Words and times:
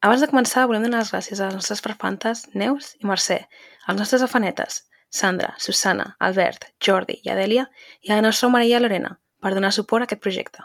Abans 0.00 0.22
de 0.24 0.30
començar, 0.30 0.62
volem 0.64 0.86
donar 0.86 1.02
les 1.02 1.10
gràcies 1.12 1.40
a 1.40 1.50
les 1.50 1.58
nostres 1.58 1.82
perfantes 1.84 2.46
Neus 2.56 2.94
i 3.02 3.08
Mercè, 3.08 3.36
als 3.84 3.98
nostres 4.00 4.22
afanetes 4.24 4.86
Sandra, 5.12 5.50
Susana, 5.60 6.14
Albert, 6.24 6.70
Jordi 6.80 7.18
i 7.20 7.28
Adèlia 7.28 7.66
i 8.00 8.08
a 8.08 8.16
la 8.16 8.24
nostra 8.24 8.48
Maria 8.48 8.80
Lorena 8.80 9.18
per 9.44 9.52
donar 9.52 9.74
suport 9.76 10.00
a 10.00 10.08
aquest 10.08 10.22
projecte. 10.24 10.64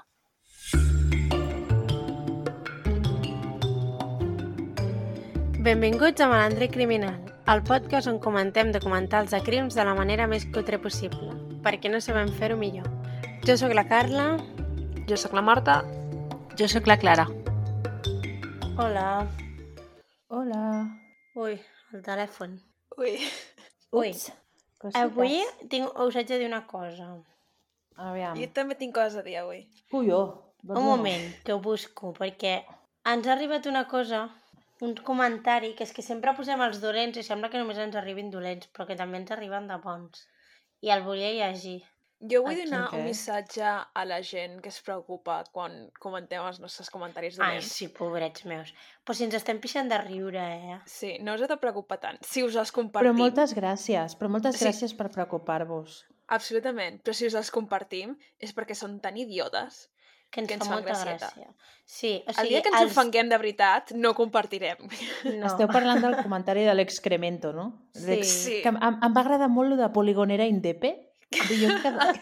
Benvinguts 5.68 6.24
a 6.24 6.32
Malandre 6.32 6.72
Criminal, 6.72 7.20
el 7.52 7.64
podcast 7.68 8.08
on 8.08 8.22
comentem 8.24 8.72
documentals 8.72 9.36
de 9.36 9.44
crims 9.44 9.76
de 9.76 9.84
la 9.84 9.98
manera 10.00 10.30
més 10.32 10.48
cutre 10.56 10.80
possible, 10.80 11.36
perquè 11.66 11.92
no 11.92 12.00
sabem 12.00 12.32
fer-ho 12.40 12.56
millor. 12.56 12.88
Jo 13.44 13.60
sóc 13.60 13.76
la 13.76 13.90
Carla. 13.90 14.38
Jo 15.10 15.20
sóc 15.20 15.36
la 15.36 15.44
Marta. 15.44 15.82
Jo 16.56 16.72
sóc 16.72 16.88
la 16.88 16.96
Clara. 16.98 17.28
Hola. 18.78 19.26
Hola. 20.28 20.64
Ui, 21.40 21.54
el 21.94 22.02
telèfon. 22.04 22.58
Ui. 22.98 23.14
Ui. 23.96 24.10
Ups, 24.12 24.98
Avui 25.00 25.38
tinc, 25.72 25.94
us 26.04 26.18
haig 26.20 26.28
de 26.28 26.42
dir 26.42 26.50
una 26.50 26.66
cosa. 26.68 27.08
Aviam. 27.96 28.36
Jo 28.36 28.50
també 28.58 28.76
tinc 28.76 28.92
coses 28.98 29.22
a 29.22 29.24
dir 29.24 29.38
avui. 29.40 29.62
Cuyó. 29.94 30.20
Un 30.68 30.84
moment, 30.84 31.24
que 31.48 31.56
ho 31.56 31.62
busco, 31.64 32.12
perquè 32.20 32.58
ens 33.14 33.30
ha 33.30 33.34
arribat 33.38 33.72
una 33.72 33.86
cosa, 33.88 34.26
un 34.84 34.92
comentari, 35.08 35.72
que 35.80 35.88
és 35.88 35.96
que 35.96 36.04
sempre 36.04 36.36
posem 36.36 36.60
els 36.68 36.84
dolents 36.84 37.16
i 37.16 37.24
sembla 37.24 37.54
que 37.54 37.62
només 37.62 37.80
ens 37.80 37.96
arribin 37.96 38.34
dolents, 38.34 38.68
però 38.76 38.90
que 38.90 39.00
també 39.00 39.24
ens 39.24 39.32
arriben 39.32 39.72
de 39.72 39.80
bons. 39.88 40.28
I 40.84 40.92
el 40.92 41.08
volia 41.08 41.32
llegir. 41.32 41.80
Jo 42.22 42.42
vull 42.46 42.56
donar 42.64 42.88
un 42.96 43.04
missatge 43.04 43.62
a 43.66 44.06
la 44.08 44.22
gent 44.24 44.62
que 44.64 44.70
es 44.72 44.78
preocupa 44.82 45.44
quan 45.52 45.90
comentem 46.00 46.42
els 46.48 46.60
nostres 46.64 46.90
comentaris 46.90 47.36
Ai, 47.40 47.58
dolents. 47.58 47.72
sí, 47.76 47.90
pobrets 47.92 48.46
meus. 48.48 48.72
Però 49.04 49.14
si 49.14 49.26
ens 49.28 49.36
estem 49.36 49.60
pixant 49.60 49.90
de 49.92 49.98
riure, 50.00 50.40
eh? 50.40 50.78
Sí, 50.88 51.18
no 51.22 51.36
us 51.36 51.42
heu 51.44 51.48
de 51.52 51.58
preocupar 51.58 52.00
tant. 52.00 52.18
Si 52.24 52.42
us 52.44 52.56
els 52.56 52.72
compartim... 52.72 53.12
Però 53.12 53.18
moltes 53.18 53.54
gràcies, 53.54 54.16
però 54.18 54.30
moltes 54.32 54.56
Sí. 54.56 54.64
gràcies 54.66 54.96
per 54.96 55.12
preocupar-vos. 55.12 56.06
Absolutament. 56.28 57.02
Però 57.04 57.14
si 57.14 57.28
us 57.28 57.36
els 57.36 57.52
compartim 57.52 58.16
és 58.40 58.56
perquè 58.56 58.74
són 58.76 59.00
tan 59.04 59.18
idiotes 59.18 59.90
Que 60.32 60.42
ens, 60.42 60.48
Que 60.50 60.56
ens 60.56 60.66
fa 60.68 60.74
molta 60.74 60.90
gracieta. 60.90 61.28
gràcia. 61.30 61.54
Sí, 61.86 62.24
o 62.26 62.30
el 62.32 62.36
sigui, 62.36 62.50
dia 62.50 62.62
que 62.64 62.70
ens 62.74 62.82
els... 62.82 62.92
ofenguem 62.92 63.30
de 63.30 63.38
veritat, 63.38 63.92
no 63.94 64.14
compartirem. 64.16 64.78
No. 65.38 65.46
Esteu 65.48 65.68
parlant 65.70 66.02
del 66.02 66.18
comentari 66.18 66.64
de 66.66 66.74
l'excremento, 66.74 67.54
no? 67.54 67.88
Sí. 67.94 68.24
Sí. 68.24 68.56
Que 68.64 68.68
em, 68.74 68.80
em 68.82 69.14
va 69.16 69.22
agradar 69.22 69.48
molt 69.48 69.70
lo 69.70 69.76
de 69.78 69.88
poligonera 69.94 70.44
indepe, 70.50 71.05
jo 71.36 71.70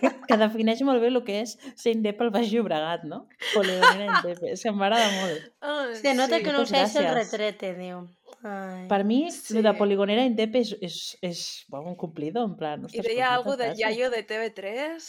que, 0.01 0.11
que 0.27 0.37
defineix 0.41 0.81
molt 0.87 1.01
bé 1.03 1.11
el 1.11 1.21
que 1.27 1.39
és 1.43 1.55
ser 1.79 1.93
indep 1.95 2.21
al 2.21 2.31
Baix 2.33 2.51
Llobregat, 2.51 3.03
no? 3.09 3.23
Poligonera 3.53 4.09
indepe, 4.09 4.51
és 4.55 4.63
que 4.63 4.71
m'agrada 4.73 5.07
molt. 5.21 5.47
Ah, 5.61 5.85
Se 5.99 6.13
nota 6.17 6.39
que 6.43 6.51
no 6.55 6.65
sabes 6.65 6.95
el 7.01 7.09
retrete, 7.13 7.73
diu. 7.77 8.03
Ai. 8.43 8.87
Per 8.89 9.03
mi, 9.07 9.29
Sí. 9.31 9.53
lo 9.55 9.61
de 9.61 9.71
poligonera 9.77 10.23
indepe 10.25 10.59
és, 10.59 10.73
és, 10.81 10.95
és 11.21 11.65
bueno, 11.69 11.89
un 11.93 11.95
cumplido, 11.95 12.43
en 12.43 12.55
plan... 12.57 12.87
I 12.91 13.01
deia 13.05 13.37
moltes 13.41 13.57
de. 13.77 13.81
Yayo 13.83 14.09
de 14.11 14.23
TV3... 14.27 14.99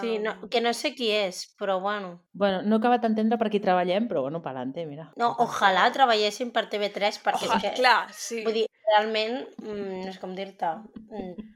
Sí, 0.00 0.16
um, 0.18 0.22
no, 0.24 0.32
que 0.50 0.58
no 0.60 0.72
sé 0.74 0.96
qui 0.96 1.12
és, 1.14 1.44
però 1.56 1.76
bueno. 1.80 2.16
Bueno, 2.34 2.58
no 2.66 2.74
he 2.74 2.78
acabat 2.80 3.04
d'entendre 3.04 3.38
per 3.38 3.46
qui 3.52 3.60
treballem, 3.62 4.08
però 4.10 4.24
bueno, 4.24 4.40
pa'lante, 4.42 4.82
mira. 4.84 5.12
No, 5.16 5.28
ojalà 5.44 5.84
treballessin 5.94 6.50
per 6.50 6.64
TV3, 6.72 7.20
perquè 7.22 7.46
Oh, 7.46 7.54
és 7.54 7.62
que... 7.62 7.70
clar, 7.78 8.08
sí. 8.12 8.40
Vull 8.42 8.56
dir, 8.58 8.64
realment, 8.90 9.44
mm, 9.62 10.00
no 10.08 10.12
sé 10.12 10.18
com 10.18 10.34
dir-te. 10.34 10.72
Mm. 11.06 11.52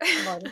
Bueno, 0.26 0.50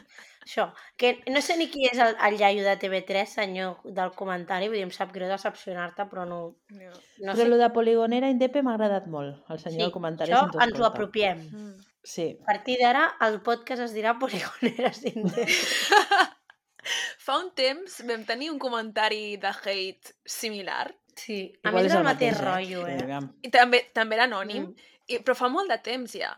això, 0.51 0.67
que 0.99 1.13
no 1.31 1.41
sé 1.41 1.57
ni 1.57 1.69
qui 1.71 1.87
és 1.87 1.99
el, 2.03 2.17
el 2.27 2.39
iaio 2.41 2.65
de 2.67 2.75
TV3, 2.83 3.27
senyor 3.39 3.79
del 3.85 4.11
comentari, 4.19 4.67
vull 4.69 4.77
dir, 4.81 4.83
em 4.89 4.91
sap 4.91 5.13
greu 5.15 5.29
decepcionar-te, 5.31 6.09
però 6.11 6.27
no, 6.27 6.41
No. 6.75 6.91
Però 7.21 7.37
sé. 7.37 7.49
lo 7.49 7.57
de 7.61 7.71
poligonera 7.71 8.29
indepe 8.33 8.63
m'ha 8.67 8.75
agradat 8.75 9.07
molt, 9.07 9.45
el 9.49 9.59
senyor 9.63 9.79
Sí, 9.79 9.85
del 9.87 9.93
comentari. 9.95 10.33
això 10.35 10.49
ens 10.51 10.59
ens 10.67 10.81
ho 10.81 10.85
apropiem. 10.91 11.39
Mm. 11.53 11.87
Sí. 12.03 12.27
A 12.43 12.47
partir 12.53 12.79
d'ara, 12.81 13.07
el 13.29 13.41
podcast 13.45 13.83
es 13.87 13.93
dirà 13.95 14.19
Poligoneres 14.19 15.05
Index. 15.05 15.91
Fa 17.21 17.37
un 17.39 17.51
temps 17.55 17.99
vam 18.09 18.23
tenir 18.25 18.49
un 18.51 18.59
comentari 18.59 19.37
de 19.37 19.51
hate 19.53 20.15
similar 20.25 20.95
Sí, 21.21 21.53
a 21.63 21.69
Igual 21.69 21.85
més 21.85 21.91
és 21.91 21.93
del 21.93 22.01
el 22.01 22.07
mateix 22.07 22.39
mateix, 22.39 22.47
rotllo, 22.47 22.87
eh? 22.89 22.95
eh? 22.97 23.03
Aviam. 23.05 23.27
i 23.45 23.51
també 23.53 23.81
també 23.93 24.17
era 24.17 24.25
anònim, 24.25 24.63
Mm. 24.71 24.75
i, 25.13 25.19
però 25.27 25.35
fa 25.37 25.49
molt 25.53 25.69
de 25.69 25.77
temps 25.85 26.13
ja. 26.17 26.31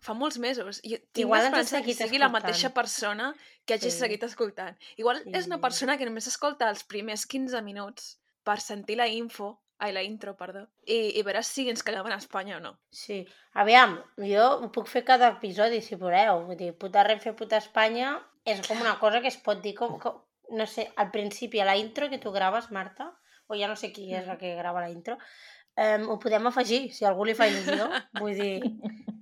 Fa 0.00 0.14
molts 0.14 0.38
mesos. 0.38 0.78
I 0.84 0.98
tinc 0.98 1.24
Igual 1.26 1.42
l'esperança 1.42 1.82
que 1.82 1.92
sigui 1.94 2.18
la 2.18 2.26
escoltant. 2.26 2.32
mateixa 2.32 2.70
persona 2.74 3.34
que 3.66 3.74
hagi 3.74 3.90
Sí. 3.90 3.98
seguit 3.98 4.22
escoltant. 4.22 4.76
Igual 4.96 5.22
és 5.34 5.46
una 5.46 5.56
Sí. 5.56 5.62
persona 5.62 5.98
que 5.98 6.04
només 6.06 6.26
escolta 6.26 6.68
els 6.70 6.84
primers 6.84 7.26
15 7.26 7.60
minuts 7.62 8.20
per 8.44 8.60
sentir 8.60 8.96
la 8.96 9.08
info, 9.08 9.60
ai, 9.80 9.92
la 9.92 10.02
intro, 10.02 10.36
perdó, 10.36 10.68
i, 10.86 11.18
i 11.18 11.22
veure 11.22 11.42
si 11.42 11.68
ens 11.68 11.82
quedem 11.82 12.06
a 12.06 12.14
Espanya 12.16 12.56
o 12.56 12.60
no. 12.60 12.78
Sí. 12.90 13.26
Aviam, 13.54 14.02
jo 14.16 14.46
ho 14.64 14.70
puc 14.72 14.86
fer 14.88 15.04
cada 15.04 15.28
episodi, 15.28 15.80
si 15.82 15.94
voleu. 15.96 16.46
Vull 16.46 16.56
dir, 16.56 16.72
puta 16.78 17.02
Renfe, 17.04 17.32
puta 17.32 17.56
Espanya, 17.58 18.20
és 18.44 18.66
com 18.66 18.80
una 18.80 18.98
cosa 18.98 19.20
que 19.20 19.28
es 19.28 19.36
pot 19.36 19.60
dir 19.62 19.74
com, 19.74 19.98
com 19.98 20.22
no 20.50 20.66
sé, 20.66 20.90
al 20.96 21.10
principi, 21.10 21.60
a 21.60 21.64
la 21.64 21.76
intro 21.76 22.08
que 22.08 22.18
tu 22.18 22.30
graves, 22.32 22.70
Marta, 22.70 23.12
o 23.48 23.54
ja 23.54 23.66
no 23.68 23.76
sé 23.76 23.92
qui 23.92 24.12
és 24.14 24.26
la 24.26 24.36
que 24.38 24.54
grava 24.56 24.80
la 24.80 24.90
intro, 24.90 25.18
um, 25.84 26.06
ho 26.12 26.18
podem 26.22 26.46
afegir, 26.50 26.88
si 26.94 27.06
algú 27.08 27.26
li 27.28 27.36
fa 27.38 27.48
il·lusió. 27.50 27.88
Vull 28.20 28.38
dir, 28.38 28.54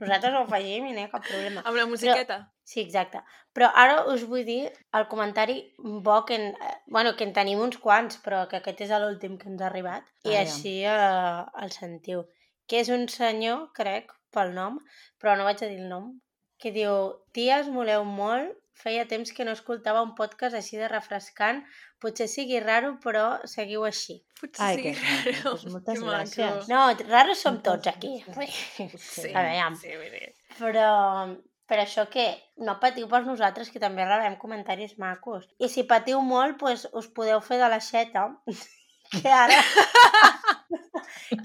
nosaltres 0.00 0.34
ho 0.34 0.43
afegim 0.44 0.89
i 0.89 0.94
no 0.94 1.03
hi 1.03 1.06
ha 1.06 1.12
cap 1.12 1.27
problema. 1.28 1.65
Amb 1.65 1.81
la 1.81 1.87
musiqueta. 1.91 2.41
Sí, 2.67 2.81
exacte. 2.83 3.21
Però 3.55 3.69
ara 3.78 4.00
us 4.11 4.25
vull 4.27 4.43
dir 4.44 4.72
el 4.99 5.05
comentari 5.06 5.61
bo 6.03 6.16
que 6.27 6.34
en, 6.34 6.49
eh, 6.50 6.72
bueno, 6.91 7.15
que 7.16 7.22
en 7.22 7.33
tenim 7.37 7.61
uns 7.62 7.78
quants, 7.78 8.19
però 8.25 8.43
que 8.50 8.59
aquest 8.59 8.83
és 8.89 8.95
l'últim 8.99 9.37
que 9.39 9.47
ens 9.53 9.62
ha 9.62 9.69
arribat. 9.71 10.09
I 10.25 10.34
Aviam. 10.34 10.43
així 10.43 10.75
eh, 10.83 11.62
el 11.62 11.72
sentiu. 11.77 12.25
Que 12.66 12.83
és 12.83 12.91
un 12.91 13.06
senyor, 13.12 13.69
crec, 13.78 14.11
pel 14.34 14.53
nom, 14.56 14.81
però 15.22 15.37
no 15.39 15.47
vaig 15.47 15.62
a 15.62 15.71
dir 15.71 15.78
el 15.78 15.89
nom, 15.93 16.11
que 16.59 16.72
diu 16.75 16.97
Ties, 17.37 17.71
moleu 17.72 18.05
molt, 18.09 18.56
feia 18.77 19.06
temps 19.09 19.33
que 19.33 19.45
no 19.47 19.55
escoltava 19.56 20.03
un 20.05 20.15
podcast 20.19 20.56
així 20.59 20.81
de 20.81 20.89
refrescant, 20.93 21.62
potser 22.06 22.28
sigui 22.31 22.61
raro, 22.65 22.94
però 23.03 23.27
seguiu 23.50 23.84
així. 23.89 24.17
Potser 24.41 24.62
Ai, 24.71 24.78
sigui 24.78 24.94
raro. 25.03 25.34
doncs 25.50 25.67
moltes 25.75 25.99
Que 25.99 26.05
maco. 26.06 26.15
gràcies. 26.15 26.71
No, 26.72 26.81
raros 27.11 27.43
som 27.44 27.59
Moltes 27.59 27.72
tots 27.72 27.93
aquí. 27.93 28.15
gràcies. 28.28 28.97
Sí, 29.11 29.28
sí, 29.83 29.93
vull 29.99 30.15
dir. 30.15 30.31
Però, 30.56 30.89
però 31.69 31.83
això 31.84 32.06
que 32.09 32.28
no 32.65 32.78
patiu 32.81 33.09
per 33.11 33.25
nosaltres, 33.27 33.69
que 33.75 33.83
també 33.83 34.06
rebem 34.06 34.39
comentaris 34.41 34.97
macos. 35.03 35.49
I 35.59 35.69
si 35.69 35.83
patiu 35.84 36.21
molt, 36.25 36.56
doncs 36.62 36.87
us 36.97 37.09
podeu 37.12 37.43
fer 37.45 37.59
de 37.61 37.69
l'aixeta, 37.75 38.28
que 39.21 39.28
ara, 39.31 39.59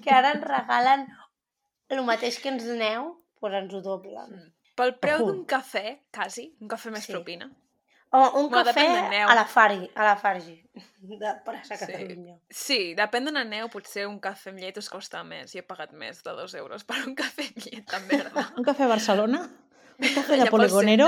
que 0.01 0.13
ara 0.13 0.31
ens 0.35 0.45
regalen 0.47 1.07
el 1.91 2.03
mateix 2.07 2.37
que 2.39 2.49
ens 2.53 2.63
doneu, 2.67 3.11
doncs 3.41 3.57
ens 3.63 3.73
ho 3.75 3.81
doblen. 3.85 4.37
Pel 4.79 4.93
preu 5.03 5.25
d'un 5.25 5.41
cafè, 5.45 5.97
quasi, 6.15 6.45
un 6.63 6.69
cafè 6.71 6.93
més 6.93 7.03
Sí. 7.09 7.11
propina. 7.13 7.49
Home, 8.13 8.29
un 8.41 8.49
Bueno, 8.49 8.65
cafè 8.73 9.09
neu. 9.09 9.27
a 9.29 9.35
la 9.35 9.45
Fargi, 9.47 9.89
a 9.95 10.03
la 10.03 10.15
Fargi, 10.19 10.57
de 11.01 11.29
Praça 11.45 11.77
Sí. 11.77 11.85
Catalunya. 11.85 12.35
Sí, 12.49 12.79
depèn 12.97 13.23
d'on 13.25 13.37
aneu, 13.39 13.69
potser 13.71 14.05
un 14.07 14.19
cafè 14.19 14.49
amb 14.51 14.59
llet 14.59 14.77
us 14.77 14.89
costa 14.91 15.23
més. 15.23 15.53
Jo 15.53 15.59
he 15.59 15.63
pagat 15.63 15.93
més 15.93 16.19
de 16.23 16.33
dos 16.35 16.53
euros 16.59 16.83
per 16.83 16.97
un 17.07 17.15
cafè 17.15 17.47
amb 17.47 17.63
llet, 17.65 17.85
també. 17.87 18.19
Un 18.59 18.63
cafè 18.67 18.83
a 18.83 18.91
Barcelona? 18.91 19.39
Un 20.01 20.09
cafè 20.15 20.35
de 20.37 20.43
pel 20.43 20.51
poligonero? 20.51 21.07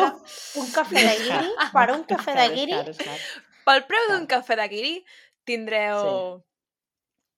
Un 0.62 0.72
cafè 0.72 1.04
de 1.10 1.14
guiri, 1.26 1.52
per 1.74 1.90
un 1.92 2.04
cafè 2.06 2.36
de 2.40 2.48
guiri. 2.56 2.80
Pel 3.66 3.84
preu 3.90 4.08
d'un 4.12 4.26
cafè 4.28 4.56
de 4.60 4.68
guiri 4.70 4.96
tindreu 5.44 6.44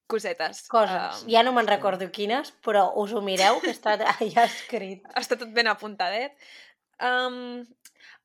cosetes. 0.08 0.68
coses. 0.70 1.24
Um, 1.24 1.30
Ja 1.32 1.42
no 1.44 1.54
me'n 1.54 1.66
recordo 1.68 2.12
quines, 2.12 2.52
però 2.62 2.92
us 3.02 3.14
ho 3.14 3.22
mireu, 3.22 3.60
que 3.62 3.72
està 3.74 3.96
allà 3.98 4.44
escrit. 4.46 5.02
Està 5.16 5.38
tot 5.40 5.50
ben 5.56 5.68
apuntadet. 5.68 6.36
Um, 7.02 7.66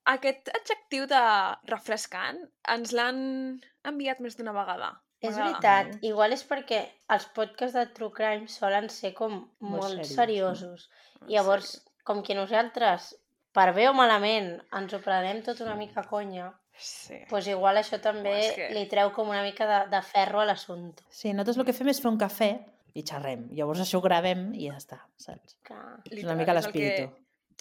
aquest 0.07 0.49
adjectiu 0.55 1.07
de 1.07 1.21
refrescant 1.69 2.39
ens 2.69 2.93
l'han 2.97 3.61
enviat 3.85 4.21
més 4.21 4.37
d'una 4.39 4.53
vegada. 4.57 4.93
És 5.21 5.37
veritat, 5.37 5.99
igual 6.01 6.33
és 6.33 6.43
perquè 6.49 6.79
els 7.13 7.27
podcasts 7.37 7.75
de 7.77 7.83
True 7.93 8.13
Crime 8.17 8.49
solen 8.49 8.89
ser 8.89 9.13
com 9.13 9.35
Molt 9.61 9.83
molt, 9.83 10.05
seriosos, 10.09 10.17
seriosos. 10.17 10.91
Llavors, 11.29 11.75
com 12.09 12.23
que 12.25 12.35
nosaltres, 12.35 13.11
per 13.53 13.75
bé 13.77 13.89
o 13.91 13.93
malament, 13.93 14.55
ens 14.73 14.95
ho 14.97 15.01
prenem 15.05 15.43
tot 15.45 15.61
una 15.61 15.75
mica 15.77 16.07
conya, 16.09 16.55
Sí. 16.81 17.19
doncs 17.29 17.47
igual 17.53 17.77
això 17.77 18.01
també 18.01 18.55
que- 18.57 18.71
li 18.73 18.87
treu 18.89 19.13
com 19.13 19.29
una 19.29 19.43
mica 19.43 19.67
de, 19.69 19.91
de 19.91 20.01
ferro 20.01 20.41
a 20.41 20.47
l'assumpte. 20.47 21.05
Sí, 21.11 21.35
nosaltres 21.35 21.59
el 21.59 21.67
que 21.67 21.73
fem 21.77 21.89
és 21.89 22.01
fer 22.01 22.09
un 22.09 22.17
cafè 22.19 22.65
i 22.95 23.03
xerrem. 23.05 23.51
Llavors 23.53 23.81
això 23.81 23.99
ho 23.99 24.01
gravem 24.01 24.55
i 24.55 24.71
ja 24.71 24.79
està, 24.79 25.03
saps? 25.19 25.59
Que... 25.63 25.75
És 26.11 26.25
una 26.25 26.35
mica 26.35 26.55
l'espíritu. 26.55 27.13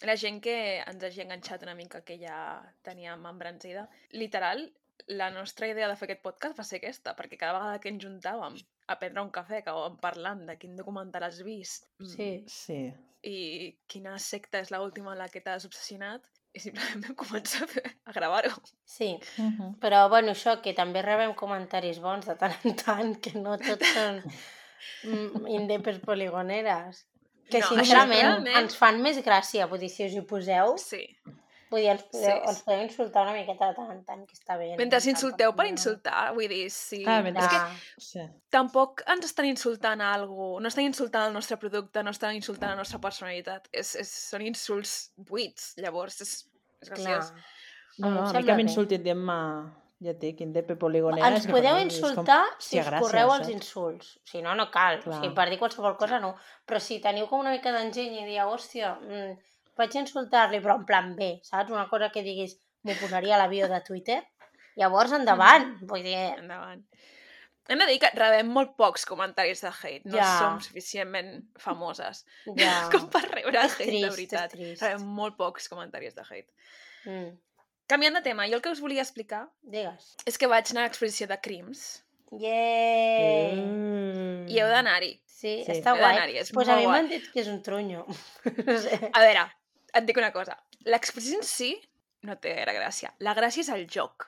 La 0.07 0.15
gent 0.15 0.39
que 0.41 0.53
ens 0.79 1.03
hagi 1.03 1.21
enganxat 1.25 1.63
una 1.65 1.75
mica, 1.75 2.01
que 2.07 2.15
ja 2.21 2.61
teníem 2.87 3.25
embranzida, 3.27 3.89
literal, 4.11 4.71
la 5.07 5.29
nostra 5.33 5.67
idea 5.67 5.87
de 5.89 5.95
fer 5.97 6.07
aquest 6.07 6.21
podcast 6.23 6.57
va 6.59 6.63
ser 6.63 6.77
aquesta, 6.79 7.15
perquè 7.17 7.37
cada 7.39 7.57
vegada 7.59 7.79
que 7.83 7.89
ens 7.89 8.03
juntàvem 8.03 8.55
a 8.87 8.95
prendre 8.99 9.21
un 9.25 9.31
cafè, 9.33 9.59
acabàvem 9.63 9.97
parlant 10.01 10.45
de 10.47 10.55
quin 10.61 10.75
documental 10.77 11.23
has 11.27 11.41
vist 11.45 11.87
mm, 11.99 12.05
Sí. 12.15 12.29
Sí. 12.47 12.79
i 13.23 13.75
quina 13.91 14.13
secta 14.19 14.59
és 14.63 14.69
l'última 14.71 15.11
en 15.11 15.19
la 15.19 15.27
que 15.27 15.41
t'has 15.43 15.65
obsessionat, 15.67 16.23
i 16.55 16.59
simplement 16.63 17.03
vam 17.05 17.15
començar 17.19 17.65
a, 17.65 17.67
fer, 17.67 17.83
a 18.05 18.13
gravar-ho. 18.15 18.55
Sí, 18.85 19.19
Uh 19.37 19.49
-huh. 19.51 19.71
però 19.79 20.07
bueno, 20.09 20.31
això, 20.31 20.61
que 20.61 20.73
també 20.73 21.01
rebem 21.01 21.33
comentaris 21.35 21.99
bons 21.99 22.25
de 22.25 22.35
tant 22.35 22.55
en 22.63 22.75
tant, 22.75 23.19
que 23.21 23.33
no 23.37 23.57
tots 23.57 23.93
són 23.93 24.23
mm, 25.03 25.47
indepes 25.47 25.99
poligoneres. 25.99 27.05
Que 27.49 27.59
No, 27.59 27.69
no, 27.71 27.75
sincerament 27.83 28.21
realment- 28.21 28.57
ens 28.57 28.75
fan 28.77 29.01
més 29.01 29.17
gràcia, 29.25 29.67
vull 29.67 29.79
dir, 29.79 29.89
si 29.89 30.05
us 30.05 30.13
hi 30.13 30.21
poseu, 30.21 30.75
Sí. 30.77 31.01
vull 31.71 31.81
dir, 31.81 31.89
ens, 31.89 32.03
podeu, 32.03 32.29
Sí, 32.43 32.49
ens 32.49 32.61
podeu 32.63 32.83
insultar 32.83 33.23
una 33.23 33.33
miqueta 33.33 33.67
de 33.69 33.73
tant 33.75 33.91
en 33.91 34.03
tant, 34.05 34.25
que 34.27 34.33
està 34.33 34.57
bé. 34.57 34.69
no? 34.71 34.77
Mentre 34.77 34.99
Tampoc 34.99 35.09
insulteu 35.15 35.55
per 35.55 35.65
no- 35.65 35.69
insultar, 35.71 36.33
vull 36.33 36.47
dir, 36.47 36.69
sí. 36.71 37.03
Ah, 37.07 37.21
mentre- 37.21 37.43
És 37.43 37.49
que. 37.49 38.01
Sí. 38.01 38.19
tampoc 38.49 39.01
ens 39.07 39.25
estan 39.25 39.45
insultant 39.45 40.01
a 40.01 40.13
algú, 40.13 40.59
no 40.61 40.67
estan 40.67 40.83
insultant 40.85 41.27
el 41.27 41.33
nostre 41.33 41.57
producte, 41.57 42.03
no 42.03 42.11
estan 42.11 42.35
insultant 42.35 42.69
la 42.71 42.75
nostra 42.77 42.99
personalitat. 42.99 43.67
És, 43.71 43.95
és, 43.95 44.07
són 44.07 44.41
insults 44.41 45.11
buits, 45.17 45.73
llavors 45.77 46.21
és, 46.21 46.47
és 46.81 46.89
Clar. 46.89 46.99
graciós. 46.99 47.33
No, 47.97 48.11
no, 48.11 48.29
a 48.29 48.33
mi 48.33 48.43
que 48.45 48.53
m'insultin 48.55 49.03
dient-me, 49.03 49.73
ja 50.01 50.11
et 50.13 50.19
dic, 50.21 50.39
indepe 50.41 50.75
poligonera. 50.79 51.27
Ens 51.27 51.45
que 51.45 51.51
podeu 51.51 51.75
mi 51.75 51.83
és 51.87 51.99
com- 51.99 52.09
insultar 52.11 52.41
si 52.57 52.79
us 52.79 52.85
gràcies, 52.87 53.01
correu 53.03 53.31
els 53.33 53.45
saps? 53.47 53.53
insults. 53.55 54.13
Si 54.23 54.41
no, 54.41 54.55
no 54.55 54.69
cal. 54.71 54.99
Clar. 55.03 55.17
O 55.17 55.21
sigui, 55.21 55.33
per 55.35 55.49
dir 55.49 55.59
qualsevol 55.59 55.97
cosa, 55.99 56.19
no. 56.23 56.35
Però 56.65 56.79
si 56.79 56.99
teniu 57.03 57.27
com 57.27 57.39
una 57.43 57.51
mica 57.51 57.71
d'enginy 57.75 58.21
i 58.21 58.25
dieu, 58.29 58.47
hòstia, 58.47 58.93
mm, 59.01 59.37
vaig 59.77 59.95
insultar-li, 59.95 60.59
però 60.63 60.75
en 60.79 60.85
plan 60.85 61.15
bé, 61.15 61.39
saps? 61.43 61.71
Una 61.71 61.87
cosa 61.89 62.09
que 62.09 62.23
diguis, 62.23 62.57
m'ho 62.83 62.95
posaria 63.01 63.35
a 63.35 63.39
la 63.43 63.47
bio 63.51 63.67
de 63.67 63.81
Twitter, 63.81 64.21
llavors 64.79 65.11
endavant. 65.11 65.77
Vull 65.81 66.03
dir, 66.03 66.15
Endavant. 66.39 66.85
Hem 67.69 67.77
de 67.77 67.85
dir 67.85 67.99
que 68.01 68.09
rebem 68.15 68.47
molt 68.49 68.71
pocs 68.79 69.03
comentaris 69.05 69.59
de 69.61 69.67
hate. 69.69 70.01
No 70.09 70.17
Ja. 70.17 70.29
som 70.39 70.55
suficientment 70.59 71.43
famoses 71.59 72.23
ja... 72.57 72.71
com 72.91 73.09
per 73.13 73.21
rebre 73.29 73.59
És 73.59 73.75
hate, 73.75 73.83
trist, 73.85 74.03
de 74.03 74.09
veritat. 74.09 74.55
Rebem 74.57 75.05
molt 75.05 75.35
pocs 75.37 75.67
comentaris 75.69 76.15
de 76.15 76.23
hate. 76.23 76.47
Mm. 77.05 77.37
Canviant 77.89 78.13
de 78.15 78.21
tema, 78.21 78.45
jo 78.47 78.55
el 78.59 78.61
que 78.61 78.69
us 78.69 78.81
volia 78.83 79.01
explicar 79.01 79.47
Digues. 79.63 80.11
és 80.29 80.37
que 80.37 80.47
vaig 80.51 80.69
anar 80.71 80.83
a 80.85 80.89
l'exposició 80.89 81.27
de 81.27 81.39
Crims 81.41 82.03
Yeah! 82.31 83.55
Mm. 83.57 84.47
i 84.51 84.59
heu 84.61 84.67
d'anar-hi. 84.69 85.15
Sí, 85.25 85.63
Sí. 85.65 85.71
està 85.71 85.95
He 85.95 85.99
guai. 85.99 86.13
d'anar-hi, 86.15 86.37
és 86.37 86.51
pues 86.51 86.67
a 86.67 86.71
molt 86.73 86.79
mi 86.81 86.85
guai. 86.85 87.01
m'han 87.01 87.09
dit 87.09 87.31
que 87.33 87.39
és 87.41 87.47
un 87.47 87.61
trunyo. 87.63 88.05
no 88.67 88.75
sé. 88.83 88.99
A 89.13 89.21
veure, 89.23 89.45
et 89.93 90.05
dic 90.05 90.17
una 90.17 90.31
cosa. 90.35 90.57
L'exposició 90.85 91.39
en 91.39 91.43
si 91.47 91.71
no 92.27 92.35
té 92.37 92.53
gaire 92.53 92.75
gràcia. 92.77 93.13
La 93.19 93.33
gràcia 93.33 93.61
és 93.65 93.69
el 93.69 93.87
joc. 93.87 94.27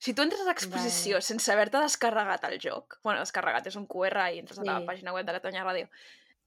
Si 0.00 0.12
tu 0.14 0.22
entres 0.22 0.40
a 0.40 0.44
l'exposició 0.48 1.16
Vale. 1.18 1.22
sense 1.22 1.52
haver-te 1.52 1.78
descarregat 1.78 2.44
el 2.48 2.58
joc, 2.60 2.98
bueno, 3.04 3.20
descarregat 3.20 3.66
és 3.68 3.76
un 3.76 3.86
QR 3.86 4.30
i 4.34 4.38
entres 4.40 4.58
a 4.58 4.64
la 4.64 4.78
Sí. 4.80 4.86
pàgina 4.86 5.12
web 5.12 5.24
de 5.26 5.32
Catalunya 5.32 5.64
Ràdio, 5.64 5.88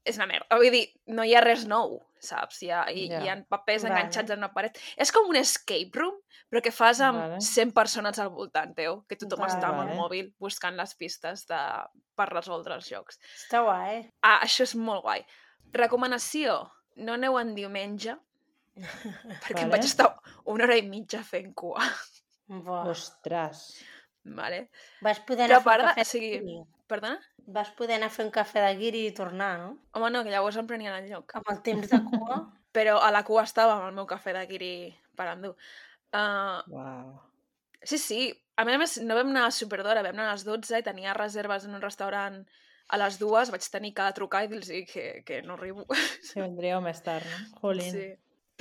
és 0.05 0.17
una 0.19 0.25
merda. 0.27 0.57
Vull 0.59 0.71
dir, 0.73 0.83
no 1.07 1.23
hi 1.23 1.33
ha 1.35 1.41
res 1.43 1.65
nou, 1.69 1.97
saps? 2.19 2.61
Hi 2.63 2.69
ha, 2.71 2.81
hi, 2.91 3.07
Ja. 3.11 3.21
hi 3.23 3.29
ha 3.29 3.35
papers 3.49 3.83
Vale. 3.83 3.93
enganxats 3.95 4.31
en 4.31 4.39
una 4.43 4.51
paret. 4.53 4.77
És 4.97 5.11
com 5.11 5.27
un 5.29 5.35
escape 5.39 5.91
room, 5.99 6.17
però 6.51 6.61
que 6.61 6.71
fas 6.71 6.99
amb 7.01 7.19
Vale. 7.19 7.39
100 7.41 7.71
persones 7.73 8.19
al 8.19 8.29
voltant 8.29 8.75
teu, 8.75 9.01
que 9.07 9.15
tothom 9.15 9.39
Vale. 9.45 9.53
està 9.53 9.69
amb 9.71 9.85
el 9.89 9.95
mòbil 9.97 10.33
buscant 10.39 10.75
les 10.75 10.93
pistes 10.95 11.45
de... 11.47 11.61
per 12.15 12.27
resoldre 12.29 12.75
els 12.75 12.87
jocs. 12.89 13.17
Està 13.45 13.63
guai. 13.65 14.03
Ah, 14.21 14.39
això 14.43 14.63
és 14.67 14.75
molt 14.75 15.01
guai. 15.03 15.23
Recomanació, 15.73 16.59
no 16.97 17.13
aneu 17.17 17.39
en 17.39 17.55
diumenge, 17.55 18.13
perquè 19.43 19.63
em 19.63 19.69
Vale. 19.69 19.77
vaig 19.77 19.85
estar 19.87 20.11
una 20.45 20.65
hora 20.67 20.77
i 20.77 20.83
mitja 20.87 21.23
fent 21.23 21.53
cua, 21.55 21.85
Buah. 22.47 22.85
Ostres. 22.91 23.63
vale? 24.25 24.69
Vas 25.01 25.19
poder 25.25 25.47
Però 25.49 25.57
anar 25.57 25.59
a 25.59 25.63
fer 25.63 25.71
part 25.71 25.83
cafè 25.87 25.95
de... 25.95 26.01
O 26.01 26.11
sigui. 26.11 26.57
Perdona? 26.93 27.17
Vas 27.57 27.71
poder 27.77 27.97
anar 27.97 28.07
a 28.11 28.13
fer 28.15 28.25
un 28.27 28.31
cafè 28.35 28.61
de 28.63 28.73
guiri 28.79 29.01
i 29.09 29.13
tornar, 29.17 29.51
no? 29.59 29.71
Home, 29.97 30.09
no, 30.13 30.21
que 30.23 30.31
llavors 30.33 30.57
em 30.61 30.67
prenien 30.69 30.95
el 31.01 31.09
lloc. 31.11 31.33
Amb 31.39 31.49
el 31.51 31.59
temps 31.65 31.89
de 31.91 31.99
cua. 32.11 32.39
Però 32.77 32.95
a 33.05 33.09
la 33.13 33.23
cua 33.27 33.43
estava 33.45 33.75
amb 33.77 33.89
el 33.91 33.97
meu 33.99 34.07
cafè 34.09 34.33
de 34.33 34.45
guiri 34.49 34.73
per 35.17 35.27
endur. 35.35 35.53
Uh, 36.13 36.61
Uau. 36.73 37.11
sí, 37.83 37.97
sí. 38.01 38.21
A 38.55 38.63
més 38.65 38.75
a 38.77 38.81
més, 38.81 38.95
no 39.01 39.15
vam 39.17 39.31
anar 39.33 39.47
superdora, 39.53 40.03
vam 40.05 40.13
anar 40.13 40.29
a 40.29 40.35
les 40.37 40.43
12 40.45 40.77
i 40.79 40.85
tenia 40.85 41.13
reserves 41.17 41.65
en 41.65 41.73
un 41.73 41.81
restaurant 41.81 42.35
a 42.93 42.97
les 43.01 43.15
dues, 43.17 43.49
vaig 43.49 43.65
tenir 43.73 43.93
que 43.97 44.05
trucar 44.13 44.43
i 44.45 44.49
dir-los 44.51 44.69
que, 44.91 45.05
que 45.25 45.39
no 45.41 45.55
arribo. 45.57 45.85
Si 46.21 46.37
vendríeu 46.41 46.81
més 46.85 47.01
tard, 47.01 47.25
no? 47.25 47.39
Jolín. 47.63 47.89
Sí. 47.95 48.07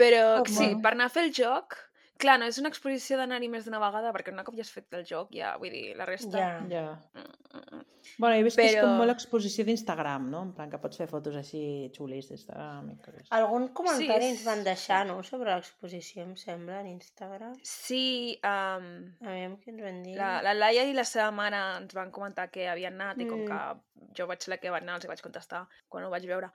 Però 0.01 0.23
Oh, 0.41 0.45
sí, 0.49 0.71
bueno. 0.71 0.81
per 0.87 0.93
anar 0.97 1.11
a 1.11 1.13
fer 1.13 1.27
el 1.29 1.35
joc, 1.37 1.77
clar, 2.23 2.39
no 2.41 2.47
és 2.49 2.59
una 2.63 2.71
exposició 2.73 3.19
d'anar-hi 3.21 3.49
més 3.53 3.67
d'una 3.67 3.81
vegada, 3.83 4.13
perquè 4.15 4.33
una 4.33 4.45
cop 4.47 4.55
ja 4.59 4.63
has 4.65 4.71
fet 4.73 4.95
el 4.99 5.03
joc, 5.09 5.33
ja, 5.37 5.57
vull 5.61 5.71
dir, 5.75 5.89
la 5.99 6.07
resta... 6.09 6.39
Ja. 6.39 6.53
Ja. 6.71 6.85
Mm, 7.19 7.33
mm, 7.53 7.65
mm. 7.77 7.89
Bueno, 8.19 8.35
he 8.37 8.43
vist 8.43 8.59
que 8.59 8.65
és 8.67 8.75
com 8.77 8.91
Però- 8.91 8.99
molt 8.99 9.13
exposició 9.15 9.65
d'Instagram, 9.65 10.25
no? 10.31 10.41
En 10.43 10.51
plan 10.57 10.69
que 10.71 10.79
pots 10.83 10.99
fer 10.99 11.07
fotos 11.11 11.37
així 11.39 11.63
xulis 11.95 12.29
d'Instagram 12.29 12.91
i 12.93 12.97
coses. 13.05 13.29
Algun 13.39 13.69
comentari 13.79 14.27
Sí, 14.27 14.33
ens 14.35 14.43
van 14.49 14.59
sí. 14.63 14.67
deixar, 14.67 15.01
no?, 15.07 15.21
sobre 15.23 15.55
l'exposició, 15.55 16.25
em 16.27 16.35
sembla, 16.37 16.81
en 16.83 16.89
Instagram. 16.97 17.55
Sí, 17.63 18.39
um, 18.43 18.91
A 19.23 19.31
veure 19.31 19.57
què 19.63 19.73
ens 19.73 19.83
van 19.87 20.03
dir. 20.03 20.17
la, 20.19 20.33
la 20.43 20.53
Laia 20.59 20.85
i 20.91 20.93
la 20.99 21.05
seva 21.09 21.31
mare 21.31 21.63
ens 21.81 21.95
van 21.95 22.11
comentar 22.15 22.51
que 22.51 22.69
havien 22.69 22.99
anat 23.01 23.23
i 23.23 23.29
com 23.31 23.41
Mm. 23.43 23.49
que 23.49 24.15
jo 24.19 24.27
vaig 24.27 24.43
ser 24.43 24.51
la 24.57 24.59
que 24.59 24.71
va 24.71 24.79
anar, 24.83 24.97
els 24.99 25.05
hi 25.07 25.09
vaig 25.15 25.23
contestar 25.23 25.67
quan 25.89 26.05
ho 26.05 26.11
vaig 26.11 26.27
veure. 26.27 26.51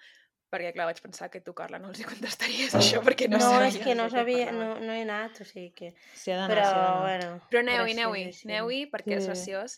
Perquè, 0.48 0.70
clar, 0.72 0.86
vaig 0.88 1.02
pensar 1.04 1.28
que 1.30 1.42
tu, 1.44 1.52
Carla, 1.54 1.80
no 1.84 1.90
els 1.92 2.00
hi 2.00 2.06
contestaries 2.08 2.76
això, 2.80 3.02
perquè 3.04 3.28
no, 3.28 3.36
No, 3.42 3.50
sabies 3.52 3.76
és 3.76 3.84
que 3.84 3.96
no 4.00 4.06
sabia, 4.10 4.46
no, 4.56 4.68
no 4.80 4.94
he 4.96 5.02
anat, 5.04 5.42
o 5.44 5.48
sigui 5.48 5.74
que... 5.76 5.90
S'hi 6.16 6.32
ha 6.32 6.38
d'anar, 6.40 6.54
Però, 6.56 6.70
d'anar. 6.72 7.02
bueno... 7.04 7.42
Però 7.52 7.64
aneu-hi, 7.66 7.96
aneu-hi, 7.98 8.22
graciosíssim. 8.30 8.54
aneu-hi 8.54 8.80
perquè 8.94 9.18
és 9.18 9.26
Sí. 9.26 9.32
graciós 9.34 9.76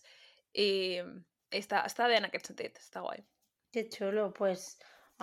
i, 0.54 0.68
i 1.50 1.62
està, 1.64 1.82
està 1.90 2.06
bé 2.12 2.20
en 2.22 2.30
aquest 2.30 2.52
sentit, 2.52 2.78
està 2.78 3.02
guai. 3.02 3.24
Que 3.74 3.88
xulo, 3.90 4.28
doncs, 4.28 4.38
pues, 4.38 4.68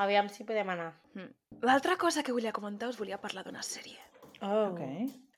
aviam 0.02 0.28
si 0.28 0.44
podem 0.48 0.74
anar. 0.74 0.90
Mm. 1.14 1.30
L'altra 1.62 1.94
cosa 1.96 2.24
que 2.26 2.34
volia 2.34 2.52
comentar, 2.52 2.90
us 2.90 2.98
volia 2.98 3.20
parlar 3.22 3.46
d'una 3.46 3.62
sèrie. 3.62 4.02
Oh. 4.40 4.72
Ok. 4.72 4.82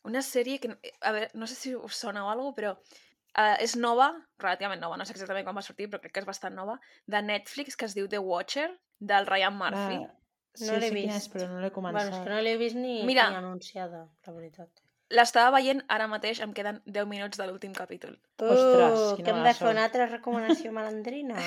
Una 0.09 0.25
sèrie 0.25 0.57
que, 0.63 0.73
a 1.05 1.13
veure, 1.13 1.29
no 1.35 1.47
sé 1.47 1.55
si 1.55 1.75
us 1.77 2.01
sona 2.01 2.25
o 2.25 2.31
alguna 2.33 2.55
però 2.57 2.73
uh, 2.79 3.57
és 3.61 3.77
nova, 3.77 4.09
relativament 4.41 4.81
nova, 4.81 4.97
no 4.97 5.05
sé 5.05 5.13
exactament 5.13 5.45
quan 5.45 5.57
va 5.61 5.63
sortir, 5.63 5.91
però 5.93 6.01
crec 6.01 6.15
que 6.17 6.23
és 6.25 6.27
bastant 6.29 6.57
nova, 6.57 6.79
de 7.05 7.21
Netflix, 7.23 7.77
que 7.77 7.85
es 7.85 7.93
diu 7.97 8.09
The 8.09 8.19
Watcher, 8.25 8.71
del 8.99 9.27
Ryan 9.27 9.57
Murphy. 9.57 9.99
Ah, 10.05 10.15
sí, 10.55 10.67
No 10.67 10.75
l'he 10.79 10.89
sé 10.89 10.95
quina 10.95 11.15
és, 11.17 11.23
vist. 11.23 11.33
però 11.35 11.47
no 11.49 11.61
l'he 11.61 11.71
Bueno, 11.71 11.77
començat. 11.77 12.13
és 12.13 12.25
que 12.25 12.31
no 12.35 12.41
l'he 12.43 12.57
vist 12.59 12.77
ni, 12.77 13.03
Mira. 13.07 13.29
ni 13.31 13.37
anunciada, 13.37 14.07
la 14.27 14.33
veritat. 14.33 14.69
L'estava 15.11 15.55
veient 15.57 15.83
ara 15.89 16.07
mateix, 16.07 16.41
em 16.45 16.53
queden 16.53 16.83
10 16.85 17.07
minuts 17.09 17.39
de 17.39 17.47
l'últim 17.47 17.73
capítol. 17.73 18.19
Ostres, 18.37 18.99
Uh, 18.99 19.17
quina 19.17 19.25
que 19.25 19.31
hem 19.39 19.45
de 19.45 19.55
fer 19.55 19.69
una 19.71 19.85
altra 19.85 20.07
recomanació 20.07 20.73
malandrina. 20.79 21.39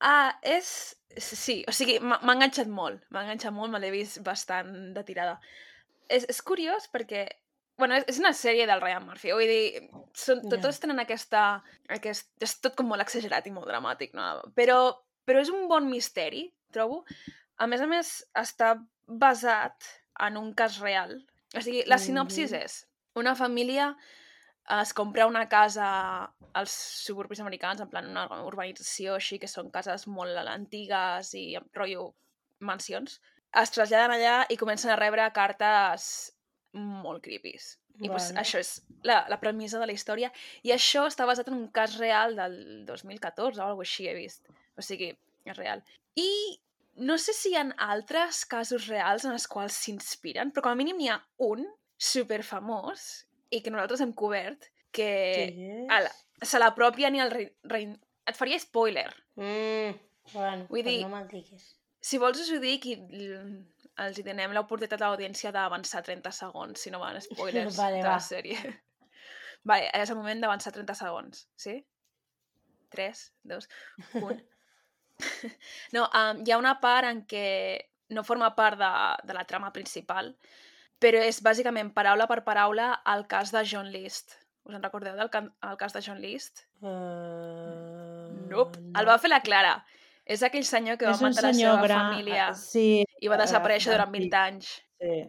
Ah, 0.00 0.38
és... 0.42 0.94
Sí, 1.18 1.64
o 1.66 1.72
sigui, 1.74 1.96
m'ha 2.04 2.20
enganxat 2.34 2.68
molt. 2.70 3.00
M'ha 3.10 3.24
enganxat 3.24 3.52
molt, 3.52 3.72
me 3.72 3.80
l'he 3.82 3.90
vist 3.90 4.20
bastant 4.22 4.70
de 4.94 5.02
tirada. 5.04 5.38
És, 6.08 6.24
és 6.30 6.40
curiós 6.42 6.86
perquè... 6.92 7.26
Bueno, 7.78 7.94
és, 7.94 8.04
és 8.10 8.18
una 8.18 8.32
sèrie 8.34 8.66
del 8.66 8.80
Ryan 8.82 9.04
Murphy, 9.06 9.30
vull 9.32 9.46
dir, 9.46 9.88
són, 10.14 10.40
Ja. 10.50 10.58
tots 10.62 10.78
tenen 10.82 10.98
aquesta, 11.02 11.62
aquest... 11.88 12.30
És 12.42 12.56
tot 12.60 12.74
com 12.78 12.86
molt 12.90 13.02
exagerat 13.04 13.46
i 13.46 13.52
molt 13.54 13.68
dramàtic, 13.70 14.14
no? 14.18 14.24
Però, 14.54 14.78
però 15.28 15.44
és 15.44 15.52
un 15.52 15.66
bon 15.68 15.88
misteri, 15.90 16.46
trobo. 16.72 17.02
A 17.60 17.68
més 17.68 17.82
a 17.84 17.88
més, 17.90 18.12
està 18.38 18.74
basat 19.08 19.88
en 20.24 20.38
un 20.40 20.54
cas 20.56 20.80
real. 20.80 21.18
O 21.56 21.60
sigui, 21.64 21.84
la 21.88 22.00
sinopsis 22.00 22.54
és 22.56 22.80
una 23.18 23.34
família 23.36 23.92
es 24.68 24.92
compra 24.92 25.26
una 25.26 25.46
casa 25.48 25.88
als 26.52 26.72
suburbis 27.04 27.40
americans, 27.40 27.80
en 27.80 27.88
plan 27.88 28.08
una 28.10 28.26
urbanització 28.44 29.16
així, 29.16 29.38
que 29.40 29.48
són 29.48 29.70
cases 29.72 30.06
molt 30.12 30.36
antigues 30.44 31.32
i 31.38 31.44
amb 31.56 31.72
rotllo 31.76 32.10
mansions. 32.60 33.18
Es 33.56 33.72
traslladen 33.72 34.18
allà 34.18 34.38
i 34.52 34.58
comencen 34.60 34.92
a 34.92 34.98
rebre 35.00 35.24
cartes 35.32 36.08
molt 36.76 37.24
creepies. 37.24 37.76
I 37.98 38.10
pues, 38.12 38.28
això 38.38 38.60
és 38.60 38.76
la, 39.08 39.22
la 39.30 39.40
premissa 39.40 39.80
de 39.80 39.88
la 39.88 39.94
història. 39.96 40.28
I 40.62 40.74
això 40.76 41.06
està 41.08 41.26
basat 41.26 41.48
en 41.50 41.56
un 41.56 41.66
cas 41.74 41.96
real 41.98 42.36
del 42.38 42.84
2014 42.86 43.58
o 43.58 43.64
alguna 43.64 43.88
així, 43.88 44.06
he 44.06 44.14
vist. 44.14 44.44
O 44.78 44.82
sigui, 44.84 45.10
és 45.44 45.56
real. 45.58 45.82
I 46.16 46.30
no 47.02 47.16
sé 47.18 47.32
si 47.34 47.50
hi 47.52 47.56
ha 47.58 47.64
altres 47.90 48.44
casos 48.50 48.86
reals 48.90 49.24
en 49.26 49.32
els 49.34 49.46
quals 49.50 49.76
s'inspiren, 49.84 50.50
però 50.52 50.62
com 50.68 50.72
a 50.74 50.78
mínim 50.78 50.96
n'hi 50.98 51.08
ha 51.12 51.18
un 51.46 51.64
superfamós 51.98 53.24
i 53.50 53.60
que 53.62 53.70
nosaltres 53.74 54.00
hem 54.04 54.12
cobert 54.12 54.68
que 54.92 55.08
Sí. 55.54 55.86
a 55.90 56.00
la, 56.04 56.12
se 56.42 56.58
l'apropia 56.58 57.10
ni 57.10 57.20
al 57.20 57.30
rei, 57.30 57.48
rei... 57.64 57.88
Et 58.28 58.36
faria 58.36 58.58
spoiler. 58.60 59.08
Mm, 59.40 59.94
bueno, 60.34 60.66
Vull 60.68 60.82
dir- 60.84 61.02
no 61.02 61.08
me'l 61.14 61.28
diguis. 61.30 61.74
Si 62.00 62.18
vols 62.20 62.38
us 62.42 62.50
ho 62.52 62.58
dic 62.60 62.84
i 62.86 62.94
els 64.04 64.18
hi 64.18 64.22
donem 64.26 64.52
l'oportunitat 64.54 65.00
a 65.02 65.08
l'audiència 65.08 65.50
d'avançar 65.52 66.02
30 66.06 66.30
segons, 66.32 66.78
si 66.80 66.90
no 66.92 67.00
van 67.00 67.16
spoilers 67.24 67.76
Vale, 67.82 67.96
de 68.02 68.04
la 68.04 68.18
va. 68.18 68.20
sèrie. 68.20 68.58
Vale, 69.64 69.88
és 69.94 70.10
el 70.12 70.16
moment 70.20 70.40
d'avançar 70.44 70.72
30 70.76 70.94
segons, 70.94 71.46
sí? 71.56 71.78
3, 72.94 73.24
2, 73.44 73.68
1... 74.20 74.38
no, 75.96 76.06
um, 76.14 76.42
hi 76.46 76.52
ha 76.54 76.58
una 76.60 76.76
part 76.80 77.08
en 77.10 77.22
què 77.28 77.46
no 78.14 78.24
forma 78.24 78.54
part 78.56 78.78
de, 78.80 78.90
de 79.28 79.34
la 79.36 79.44
trama 79.44 79.72
principal, 79.74 80.32
però 80.98 81.20
és 81.22 81.42
bàsicament 81.44 81.92
paraula 81.94 82.26
per 82.30 82.40
paraula 82.46 82.92
el 83.12 83.26
cas 83.30 83.52
de 83.54 83.62
John 83.68 83.90
List. 83.92 84.36
Us 84.68 84.74
en 84.76 84.82
recordeu 84.84 85.14
del 85.16 85.30
can- 85.32 85.52
el 85.64 85.76
cas 85.80 85.94
de 85.96 86.02
John 86.04 86.18
List? 86.20 86.66
Uh, 86.82 88.28
Nope. 88.48 88.78
El 88.98 89.06
va 89.08 89.18
fer 89.20 89.30
la 89.30 89.40
Clara. 89.44 89.76
És 90.28 90.42
aquell 90.44 90.64
senyor 90.68 90.98
que 91.00 91.06
va 91.08 91.14
és 91.14 91.22
un 91.22 91.30
matar 91.30 91.46
la 91.46 91.52
seva 91.56 91.76
gran... 91.82 92.10
família 92.12 92.48
Sí, 92.56 93.02
i 93.20 93.30
va 93.32 93.38
eh, 93.38 93.42
desaparèixer 93.46 93.94
durant 93.94 94.10
antic. 94.10 94.26
20 94.28 94.40
anys. 94.42 94.72
sí. 95.00 95.20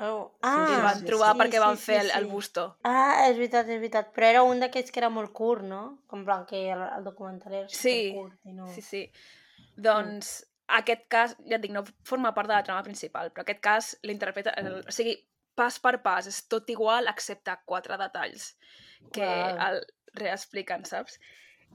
Oh. 0.00 0.30
Ah, 0.46 0.80
van 0.84 1.00
sí, 1.00 1.06
trobar 1.08 1.32
sí, 1.34 1.38
perquè 1.40 1.60
van 1.62 1.76
sí, 1.76 1.82
fer 1.88 2.00
sí, 2.00 2.06
el, 2.06 2.10
el 2.20 2.26
sí. 2.26 2.30
busto. 2.30 2.64
Ah, 2.86 3.26
és 3.28 3.36
veritat, 3.36 3.66
és 3.66 3.80
veritat. 3.80 4.12
Però 4.14 4.28
era 4.30 4.42
un 4.46 4.60
d'aquests 4.62 4.94
que 4.94 5.00
era 5.02 5.08
molt 5.10 5.32
curt, 5.34 5.64
no? 5.66 5.80
Com 6.06 6.22
plan 6.24 6.44
que 6.46 6.60
el, 6.70 6.84
el 6.98 7.04
documental 7.06 7.56
era 7.62 7.68
Sí, 7.72 7.96
supercurt 8.12 8.46
i 8.46 8.54
no... 8.54 8.68
Sí, 8.76 8.82
sí. 8.86 9.02
Doncs 9.76 10.30
aquest 10.78 11.06
cas, 11.10 11.34
ja 11.48 11.56
et 11.58 11.64
dic, 11.64 11.72
no 11.74 11.82
forma 12.06 12.30
part 12.36 12.46
de 12.50 12.54
la 12.54 12.62
trama 12.66 12.84
principal, 12.86 13.32
però 13.34 13.42
aquest 13.46 13.60
cas 13.64 13.90
l'interpreta... 14.06 14.54
el- 14.60 14.84
O 14.86 14.94
sigui, 14.94 15.16
pas 15.58 15.80
per 15.82 15.96
pas, 16.04 16.26
és 16.30 16.44
tot 16.46 16.68
igual 16.70 17.08
excepte 17.10 17.56
quatre 17.66 17.96
detalls 17.98 18.52
que 19.14 19.26
Uau. 19.26 19.58
el 19.66 19.80
reexpliquen, 20.14 20.84
saps? 20.86 21.18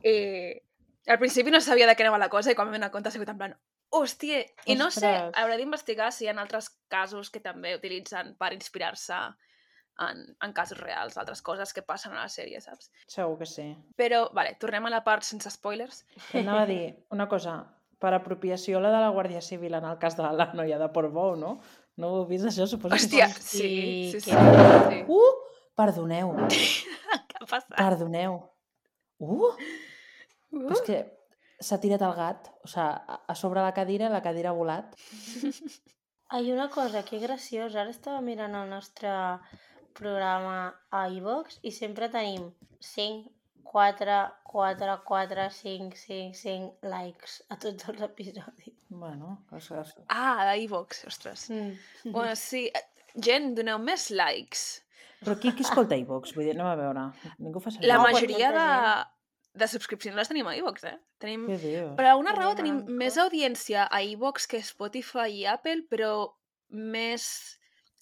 I 0.07 0.15
al 1.11 1.19
principi 1.19 1.51
no 1.51 1.59
sabia 1.59 1.87
de 1.89 1.95
què 1.99 2.05
anava 2.05 2.21
la 2.21 2.29
cosa 2.31 2.51
i 2.51 2.55
quan 2.55 2.69
m'he 2.71 2.77
donat 2.79 2.93
compte 2.93 3.11
ha 3.11 3.15
sigut 3.15 3.27
en 3.33 3.37
plan 3.41 3.57
hòstia, 3.93 4.41
i 4.65 4.75
no 4.79 4.89
sé, 4.91 5.05
Ostres. 5.07 5.33
hauré 5.41 5.57
d'investigar 5.61 6.11
si 6.11 6.25
hi 6.25 6.29
ha 6.31 6.35
altres 6.41 6.69
casos 6.91 7.29
que 7.29 7.39
també 7.43 7.75
utilitzen 7.77 8.33
per 8.39 8.51
inspirar-se 8.55 9.19
en, 10.01 10.23
en 10.41 10.53
casos 10.57 10.79
reals, 10.81 11.17
altres 11.21 11.41
coses 11.45 11.71
que 11.73 11.83
passen 11.85 12.15
a 12.15 12.23
la 12.23 12.29
sèrie, 12.33 12.59
saps? 12.65 12.89
Segur 13.07 13.37
que 13.43 13.45
sí. 13.45 13.67
Però, 13.99 14.25
vale, 14.33 14.55
tornem 14.59 14.87
a 14.89 14.93
la 14.95 15.03
part 15.05 15.23
sense 15.27 15.51
spoilers. 15.53 16.03
Anava 16.33 16.63
a 16.65 16.69
dir 16.71 16.81
una 17.15 17.27
cosa, 17.29 17.59
per 18.01 18.15
apropiació 18.17 18.81
la 18.83 18.89
de 18.91 18.99
la 19.05 19.11
Guàrdia 19.15 19.41
Civil 19.45 19.77
en 19.77 19.85
el 19.87 19.99
cas 20.01 20.17
de 20.17 20.23
la 20.25 20.49
noia 20.57 20.79
de 20.81 20.89
Portbou, 20.91 21.35
no? 21.39 21.59
No 22.01 22.09
ho 22.09 22.15
heu 22.23 22.25
vist 22.27 22.49
això? 22.49 22.65
Suposo 22.67 22.95
Hòstia, 22.97 23.27
que... 23.29 23.41
sí, 23.45 23.69
sí, 24.09 24.17
que- 24.17 24.21
sí. 24.25 24.31
sí. 24.33 25.03
Uh! 25.07 25.29
Perdoneu, 25.77 26.33
Què 27.29 27.39
ha 27.39 27.45
passat? 27.45 27.71
perdoneu. 27.77 28.39
Uh! 29.21 29.53
Uh, 29.53 29.53
Però 30.67 30.73
és 30.75 30.81
que 30.85 30.97
s'ha 31.63 31.79
tirat 31.83 32.03
el 32.05 32.13
gat, 32.17 32.49
o 32.63 32.67
sigui, 32.67 32.85
a 33.15 33.19
a 33.33 33.35
sobre 33.39 33.63
la 33.65 33.73
cadira, 33.73 34.09
la 34.11 34.21
cadira 34.21 34.51
ha 34.51 34.57
volat. 34.57 34.95
Ai, 36.33 36.51
una 36.51 36.67
cosa, 36.69 37.03
que 37.05 37.19
graciós. 37.21 37.75
Ara 37.77 37.91
estava 37.93 38.21
mirant 38.25 38.55
el 38.57 38.69
nostre 38.69 39.09
programa 39.93 40.73
a 40.89 41.03
iVox 41.13 41.59
i 41.61 41.71
sempre 41.71 42.09
tenim 42.09 42.47
5, 42.81 43.29
4, 43.73 44.15
4, 44.49 44.95
4, 45.05 45.49
5, 45.49 45.97
5, 45.97 46.33
5 46.39 46.89
likes 46.89 47.39
a 47.49 47.57
tots 47.61 47.87
els 47.89 48.01
episodis. 48.01 48.73
Bueno, 48.89 49.39
coses... 49.49 49.93
Ah, 50.09 50.45
d'iVox, 50.51 51.05
ostres. 51.09 51.49
Mm. 51.49 52.11
Bueno, 52.11 52.35
sí. 52.35 52.67
Gent, 53.13 53.53
doneu 53.57 53.77
més 53.81 54.09
likes. 54.09 54.81
Però 55.23 55.37
qui, 55.39 55.53
qui 55.55 55.63
escolta 55.63 55.95
iVox? 55.95 56.33
Vull 56.35 56.49
dir, 56.49 56.55
anem 56.57 56.67
a 56.67 56.75
veure. 56.75 57.05
Ningú 57.39 57.61
fa 57.63 57.71
servir. 57.71 57.87
La 57.87 58.01
No, 58.01 58.09
majoria 58.09 58.49
de, 58.57 58.65
de 59.53 59.67
subscripcions 59.69 60.17
les 60.17 60.29
tenim 60.31 60.47
a 60.49 60.55
iVox, 60.57 60.83
eh? 60.89 60.95
Tenim... 61.21 61.43
Per 61.97 62.05
alguna 62.09 62.33
raó 62.33 62.55
tenim 62.57 62.79
més 62.99 63.17
audiència 63.21 63.85
a 63.85 63.99
iVox 64.01 64.47
que 64.49 64.61
Spotify 64.65 65.29
i 65.29 65.43
Apple, 65.45 65.83
però 65.91 66.13
més, 66.73 67.25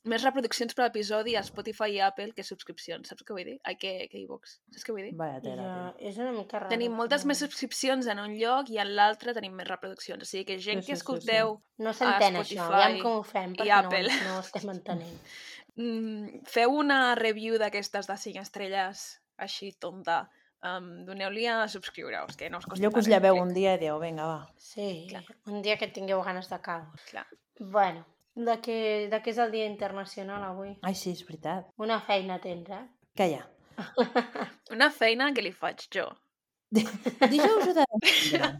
més 0.08 0.24
reproduccions 0.24 0.74
per 0.78 0.86
episodi 0.88 1.36
a 1.36 1.44
Spotify 1.44 1.98
i 1.98 2.00
Apple 2.06 2.32
que 2.38 2.46
subscripcions, 2.48 3.12
saps 3.12 3.28
què 3.28 3.36
vull 3.36 3.44
dir? 3.50 3.58
Ai, 3.68 3.76
que, 3.82 3.92
que 4.08 4.22
iVox. 4.24 4.56
Saps 4.72 4.88
què 4.88 4.96
vull 4.96 5.04
dir? 5.10 5.12
Vaya 5.20 5.44
tela, 5.44 5.68
Ja, 5.68 5.92
és 6.00 6.18
una 6.24 6.32
mica 6.38 6.62
raro. 6.64 6.72
Tenim 6.72 6.96
moltes 6.96 7.28
més 7.28 7.44
subscripcions 7.44 8.08
en 8.16 8.24
un 8.24 8.38
lloc 8.40 8.72
i 8.72 8.80
en 8.82 8.96
l'altre 8.96 9.36
tenim 9.36 9.60
més 9.60 9.68
reproduccions. 9.68 10.24
O 10.24 10.30
sigui 10.32 10.48
que 10.48 10.58
gent 10.64 10.82
Sí, 10.82 10.88
que 10.88 10.96
sí, 10.96 10.96
sí, 10.96 10.96
sí. 10.96 11.00
escolteu 11.04 11.58
No 11.84 11.92
s'entén 11.94 12.40
això, 12.40 12.64
Spotify 12.64 12.84
aviam 12.88 13.02
com 13.04 13.20
ho 13.20 13.24
fem, 13.28 13.58
i 13.60 13.60
perquè 13.60 13.74
no, 13.76 13.82
Apple. 13.92 14.20
no 14.24 14.38
ho 14.40 14.44
estem 14.48 14.78
entenent. 14.78 15.18
Mm, 15.80 16.42
feu 16.52 16.74
una 16.76 17.16
review 17.16 17.56
d'aquestes 17.56 18.10
de 18.10 18.16
5 18.20 18.42
estrelles 18.44 19.04
així 19.40 19.70
tonta. 19.80 20.18
Um, 20.62 20.90
Doneu-li 21.08 21.48
a 21.50 21.66
subscriure-us, 21.72 22.38
que 22.38 22.50
no 22.54 22.60
us 22.62 22.68
costa 22.70 22.84
Jo 22.84 22.92
que 22.94 23.02
us 23.02 23.08
res, 23.08 23.16
lleveu 23.16 23.40
un 23.42 23.50
dia 23.56 23.74
i 23.74 23.82
dieu, 23.82 23.98
vinga, 24.02 24.28
va. 24.30 24.42
Sí, 24.62 25.08
Clar. 25.10 25.24
un 25.50 25.64
dia 25.66 25.78
que 25.82 25.90
tingueu 25.90 26.22
ganes 26.22 26.52
de 26.52 26.60
caos. 26.62 27.02
Clar. 27.10 27.26
Bueno, 27.58 28.06
de 28.36 28.58
què, 28.62 28.78
de 29.10 29.20
què 29.26 29.34
és 29.34 29.40
el 29.42 29.52
Dia 29.52 29.66
Internacional 29.68 30.44
avui? 30.46 30.76
Ai, 30.86 30.94
sí, 30.96 31.16
és 31.18 31.26
veritat. 31.26 31.72
Una 31.82 31.98
feina 32.06 32.38
tens, 32.44 32.70
eh? 32.70 32.84
Calla. 33.18 33.48
Una 34.76 34.92
feina 34.94 35.32
que 35.34 35.44
li 35.44 35.52
faig 35.52 35.88
jo. 35.94 36.08
Dijous 37.34 37.68
ho 37.68 37.74
de. 37.76 37.88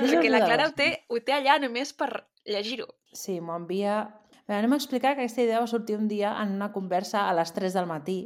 Perquè 0.00 0.30
la 0.30 0.40
Clara 0.46 0.70
ho 0.70 0.74
té, 0.74 0.92
ho 1.10 1.20
té 1.22 1.34
allà 1.36 1.58
només 1.62 1.92
per 1.94 2.10
llegir-ho. 2.48 2.88
Sí, 3.12 3.40
m'ho 3.40 3.58
envia... 3.58 4.00
Bé, 4.46 4.56
anem 4.56 4.72
a 4.74 4.78
explicar 4.80 5.12
que 5.14 5.22
aquesta 5.22 5.44
idea 5.44 5.60
va 5.62 5.70
sortir 5.70 5.94
un 5.98 6.08
dia 6.10 6.32
en 6.42 6.56
una 6.56 6.72
conversa 6.74 7.28
a 7.28 7.34
les 7.38 7.52
3 7.54 7.76
del 7.76 7.86
matí, 7.86 8.18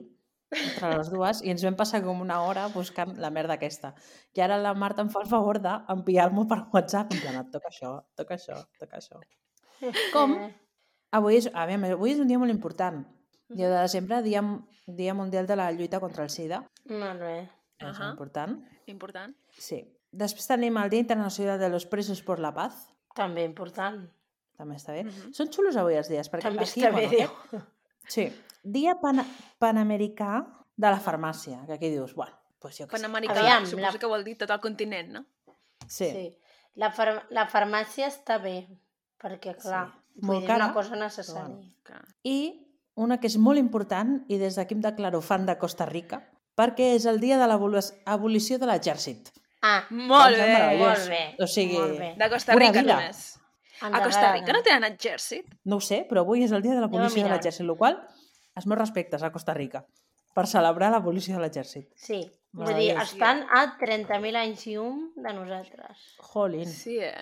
entre 0.57 0.97
les 0.97 1.11
dues, 1.11 1.43
i 1.43 1.51
ens 1.51 1.65
vam 1.65 1.77
passar 1.77 2.03
com 2.03 2.21
una 2.21 2.41
hora 2.43 2.69
buscant 2.69 3.17
la 3.19 3.31
merda 3.31 3.55
aquesta. 3.55 3.95
I 4.35 4.41
ara 4.41 4.59
la 4.59 4.75
Marta 4.75 5.03
em 5.03 5.09
fa 5.11 5.21
el 5.23 5.29
favor 5.29 5.61
d'enviar-m'ho 5.61 6.47
per 6.49 6.65
WhatsApp, 6.73 7.13
en 7.13 7.21
plan, 7.21 7.37
"Et 7.41 7.51
toca 7.51 7.69
això, 7.69 8.05
toca 8.15 8.35
això, 8.35 8.67
toca 8.79 8.99
això. 8.99 9.21
Com? 10.13 10.37
Avui 11.13 11.37
és, 11.37 11.51
a 11.53 11.67
veure, 11.67 11.93
avui 11.93 12.13
és 12.13 12.19
un 12.21 12.27
dia 12.29 12.39
molt 12.39 12.51
important. 12.51 13.05
Dia 13.49 13.69
de 13.69 13.77
desembre, 13.83 14.23
dia, 14.23 14.43
dia 14.87 15.15
mundial 15.15 15.47
de 15.47 15.57
la 15.57 15.71
lluita 15.73 16.01
contra 16.01 16.25
el 16.25 16.31
SIDA. 16.31 16.65
Molt 16.87 17.21
bé. 17.21 17.49
És 17.79 17.99
Ahà. 17.99 18.11
important. 18.11 18.65
Important. 18.87 19.35
Sí. 19.59 19.83
Després 20.11 20.47
tenim 20.47 20.77
el 20.79 20.91
Dia 20.91 21.01
Internacional 21.01 21.59
de 21.59 21.69
los 21.69 21.87
Presos 21.87 22.23
por 22.23 22.39
la 22.39 22.53
Paz. 22.55 22.89
També 23.15 23.45
important. 23.45 24.09
També 24.57 24.77
està 24.77 24.93
bé. 24.93 25.05
Mhm. 25.05 25.33
Són 25.35 25.51
xulos 25.53 25.77
avui 25.77 25.95
els 25.95 26.09
dies, 26.09 26.31
perquè 26.31 26.43
També 26.43 26.63
aquí, 26.63 26.81
està 26.81 26.95
bé, 26.95 27.07
bueno, 27.09 27.33
aquest- 27.51 27.65
Sí. 28.07 28.33
Dia 28.65 28.95
pan 29.01 29.21
Panamericà 29.61 30.43
de 30.77 30.91
la 30.91 30.99
farmàcia, 31.01 31.61
que 31.67 31.75
aquí 31.77 31.91
dius, 31.93 32.15
bueno, 32.17 32.33
doncs 32.61 32.79
jo 32.81 32.87
què 32.87 32.97
sé. 32.97 33.03
Panamericà, 33.03 33.37
Aviam, 33.39 33.67
suposo 33.67 33.83
la- 33.93 33.99
que 34.01 34.07
vol 34.11 34.25
dir 34.25 34.37
tot 34.41 34.51
el 34.51 34.61
continent, 34.61 35.11
no? 35.13 35.25
Sí. 35.87 36.09
Sí. 36.11 36.39
La, 36.81 36.91
far 36.91 37.27
la 37.31 37.47
farmàcia 37.49 38.09
està 38.09 38.41
bé, 38.43 38.67
perquè, 39.21 39.55
clar, 39.61 39.87
Sí. 39.93 40.01
vull 40.17 40.27
Molt 40.37 40.41
dir, 40.41 40.47
cara, 40.49 40.65
una 40.65 40.75
cosa 40.75 40.97
necessària. 40.97 41.55
bueno. 41.55 41.71
Que... 41.85 41.95
I 42.25 42.61
una 42.97 43.21
que 43.21 43.27
és 43.29 43.37
molt 43.37 43.59
important, 43.59 44.25
i 44.29 44.39
des 44.39 44.57
d'aquí 44.57 44.75
em 44.75 44.81
declaro 44.81 45.21
fan 45.21 45.47
de 45.47 45.59
Costa 45.59 45.87
Rica, 45.87 46.23
perquè 46.57 46.95
és 46.95 47.05
el 47.07 47.21
dia 47.21 47.39
de 47.39 47.47
l'abolició 47.47 48.59
de 48.59 48.67
l'exèrcit. 48.67 49.31
Ah, 49.63 49.85
Molt 49.91 50.37
sembla 50.37 50.69
bé! 50.71 50.79
molt 50.79 51.09
bé. 51.09 51.37
O 51.41 51.47
sigui, 51.47 51.79
molt 51.79 51.99
bé. 51.99 52.15
De 52.19 52.29
Costa 52.31 52.55
Rica 52.55 52.83
només. 52.83 53.39
A 53.81 54.03
Costa. 54.03 54.33
Rica 54.33 54.53
no 54.53 54.63
tenen 54.63 54.85
exèrcit? 54.93 55.47
No 55.65 55.77
ho 55.77 55.81
sé, 55.81 56.07
però 56.09 56.21
avui 56.21 56.43
és 56.45 56.53
el 56.53 56.63
dia 56.63 56.75
de 56.75 56.81
l'abolició 56.81 57.23
de 57.25 57.31
l'exèrcit, 57.31 57.61
el 57.67 57.77
qual 57.77 57.99
els 58.57 58.67
meus 58.67 58.79
respectes 58.79 59.23
a 59.23 59.33
Costa 59.33 59.55
Rica 59.55 59.85
per 60.35 60.47
celebrar 60.51 60.91
l'abolició 60.91 61.37
de 61.37 61.43
l'exèrcit. 61.45 61.89
Sí, 61.95 62.21
vull 62.53 62.75
dir, 62.75 62.93
estan 62.99 63.45
a 63.51 63.77
30.000 63.79 64.37
anys 64.37 64.67
i 64.67 64.77
un 64.77 65.13
de 65.17 65.33
nosaltres. 65.33 66.15
Jolín. 66.19 66.67
Sí, 66.67 66.99
eh? 66.99 67.15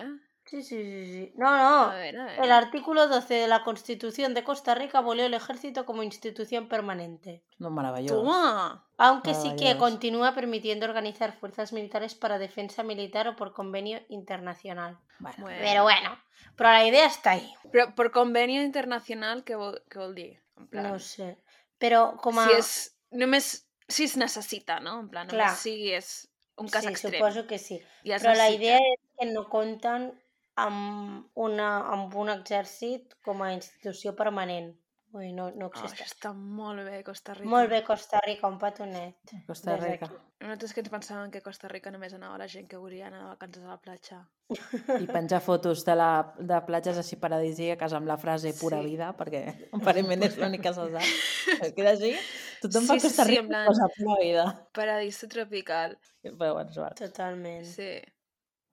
Sí, 0.45 0.61
sí, 0.61 0.75
sí, 0.83 1.05
sí. 1.13 1.33
No, 1.37 1.47
A 1.47 1.57
no. 1.61 1.89
veure, 1.95 2.19
a 2.19 2.33
El 2.33 2.39
veure. 2.41 2.51
artículo 2.53 3.07
12 3.07 3.33
de 3.33 3.47
la 3.47 3.63
Constitución 3.63 4.33
de 4.33 4.43
Costa 4.43 4.75
Rica 4.75 4.97
abolió 4.97 5.25
el 5.25 5.33
ejército 5.33 5.85
como 5.85 6.03
institución 6.03 6.67
permanente, 6.67 7.43
No, 7.59 7.69
meravellós. 7.71 8.11
Toma! 8.11 8.85
aunque 8.97 9.33
sí 9.33 9.49
que 9.55 9.71
Maravilloso. 9.73 9.79
continúa 9.79 10.33
permitiendo 10.35 10.85
organizar 10.85 11.31
fuerzas 11.31 11.71
militares 11.71 12.13
para 12.13 12.37
defensa 12.39 12.83
militar 12.83 13.27
o 13.29 13.35
por 13.37 13.53
convenio 13.53 14.01
internacional. 14.09 14.97
Bueno, 15.19 15.37
Bueno. 15.45 15.61
Però 15.63 15.83
bueno, 15.83 16.17
però 16.57 16.71
la 16.73 16.85
idea 16.87 17.07
està 17.07 17.31
ahí. 17.31 17.49
Però 17.71 17.95
per 17.95 18.11
conveni 18.11 18.57
internacional, 18.61 19.43
què 19.45 19.55
vol, 19.55 19.79
què 19.89 19.97
vol 19.97 20.13
dir? 20.13 20.42
En 20.57 20.67
plan, 20.67 20.89
No 20.91 20.99
sé. 20.99 21.35
Però 21.81 22.03
com 22.23 22.39
a... 22.39 22.47
si 22.47 22.57
és... 22.59 22.73
Només... 23.23 23.53
Si 23.93 24.05
es 24.07 24.15
necessita, 24.17 24.79
no? 24.79 24.99
En 25.03 25.09
plan, 25.11 25.27
només 25.27 25.43
Clar. 25.43 25.55
si 25.59 25.91
és 25.93 26.11
un 26.57 26.69
cas 26.71 26.85
sí, 26.85 26.93
extrem. 26.93 27.17
suposo 27.19 27.45
que 27.49 27.59
sí. 27.59 27.75
Es 28.03 28.23
Però 28.23 28.31
la 28.33 28.47
necessita. 28.47 28.55
idea 28.55 28.77
és 28.93 29.01
que 29.19 29.27
no 29.33 29.43
compten 29.51 30.07
amb, 30.63 31.27
una, 31.35 31.69
amb 31.91 32.15
un 32.15 32.31
exèrcit 32.33 33.13
com 33.25 33.41
a 33.43 33.51
institució 33.53 34.15
permanent. 34.15 34.71
Ui, 35.13 35.27
no, 35.31 35.51
no 35.53 35.67
Oh, 35.67 35.69
existeix. 35.69 36.09
està 36.09 36.31
molt 36.33 36.81
bé, 36.87 37.03
Costa 37.05 37.35
Rica. 37.35 37.49
Molt 37.49 37.69
bé, 37.69 37.83
Costa 37.85 38.19
Rica, 38.25 38.47
un 38.49 38.57
petonet. 38.57 39.33
Costa 39.45 39.75
Rica. 39.77 40.07
Nosaltres 40.41 40.73
que 40.73 40.81
ens 40.81 40.89
pensàvem 40.89 41.29
que 41.31 41.37
a 41.37 41.43
Costa 41.45 41.67
Rica 41.69 41.91
només 41.93 42.15
anava 42.17 42.39
la 42.41 42.47
gent 42.49 42.65
que 42.67 42.77
volia 42.81 43.07
anar 43.11 43.19
de 43.21 43.27
vacances 43.29 43.63
a 43.63 43.67
la 43.67 43.77
platja. 43.77 44.17
I 44.99 45.05
penjar 45.07 45.39
fotos 45.45 45.85
de, 45.85 45.95
la, 45.95 46.33
de 46.39 46.57
platges 46.65 46.97
així 46.97 47.15
paradisíaques 47.21 47.93
amb 47.93 48.09
la 48.09 48.17
frase 48.17 48.55
pura 48.59 48.81
Sí. 48.81 48.89
vida, 48.89 49.11
perquè 49.15 49.43
aparentment 49.71 50.23
és 50.23 50.35
l'únic 50.41 50.63
que 50.65 50.73
se 50.73 50.89
sap. 50.97 51.13
Es 51.61 51.73
queda 51.77 51.91
així, 51.93 52.11
tothom 52.65 52.81
Sí, 52.89 52.97
sí, 52.99 53.07
Costa 53.07 53.23
sí, 53.23 53.29
Rica 53.35 53.47
plan- 53.47 53.63
i 53.63 53.67
posa 53.69 53.87
pura 53.95 54.17
vida. 54.19 54.47
Paradís 54.73 55.21
tropical. 55.29 55.97
Però 56.23 56.53
bueno. 56.57 56.89
Totalment. 56.97 57.65
Sí. 57.65 58.01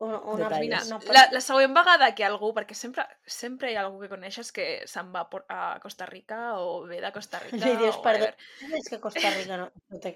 Una, 0.00 0.19
una, 0.21 0.49
Detalls. 0.49 0.61
Mira, 0.64 0.78
una, 0.97 1.12
la, 1.12 1.23
la 1.35 1.40
següent 1.45 1.75
vegada 1.76 2.07
que 2.16 2.25
algú, 2.25 2.54
perquè 2.57 2.76
sempre, 2.76 3.04
sempre 3.28 3.69
hi 3.69 3.76
ha 3.76 3.83
algú 3.85 4.00
que 4.00 4.09
coneixes 4.09 4.49
que 4.57 4.69
se'n 4.88 5.11
va 5.12 5.26
a 5.52 5.59
Costa 5.83 6.09
Rica 6.09 6.38
o 6.57 6.87
ve 6.88 7.02
de 7.04 7.12
Costa 7.12 7.40
Rica 7.45 7.61
Li 7.66 7.76
dius, 7.83 7.99
o 8.00 8.07
perdó, 8.07 8.30
és 8.80 8.88
que 8.88 9.00
Costa 9.02 9.35
Rica 9.37 9.61
no, 9.61 9.69
no 9.92 10.00
té 10.00 10.14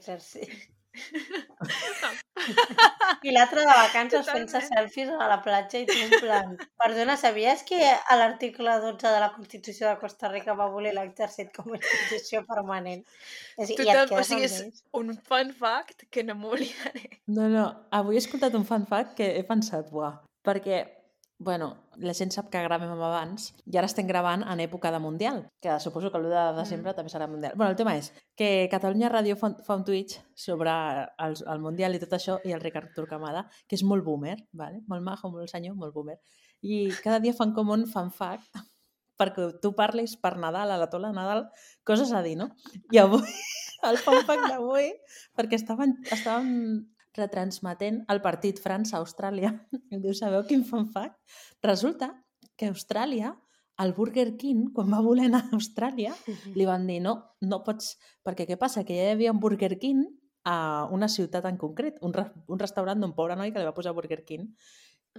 I 3.24 3.32
l'altre 3.32 3.62
de 3.64 3.66
vacances 3.66 4.28
fent-se 4.28 4.60
selfies 4.66 5.10
a 5.10 5.28
la 5.30 5.40
platja 5.44 5.80
i 5.82 5.86
tu 5.88 5.96
en 5.96 6.12
plan... 6.22 6.56
Perdona, 6.80 7.16
sabies 7.20 7.64
que 7.66 7.78
a 7.82 8.18
l'article 8.20 8.76
12 8.84 9.12
de 9.14 9.20
la 9.22 9.30
Constitució 9.34 9.88
de 9.88 9.96
Costa 10.02 10.30
Rica 10.32 10.56
va 10.58 10.68
voler 10.72 10.92
l'exèrcit 10.96 11.52
com 11.56 11.72
a 11.72 11.78
institució 11.80 12.44
permanent? 12.48 13.02
És, 13.56 13.70
I 13.70 13.72
et 13.74 13.78
Total, 13.80 14.12
o 14.12 14.22
sigui, 14.26 14.46
és 14.48 14.58
ells. 14.66 14.84
un 15.00 15.14
fun 15.28 15.54
fact 15.56 16.06
que 16.10 16.26
no 16.26 16.36
m'oblidaré. 16.38 17.08
No, 17.26 17.48
no, 17.50 17.64
avui 17.94 18.18
he 18.18 18.22
escoltat 18.22 18.54
un 18.58 18.66
fun 18.68 18.86
fact 18.90 19.16
que 19.18 19.32
he 19.38 19.44
pensat, 19.48 19.90
buah, 19.94 20.18
perquè 20.46 20.84
bueno, 21.44 21.68
la 21.96 22.14
gent 22.16 22.32
sap 22.34 22.48
que 22.50 22.62
gravem 22.64 22.90
abans 22.96 23.50
i 23.70 23.76
ara 23.78 23.88
estem 23.90 24.08
gravant 24.08 24.42
en 24.48 24.62
època 24.64 24.90
de 24.90 24.98
Mundial, 24.98 25.44
que 25.62 25.76
suposo 25.84 26.10
que 26.10 26.18
l'1 26.18 26.32
de 26.32 26.44
desembre 26.58 26.90
mm. 26.90 26.96
també 26.96 27.12
serà 27.12 27.28
Mundial. 27.30 27.52
bueno, 27.54 27.70
el 27.70 27.78
tema 27.78 27.94
és 28.00 28.10
que 28.34 28.66
Catalunya 28.72 29.12
Ràdio 29.12 29.36
fa, 29.38 29.52
fa 29.66 29.76
un 29.78 29.84
Twitch 29.84 30.18
sobre 30.34 30.72
el, 30.72 31.36
el 31.36 31.60
Mundial 31.62 31.94
i 31.94 32.02
tot 32.02 32.16
això 32.16 32.38
i 32.44 32.56
el 32.56 32.64
Ricard 32.64 32.94
Turcamada, 32.96 33.44
que 33.68 33.76
és 33.78 33.84
molt 33.84 34.04
boomer, 34.04 34.38
vale? 34.52 34.80
molt 34.88 35.04
majo, 35.04 35.30
molt 35.30 35.52
senyor, 35.52 35.76
molt 35.76 35.94
boomer. 35.94 36.18
I 36.64 36.88
cada 37.04 37.20
dia 37.20 37.36
fan 37.36 37.52
com 37.52 37.70
un 37.76 37.84
fan 37.86 38.10
fact 38.10 38.64
perquè 39.20 39.52
tu 39.62 39.74
parlis 39.78 40.16
per 40.18 40.34
Nadal, 40.42 40.72
a 40.72 40.80
la 40.80 40.88
tola 40.90 41.12
de 41.12 41.18
Nadal, 41.18 41.44
coses 41.86 42.10
a 42.12 42.22
dir, 42.24 42.34
no? 42.40 42.48
I 42.90 42.98
avui, 43.04 43.22
el 43.88 44.00
fan 44.02 44.24
fact 44.26 44.48
d'avui, 44.48 44.90
perquè 45.38 45.60
estaven, 45.60 45.98
estaven 46.10 46.50
retransmetent 47.16 48.02
el 48.12 48.20
partit 48.24 48.58
França-Austràlia. 48.62 49.52
I 49.94 50.00
diu, 50.02 50.14
sabeu 50.14 50.42
quin 50.48 50.64
fan 50.66 50.86
fact? 50.92 51.16
Resulta 51.62 52.10
que 52.56 52.68
Austràlia, 52.70 53.32
el 53.82 53.92
Burger 53.96 54.36
King, 54.38 54.68
quan 54.74 54.90
va 54.92 55.00
voler 55.02 55.26
anar 55.30 55.42
a 55.48 55.54
Austràlia, 55.56 56.12
li 56.54 56.66
van 56.68 56.86
dir, 56.86 57.00
no, 57.02 57.16
no 57.42 57.62
pots... 57.66 57.96
Perquè 58.24 58.46
què 58.46 58.56
passa? 58.60 58.84
Que 58.86 58.94
ja 58.98 59.08
hi 59.08 59.14
havia 59.16 59.32
un 59.34 59.40
Burger 59.42 59.72
King 59.82 60.04
a 60.46 60.56
una 60.92 61.08
ciutat 61.08 61.44
en 61.48 61.56
concret, 61.58 61.96
un, 62.04 62.12
re 62.14 62.26
un 62.52 62.58
restaurant 62.60 63.00
d'un 63.00 63.14
pobre 63.16 63.34
noi 63.40 63.50
que 63.50 63.58
li 63.62 63.66
va 63.66 63.74
posar 63.74 63.94
Burger 63.96 64.20
King. 64.28 64.44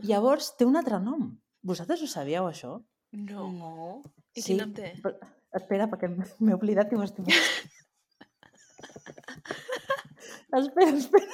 Llavors 0.06 0.54
té 0.60 0.64
un 0.68 0.76
altre 0.80 1.00
nom. 1.04 1.32
Vosaltres 1.66 2.02
ho 2.06 2.08
sabíeu, 2.12 2.46
això? 2.48 2.76
No. 3.16 3.48
No. 3.52 3.74
I 4.36 4.42
Sí, 4.44 4.52
quin 4.54 4.62
nom 4.62 4.74
té? 4.76 4.94
però- 5.04 5.18
espera, 5.56 5.88
perquè 5.92 6.08
m'he 6.12 6.54
oblidat 6.56 6.92
i 6.92 6.96
m'ho 7.00 7.06
estic... 7.08 7.26
espera, 10.56 10.92
espera. 10.98 11.28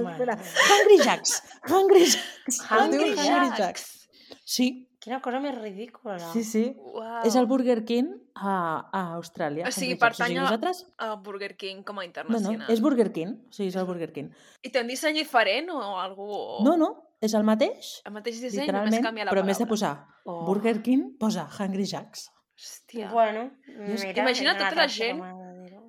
Espera. 0.00 0.36
Hungry 0.70 0.98
Jacks. 1.04 1.42
Hungry 1.68 2.04
Jacks. 2.06 2.60
Hungry 2.70 3.10
Es 3.12 3.22
diu 3.22 3.52
Jacks. 3.58 4.08
Sí, 4.44 4.66
Quina 5.04 5.18
cosa 5.20 5.36
més 5.38 5.52
ridícula. 5.54 6.16
sí, 6.32 6.42
sí. 6.48 6.62
Uau. 6.80 7.26
És 7.28 7.34
el 7.36 7.44
Burger 7.44 7.84
King 7.84 8.06
a, 8.34 8.88
a 8.90 9.02
Austràlia. 9.18 9.66
O 9.68 9.70
sigui, 9.70 9.92
Hungry 9.92 9.98
Jacks. 9.98 10.00
pertany 10.00 10.38
a- 10.38 10.42
vosaltres... 10.46 10.78
A 10.96 11.14
Burger 11.16 11.56
King 11.60 11.82
com 11.84 11.98
a 12.00 12.04
internacional. 12.06 12.58
no, 12.66 12.72
és 12.72 12.80
Burger 12.80 13.12
King. 13.12 13.34
Sí, 13.50 13.66
és 13.68 13.76
el 13.76 13.84
Burger 13.84 14.10
King. 14.14 14.30
I 14.64 14.70
té 14.72 14.80
un 14.80 14.88
disseny 14.88 15.18
diferent 15.20 15.68
o 15.76 15.82
algú... 16.00 16.30
No, 16.64 16.78
no, 16.80 16.88
és 17.20 17.34
el 17.36 17.44
mateix, 17.44 17.98
El 18.08 18.12
mateix 18.16 18.40
disseny, 18.40 18.72
només 18.72 18.96
canvia 19.04 19.26
la 19.28 19.30
però 19.34 19.44
en 19.44 19.52
vez 19.52 19.58
de 19.60 19.66
paraula. 19.68 19.92
posar 20.00 20.10
Oh. 20.24 20.46
Burger 20.46 20.80
King, 20.80 21.18
posa 21.20 21.44
Hungry 21.58 21.84
Jacks. 21.84 22.30
Hòstia. 22.56 23.10
Bueno, 23.12 23.50
mira, 23.66 24.24
una 24.24 24.56
tota 24.56 24.74
la 24.74 24.88
gent- 24.88 25.20
de. 25.20 25.80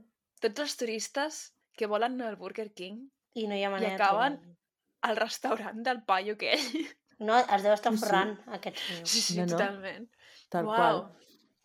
Tots 0.41 0.59
els 0.59 0.75
turistes 0.75 1.53
que 1.71 1.87
volen 1.87 2.17
anar 2.19 2.33
al 2.33 2.35
Burger 2.35 2.73
King 2.73 3.07
I 3.35 3.47
no 3.47 3.55
hi 3.55 3.63
ha 3.63 3.69
manera 3.69 3.95
de 3.97 4.01
acaben- 4.03 4.37
trobar-lo. 4.39 4.55
al 5.05 5.17
restaurant 5.17 5.83
del 5.85 6.03
paio 6.03 6.33
aquell. 6.39 6.59
No, 7.17 7.37
es 7.39 7.61
deu 7.63 7.71
estar 7.71 7.93
Sí, 7.93 7.97
sí. 7.97 8.03
forrant, 8.03 8.31
aquest 8.51 8.75
senyor. 8.75 9.05
Sí, 9.07 9.21
sí, 9.21 9.35
No, 9.39 9.45
no. 9.45 9.51
totalment. 9.53 10.09
Tal 10.51 10.65
Uau. 10.65 10.75
qual. 10.75 10.97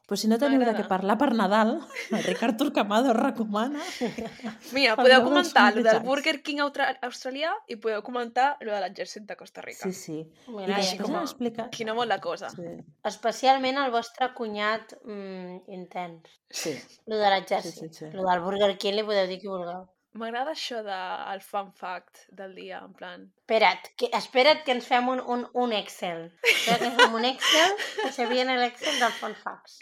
Pues 0.06 0.20
si 0.22 0.28
no 0.30 0.38
teniu 0.38 0.60
de 0.62 0.74
què 0.76 0.84
parlar 0.86 1.16
per 1.18 1.32
Nadal, 1.40 1.72
el 2.10 2.22
Ricard 2.22 2.56
Turcamado 2.56 3.12
recomana. 3.14 3.82
Mira, 4.76 4.94
podeu 4.94 5.24
comentar 5.24 5.72
el 5.76 5.82
del. 5.82 5.98
Burger 6.06 6.36
King 6.46 6.62
austra- 6.62 6.92
australià 7.02 7.50
i 7.66 7.76
podeu 7.82 8.02
comentar 8.06 8.56
el 8.60 8.70
de 8.70 8.78
l'exèrcit 8.84 9.26
de 9.26 9.36
Costa 9.36 9.60
Rica. 9.66 9.90
Sí, 9.90 9.92
sí. 9.92 10.18
I 10.46 10.54
Mira, 10.54 10.76
Així 10.78 10.94
després 10.96 11.02
com 11.08 11.14
a- 11.14 11.18
hem 11.18 11.26
explicat... 11.28 11.70
Qui 11.74 11.84
no 11.88 11.94
vol 11.98 12.08
la 12.14 12.20
cosa. 12.20 12.50
Sí, 12.54 12.70
Especialment 13.10 13.78
el 13.82 13.90
vostre 13.90 14.30
cunyat 14.38 14.94
mm, 15.04 15.64
intens. 15.78 16.30
sí. 16.48 16.76
Lo 17.06 17.18
de 17.18 17.30
l'exèrcit. 17.34 17.74
Sí, 17.74 17.88
sí, 17.88 17.94
sí. 18.06 18.10
Lo 18.14 18.22
del 18.30 18.40
Burger 18.46 18.76
King 18.78 18.94
li 19.00 19.02
podeu 19.02 19.26
dir 19.26 19.40
qui 19.42 19.48
vulgueu. 19.50 19.88
M'agrada 20.19 20.57
això 20.57 20.81
del 20.83 21.40
fun 21.47 21.69
fact 21.71 22.25
del 22.35 22.57
dia, 22.57 22.81
en 22.83 22.95
plan... 22.99 23.26
Espera't, 23.45 23.90
que, 23.95 24.09
espera't 24.19 24.64
que 24.67 24.75
ens 24.75 24.87
fem 24.88 25.07
un, 25.12 25.21
un, 25.23 25.45
un 25.62 25.75
Excel. 25.76 26.25
Espera't 26.43 26.81
que 26.81 26.88
ens 26.88 26.97
fem 26.99 27.12
un 27.14 27.26
Excel 27.29 27.75
que 28.00 28.09
se 28.17 28.26
viene 28.26 28.57
l'Excel 28.59 28.97
del 28.99 29.12
fun 29.21 29.37
facts. 29.38 29.76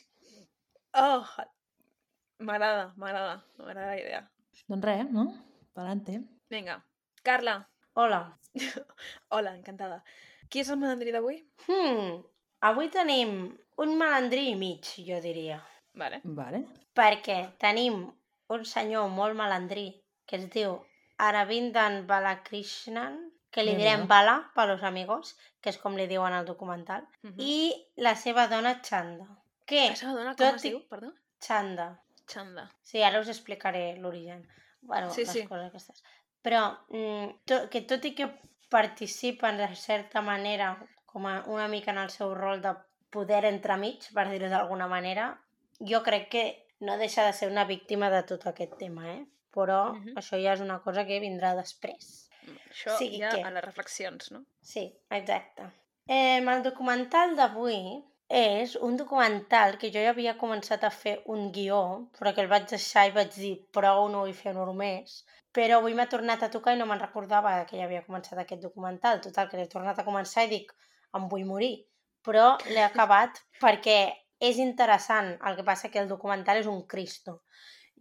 Oh, 1.00 1.24
m'agrada, 2.44 2.90
m'agrada, 3.00 3.38
m'agrada 3.56 3.94
la 3.94 4.00
idea. 4.02 4.20
Doncs 4.68 4.84
res, 4.84 5.08
no? 5.14 5.24
Palante. 5.72 6.18
Vinga, 6.52 6.76
Carla. 7.24 7.56
Hola. 7.94 8.20
Hola, 9.34 9.54
encantada. 9.54 10.02
Qui 10.52 10.60
és 10.60 10.68
el 10.68 10.80
malandrí 10.82 11.14
d'avui? 11.14 11.38
Hmm, 11.64 12.18
avui 12.68 12.90
tenim 12.92 13.32
un 13.80 13.96
malandrí 13.96 14.50
i 14.50 14.58
mig, 14.60 14.92
jo 15.08 15.22
diria. 15.24 15.56
Vale. 15.96 16.20
Vale. 16.24 16.62
Perquè 16.96 17.38
tenim 17.64 18.04
un 18.52 18.68
senyor 18.68 19.08
molt 19.12 19.36
malandrí 19.36 19.86
que 20.28 20.36
es 20.36 20.46
diu 20.52 20.76
Aravindan 21.18 22.06
Balakrishnan, 22.06 23.16
que 23.50 23.64
li 23.64 23.74
direm. 23.74 24.06
Bala 24.06 24.50
per 24.54 24.66
los 24.68 24.82
amigos, 24.84 25.36
que 25.60 25.70
és 25.72 25.78
com 25.80 25.96
li 25.96 26.06
diuen 26.06 26.32
al 26.36 26.44
documental, 26.46 27.06
Uh 27.24 27.30
-huh. 27.30 27.34
i 27.38 27.54
la 27.96 28.14
seva 28.14 28.46
dona 28.48 28.80
Chanda. 28.82 29.26
Que, 29.66 29.88
La 29.90 29.96
seva 29.96 30.12
dona 30.12 30.34
com 30.36 30.54
es 30.54 30.62
diu? 30.62 30.86
Perdó? 30.88 31.12
Chanda, 31.40 32.02
Chanda. 32.26 32.70
sí, 32.82 33.02
ara 33.02 33.20
us 33.20 33.28
explicaré 33.28 33.96
l'origen. 33.96 34.46
Bueno, 34.82 35.10
Sí, 35.10 35.22
les 35.22 35.30
sí. 35.32 35.46
coses 35.46 35.66
aquestes. 35.68 36.02
Però 36.42 36.78
mm, 36.88 37.40
to, 37.44 37.68
que 37.70 37.80
tot 37.82 38.04
i 38.04 38.14
que 38.14 38.28
participen 38.68 39.56
de 39.56 39.74
certa 39.74 40.20
manera 40.20 40.78
com 41.06 41.26
a 41.26 41.42
una 41.46 41.68
mica 41.68 41.90
en 41.90 41.98
el 41.98 42.10
seu 42.10 42.34
rol 42.34 42.60
de 42.60 42.74
poder 43.10 43.44
entremig, 43.44 43.98
per 44.14 44.28
dir-ho 44.30 44.48
d'alguna 44.48 44.86
manera, 44.86 45.40
jo 45.80 46.02
crec 46.02 46.28
que 46.28 46.66
no 46.80 46.96
deixa 46.98 47.24
de 47.24 47.32
ser 47.32 47.50
una 47.50 47.64
víctima 47.64 48.10
de 48.10 48.22
tot 48.22 48.46
aquest 48.46 48.76
tema, 48.78 49.10
eh? 49.14 49.26
Però 49.58 49.78
Mhm. 49.94 50.14
això 50.20 50.38
ja 50.42 50.52
és 50.54 50.60
una 50.60 50.78
cosa 50.84 51.04
que 51.06 51.18
vindrà 51.20 51.54
després. 51.56 52.28
Això 52.70 52.96
sigui 52.98 53.18
ja 53.18 53.30
que- 53.30 53.42
a 53.42 53.50
les 53.50 53.64
reflexions, 53.64 54.30
no? 54.30 54.44
Sí, 54.62 54.84
exacte. 55.10 55.66
Eh, 56.06 56.38
el 56.38 56.62
documental 56.62 57.34
d'avui 57.36 58.04
és 58.30 58.76
un 58.76 58.96
documental 58.96 59.76
que 59.78 59.90
jo 59.90 60.00
ja 60.04 60.10
havia 60.10 60.36
començat 60.38 60.84
a 60.84 60.90
fer 60.90 61.22
un 61.26 61.50
guió, 61.50 62.08
però 62.18 62.34
que 62.34 62.40
el 62.42 62.48
vaig 62.48 62.68
deixar 62.70 63.06
i 63.08 63.10
vaig 63.10 63.34
dir 63.34 63.56
prou, 63.72 64.08
no 64.08 64.20
vull 64.20 64.34
fer-ho 64.34 64.72
més. 64.74 65.24
Però 65.52 65.78
avui 65.78 65.94
m'ha 65.94 66.06
tornat 66.08 66.42
a 66.42 66.50
tocar 66.50 66.74
i 66.74 66.78
no 66.78 66.86
me'n 66.86 67.00
recordava 67.00 67.64
que 67.66 67.76
ja 67.78 67.84
havia 67.84 68.04
començat 68.06 68.38
aquest 68.38 68.62
documental. 68.62 69.20
Total, 69.20 69.48
que 69.48 69.56
l'he 69.56 69.66
tornat 69.66 69.98
a 69.98 70.04
començar 70.04 70.44
i 70.44 70.48
dic, 70.48 70.72
em 71.14 71.28
vull 71.28 71.44
morir. 71.44 71.86
Però 72.22 72.56
l'he 72.68 72.84
acabat 72.92 73.42
perquè 73.60 74.12
és 74.40 74.56
interessant. 74.58 75.36
El 75.44 75.56
que 75.56 75.64
passa 75.64 75.88
que 75.90 75.98
el 75.98 76.06
documental 76.08 76.58
és 76.58 76.66
un 76.66 76.86
cristo. 76.86 77.42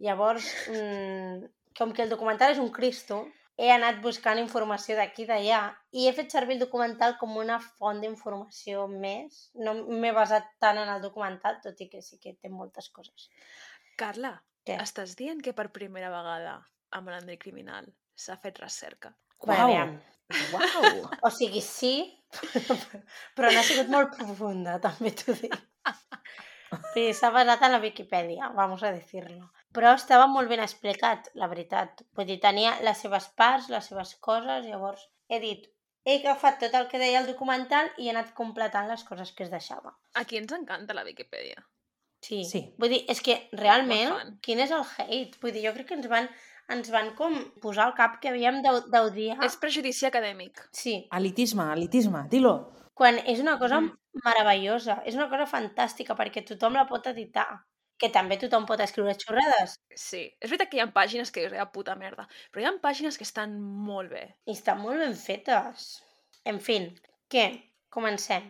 Llavors, 0.04 0.46
mmm, 0.70 1.48
com 1.78 1.92
que 1.94 2.04
el 2.04 2.12
documental 2.12 2.54
és 2.54 2.62
un 2.62 2.70
cristo, 2.74 3.24
he 3.58 3.70
anat 3.74 3.98
buscant 4.02 4.38
informació 4.38 4.94
d'aquí 4.96 5.24
i 5.24 5.28
d'allà 5.28 5.60
i 5.98 6.06
he 6.06 6.12
fet 6.14 6.30
servir 6.34 6.54
el 6.56 6.62
documental 6.62 7.16
com 7.18 7.34
una 7.40 7.58
font 7.64 7.98
d'informació 8.02 8.86
més. 8.90 9.48
No 9.58 9.74
m'he 9.88 10.12
basat 10.14 10.46
tant 10.62 10.78
en 10.78 10.92
el 10.92 11.02
documental, 11.02 11.58
tot 11.64 11.80
i 11.82 11.88
que 11.90 12.02
sí 12.06 12.20
que 12.22 12.36
té 12.38 12.52
moltes 12.54 12.90
coses. 12.94 13.26
Carla, 13.98 14.36
Què? 14.62 14.78
estàs 14.84 15.16
dient 15.18 15.42
que 15.42 15.56
per 15.58 15.72
primera 15.74 16.12
vegada 16.14 16.60
a 16.94 17.00
Malandrí 17.02 17.38
Criminal 17.42 17.90
s'ha 18.14 18.38
fet 18.38 18.62
recerca? 18.62 19.14
Uau. 19.46 19.74
Uau! 19.74 20.86
O 21.26 21.30
sigui, 21.34 21.60
sí, 21.64 21.94
però 23.34 23.50
no 23.50 23.58
ha 23.58 23.66
sigut 23.66 23.90
molt 23.90 24.14
profunda, 24.14 24.78
també 24.82 25.14
t'ho 25.18 25.34
dic. 25.34 25.58
Sí, 26.92 27.14
s'ha 27.16 27.30
basat 27.32 27.62
en 27.64 27.72
la 27.72 27.78
Viquipèdia, 27.80 28.50
vamos 28.52 28.82
a 28.84 28.90
decirlo. 28.92 29.46
Però 29.76 29.92
estava 29.94 30.26
molt 30.26 30.48
ben 30.48 30.60
explicat, 30.64 31.28
la 31.34 31.46
veritat. 31.50 32.02
Vull 32.16 32.26
dir, 32.26 32.38
tenia 32.40 32.76
les 32.86 32.98
seves 33.04 33.26
parts, 33.36 33.68
les 33.68 33.84
seves 33.90 34.14
coses, 34.24 34.64
llavors 34.66 35.02
he 35.28 35.40
dit, 35.42 35.66
he 36.08 36.18
agafat 36.22 36.58
tot 36.62 36.74
el 36.74 36.86
que 36.88 36.98
deia 36.98 37.20
el 37.20 37.26
documental 37.28 37.90
i 37.98 38.06
he 38.08 38.10
anat 38.14 38.32
completant 38.34 38.88
les 38.88 39.04
coses 39.04 39.32
que 39.36 39.44
es 39.44 39.50
deixava. 39.52 39.92
Aquí 40.14 40.38
ens 40.40 40.52
encanta 40.56 40.94
la 40.96 41.04
Viquipèdia. 41.04 41.60
Sí. 42.24 42.42
Sí. 42.48 42.62
Vull 42.80 42.90
dir, 42.96 43.02
és 43.12 43.20
que 43.22 43.36
realment, 43.52 44.38
quin 44.42 44.58
és 44.64 44.72
el 44.74 44.82
hate? 44.96 45.36
Vull 45.42 45.52
dir, 45.52 45.66
jo 45.68 45.74
crec 45.76 45.86
que 45.92 45.94
ens 46.00 46.08
van, 46.10 46.26
ens 46.72 46.88
van 46.90 47.12
com 47.14 47.36
posar 47.62 47.84
al 47.90 47.94
cap 47.94 48.16
que 48.22 48.32
havíem 48.32 48.62
d'odiar. 48.64 49.36
És 49.44 49.54
prejudici 49.60 50.08
acadèmic. 50.08 50.64
Sí, 50.72 50.96
Elitisme, 51.14 51.68
elitisme, 51.76 52.24
dilo. 52.32 52.56
quan 52.98 53.18
és 53.30 53.38
una 53.38 53.58
cosa 53.60 53.80
Mhm. 53.80 53.92
meravellosa, 54.24 55.02
és 55.06 55.14
una 55.14 55.28
cosa 55.30 55.46
fantàstica 55.46 56.16
perquè 56.16 56.42
tothom 56.44 56.72
la 56.74 56.86
pot 56.88 57.06
editar, 57.06 57.46
que 57.98 58.08
també 58.14 58.36
tothom 58.38 58.66
pot 58.66 58.80
escriure 58.80 59.14
xorrades 59.18 59.76
Sí, 59.94 60.20
és 60.40 60.50
veritat 60.50 60.70
que 60.70 60.78
hi 60.78 60.80
ha 60.84 60.90
pàgines 60.94 61.32
que 61.34 61.44
és 61.46 61.52
de 61.52 61.64
puta 61.74 61.96
merda, 61.98 62.28
però 62.52 62.62
hi 62.62 62.68
ha 62.68 62.74
pàgines 62.82 63.16
que 63.18 63.24
estan 63.26 63.56
molt 63.60 64.10
bé. 64.12 64.24
i 64.46 64.52
estan 64.52 64.78
molt 64.80 64.98
ben 65.02 65.14
fetes. 65.16 65.88
En 66.44 66.60
fi, 66.60 66.78
què? 67.28 67.46
Comencem. 67.90 68.44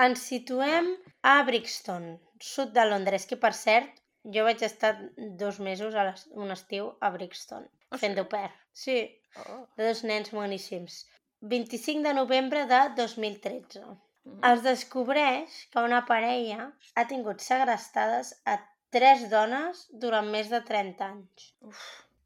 Ens 0.00 0.22
situem 0.30 0.88
a 1.22 1.42
Brixton, 1.46 2.06
sud 2.40 2.72
de 2.74 2.84
Londres, 2.88 3.26
que 3.26 3.36
per 3.36 3.52
cert, 3.54 4.00
jo 4.24 4.44
vaig 4.44 4.62
estar 4.62 4.94
dos 5.38 5.60
mesos 5.60 5.94
a 5.94 6.04
les- 6.08 6.26
un 6.32 6.50
estiu 6.50 6.96
a 7.00 7.10
Brixton, 7.10 7.68
Ah, 7.90 7.98
fent 7.98 8.14
sí? 8.16 8.22
d'au. 8.22 8.48
Sí, 8.72 9.20
Oh. 9.36 9.66
de 9.76 9.88
dos 9.88 10.02
nens 10.04 10.32
moníssims. 10.32 11.06
25 11.40 12.02
de 12.08 12.14
novembre 12.14 12.64
de 12.66 12.80
2013. 12.96 13.84
Mm. 14.24 14.40
Es 14.52 14.62
descobreix 14.62 15.68
que 15.70 15.78
una 15.80 16.04
parella 16.06 16.72
ha 16.94 17.06
tingut 17.06 17.40
segrestades 17.40 18.40
a 18.46 18.56
tres 18.94 19.28
dones 19.30 19.84
durant 20.06 20.30
més 20.30 20.50
de 20.52 20.62
30 20.64 21.06
anys. 21.10 21.52
Uf. 21.66 21.84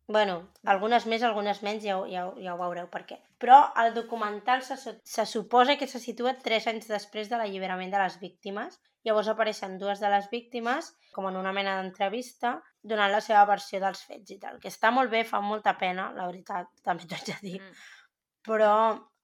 Bueno, 0.09 0.39
algunes 0.65 1.05
més, 1.05 1.23
algunes 1.23 1.59
menys, 1.61 1.83
ja, 1.85 1.99
ja, 2.09 2.23
ja 2.41 2.55
ho 2.55 2.61
veureu 2.61 2.87
per 2.89 3.03
què. 3.11 3.19
Però 3.43 3.59
el 3.83 3.93
documental 3.93 4.63
se, 4.65 4.79
se 4.81 5.25
suposa 5.29 5.77
que 5.77 5.89
se 5.91 6.01
situa 6.01 6.33
tres 6.45 6.67
anys 6.71 6.89
després 6.89 7.29
de 7.29 7.37
l'alliberament 7.37 7.93
de 7.93 8.01
les 8.01 8.17
víctimes. 8.23 8.79
Llavors 9.05 9.29
apareixen 9.29 9.77
dues 9.79 10.01
de 10.01 10.09
les 10.15 10.31
víctimes, 10.33 10.89
com 11.13 11.29
en 11.29 11.37
una 11.37 11.53
mena 11.53 11.77
d'entrevista, 11.77 12.55
donant 12.81 13.13
la 13.13 13.21
seva 13.25 13.45
versió 13.51 13.83
dels 13.85 14.01
fets 14.09 14.33
i 14.33 14.39
tal. 14.41 14.57
Que 14.63 14.73
està 14.73 14.91
molt 14.97 15.13
bé, 15.13 15.27
fa 15.29 15.43
molta 15.45 15.77
pena, 15.77 16.09
la 16.17 16.27
veritat, 16.31 16.73
també 16.89 17.05
t'ho 17.05 17.19
haig 17.19 17.29
de 17.29 17.39
dir. 17.45 17.59
Mm. 17.61 17.85
Però 18.49 18.73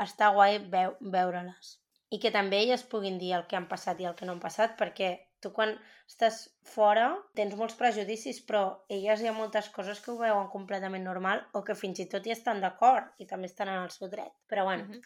està 0.04 0.35
guai 0.37 0.61
veu, 0.68 0.98
veure-les. 1.16 1.78
I 2.12 2.20
que 2.20 2.30
també 2.30 2.61
elles 2.61 2.85
puguin 2.92 3.16
dir 3.18 3.33
el 3.38 3.48
que 3.48 3.57
han 3.57 3.70
passat 3.72 4.04
i 4.04 4.11
el 4.11 4.14
que 4.18 4.28
no 4.28 4.37
han 4.37 4.44
passat, 4.44 4.76
perquè 4.76 5.14
tu 5.44 5.52
quan 5.52 5.74
estàs 6.09 6.40
fora 6.74 7.11
tens 7.38 7.54
molts 7.61 7.76
prejudicis, 7.78 8.40
però 8.48 8.64
elles 8.88 9.20
hi 9.22 9.28
ha 9.30 9.37
moltes 9.37 9.68
coses 9.76 10.00
que 10.00 10.11
ho 10.12 10.18
veuen 10.18 10.48
completament 10.52 11.04
normal 11.04 11.44
o 11.52 11.62
que 11.64 11.76
fins 11.78 12.00
i 12.02 12.09
tot 12.11 12.26
hi 12.26 12.33
estan 12.35 12.61
d'acord 12.64 13.12
i 13.22 13.26
també 13.30 13.46
estan 13.52 13.68
en 13.72 13.83
el 13.85 13.90
seu 13.94 14.09
dret. 14.09 14.33
Però 14.48 14.64
bueno, 14.64 14.85
Mhm. 14.88 15.00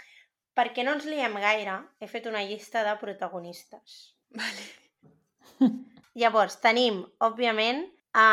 perquè 0.56 0.84
no 0.84 0.92
ens 0.96 1.04
liem 1.06 1.34
gaire, 1.42 1.76
he 2.00 2.08
fet 2.08 2.26
una 2.26 2.42
llista 2.42 2.82
de 2.84 2.96
protagonistes. 2.98 4.14
Vale. 4.30 4.64
Llavors, 6.18 6.56
tenim, 6.60 7.02
òbviament, 7.22 7.84
a 8.14 8.28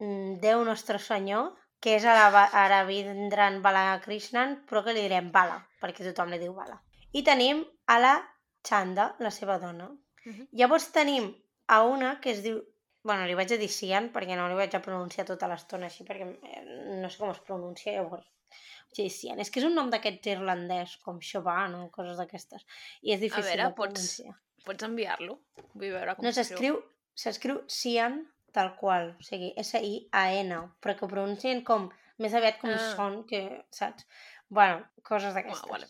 mm, 0.00 0.40
Déu 0.42 0.64
Nostre 0.64 0.98
Senyor, 0.98 1.54
que 1.80 1.96
és 1.96 2.04
a 2.04 2.14
la 2.16 2.30
Ba- 2.32 2.50
Aravindran 2.64 3.60
Balakrishnan, 3.64 4.64
però 4.68 4.82
que 4.84 4.92
li 4.96 5.02
direm 5.04 5.30
Bala, 5.32 5.58
perquè 5.80 6.04
tothom 6.06 6.30
li 6.32 6.38
diu 6.42 6.54
Bala. 6.56 6.78
I 7.12 7.22
tenim 7.22 7.62
a 7.86 7.98
la 8.00 8.14
Chanda, 8.64 9.14
la 9.20 9.30
seva 9.30 9.58
dona. 9.60 9.90
Mhm. 10.24 10.48
Llavors 10.52 10.90
tenim 10.92 11.34
a 11.68 11.82
una 11.84 12.20
que 12.20 12.30
es 12.32 12.42
diu... 12.42 12.62
Bueno, 13.04 13.26
li 13.28 13.34
vaig 13.36 13.50
a 13.52 13.56
dir 13.60 13.68
Sian, 13.68 14.06
perquè 14.14 14.36
no 14.36 14.46
li 14.48 14.54
vaig 14.56 14.72
a 14.74 14.80
pronunciar 14.80 15.26
tota 15.28 15.46
l'estona 15.50 15.86
així, 15.90 16.04
perquè 16.08 16.24
eh, 16.24 16.62
no 17.02 17.10
sé 17.10 17.18
com 17.20 17.30
es 17.30 17.40
pronuncia, 17.44 17.92
llavors... 17.92 18.26
Sí, 18.94 19.08
Sian. 19.10 19.40
És 19.42 19.50
que 19.50 19.58
és 19.60 19.66
un 19.66 19.74
nom 19.74 19.90
d'aquest 19.90 20.24
irlandès, 20.30 20.96
com 21.02 21.18
Chauvin 21.20 21.74
o 21.74 21.90
coses 21.90 22.16
d'aquestes. 22.16 22.64
I 23.02 23.12
és 23.12 23.20
difícil 23.20 23.44
veure, 23.50 23.64
de 23.68 23.74
pots- 23.74 23.92
pronunciar. 23.98 24.36
Pots 24.64 24.86
enviar-lo? 24.86 25.40
Vull 25.74 25.90
veure 25.92 26.14
com 26.16 26.24
No, 26.24 26.32
s'escriu 26.32 26.78
s'escriu 27.14 27.60
Sian 27.68 28.22
tal 28.54 28.76
qual, 28.78 29.10
o 29.18 29.22
sigui, 29.26 29.52
S-I-A-N, 29.60 30.54
però 30.80 30.94
que 30.96 31.04
ho 31.04 31.08
pronuncien 31.10 31.60
com, 31.66 31.88
més 32.22 32.32
aviat 32.38 32.60
com 32.62 32.70
Ah. 32.70 32.78
ah. 32.78 32.94
son, 32.96 33.24
que, 33.26 33.42
saps? 33.70 34.06
Bueno, 34.48 34.86
coses 35.02 35.32
Ah, 35.32 35.34
d'aquestes. 35.42 35.68
vale. 35.70 35.86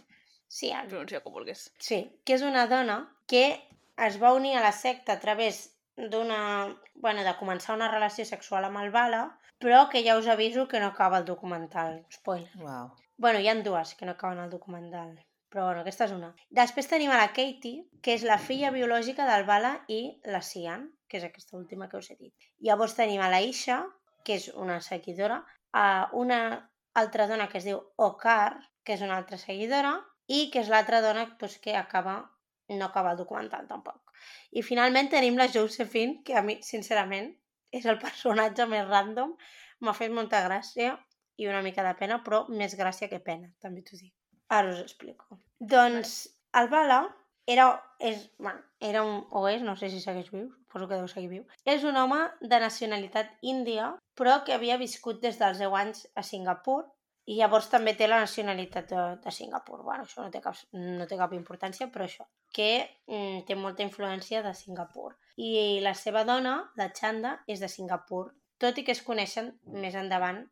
Sian, 0.49 0.89
Pronuncia 0.89 1.21
com 1.21 1.33
vulguis. 1.35 1.71
sí, 1.79 2.01
que 2.25 2.35
és 2.35 2.43
una 2.43 2.67
dona 2.67 2.99
que 3.29 3.61
es 3.97 4.21
va 4.23 4.33
unir 4.35 4.57
a 4.57 4.63
la 4.65 4.73
secta 4.73 5.15
a 5.15 5.21
través 5.21 5.77
d'una... 5.97 6.75
Bueno, 6.95 7.23
de 7.23 7.35
començar 7.39 7.77
una 7.77 7.91
relació 7.91 8.25
sexual 8.25 8.67
amb 8.67 8.81
el 8.83 8.91
Bala, 8.95 9.25
però 9.63 9.87
que 9.91 10.03
ja 10.07 10.17
us 10.19 10.29
aviso 10.29 10.67
que 10.69 10.81
no 10.81 10.91
acaba 10.93 11.19
el 11.19 11.25
documental. 11.25 12.05
Spoiler. 12.13 12.51
Uau. 12.61 12.91
Bueno, 13.17 13.39
hi 13.39 13.49
han 13.49 13.63
dues 13.63 13.95
que 13.95 14.07
no 14.07 14.13
acaben 14.13 14.41
el 14.43 14.51
documental, 14.51 15.15
però 15.49 15.69
bueno, 15.69 15.83
aquesta 15.85 16.09
és 16.09 16.15
una. 16.17 16.33
Després 16.51 16.91
tenim 16.91 17.13
a 17.15 17.21
la 17.21 17.31
Katie, 17.31 17.85
que 18.03 18.17
és 18.19 18.27
la 18.27 18.41
filla 18.43 18.73
biològica 18.75 19.29
del 19.31 19.47
Bala 19.47 19.77
i 19.89 20.01
la 20.27 20.43
Sian, 20.43 20.89
que 21.09 21.21
és 21.21 21.27
aquesta 21.29 21.57
última 21.57 21.89
que 21.89 22.01
us 22.01 22.11
he 22.11 22.19
dit. 22.19 22.35
Llavors 22.59 22.97
tenim 22.99 23.23
a 23.23 23.31
la 23.31 23.41
Isha, 23.41 23.85
que 24.27 24.41
és 24.41 24.49
una 24.55 24.81
seguidora, 24.81 25.45
a 25.73 26.09
una 26.13 26.41
altra 26.95 27.29
dona 27.31 27.47
que 27.49 27.59
es 27.61 27.69
diu 27.69 27.81
Okar, 27.97 28.59
que 28.83 28.97
és 28.99 29.03
una 29.07 29.17
altra 29.21 29.39
seguidora, 29.39 29.95
i 30.27 30.49
que 30.51 30.63
és 30.65 30.71
l'altra 30.73 31.03
dona 31.05 31.29
doncs, 31.39 31.59
que 31.63 31.77
acaba 31.77 32.17
no 32.69 32.87
acaba 32.87 33.13
el 33.13 33.19
documental 33.21 33.67
tampoc. 33.69 34.15
I 34.53 34.63
finalment 34.63 35.11
tenim 35.13 35.37
la 35.41 35.49
Josephine, 35.53 36.23
que 36.25 36.37
a 36.39 36.43
mi, 36.43 36.59
sincerament, 36.63 37.33
és 37.75 37.87
el 37.91 37.99
personatge 38.05 38.67
més 38.71 38.87
random. 38.89 39.35
M'ha 39.85 39.97
fet 39.97 40.15
molta 40.15 40.45
gràcia 40.47 40.95
i 41.37 41.49
una 41.51 41.63
mica 41.67 41.85
de 41.87 41.95
pena, 41.99 42.21
però 42.25 42.45
més 42.49 42.77
gràcia 42.79 43.11
que 43.11 43.21
pena, 43.21 43.51
també 43.61 43.83
t'ho 43.83 43.99
dic. 43.99 44.15
Ara 44.55 44.71
us 44.71 44.81
explico. 44.81 45.41
Doncs 45.59 46.17
el 46.61 46.71
Bala 46.71 47.03
era, 47.47 47.67
és, 47.99 48.29
bueno, 48.39 48.61
era 48.81 49.03
un, 49.05 49.25
o 49.31 49.47
és, 49.51 49.63
no 49.63 49.75
sé 49.77 49.91
si 49.93 50.01
segueix 50.01 50.31
viu, 50.33 50.47
suposo 50.75 50.89
que 50.89 50.99
deu 50.99 51.09
seguir 51.11 51.31
viu, 51.31 51.45
és 51.69 51.85
un 51.85 51.97
home 52.01 52.21
de 52.41 52.61
nacionalitat 52.63 53.33
índia, 53.43 53.93
però 54.19 54.41
que 54.47 54.55
havia 54.55 54.79
viscut 54.81 55.21
des 55.23 55.39
dels 55.41 55.61
10 55.61 55.77
anys 55.81 56.05
a 56.15 56.25
Singapur 56.27 56.83
i 57.27 57.39
llavors 57.39 57.71
també 57.73 57.95
té 57.97 58.07
la 58.09 58.21
nacionalitat 58.21 58.91
de, 58.91 59.03
de 59.25 59.33
Singapur. 59.33 59.81
Bueno, 59.83 60.05
això 60.05 60.25
no 60.25 60.31
té, 60.33 60.43
cap, 60.45 60.59
no 60.77 61.07
té 61.09 61.17
cap 61.17 61.33
importància, 61.33 61.89
però 61.93 62.05
això, 62.05 62.27
que 62.53 62.71
mm, 63.09 63.45
té 63.49 63.57
molta 63.57 63.85
influència 63.87 64.43
de 64.45 64.53
Singapur. 64.57 65.15
I 65.41 65.81
la 65.85 65.95
seva 65.99 66.25
dona, 66.29 66.59
la 66.77 66.91
Chanda, 66.93 67.39
és 67.49 67.65
de 67.65 67.71
Singapur, 67.73 68.27
tot 68.61 68.79
i 68.79 68.85
que 68.85 68.93
es 68.93 69.03
coneixen 69.03 69.55
més 69.73 69.97
endavant 69.99 70.45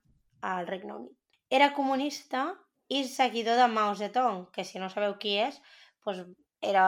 al 0.48 0.66
Regne 0.66 0.96
Unit. 0.96 1.16
Era 1.52 1.72
comunista 1.76 2.48
i 2.88 3.04
seguidor 3.08 3.61
de 3.61 3.68
Mao 3.68 3.92
Zedong, 3.94 4.46
que 4.52 4.64
si 4.64 4.80
no 4.80 4.88
sabeu 4.92 5.18
qui 5.20 5.37
és, 5.44 5.61
doncs 6.06 6.24
era 6.62 6.87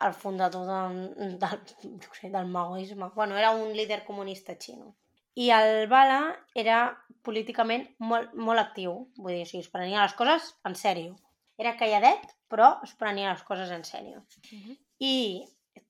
el 0.00 0.14
fundador 0.14 0.66
del, 0.70 1.38
del, 1.42 1.60
no 1.92 2.14
sé, 2.14 2.30
del 2.30 2.46
maoisme. 2.46 3.10
Bueno, 3.14 3.36
era 3.36 3.50
un 3.50 3.76
líder 3.76 4.04
comunista 4.04 4.56
xino. 4.56 4.94
I 5.36 5.50
el 5.52 5.86
Bala 5.90 6.20
era 6.56 6.78
políticament 7.26 7.84
molt, 7.98 8.32
molt 8.34 8.62
actiu, 8.62 8.94
vull 9.18 9.34
dir, 9.34 9.44
o 9.44 9.50
sigui, 9.50 9.64
es 9.66 9.72
prenia 9.72 10.02
les 10.04 10.14
coses 10.16 10.54
en 10.68 10.76
sèrio. 10.78 11.16
Era 11.60 11.76
calladet, 11.80 12.24
però 12.48 12.76
es 12.86 12.94
prenia 12.96 13.32
les 13.32 13.42
coses 13.44 13.70
en 13.74 13.84
sèrio. 13.84 14.22
Mhm. 14.52 14.76
I 15.00 15.16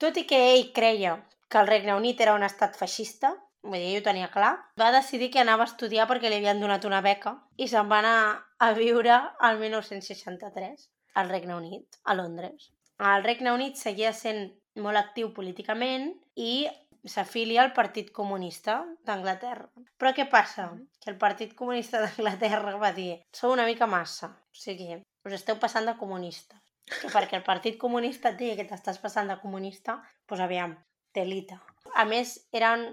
tot 0.02 0.16
i 0.16 0.26
que 0.26 0.40
ell 0.52 0.72
creia 0.72 1.16
que 1.48 1.58
el 1.58 1.68
Regne 1.70 1.94
Unit 1.94 2.20
era 2.20 2.34
un 2.34 2.42
estat 2.42 2.76
feixista, 2.76 3.36
vull 3.62 3.78
dir, 3.78 3.92
ell 3.92 4.00
ho 4.00 4.06
tenia 4.08 4.30
clar, 4.34 4.52
va 4.78 4.90
decidir 4.94 5.30
que 5.30 5.42
anava 5.42 5.66
a 5.66 5.70
estudiar 5.70 6.08
perquè 6.10 6.30
li 6.30 6.40
havien 6.40 6.60
donat 6.60 6.84
una 6.84 7.02
beca 7.02 7.36
i 7.56 7.68
se'n 7.68 7.90
va 7.90 8.00
anar 8.02 8.18
a 8.58 8.72
viure 8.72 9.14
al 9.48 9.58
1963 9.62 10.88
al 11.14 11.30
Regne 11.30 11.54
Unit, 11.54 12.00
a 12.04 12.14
Londres. 12.14 12.70
El 12.98 13.24
Regne 13.24 13.52
Unit 13.52 13.76
seguia 13.76 14.12
sent 14.12 14.50
molt 14.76 15.00
actiu 15.00 15.32
políticament 15.36 16.10
i 16.36 16.66
s'afilia 17.06 17.62
al 17.62 17.72
Partit 17.72 18.10
Comunista 18.12 18.80
d'Anglaterra. 19.06 19.68
Però 19.98 20.12
què 20.16 20.26
passa? 20.30 20.68
Que 21.02 21.12
el 21.12 21.18
Partit 21.18 21.54
Comunista 21.58 22.00
d'Anglaterra 22.04 22.76
va 22.82 22.92
dir 22.92 23.20
sou 23.32 23.52
una 23.54 23.66
mica 23.68 23.86
massa, 23.86 24.32
o 24.34 24.60
sigui, 24.64 25.00
us 25.26 25.38
esteu 25.38 25.58
passant 25.62 25.86
de 25.88 25.96
comunista. 26.00 26.60
Que 26.86 27.10
perquè 27.10 27.40
el 27.40 27.46
Partit 27.46 27.78
Comunista 27.82 28.30
et 28.30 28.38
digui 28.38 28.56
que 28.60 28.68
t'estàs 28.70 29.00
passant 29.02 29.26
de 29.30 29.38
comunista, 29.42 29.98
doncs 30.28 30.44
aviam, 30.44 30.76
telita. 31.16 31.58
A 31.94 32.04
més, 32.06 32.36
eren 32.54 32.92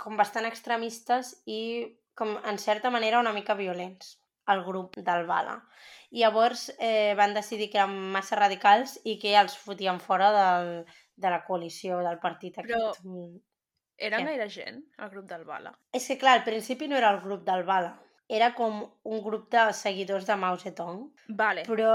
com 0.00 0.16
bastant 0.16 0.48
extremistes 0.48 1.34
i 1.46 1.60
com 2.16 2.36
en 2.44 2.58
certa 2.58 2.90
manera 2.92 3.20
una 3.20 3.32
mica 3.32 3.54
violents 3.56 4.18
el 4.52 4.64
grup 4.64 4.96
del 4.96 5.26
Bala. 5.26 5.56
I 6.10 6.24
llavors 6.24 6.70
eh, 6.78 7.14
van 7.16 7.34
decidir 7.36 7.70
que 7.70 7.78
eren 7.78 7.94
massa 8.14 8.36
radicals 8.36 8.96
i 9.06 9.16
que 9.22 9.36
els 9.38 9.54
fotien 9.56 10.00
fora 10.02 10.30
del, 10.34 10.72
de 11.14 11.30
la 11.30 11.44
coalició 11.46 12.00
del 12.04 12.18
partit 12.18 12.58
Però- 12.58 12.90
aquest. 12.90 13.04
Mm. 13.04 13.38
Era 14.00 14.18
gaire 14.24 14.48
gent, 14.48 14.82
el 14.98 15.10
grup 15.10 15.26
del 15.28 15.44
Bala. 15.44 15.74
És 15.92 16.06
que 16.08 16.16
clar, 16.18 16.38
al 16.38 16.44
principi 16.44 16.88
no 16.88 16.96
era 16.96 17.10
el 17.10 17.20
grup 17.20 17.44
del 17.44 17.62
Bala, 17.68 17.98
era 18.28 18.54
com 18.54 18.82
un 19.04 19.22
grup 19.22 19.50
de 19.52 19.72
seguidors 19.74 20.26
de 20.26 20.36
Mao 20.36 20.56
Zedong, 20.58 21.10
Vale, 21.28 21.64
però 21.66 21.94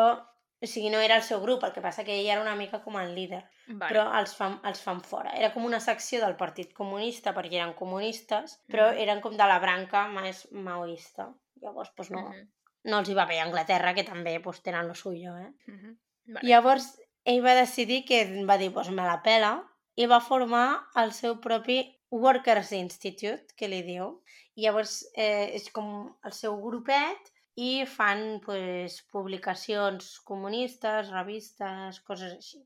o 0.61 0.67
sigui, 0.67 0.89
no 0.89 0.99
era 0.99 1.15
el 1.17 1.23
seu 1.23 1.41
grup, 1.41 1.63
el 1.63 1.73
que 1.73 1.81
passa 1.81 2.03
que 2.03 2.13
ell 2.19 2.27
era 2.31 2.41
una 2.41 2.55
mica 2.55 2.81
com 2.83 2.95
el 2.97 3.13
líder, 3.15 3.43
vale. 3.67 3.89
però 3.91 4.05
els 4.19 4.33
fan, 4.35 4.59
els 4.65 4.81
fan 4.81 5.01
fora. 5.01 5.31
Era 5.37 5.51
com 5.53 5.65
una 5.65 5.79
secció 5.79 6.21
del 6.21 6.35
Partit 6.39 6.73
Comunista, 6.73 7.33
perquè 7.35 7.59
eren 7.59 7.73
comunistes, 7.73 8.59
però 8.67 8.91
Mhm. 8.91 8.97
eren 9.03 9.21
com 9.21 9.35
de 9.37 9.45
la 9.47 9.59
branca 9.59 10.07
més 10.07 10.47
maoista. 10.51 11.29
Llavors, 11.61 11.91
doncs 11.95 12.11
no, 12.11 12.21
Mhm, 12.29 12.47
no 12.85 12.99
els 12.99 13.09
hi 13.09 13.13
va 13.13 13.25
bé 13.25 13.39
a 13.39 13.43
Anglaterra, 13.45 13.93
que 13.93 14.03
també 14.03 14.39
doncs, 14.39 14.61
tenen 14.63 14.87
lo 14.87 14.95
suyo, 14.95 15.37
eh? 15.37 15.51
mhm. 15.67 15.97
Vale. 16.27 16.47
Llavors, 16.47 16.99
ell 17.25 17.43
va 17.45 17.53
decidir 17.53 18.03
que 18.05 18.43
va 18.45 18.57
dir, 18.57 18.71
doncs 18.73 18.89
me 18.89 19.03
la 19.03 19.21
pela, 19.21 19.63
i 19.95 20.05
va 20.07 20.19
formar 20.19 20.87
el 20.95 21.11
seu 21.13 21.39
propi 21.39 21.94
Workers 22.21 22.71
Institute, 22.77 23.53
que 23.57 23.67
li 23.71 23.81
diu. 23.83 24.21
I 24.55 24.65
llavors 24.65 25.01
eh, 25.15 25.51
és 25.57 25.69
com 25.75 25.89
el 26.25 26.31
seu 26.35 26.55
grupet 26.61 27.31
i 27.55 27.85
fan 27.87 28.39
pues, 28.43 29.01
publicacions 29.11 30.19
comunistes, 30.27 31.11
revistes, 31.11 31.99
coses 32.07 32.33
així. 32.37 32.61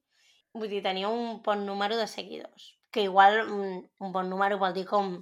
Vull 0.53 0.69
dir, 0.69 0.81
tenia 0.85 1.09
un 1.09 1.41
bon 1.45 1.65
número 1.65 1.97
de 1.97 2.07
seguidors, 2.09 2.75
que 2.91 3.03
igual 3.05 3.43
un, 3.51 3.83
un 3.99 4.11
bon 4.15 4.29
número 4.29 4.57
vol 4.57 4.73
dir 4.73 4.85
com 4.89 5.19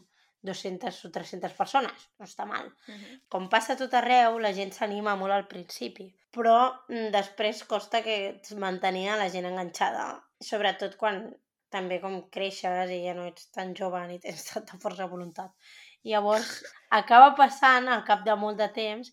200 0.47 0.99
o 1.03 1.09
300 1.11 1.51
persones, 1.57 2.05
no 2.19 2.25
està 2.25 2.45
mal 2.47 2.69
Mhm. 2.87 3.17
com 3.27 3.49
passa 3.49 3.75
tot 3.75 3.93
arreu, 3.93 4.37
la 4.39 4.53
gent 4.53 4.71
s'anima 4.71 5.15
molt 5.19 5.33
al 5.33 5.47
principi, 5.47 6.05
però 6.31 6.71
mm, 6.87 7.09
després 7.11 7.63
costa 7.67 8.01
que 8.03 8.39
es 8.41 8.53
mantenia 8.55 9.17
la 9.17 9.27
gent 9.29 9.45
enganxada, 9.49 10.23
sobretot 10.39 10.95
quan 10.95 11.35
també 11.73 11.99
com 12.03 12.19
creixes 12.34 12.91
i 12.93 13.01
ja 13.06 13.15
no 13.17 13.25
ets 13.30 13.49
tan 13.56 13.73
jove 13.80 14.01
ni 14.08 14.19
tens 14.23 14.45
tanta 14.51 14.80
força 14.84 15.06
de 15.06 15.12
voluntat. 15.12 15.51
Llavors, 16.08 16.51
acaba 16.99 17.34
passant, 17.36 17.89
al 17.91 18.06
cap 18.08 18.23
de 18.27 18.36
molt 18.39 18.62
de 18.62 18.69
temps, 18.75 19.12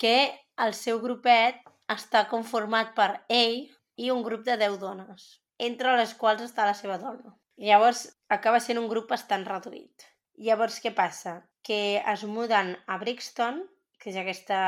que 0.00 0.16
el 0.64 0.72
seu 0.76 1.00
grupet 1.02 1.60
està 1.92 2.24
conformat 2.30 2.94
per 2.96 3.10
ell 3.28 3.66
i 4.00 4.10
un 4.14 4.22
grup 4.24 4.46
de 4.46 4.56
10 4.60 4.78
dones, 4.80 5.26
entre 5.70 5.96
les 6.00 6.14
quals 6.20 6.46
està 6.46 6.68
la 6.68 6.76
seva 6.78 6.96
dona. 7.02 7.34
Llavors, 7.60 8.06
acaba 8.32 8.62
sent 8.64 8.80
un 8.80 8.88
grup 8.88 9.10
bastant 9.10 9.44
reduït. 9.48 10.06
Llavors, 10.46 10.78
què 10.80 10.94
passa? 10.96 11.34
Que 11.66 12.00
es 12.14 12.24
muden 12.24 12.72
a 12.88 12.96
Brixton, 13.02 13.60
que 14.00 14.08
és 14.14 14.16
aquesta 14.16 14.60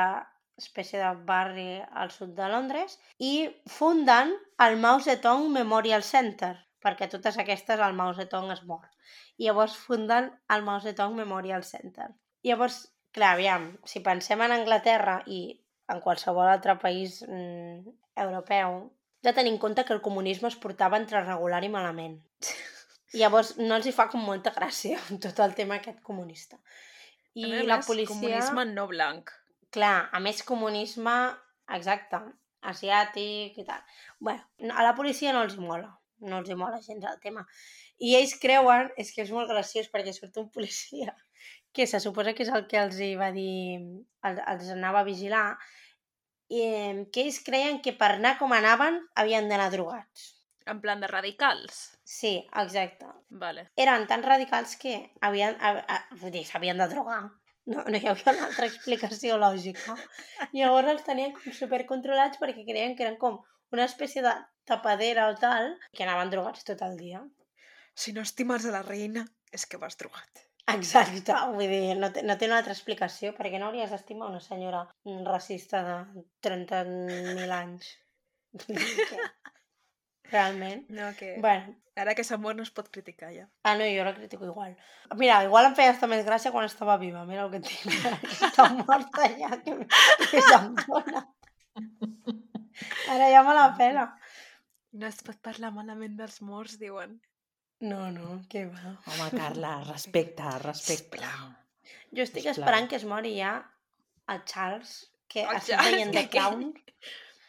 espècie 0.61 1.01
de 1.01 1.13
barri 1.29 1.81
al 2.03 2.13
sud 2.13 2.35
de 2.37 2.51
Londres, 2.53 2.99
i 3.17 3.49
funden 3.79 4.35
el 4.67 4.77
Mao 4.83 5.01
Zedong 5.01 5.49
Memorial 5.55 6.05
Center, 6.05 6.53
perquè 6.83 7.09
totes 7.11 7.39
aquestes 7.39 7.81
el 7.81 7.95
Mao 7.99 8.15
Zedong 8.15 8.51
es 8.55 8.63
mor. 8.67 8.89
I 9.39 9.47
llavors 9.49 9.77
funden 9.79 10.31
el 10.51 10.63
Mao 10.67 10.81
Zedong 10.83 11.15
Memorial 11.17 11.63
Center. 11.65 12.09
Llavors, 12.43 12.81
clar, 13.15 13.35
aviam, 13.37 13.69
si 13.87 14.01
pensem 14.03 14.41
en 14.43 14.53
Anglaterra 14.57 15.21
i 15.27 15.43
en 15.93 16.01
qualsevol 16.01 16.49
altre 16.49 16.75
país 16.83 17.21
mm, 17.29 17.93
europeu, 18.25 18.91
de 19.23 19.33
tenir 19.33 19.53
en 19.53 19.59
compte 19.63 19.85
que 19.85 19.93
el 19.95 20.03
comunisme 20.03 20.49
es 20.49 20.57
portava 20.59 20.99
entre 20.99 21.21
regular 21.23 21.63
i 21.65 21.69
malament. 21.71 22.19
I 23.13 23.19
llavors 23.23 23.55
no 23.61 23.77
els 23.77 23.87
hi 23.87 23.93
fa 23.95 24.09
com 24.11 24.25
molta 24.27 24.51
gràcia 24.57 24.99
tot 25.25 25.39
el 25.47 25.55
tema 25.55 25.79
aquest 25.79 26.01
comunista. 26.03 26.59
I 27.35 27.45
A 27.47 27.49
més 27.55 27.67
la 27.69 27.81
policia... 27.87 28.15
Comunisme 28.17 28.65
no 28.75 28.89
blanc. 28.91 29.31
Clar, 29.73 30.09
a 30.13 30.19
més 30.21 30.43
comunisme, 30.45 31.15
exacte, 31.73 32.19
asiàtic 32.69 33.57
i 33.59 33.65
tal. 33.65 33.81
bueno, 34.21 34.43
no- 34.59 34.75
a 34.77 34.83
la 34.83 34.95
policia 34.95 35.33
no 35.33 35.43
els 35.47 35.55
hi 35.57 35.61
mola, 35.65 35.89
no 36.23 36.39
els 36.43 36.51
mola 36.59 36.81
gens 36.85 37.05
el 37.11 37.21
tema. 37.23 37.45
I 38.03 38.15
ells 38.19 38.35
creuen, 38.43 38.91
és 38.99 39.13
que 39.15 39.23
és 39.27 39.31
molt 39.35 39.51
graciós 39.51 39.91
perquè 39.93 40.15
surt 40.17 40.39
un 40.43 40.49
policia 40.55 41.15
que 41.77 41.87
se 41.89 42.01
suposa 42.05 42.35
que 42.37 42.45
és 42.47 42.53
el 42.53 42.67
que 42.71 42.79
els 42.81 42.99
hi 43.01 43.15
va 43.21 43.31
dir, 43.35 43.79
el- 44.29 44.43
els 44.55 44.71
anava 44.75 45.01
a 45.03 45.09
vigilar, 45.09 45.47
i, 46.53 46.63
que 47.13 47.23
ells 47.25 47.39
creien 47.47 47.81
que 47.85 47.95
per 47.97 48.11
anar 48.17 48.35
com 48.41 48.53
anaven 48.53 48.99
havien 49.23 49.49
d'anar 49.49 49.71
drogats. 49.73 50.27
En 50.69 50.79
plan 50.83 51.01
de 51.03 51.09
radicals. 51.11 51.79
Sí, 52.07 52.35
exacte. 52.61 53.07
Vale. 53.43 53.65
Eren 53.85 54.05
tan 54.11 54.23
radicals 54.23 54.77
que 54.79 54.93
havien, 55.27 55.57
a, 55.59 55.73
a, 55.81 55.97
vull 56.21 56.31
dir, 56.35 56.45
s'havien 56.47 56.79
de 56.79 56.87
drogar. 56.93 57.23
No, 57.73 57.83
no 57.89 57.97
hi 57.99 58.07
havia 58.11 58.35
una 58.35 58.45
altra 58.51 58.69
explicació 58.69 59.39
lògica. 59.43 59.97
Llavors 60.55 60.93
els 60.93 61.05
tenien 61.09 61.33
com 61.35 61.57
supercontrolats 61.57 62.39
perquè 62.43 62.63
creien 62.69 62.95
que 62.99 63.07
eren 63.09 63.19
com 63.19 63.41
una 63.75 63.87
espècie 63.89 64.23
de 64.25 64.33
tapadera 64.69 65.29
o 65.33 65.37
tal, 65.41 65.75
que 65.93 66.05
anaven 66.07 66.33
drogats 66.33 66.65
tot 66.69 66.83
el 66.87 66.97
dia. 67.01 67.23
Si 67.95 68.15
no 68.17 68.25
estimes 68.25 68.67
a 68.67 68.73
la 68.75 68.83
reina, 68.87 69.27
és 69.53 69.67
que 69.67 69.81
vas 69.81 69.99
drogat. 70.01 70.47
Exacte, 70.73 71.35
vull 71.57 71.69
dir, 71.69 71.97
no 71.99 72.13
té, 72.15 72.23
no 72.23 72.37
té 72.39 72.47
una 72.49 72.61
altra 72.63 72.75
explicació, 72.77 73.33
perquè 73.37 73.59
no 73.59 73.69
hauries 73.69 73.91
d'estimar 73.91 74.31
una 74.31 74.41
senyora 74.41 74.85
racista 75.27 75.83
de 75.89 76.25
30.000 76.47 77.57
anys. 77.59 77.91
Realment. 80.33 80.87
No, 80.89 81.11
que... 81.19 81.35
Bueno, 81.43 81.75
Ara 82.01 82.15
que 82.17 82.25
s'ha 82.25 82.39
mort 82.41 82.57
no 82.57 82.65
es 82.65 82.71
pot 82.73 82.87
criticar 82.93 83.31
ja. 83.35 83.45
Ah, 83.69 83.75
no, 83.77 83.85
jo 83.85 84.05
la 84.07 84.15
critico 84.17 84.47
igual. 84.47 84.77
Mira, 85.21 85.43
igual 85.45 85.69
em 85.69 85.75
feia 85.77 85.93
hasta 85.93 86.09
més 86.09 86.25
gràcia 86.25 86.53
quan 86.55 86.65
estava 86.65 86.97
viva. 87.03 87.27
Mira 87.29 87.45
el 87.45 87.53
que 87.53 87.61
dic. 87.67 87.83
Està 88.49 88.71
morta 88.79 89.29
ja, 89.37 89.51
que, 89.67 89.77
que 90.31 90.45
se'm 90.49 90.73
dona. 90.87 91.27
Ara 93.11 93.29
ja 93.33 93.43
me 93.43 93.55
la 93.55 93.75
pela. 93.77 94.07
No 94.93 95.07
es 95.09 95.23
pot 95.25 95.39
parlar 95.43 95.73
malament 95.73 96.17
dels 96.19 96.41
morts, 96.45 96.79
diuen. 96.79 97.19
No, 97.83 98.11
no, 98.15 98.43
què 98.53 98.67
va. 98.71 98.93
Home, 99.11 99.31
Carla, 99.35 99.73
respecte, 99.93 100.45
respecte. 100.63 101.19
Jo 102.13 102.23
estic 102.27 102.45
Sisplau. 102.45 102.53
esperant 102.61 102.89
que 102.91 102.97
es 103.01 103.05
mori 103.09 103.33
ja 103.41 103.55
el 104.29 104.45
Charles, 104.45 105.11
que 105.29 105.43
El 105.43 105.57
estic 105.57 105.75
Charles, 105.75 105.97
veient 105.97 106.13
que- 106.15 106.29
Crown. 106.31 106.69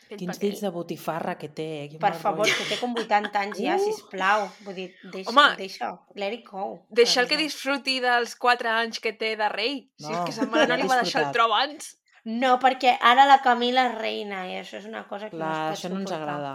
Aquell 0.03 0.19
Quins 0.19 0.37
dits 0.39 0.59
de 0.61 0.69
botifarra 0.69 1.37
que 1.39 1.47
té. 1.49 1.87
Quin 1.89 1.99
Per 2.01 2.11
favor, 2.21 2.45
que 2.45 2.65
té 2.69 2.75
com 2.77 2.91
80 2.99 3.39
anys 3.39 3.57
ja, 3.63 3.75
Uh. 3.79 3.85
sisplau. 3.87 4.43
Vull 4.65 4.75
dir, 4.75 4.87
deixa, 5.13 5.29
Home, 5.31 5.45
deixa, 5.57 5.89
let 6.19 6.33
it 6.35 6.43
go. 6.49 6.65
Deixa 6.89 7.21
el 7.23 7.27
que 7.31 7.37
no. 7.39 7.41
disfruti 7.41 7.95
dels 8.03 8.35
4 8.35 8.69
anys 8.69 8.99
que 9.01 9.13
té 9.13 9.31
de 9.39 9.47
rei. 9.49 9.79
si 9.97 10.05
és 10.11 10.17
No, 10.17 10.25
que 10.27 10.31
sa 10.35 10.45
mare 10.45 10.67
no 10.67 10.75
no 10.75 10.81
li 10.83 10.89
va 10.91 10.99
deixar 11.01 11.23
el 11.27 11.31
tro 11.33 11.45
abans. 11.49 11.95
No, 12.25 12.53
perquè 12.59 12.97
ara 13.01 13.25
la 13.27 13.41
Camila 13.43 13.87
és 13.91 13.97
reina 13.99 14.45
i 14.47 14.55
això 14.61 14.77
és 14.79 14.85
una 14.87 15.03
cosa 15.09 15.29
que 15.29 15.35
Clar, 15.35 15.49
no 15.49 15.73
es 15.73 15.79
pot 15.79 15.79
això 15.79 15.89
no 15.91 15.99
ens 15.99 16.09
suportar. 16.09 16.21
agrada. 16.23 16.53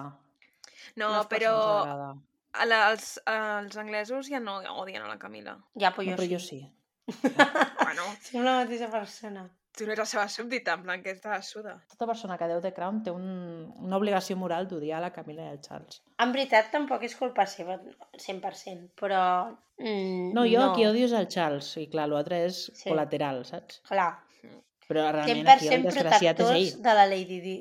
No, 0.96 1.10
No 1.12 1.24
però 1.28 1.52
No 1.86 2.24
a 2.58 2.64
la, 2.64 2.78
els, 2.90 3.20
els 3.28 3.76
anglesos 3.76 4.26
ja 4.32 4.40
no 4.40 4.56
odien 4.80 5.02
a 5.04 5.08
la 5.08 5.18
Camila. 5.18 5.58
Ja, 5.78 5.92
però 5.94 6.06
No, 6.06 6.10
jo 6.10 6.16
però 6.16 6.26
sí. 6.26 6.32
jo 6.32 6.40
sí. 6.40 6.60
Bueno, 7.84 8.02
Som 8.24 8.42
la 8.44 8.64
mateixa 8.64 8.88
persona. 8.90 9.48
tu 9.78 9.86
no 9.86 9.92
ets 9.92 10.00
la 10.00 10.06
seva 10.10 10.24
súbdita, 10.28 10.72
en 10.74 10.82
plan 10.82 11.02
que 11.04 11.12
és 11.12 11.20
de 11.22 11.28
la 11.30 11.40
suda. 11.40 11.76
Tota 11.92 12.06
persona 12.08 12.36
que 12.36 12.48
deu 12.50 12.58
The 12.60 12.72
Crown 12.74 13.02
té 13.06 13.12
un, 13.14 13.28
una 13.78 13.96
obligació 14.00 14.34
moral 14.36 14.66
d'odiar 14.66 14.98
la 15.00 15.12
Camila 15.14 15.44
i 15.44 15.52
el 15.52 15.60
Charles. 15.62 16.00
En 16.18 16.32
veritat, 16.34 16.72
tampoc 16.72 17.04
és 17.06 17.14
culpa 17.14 17.44
seva, 17.46 17.76
100%, 18.18 18.88
però... 18.98 19.20
Mm, 19.78 20.32
No, 20.34 20.42
jo 20.50 20.58
no. 20.64 20.72
qui 20.74 20.84
odio 20.88 21.06
és 21.06 21.12
el 21.14 21.28
Charles, 21.30 21.68
i 21.78 21.86
clar, 21.92 22.08
l'altre 22.10 22.40
és 22.48 22.64
Sí. 22.74 22.88
col·lateral, 22.90 23.44
saps? 23.46 23.78
Clar, 23.86 24.16
Però 24.88 25.02
realment 25.12 25.48
aquí 25.52 25.68
el 25.68 25.82
100% 25.82 25.90
desgraciat 25.92 26.38
és 26.40 26.50
ell. 26.56 26.82
de 26.82 26.92
la 26.96 27.06
Lady 27.06 27.40
Di. 27.44 27.56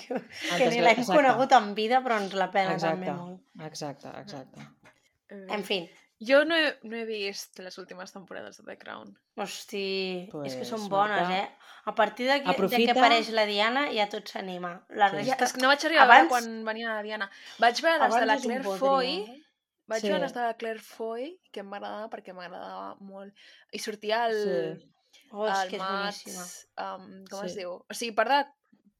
que 0.58 0.68
ni 0.72 0.80
l'hem 0.80 1.02
conegut 1.04 1.52
en 1.58 1.74
vida, 1.76 2.00
però 2.04 2.16
ens 2.22 2.32
la 2.34 2.46
també 2.50 2.72
Exacte, 2.74 3.12
molt. 3.12 3.42
exacte, 3.66 4.08
exacte. 4.22 4.68
En 5.30 5.64
fi, 5.64 5.82
Jo 6.22 6.44
no 6.46 6.54
he, 6.54 6.68
no 6.86 6.94
he 6.96 7.04
vist 7.04 7.58
les 7.58 7.76
últimes 7.82 8.12
temporades 8.14 8.56
de 8.60 8.62
The 8.64 8.76
Crown. 8.78 9.08
hosti, 9.42 10.28
és 10.46 10.54
que 10.54 10.60
Pues, 10.62 10.68
són 10.68 10.84
bones, 10.88 11.18
Marta, 11.20 11.38
eh? 11.40 11.48
A 11.84 11.94
partir 11.98 12.28
de 12.28 12.36
que, 12.36 12.38
de 12.38 12.44
que 12.44 12.50
aprofita- 12.54 12.92
apareix 12.94 13.30
la 13.34 13.44
Diana 13.44 13.88
ja 13.92 14.06
tot 14.08 14.28
s'anima. 14.30 14.86
La 14.90 15.08
Sí. 15.10 15.16
Ja, 15.26 15.34
resta... 15.36 15.48
que 15.56 15.60
no 15.62 15.68
vaig 15.72 15.84
arribar 15.84 16.04
a 16.04 16.06
veure 16.06 16.20
Abans- 16.20 16.30
quan 16.30 16.64
venia 16.64 16.94
la 16.94 17.02
Diana. 17.02 17.28
Vaig 17.58 17.80
veure 17.82 17.98
les 17.98 18.14
de 18.14 18.20
abans 18.20 18.26
la 18.30 18.36
Claire 18.38 18.78
Foy, 18.78 19.08
eh? 19.18 19.42
vaig 19.88 20.00
Sí. 20.00 20.08
veure 20.12 20.20
les 20.22 20.32
de 20.32 20.40
la 20.46 20.54
Claire 20.56 20.78
Foy, 20.80 21.40
que 21.50 21.60
em 21.60 21.72
va 21.72 21.76
agradar 21.82 22.08
perquè 22.08 22.32
m'agradava 22.32 22.94
molt. 23.00 23.34
I 23.72 23.78
sortia 23.80 24.26
el... 24.26 24.38
Sí. 24.78 24.88
Oh, 25.32 25.46
és 25.48 25.58
el 25.64 25.70
que 25.70 25.76
és 25.76 25.82
boníssima. 25.82 26.40
Mats, 26.42 26.68
um, 26.84 27.24
com 27.30 27.44
es 27.46 27.52
Sí. 27.54 27.58
diu? 27.62 27.72
O 27.88 27.94
sigui, 27.94 28.12
per 28.14 28.28
de... 28.28 28.40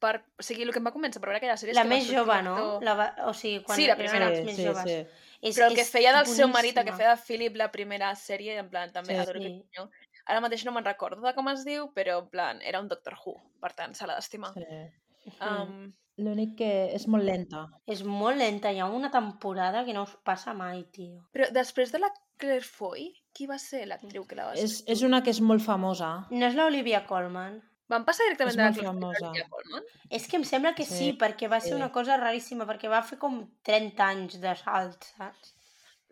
Per, 0.02 0.16
o 0.18 0.42
sigui, 0.42 0.64
el 0.66 0.72
que 0.74 0.80
em 0.80 0.86
va 0.86 0.90
convèncer 0.90 1.20
per 1.20 1.28
veure 1.28 1.38
aquella 1.38 1.54
sèrie 1.60 1.70
és 1.70 1.76
La 1.78 1.82
que 1.84 1.88
més 1.92 2.06
jove, 2.10 2.42
no? 2.42 2.80
La 2.82 2.94
va... 2.98 3.04
O 3.28 3.34
sigui, 3.34 3.60
quan 3.62 3.76
Sí, 3.78 3.86
la 3.86 3.94
primera. 3.96 4.32
Sí, 4.34 4.42
més 4.48 4.56
sí, 4.56 4.64
joves. 4.66 4.82
sí. 4.88 5.28
És, 5.42 5.56
Però 5.58 5.68
el 5.68 5.76
que 5.76 5.84
feia 5.84 6.12
del 6.16 6.26
seu 6.26 6.48
marit, 6.48 6.76
el 6.76 6.84
que 6.84 6.90
boníssima. 6.90 6.96
feia 6.96 7.14
de 7.16 7.22
Philip 7.22 7.56
la 7.56 7.70
primera 7.70 8.10
sèrie, 8.16 8.56
en 8.58 8.68
plan, 8.70 8.90
també 8.92 9.14
Sí. 9.14 9.20
adoro 9.20 9.38
Sí. 9.40 9.46
aquest 9.46 9.74
senyor. 9.76 9.90
Ara 10.26 10.40
mateix 10.40 10.64
no 10.64 10.72
me'n 10.72 10.84
recordo 10.84 11.20
de 11.22 11.34
com 11.34 11.48
es 11.50 11.64
diu, 11.64 11.92
però 11.94 12.18
en 12.20 12.28
plan, 12.30 12.60
era 12.62 12.80
un 12.80 12.88
Doctor 12.88 13.14
Who, 13.24 13.36
per 13.60 13.72
tant, 13.74 13.94
se 13.94 14.06
l'ha 14.06 14.14
d'estimar. 14.16 14.52
sí. 14.54 15.32
Um, 15.40 15.92
L'únic 16.18 16.56
que 16.58 16.94
és 16.94 17.06
molt 17.08 17.24
lenta. 17.24 17.68
És 17.86 18.02
molt 18.04 18.36
lenta, 18.36 18.70
hi 18.72 18.80
ha 18.80 18.86
una 18.86 19.10
temporada 19.10 19.84
que 19.84 19.94
no 19.94 20.02
us 20.02 20.16
passa 20.24 20.52
mai, 20.52 20.84
tio. 20.92 21.28
però 21.32 21.50
després 21.52 21.90
de 21.92 21.98
la 22.00 22.12
Claire 22.36 22.60
Foy, 22.64 23.21
qui 23.32 23.46
va 23.46 23.58
ser 23.58 23.86
l'actriu 23.86 24.24
que 24.28 24.36
la 24.36 24.46
va 24.50 24.54
És, 24.54 24.82
és 24.86 25.02
una 25.02 25.22
que 25.22 25.30
és 25.30 25.40
molt 25.40 25.62
famosa. 25.64 26.26
No 26.30 26.46
és 26.46 26.54
l'Olivia 26.54 27.04
Colman? 27.06 27.60
Van 27.88 28.04
passar 28.04 28.24
directament 28.24 28.56
de 28.56 28.62
la 28.62 28.68
molt 28.68 28.76
Claire 28.76 28.86
Foy 28.86 28.90
a 28.90 28.92
famosa. 28.92 29.26
l'Olivia 29.26 29.48
Colman? 29.50 29.82
És 30.10 30.26
que 30.28 30.36
em 30.36 30.44
sembla 30.44 30.74
que 30.74 30.84
sí, 30.84 30.96
Sí, 30.98 31.12
perquè 31.20 31.48
va 31.50 31.60
ser 31.60 31.70
sí. 31.72 31.74
una 31.74 31.90
cosa 31.92 32.16
raríssima, 32.16 32.66
perquè 32.66 32.88
va 32.88 33.02
fer 33.02 33.18
com 33.18 33.42
30 33.64 34.04
anys 34.06 34.38
de 34.40 34.54
salt, 34.56 35.04
saps? 35.16 35.54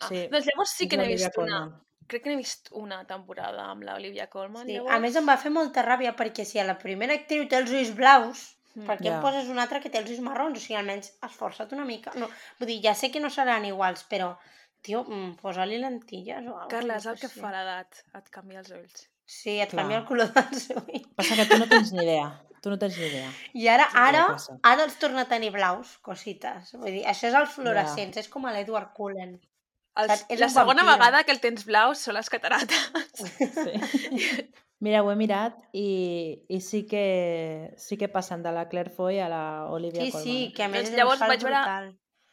Ah, 0.00 0.08
Sí. 0.08 0.26
Doncs 0.32 0.46
llavors 0.46 0.70
sí 0.76 0.88
que 0.88 0.96
n'he 0.96 1.06
vist 1.08 1.36
una. 1.38 1.60
Crec 2.08 2.22
que 2.24 2.30
n'he 2.30 2.36
vist 2.40 2.70
una 2.72 3.04
temporada 3.06 3.66
amb 3.70 3.82
l'Olivia 3.84 4.26
Colman. 4.28 4.66
Sí. 4.66 4.72
llavors. 4.78 4.94
A 4.94 4.98
més 4.98 5.14
em 5.16 5.28
va 5.28 5.36
fer 5.36 5.50
molta 5.52 5.84
ràbia 5.84 6.14
perquè 6.16 6.44
si 6.44 6.58
a 6.58 6.64
la 6.64 6.78
primera 6.78 7.14
actriu 7.14 7.46
té 7.48 7.56
els 7.56 7.70
ulls 7.70 7.94
blaus, 7.94 8.56
Mm. 8.74 8.86
per 8.86 8.96
què 8.98 9.04
Ja. 9.06 9.16
em 9.16 9.20
poses 9.22 9.48
una 9.48 9.62
altra 9.62 9.80
que 9.80 9.90
té 9.90 9.98
els 9.98 10.08
ulls 10.10 10.20
marrons? 10.20 10.56
O 10.56 10.60
sigui, 10.60 10.76
almenys 10.78 11.12
esforça't 11.22 11.72
una 11.72 11.84
mica. 11.84 12.12
No, 12.14 12.28
vull 12.58 12.68
dir, 12.68 12.80
ja 12.82 12.94
sé 12.94 13.10
que 13.10 13.18
no 13.20 13.28
seran 13.28 13.64
iguals, 13.64 14.04
però, 14.08 14.36
tio, 14.82 15.04
mm, 15.04 15.36
posa-li 15.42 15.78
lentilles 15.78 16.46
o 16.48 16.58
alguna 16.58 16.94
cosa. 16.96 17.10
el 17.12 17.18
que 17.20 17.28
fa 17.28 17.50
l'edat, 17.54 18.04
et 18.18 18.30
canvia 18.30 18.60
els 18.62 18.70
ulls. 18.76 19.08
Sí, 19.30 19.58
et 19.60 19.70
Clar. 19.70 19.82
canvia 19.84 19.98
el 20.02 20.06
color 20.08 20.32
dels 20.34 20.70
ulls. 20.76 21.08
Passa 21.16 21.36
que 21.36 21.46
tu 21.46 21.58
no 21.58 21.68
tens 21.70 21.92
ni 21.92 22.02
idea. 22.04 22.30
Tu 22.60 22.68
no 22.68 22.76
tens 22.78 22.96
ni 22.98 23.06
idea. 23.06 23.28
I 23.54 23.68
ara, 23.72 23.86
ara, 23.96 24.24
ara 24.62 24.84
els 24.84 24.98
torna 25.00 25.22
a 25.22 25.28
tenir 25.30 25.50
blaus, 25.54 25.94
cosites. 26.04 26.74
Vull 26.76 26.90
dir, 26.98 27.04
això 27.08 27.28
és 27.30 27.34
els 27.38 27.54
fluorescents, 27.54 28.18
és 28.20 28.28
com 28.28 28.44
a 28.44 28.52
l'Edward 28.52 28.92
Cullen. 28.96 29.38
Els, 29.96 30.10
Saps? 30.12 30.26
És 30.28 30.38
la 30.40 30.48
segona 30.52 30.84
vegada 30.86 31.22
que 31.24 31.32
el 31.32 31.40
tens 31.40 31.64
blau 31.66 31.94
són 31.98 32.14
les 32.18 32.28
catarates. 32.30 32.90
Sí. 33.14 33.48
Mira, 34.80 35.02
ho 35.04 35.10
he 35.12 35.16
mirat 35.20 35.56
i, 35.76 36.44
i 36.48 36.60
sí, 36.64 36.86
que, 36.88 37.72
sí 37.76 37.98
que 38.00 38.08
passen 38.08 38.42
de 38.42 38.52
la 38.56 38.62
Claire 38.70 38.88
Foy 38.90 39.18
a 39.20 39.26
la 39.28 39.42
Olivia 39.68 40.06
Sí, 40.06 40.10
Colman. 40.12 40.24
sí, 40.24 40.52
que 40.56 40.62
a 40.64 40.68
més 40.72 40.86
Doncs 40.86 40.92
és 40.94 40.96
llavors 40.96 41.20
vaig 41.20 41.42
veure- 41.44 41.58
brutal. 41.58 41.90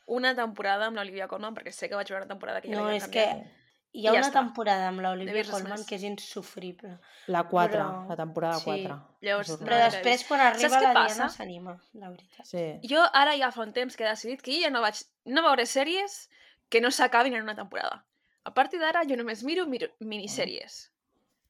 Una 0.07 0.33
temporada 0.35 0.87
amb 0.87 0.95
l'Olivia 0.97 1.27
Colman, 1.27 1.53
perquè 1.55 1.71
sé 1.75 1.89
que 1.89 1.95
vaig 1.99 2.07
veure 2.07 2.23
una 2.23 2.29
temporada 2.33 2.61
que 2.61 2.69
ja 2.71 2.75
No, 2.77 2.85
l'havia 2.85 2.97
és 3.03 3.07
que 3.11 3.25
canviat. 3.25 3.53
hi 3.93 4.07
ha 4.07 4.11
ja 4.13 4.19
una 4.19 4.27
està. 4.29 4.39
temporada 4.39 4.87
amb 4.87 5.01
No 5.01 5.09
l'Olivia 5.09 5.33
res 5.41 5.49
Colman 5.51 5.83
que 5.85 5.95
és 5.95 6.03
insufrible. 6.07 6.97
La 7.27 7.43
4, 7.43 7.73
Però- 7.77 8.07
la 8.07 8.15
temporada 8.15 8.59
sí. 8.59 8.65
4. 8.65 8.97
Llavors, 9.21 9.49
És 9.49 9.59
no 9.59 9.67
Però 9.67 9.77
després, 9.83 10.23
quan 10.27 10.39
arriba 10.41 10.79
la 10.81 10.93
passa? 10.93 11.15
Diana, 11.15 11.29
s'anima, 11.29 11.77
la 11.93 12.09
veritat. 12.09 12.45
Sí. 12.45 12.79
Jo 12.87 13.03
ara 13.13 13.35
ja 13.37 13.51
fa 13.51 13.61
un 13.63 13.73
temps 13.73 13.95
que 13.97 14.05
he 14.05 14.07
decidit 14.07 14.41
que 14.41 14.61
ja 14.61 14.69
no 14.69 14.81
vaig 14.81 14.95
no 15.25 15.43
veure 15.43 15.65
sèries 15.65 16.29
que 16.69 16.79
no 16.81 16.89
s'acabin 16.91 17.33
en 17.35 17.43
una 17.43 17.55
temporada. 17.55 18.05
A 18.45 18.53
partir 18.53 18.79
d'ara 18.79 19.03
jo 19.03 19.17
només 19.17 19.43
miro, 19.43 19.65
miro 19.67 19.87
miniseries. 19.99 20.93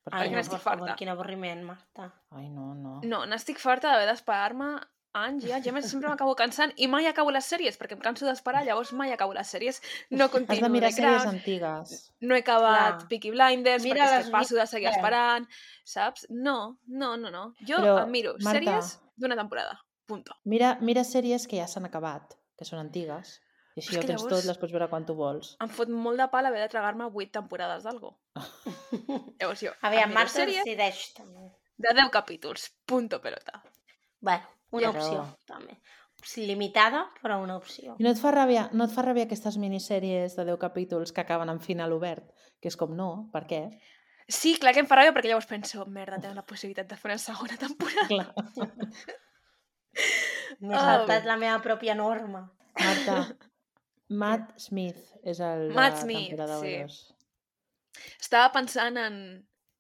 Per 0.04 0.14
Ai, 0.16 0.22
Perquè 0.28 0.32
no, 0.32 0.38
n'estic 0.38 0.54
per 0.54 0.62
favor, 0.62 0.80
farta. 0.88 0.96
quin 0.96 1.10
avorriment, 1.10 1.64
Marta. 1.64 2.14
Ai, 2.32 2.50
no, 2.50 2.74
no. 2.74 3.02
No, 3.04 3.26
n'estic 3.28 3.60
farta 3.60 3.92
d'haver 3.92 4.08
d'esperar-me 4.08 4.80
anys 5.18 5.46
i 5.48 5.52
anys, 5.52 5.66
i 5.66 5.70
a 5.70 5.74
més 5.76 5.88
sempre 5.90 6.10
m'acabo 6.12 6.36
cansant 6.40 6.74
i 6.78 6.88
mai 6.88 7.08
acabo 7.10 7.32
les 7.34 7.46
sèries, 7.52 7.78
perquè 7.80 7.98
em 7.98 8.02
canso 8.04 8.26
d'esperar, 8.28 8.64
llavors 8.68 8.92
mai 8.94 9.12
acabo 9.16 9.34
les 9.34 9.48
sèries, 9.54 9.82
no 10.12 10.26
Has 10.26 10.32
continuo 10.36 10.62
de 10.68 10.70
mirar 10.76 10.92
sèries 10.92 11.22
Crown, 11.24 11.36
antigues. 11.36 11.96
no 12.22 12.36
he 12.36 12.40
acabat 12.46 12.98
Clar. 13.00 13.08
Peaky 13.10 13.32
Blinders, 13.32 13.84
Mira 13.84 14.04
perquè 14.06 14.20
és 14.20 14.26
que 14.26 14.32
passo 14.38 14.56
de 14.56 14.68
seguir 14.68 14.90
esperant, 14.94 15.48
saps? 15.84 16.28
No, 16.30 16.78
no, 16.88 17.16
no, 17.18 17.30
no. 17.32 17.54
Jo 17.68 17.78
Però, 17.82 17.98
em 18.06 18.12
miro 18.12 18.36
Marta- 18.40 18.60
sèries 18.60 18.94
d'una 19.18 19.36
temporada, 19.36 19.80
punto. 20.06 20.36
Mira, 20.46 20.78
mira 20.82 21.04
sèries 21.04 21.48
que 21.48 21.58
ja 21.58 21.68
s'han 21.68 21.86
acabat, 21.90 22.38
que 22.58 22.66
són 22.66 22.80
antigues. 22.80 23.40
I 23.78 23.82
així 23.84 23.98
ho 23.98 24.02
que 24.02 24.08
tens 24.10 24.24
tot, 24.26 24.44
les 24.46 24.58
pots 24.58 24.72
veure 24.74 24.88
quan 24.90 25.04
tu 25.06 25.14
vols. 25.14 25.52
Em 25.62 25.70
fot 25.70 25.90
molt 25.94 26.18
de 26.18 26.26
pal 26.34 26.48
haver 26.50 26.64
de 26.64 26.70
tragar-me 26.72 27.06
8 27.14 27.30
temporades 27.36 27.84
d'algo. 27.86 28.16
Llavors 29.40 29.62
jo, 29.62 29.74
em 29.84 29.92
miro 29.94 30.14
Marta 30.16 30.46
decideix 30.50 31.02
també. 31.18 31.50
de 31.78 31.94
10 31.94 32.10
capítols, 32.10 32.72
punto 32.90 33.20
pelota. 33.22 33.62
Bueno, 34.20 34.48
una 34.72 34.84
Ja 34.84 34.90
opció, 34.92 35.22
acaba. 35.22 35.38
també. 35.48 35.78
Sí, 36.24 36.46
Limitada, 36.48 37.06
però 37.22 37.38
una 37.44 37.56
opció. 37.58 37.96
I 38.00 38.04
no 38.04 38.10
et 38.10 38.18
fa 38.20 38.32
ràbia, 38.34 38.70
no 38.74 38.88
et 38.88 38.92
fa 38.92 39.04
ràbia 39.06 39.28
aquestes 39.28 39.56
minissèries 39.62 40.36
de 40.36 40.46
10 40.50 40.58
capítols 40.60 41.12
que 41.14 41.22
acaben 41.22 41.50
amb 41.50 41.62
final 41.62 41.94
obert? 41.94 42.26
Que 42.60 42.68
és 42.72 42.76
com, 42.76 42.96
no, 42.98 43.30
per 43.32 43.46
què? 43.48 43.62
Sí, 44.28 44.56
clar 44.60 44.74
que 44.74 44.82
em 44.82 44.88
fa 44.90 44.98
ràbia 44.98 45.14
perquè 45.16 45.30
llavors 45.30 45.46
penso, 45.48 45.86
merda, 45.86 46.18
tenen 46.20 46.36
la 46.36 46.44
possibilitat 46.46 46.90
de 46.90 46.98
fer 46.98 47.12
una 47.14 47.18
segona 47.22 47.56
temporada. 47.62 48.08
Clar. 48.10 48.34
M'he 50.60 50.76
Ah, 50.76 50.82
saltat 50.82 51.26
la 51.26 51.38
meva 51.38 51.60
pròpia 51.64 51.96
norma. 51.96 52.44
Marta, 52.78 53.18
Matt 54.22 54.58
Smith 54.62 55.00
és 55.24 55.40
el 55.44 55.70
de 55.70 55.76
Matt 55.78 56.02
Smith, 56.02 56.30
temporada 56.34 56.60
sí. 56.62 56.74
2. 56.82 56.98
Estava 58.22 58.52
pensant 58.54 58.98
en, 59.02 59.16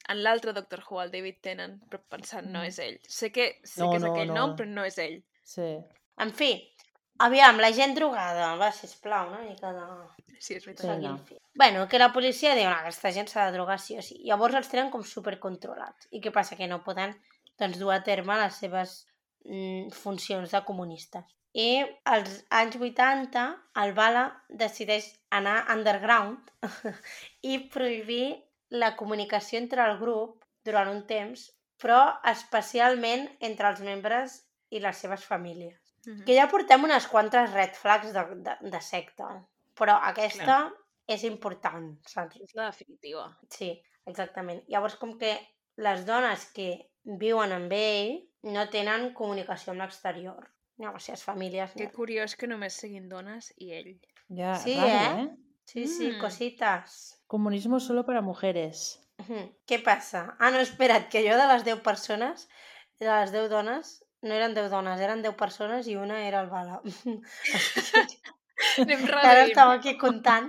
en 0.09 0.23
l'altre 0.23 0.53
Doctor 0.53 0.83
Who, 0.87 1.01
el 1.03 1.11
David 1.11 1.41
Tennant, 1.43 1.77
però 1.89 2.01
pensant, 2.15 2.47
no 2.53 2.63
és 2.63 2.79
ell. 2.83 2.97
Sé 3.07 3.31
que, 3.35 3.49
sé 3.63 3.83
No, 3.83 3.91
que 3.91 3.99
és 3.99 4.05
no, 4.05 4.13
aquell 4.13 4.31
no. 4.31 4.39
nom, 4.39 4.55
però 4.59 4.69
no 4.71 4.85
és 4.87 4.97
ell. 5.03 5.19
Sí. 5.43 5.67
En 6.23 6.31
fi, 6.33 6.51
aviam, 7.25 7.59
la 7.63 7.71
gent 7.75 7.95
drogada, 7.97 8.53
va, 8.59 8.71
sisplau, 8.71 9.33
una 9.33 9.43
mica 9.43 9.73
de... 9.75 9.85
Sí, 10.39 10.55
és 10.55 10.65
veritat. 10.65 11.01
Sí. 11.01 11.13
fil. 11.25 11.39
Bueno, 11.57 11.87
que 11.89 11.99
la 11.99 12.11
policia 12.13 12.53
diu, 12.55 12.69
no, 12.69 12.77
aquesta 12.77 13.11
gent 13.11 13.29
s'ha 13.31 13.47
de 13.47 13.55
drogar 13.57 13.79
sí 13.81 13.97
o 13.97 14.03
sí. 14.05 14.19
Llavors 14.23 14.55
els 14.59 14.69
tenen 14.69 14.91
com 14.93 15.03
supercontrolats. 15.03 16.07
I 16.13 16.21
què 16.21 16.31
passa? 16.33 16.55
Que 16.59 16.69
no 16.69 16.83
poden 16.85 17.15
doncs, 17.57 17.79
dur 17.81 17.93
a 17.95 18.03
terme 18.05 18.37
les 18.37 18.59
seves 18.61 18.99
mm, 19.45 19.89
funcions 19.97 20.53
de 20.53 20.61
comunistes. 20.67 21.25
I 21.57 21.81
als 22.05 22.43
anys 22.53 22.75
80 22.77 23.43
el 23.81 23.93
Bala 23.97 24.27
decideix 24.61 25.07
anar 25.33 25.63
underground 25.73 26.51
i 27.51 27.57
prohibir 27.73 28.35
la 28.69 28.95
comunicació 28.95 29.59
entre 29.59 29.83
el 29.85 29.97
grup 29.99 30.43
durant 30.65 30.89
un 30.91 31.05
temps, 31.07 31.47
però 31.81 31.99
especialment 32.25 33.27
entre 33.39 33.69
els 33.69 33.81
membres 33.85 34.39
i 34.69 34.79
les 34.83 34.97
seves 34.97 35.23
famílies. 35.25 35.77
Mhm. 36.07 36.23
Que 36.25 36.35
ja 36.35 36.47
portem 36.49 36.83
unes 36.83 37.07
quantes 37.07 37.51
red 37.53 37.73
flags 37.75 38.13
de, 38.13 38.23
de, 38.43 38.57
de 38.71 38.81
secta, 38.81 39.29
però 39.75 39.99
aquesta 40.09 40.71
és 41.07 41.23
important, 41.23 41.93
saps? 42.07 42.39
És 42.41 42.53
la 42.55 42.65
definitiva. 42.71 43.27
Sí, 43.49 43.71
exactament. 44.05 44.63
Llavors, 44.67 44.95
com 44.95 45.17
que 45.19 45.37
les 45.77 46.05
dones 46.05 46.45
que 46.51 46.89
viuen 47.03 47.51
amb 47.55 47.71
ell 47.71 48.17
no 48.43 48.67
tenen 48.69 49.13
comunicació 49.13 49.71
amb 49.71 49.81
l'exterior. 49.85 50.49
Si 50.99 51.11
les 51.11 51.23
famílies... 51.23 51.71
Que 51.73 51.85
No. 51.87 51.91
curiós 51.91 52.35
que 52.35 52.47
només 52.47 52.73
siguin 52.73 53.07
dones 53.09 53.53
i 53.57 53.71
ell. 53.73 53.93
Ja, 54.29 54.55
Sí, 54.59 54.75
raro, 54.75 55.21
eh? 55.23 55.27
Sí, 55.67 55.85
sí, 55.87 56.11
Mm. 56.11 56.19
cositas. 56.21 57.21
Comunismo 57.27 57.79
solo 57.79 58.05
para 58.05 58.21
mujeres. 58.21 59.03
Què 59.67 59.79
passa? 59.83 60.35
Ah, 60.39 60.51
no, 60.53 60.59
espera't, 60.63 61.09
que 61.11 61.23
jo 61.25 61.35
de 61.35 61.47
les 61.49 61.63
10 61.65 61.81
persones, 61.83 62.47
de 63.01 63.07
les 63.09 63.31
10 63.33 63.49
dones, 63.51 64.03
no 64.21 64.33
eren 64.33 64.53
10 64.55 64.69
dones, 64.71 65.01
eren 65.01 65.21
10 65.25 65.35
persones 65.35 65.87
i 65.91 65.95
una 65.97 66.21
era 66.27 66.39
el 66.41 66.47
Bala. 66.49 66.79
Anem 68.77 69.03
Ara 69.09 69.21
reduint. 69.21 69.49
estava 69.49 69.73
aquí 69.73 69.97
comptant. 69.97 70.47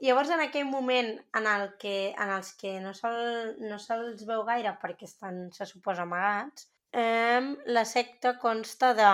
Llavors, 0.00 0.30
en 0.34 0.40
aquell 0.44 0.66
moment 0.68 1.12
en 1.38 1.46
el 1.48 1.68
que, 1.80 2.14
en 2.18 2.30
els 2.34 2.50
que 2.60 2.74
no 2.84 2.92
se'ls 2.94 3.56
no 3.62 3.78
se'ls 3.80 4.26
veu 4.28 4.42
gaire 4.44 4.74
perquè 4.82 5.06
estan, 5.08 5.46
se 5.56 5.64
suposa, 5.70 6.02
amagats, 6.04 6.66
eh, 6.92 7.40
la 7.66 7.84
secta 7.88 8.38
consta 8.42 8.92
de 8.98 9.06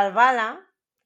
el 0.00 0.12
Bala, 0.12 0.50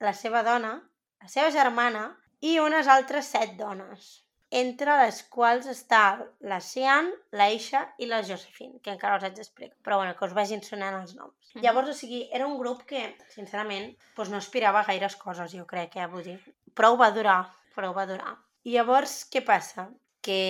la 0.01 0.13
seva 0.15 0.43
dona, 0.43 0.73
la 1.21 1.29
seva 1.29 1.51
germana 1.55 2.09
i 2.41 2.59
unes 2.63 2.89
altres 2.91 3.31
set 3.35 3.57
dones, 3.59 4.09
entre 4.51 4.95
les 5.03 5.21
quals 5.29 5.67
està 5.69 6.03
la 6.41 6.59
Sian, 6.65 7.11
la 7.37 7.51
Isha 7.53 7.83
i 8.01 8.07
la 8.09 8.23
Josephine, 8.25 8.81
que 8.83 8.93
encara 8.95 9.19
els 9.19 9.27
haig 9.27 9.35
d'explicar, 9.37 9.77
però 9.85 9.99
bueno, 10.01 10.15
que 10.17 10.25
us 10.25 10.35
vagin 10.37 10.63
sonant 10.65 10.97
els 11.01 11.15
noms. 11.17 11.53
Mhm. 11.55 11.63
Llavors, 11.65 11.91
o 11.91 11.95
sigui, 11.95 12.29
era 12.33 12.47
un 12.47 12.57
grup 12.59 12.85
que, 12.89 13.03
sincerament, 13.35 13.95
doncs 14.17 14.31
no 14.31 14.39
aspirava 14.39 14.81
a 14.81 14.89
gaires 14.89 15.17
coses, 15.17 15.53
jo 15.53 15.67
crec, 15.67 15.97
eh, 15.97 16.07
vull 16.07 16.25
dir. 16.25 16.39
Prou 16.75 16.97
va 16.97 17.11
durar, 17.11 17.43
prou 17.75 17.93
va 17.93 18.07
durar. 18.07 18.37
I 18.65 18.73
llavors, 18.73 19.29
què 19.31 19.45
passa? 19.45 19.89
Que 20.23 20.41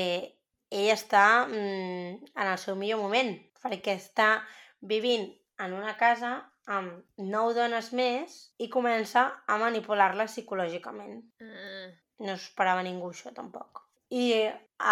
ell 0.70 0.92
està 0.92 1.46
mm, 1.48 2.30
en 2.36 2.46
el 2.46 2.58
seu 2.58 2.76
millor 2.76 3.02
moment, 3.02 3.34
perquè 3.62 3.96
està 3.98 4.44
vivint 4.80 5.26
en 5.58 5.74
una 5.74 5.96
casa 5.96 6.52
amb 6.76 7.24
nou 7.32 7.52
dones 7.56 7.90
més 7.96 8.38
i 8.60 8.68
comença 8.72 9.24
a 9.46 9.58
manipular-les 9.60 10.36
psicològicament. 10.36 11.22
Ah, 11.44 11.88
No 12.18 12.32
esperava 12.34 12.82
ningú, 12.82 13.12
això, 13.14 13.30
tampoc. 13.30 13.84
I 14.10 14.24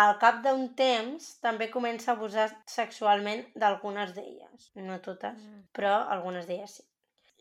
al 0.01 0.13
cap 0.23 0.43
d'un 0.45 0.69
temps 0.79 1.25
també 1.43 1.67
comença 1.73 2.13
a 2.13 2.15
abusar 2.15 2.47
sexualment 2.71 3.43
d'algunes 3.59 4.13
d'elles. 4.15 4.69
No 4.77 5.01
totes, 5.03 5.41
mm. 5.41 5.65
però 5.75 5.97
algunes 6.17 6.47
d'elles 6.47 6.77
sí. 6.79 6.85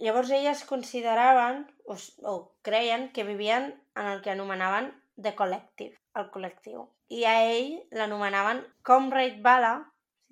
Llavors 0.03 0.31
elles 0.35 0.63
consideraven 0.67 1.61
o, 1.85 1.95
o 2.27 2.33
creien 2.67 3.09
que 3.15 3.23
vivien 3.23 3.69
en 3.95 4.09
el 4.11 4.21
que 4.21 4.33
anomenaven 4.33 4.89
The 5.21 5.35
Collective, 5.35 5.95
el 6.19 6.27
col·lectiu. 6.33 6.89
I 7.15 7.23
a 7.29 7.35
ell 7.47 7.77
l'anomenaven 7.95 8.59
Comrade 8.83 9.39
Bala, 9.45 9.75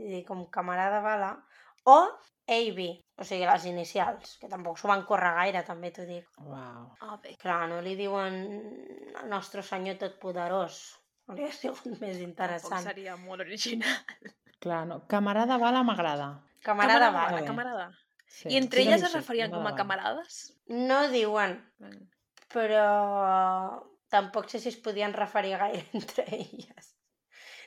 és 0.01 0.09
a 0.09 0.11
dir, 0.17 0.23
com 0.27 0.43
camarada 0.51 0.99
Bala, 1.05 1.31
o 1.85 1.97
AB, 2.47 2.79
o 3.17 3.23
sigui, 3.23 3.45
les 3.47 3.65
inicials, 3.69 4.37
que 4.41 4.49
tampoc 4.51 4.77
s'ho 4.77 4.89
van 4.91 5.05
córrer 5.07 5.31
gaire, 5.37 5.61
també 5.67 5.91
t'ho 5.95 6.03
dic. 6.07 6.25
Uau. 6.43 6.89
Ah, 7.01 7.17
bé. 7.23 7.35
Clar, 7.39 7.67
no 7.71 7.79
li 7.81 7.95
diuen 7.99 8.35
el 9.21 9.29
nostre 9.31 9.63
senyor 9.63 9.95
totpoderós. 10.01 10.81
Hauria 11.31 11.51
sigut 11.55 11.85
més 12.03 12.17
Tampoc 12.17 12.27
interessant. 12.27 12.83
seria 12.83 13.15
molt 13.17 13.41
original. 13.45 14.01
Clar, 14.59 14.85
no. 14.87 15.01
Camarada 15.07 15.57
Bala 15.57 15.83
m'agrada. 15.87 16.31
Camarada 16.63 17.07
Camarada, 17.11 17.35
Bala. 17.37 17.45
camarada. 17.47 17.85
Sí. 18.27 18.49
I 18.49 18.57
entre 18.57 18.81
Sí, 18.81 18.87
elles 18.87 18.99
sí, 19.01 19.05
es 19.05 19.11
sí, 19.11 19.17
referien 19.17 19.51
com 19.51 19.61
a 19.61 19.71
Bala. 19.71 19.77
camarades? 19.77 20.37
No 20.67 21.07
diuen, 21.11 21.57
però 22.51 22.83
tampoc 24.09 24.49
sé 24.49 24.59
si 24.59 24.69
es 24.69 24.77
podien 24.77 25.13
referir 25.13 25.57
gaire 25.57 25.85
entre 25.93 26.25
elles. 26.27 26.93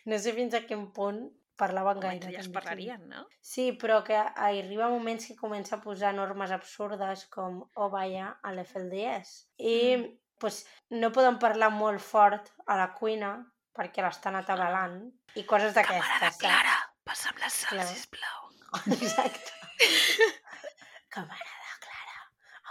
No 0.07 0.19
sé 0.19 0.33
fins 0.37 0.55
a 0.55 0.63
quin 0.67 0.89
punt 0.93 1.25
parlaven 1.57 2.01
gaire. 2.01 2.29
elles 2.29 2.45
també, 2.45 2.49
sí. 2.49 2.53
parlarien, 2.55 3.09
no? 3.09 3.27
Sí, 3.41 3.67
però 3.81 4.03
que 4.05 4.17
arriba 4.19 4.89
moments 4.93 5.27
que 5.27 5.37
comença 5.37 5.77
a 5.77 5.81
posar 5.81 6.15
normes 6.15 6.51
absurdes 6.53 7.27
com 7.33 7.63
oh, 7.75 7.91
vaya, 7.91 8.39
a 8.43 8.53
l'FLDS. 8.53 9.49
I 9.59 9.97
Mm. 9.97 10.19
pues, 10.39 10.67
no 10.91 11.13
poden 11.13 11.39
parlar 11.39 11.71
molt 11.73 12.01
fort 12.01 12.53
a 12.67 12.77
la 12.77 12.93
cuina 12.95 13.37
perquè 13.77 14.03
l'estan 14.05 14.37
atabalant 14.37 15.01
i 15.37 15.45
coses 15.45 15.75
d'aquestes, 15.75 16.39
saps? 16.41 16.93
passa'm 17.05 17.39
la 17.41 17.51
sal, 17.51 17.77
Clar. 17.77 17.87
sisplau. 17.87 18.43
Exacte. 18.97 19.53
Camarada 21.17 21.77
Clara, 21.85 22.19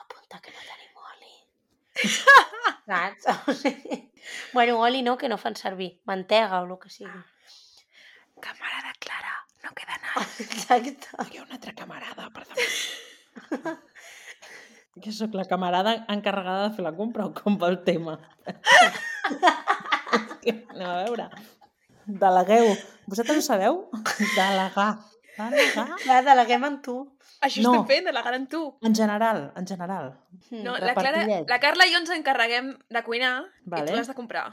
apunta 0.01 0.41
que 0.41 0.51
no 0.51 0.61
tenim 0.69 0.97
oli. 1.11 1.35
Saps? 2.85 3.29
O 3.49 3.53
sigui, 3.53 4.01
bueno, 4.53 4.79
oli 4.81 5.01
no, 5.01 5.17
que 5.17 5.29
no 5.29 5.37
fan 5.37 5.55
servir. 5.55 6.01
Mantega 6.05 6.61
o 6.61 6.65
el 6.65 6.77
que 6.81 6.89
sigui. 6.89 7.21
Camarada 8.41 8.91
Clara, 8.99 9.33
no 9.63 9.71
queda 9.73 9.95
nada. 10.03 10.27
Exacte. 10.39 11.07
Hi 11.31 11.37
ha 11.37 11.43
una 11.43 11.55
altra 11.59 11.73
camarada, 11.73 12.29
per 12.29 12.45
damunt. 12.47 13.81
Que 14.95 15.11
sóc 15.11 15.33
la 15.35 15.43
camarada 15.43 16.05
encarregada 16.07 16.69
de 16.69 16.75
fer 16.77 16.83
la 16.85 16.93
compra 16.95 17.25
o 17.27 17.33
com 17.35 17.57
va 17.59 17.67
el 17.67 17.81
tema? 17.83 18.13
Anem 20.45 20.87
a 20.87 20.93
veure. 21.03 21.25
Delegueu. 22.05 22.69
Vosaltres 23.11 23.41
ho 23.41 23.43
sabeu? 23.43 23.81
Delegar. 24.37 24.93
Delegar? 25.35 25.87
Ja, 26.05 26.21
deleguem 26.23 26.63
en 26.69 26.77
tu. 26.85 26.95
Això 27.43 27.59
No. 27.65 27.73
estem 27.73 27.87
fent, 27.91 28.05
delegar 28.07 28.33
en 28.39 28.47
tu. 28.47 28.61
En 28.87 28.95
general, 28.95 29.51
en 29.59 29.67
general. 29.67 30.13
No, 30.51 30.77
Mm, 30.77 30.85
la, 30.87 30.93
Clara, 30.95 31.25
la 31.51 31.59
Carla 31.59 31.85
i 31.87 31.91
jo 31.91 31.99
ens 31.99 32.09
encarreguem 32.15 32.71
de 32.89 33.03
cuinar 33.03 33.33
i 33.43 33.69
Vale. 33.75 33.89
tu 33.91 33.95
l'has 33.99 34.07
de 34.07 34.15
comprar. 34.15 34.45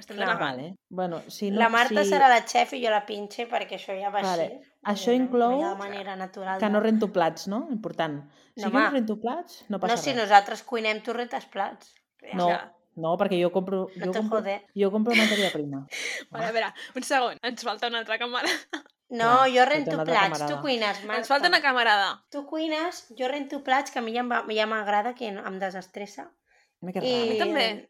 Estem 0.00 0.16
Clar. 0.16 0.28
delegant. 0.28 0.56
Vale. 0.58 0.74
Bueno, 0.88 1.20
si 1.28 1.50
no, 1.50 1.58
La 1.60 1.68
Marta 1.68 2.02
si... 2.04 2.10
serà 2.10 2.28
la 2.32 2.40
xef 2.48 2.72
i 2.74 2.82
jo 2.84 2.90
la 2.90 3.04
pinche 3.06 3.46
perquè 3.50 3.76
això 3.78 3.94
ja 4.00 4.10
va 4.10 4.22
Vale. 4.24 4.48
així. 4.48 4.74
Això 4.94 5.12
No, 5.12 5.18
no, 5.18 5.24
inclou 5.24 5.60
No 5.60 5.70
ha 5.70 5.74
manera 5.76 6.16
natural. 6.16 6.58
Que 6.58 6.66
de- 6.66 6.72
no 6.72 6.80
rento 6.80 7.12
plats, 7.12 7.46
no? 7.52 7.66
Important. 7.70 8.22
Si 8.56 8.64
No, 8.64 8.70
jo 8.70 8.78
no 8.80 8.90
rento 8.90 9.20
plats, 9.20 9.62
no 9.68 9.76
No, 9.76 9.80
passa 9.80 9.96
si 9.98 10.10
res. 10.12 10.22
nosaltres 10.22 10.62
cuinem, 10.64 11.02
tu 11.02 11.12
retes 11.12 11.44
plats. 11.46 11.94
No, 12.34 12.48
Ja. 12.48 12.72
no, 12.96 13.16
perquè 13.18 13.38
jo 13.42 13.52
compro, 13.52 13.88
No 13.96 14.06
jo 14.06 14.12
compro, 14.12 14.38
jode. 14.40 14.62
jo 14.74 14.90
compro 14.90 15.14
matèria 15.14 15.50
prima. 15.52 15.86
Vale, 16.30 16.46
a 16.46 16.52
veure, 16.52 16.72
un 16.96 17.02
segon. 17.02 17.36
Ens 17.42 17.62
falta 17.62 17.86
una 17.88 17.98
altra 18.00 18.18
camarada. 18.18 18.50
No, 19.10 19.26
Clar, 19.42 19.50
jo 19.50 19.64
rento 19.66 19.90
plats, 20.04 20.06
tu 20.06 20.44
camarada. 20.46 20.60
cuines, 20.62 20.98
Marta. 21.04 21.18
Ens 21.18 21.26
falta 21.28 21.48
una 21.48 21.60
camarada. 21.60 22.24
Tu 22.30 22.46
cuines, 22.46 23.08
jo 23.18 23.26
rento 23.26 23.58
plats, 23.64 23.90
que 23.90 23.98
a 23.98 24.02
mi 24.02 24.12
ja 24.14 24.22
va- 24.22 24.44
ja 24.48 24.66
m'agrada, 24.70 25.14
que 25.16 25.26
em 25.26 25.58
desestressa. 25.58 26.28
I... 26.80 26.92
raro. 26.92 27.26
mi 27.32 27.38
també. 27.40 27.88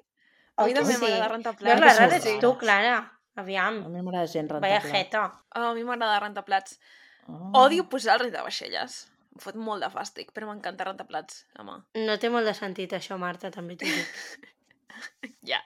Oh, 0.60 0.64
A 0.64 0.66
mi 0.68 0.74
també 0.76 0.92
sí. 0.94 1.00
m'agrada 1.02 1.28
rentar 1.32 1.54
plats. 1.56 1.80
la 1.80 1.80
rara 1.80 2.06
ets 2.16 2.24
rares. 2.26 2.40
tu, 2.44 2.52
Clara. 2.60 2.96
A 3.36 3.40
Aviam. 3.40 3.80
mi 3.88 4.02
m'agrada 4.02 4.26
gent 4.28 4.50
rentar 4.50 4.60
Vaya 4.68 4.80
plats. 4.84 4.92
jeta. 4.96 5.22
Oh, 5.56 5.70
a 5.70 5.74
mi 5.74 5.84
m'agrada 5.88 6.20
rentar 6.20 6.44
plats. 6.44 6.78
Oh. 7.26 7.50
Odio 7.64 7.88
posar 7.88 8.14
el 8.18 8.26
rentavaixelles. 8.26 9.06
Em 9.34 9.40
fot 9.40 9.54
molt 9.54 9.80
de 9.84 9.88
fàstic, 9.92 10.32
però 10.34 10.48
m'encanta 10.50 10.84
rentar 10.84 11.06
plats, 11.06 11.44
home. 11.58 11.76
No 12.04 12.16
té 12.18 12.28
molt 12.28 12.44
de 12.44 12.52
sentit 12.58 12.92
això, 12.98 13.16
Marta, 13.18 13.50
també 13.50 13.76
t'ho 13.80 13.86
dic. 13.86 14.48
Ja. 15.48 15.60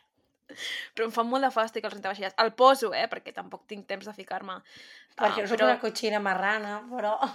Però 0.95 1.09
em 1.09 1.11
fa 1.11 1.25
molt 1.27 1.43
de 1.43 1.51
fàstic 1.51 1.83
el 1.89 1.91
rentavaixelles. 1.91 2.35
El 2.39 2.53
poso, 2.55 2.93
eh, 2.95 3.09
perquè 3.11 3.33
tampoc 3.35 3.65
tinc 3.67 3.87
temps 3.89 4.07
de 4.07 4.13
ficar-me. 4.15 4.61
Perquè 5.19 5.43
Ah, 5.43 5.49
sóc 5.49 5.57
però... 5.59 5.71
una 5.73 5.81
cotxina 5.81 6.21
marrana, 6.23 6.77
però... 6.93 7.17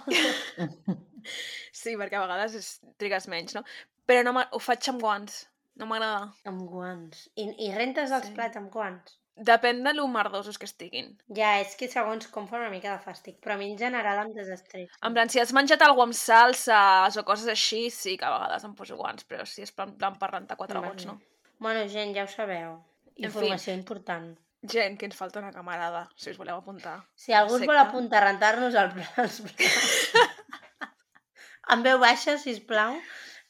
Sí, 1.75 1.95
perquè 1.99 2.15
a 2.15 2.21
vegades 2.23 2.55
és... 2.55 2.67
trigues 3.01 3.27
menys, 3.27 3.55
no? 3.57 3.63
Però 4.07 4.23
no 4.23 4.33
ho 4.39 4.59
faig 4.63 4.87
amb 4.91 5.01
guants. 5.03 5.41
No 5.79 5.87
m'agrada. 5.87 6.33
amb 6.49 6.61
guants. 6.67 7.29
I, 7.39 7.47
I 7.65 7.71
rentes 7.75 8.11
els 8.11 8.27
Sí. 8.27 8.33
plats 8.35 8.57
amb 8.59 8.69
guants? 8.73 9.15
Depèn 9.39 9.77
de 9.85 9.93
lo 9.95 10.05
merdosos 10.11 10.57
que 10.59 10.65
estiguin. 10.67 11.13
Ja, 11.31 11.53
és 11.61 11.77
que 11.79 11.87
segons 11.87 12.27
com 12.27 12.47
fa 12.49 12.57
una 12.59 12.69
mica 12.69 12.91
de 12.91 12.99
fàstic, 13.05 13.37
però 13.39 13.53
a 13.55 13.57
mi 13.61 13.69
en 13.71 13.77
general 13.79 14.25
em 14.25 14.33
desestressa. 14.35 14.97
En 15.07 15.13
plan, 15.15 15.29
si 15.31 15.39
has 15.39 15.53
menjat 15.55 15.81
alguna 15.85 16.09
amb 16.09 16.17
salses 16.19 17.15
o 17.17 17.23
coses 17.23 17.47
així, 17.47 17.85
sí 17.89 18.17
que 18.19 18.25
a 18.27 18.33
vegades 18.35 18.65
em 18.67 18.73
poso 18.75 18.97
guants, 18.99 19.23
però 19.23 19.45
si 19.47 19.61
és 19.63 19.71
plan, 19.71 19.95
plan 19.95 20.17
per 20.19 20.29
rentar 20.33 20.57
quatre 20.59 20.77
Vale. 20.81 20.91
gots, 20.91 21.05
no? 21.07 21.21
Bueno, 21.59 21.87
gent, 21.87 22.13
ja 22.15 22.23
ho 22.27 22.27
sabeu. 22.27 22.83
En 23.15 23.25
Informació 23.31 23.73
important. 23.73 24.35
Gent, 24.67 24.97
que 24.99 25.05
ens 25.07 25.15
falta 25.15 25.39
una 25.39 25.53
camarada, 25.55 26.09
si 26.17 26.31
us 26.31 26.37
voleu 26.37 26.57
apuntar. 26.59 26.97
Si 27.15 27.31
algú 27.31 27.55
es 27.55 27.65
vol 27.65 27.77
apuntar 27.79 28.21
a 28.23 28.25
rentar-nos 28.27 28.75
el, 28.75 28.91
els 29.23 29.39
plats 29.39 30.11
en 31.73 31.83
veu 31.85 31.99
baixa, 32.01 32.37
sisplau, 32.37 32.97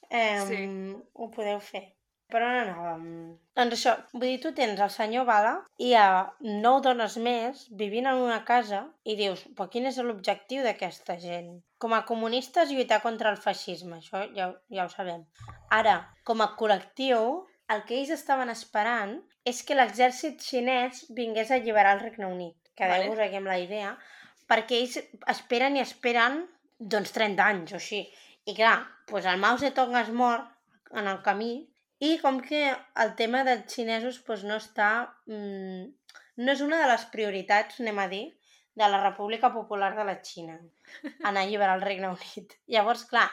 eh, 0.09 0.45
Sí. 0.47 0.67
ho 1.13 1.31
podeu 1.31 1.59
fer. 1.59 1.95
Però 2.29 2.45
on 2.45 2.57
anàvem? 2.61 3.05
Doncs 3.57 3.75
això, 3.75 3.95
vull 4.13 4.27
dir, 4.27 4.39
tu 4.43 4.51
tens 4.57 4.79
el 4.85 4.91
senyor 4.93 5.25
Bala 5.25 5.53
i 5.81 5.87
hi 5.89 5.95
ha 5.97 6.27
nou 6.65 6.77
dones 6.85 7.15
més 7.25 7.63
vivint 7.79 8.09
en 8.11 8.21
una 8.21 8.43
casa 8.45 8.83
i 9.03 9.15
dius, 9.17 9.41
però 9.57 9.65
quin 9.73 9.89
és 9.89 9.97
l'objectiu 10.05 10.61
d'aquesta 10.65 11.17
gent? 11.23 11.55
Com 11.81 11.95
a 11.97 12.03
comunistes 12.09 12.69
lluitar 12.69 12.99
contra 13.05 13.31
el 13.33 13.39
feixisme, 13.41 13.97
això 13.97 14.21
ja, 14.35 14.51
ja 14.75 14.85
ho 14.85 14.93
sabem. 14.93 15.23
Ara, 15.79 15.95
com 16.29 16.45
a 16.45 16.51
col·lectiu, 16.59 17.47
el 17.73 17.83
que 17.89 17.97
ells 17.97 18.13
estaven 18.13 18.53
esperant 18.53 19.17
és 19.49 19.63
que 19.65 19.77
l'exèrcit 19.77 20.45
xinès 20.45 21.03
vingués 21.17 21.49
a 21.49 21.57
alliberar 21.57 21.97
el 21.97 22.05
Regne 22.05 22.29
Unit. 22.29 22.71
Quedeu-vos 22.77 23.17
Vale. 23.17 23.27
aquí 23.27 23.41
amb 23.41 23.49
la 23.49 23.57
idea. 23.61 23.95
Perquè 24.49 24.77
ells 24.83 24.97
esperen 25.33 25.77
i 25.77 25.83
esperen 25.83 26.43
doncs 26.79 27.13
30 27.17 27.45
anys 27.45 27.73
o 27.73 27.81
així. 27.81 28.05
I 28.45 28.55
clar, 28.57 28.77
doncs 29.09 29.27
el 29.29 29.41
Mao 29.41 29.57
Zedong 29.61 29.97
es 30.01 30.13
mor 30.21 30.45
en 30.93 31.09
el 31.09 31.21
camí 31.25 31.68
i 31.99 32.17
com 32.23 32.39
que 32.41 32.61
el 33.03 33.15
tema 33.19 33.43
dels 33.47 33.67
xinesos 33.73 34.21
doncs 34.27 34.43
no 34.47 34.57
està... 34.61 34.89
Mm, 35.27 35.89
no 36.39 36.51
és 36.55 36.61
una 36.63 36.77
de 36.79 36.87
les 36.87 37.03
prioritats, 37.11 37.79
anem 37.83 37.97
a 37.99 38.07
dir, 38.11 38.25
de 38.79 38.87
la 38.87 39.01
República 39.03 39.49
Popular 39.51 39.89
de 39.97 40.05
la 40.07 40.19
Xina, 40.23 40.53
anar 41.27 41.41
a 41.41 41.43
alliberar 41.43 41.73
el 41.75 41.81
Regne 41.83 42.11
Unit. 42.13 42.53
Llavors, 42.73 43.03
clar, 43.09 43.25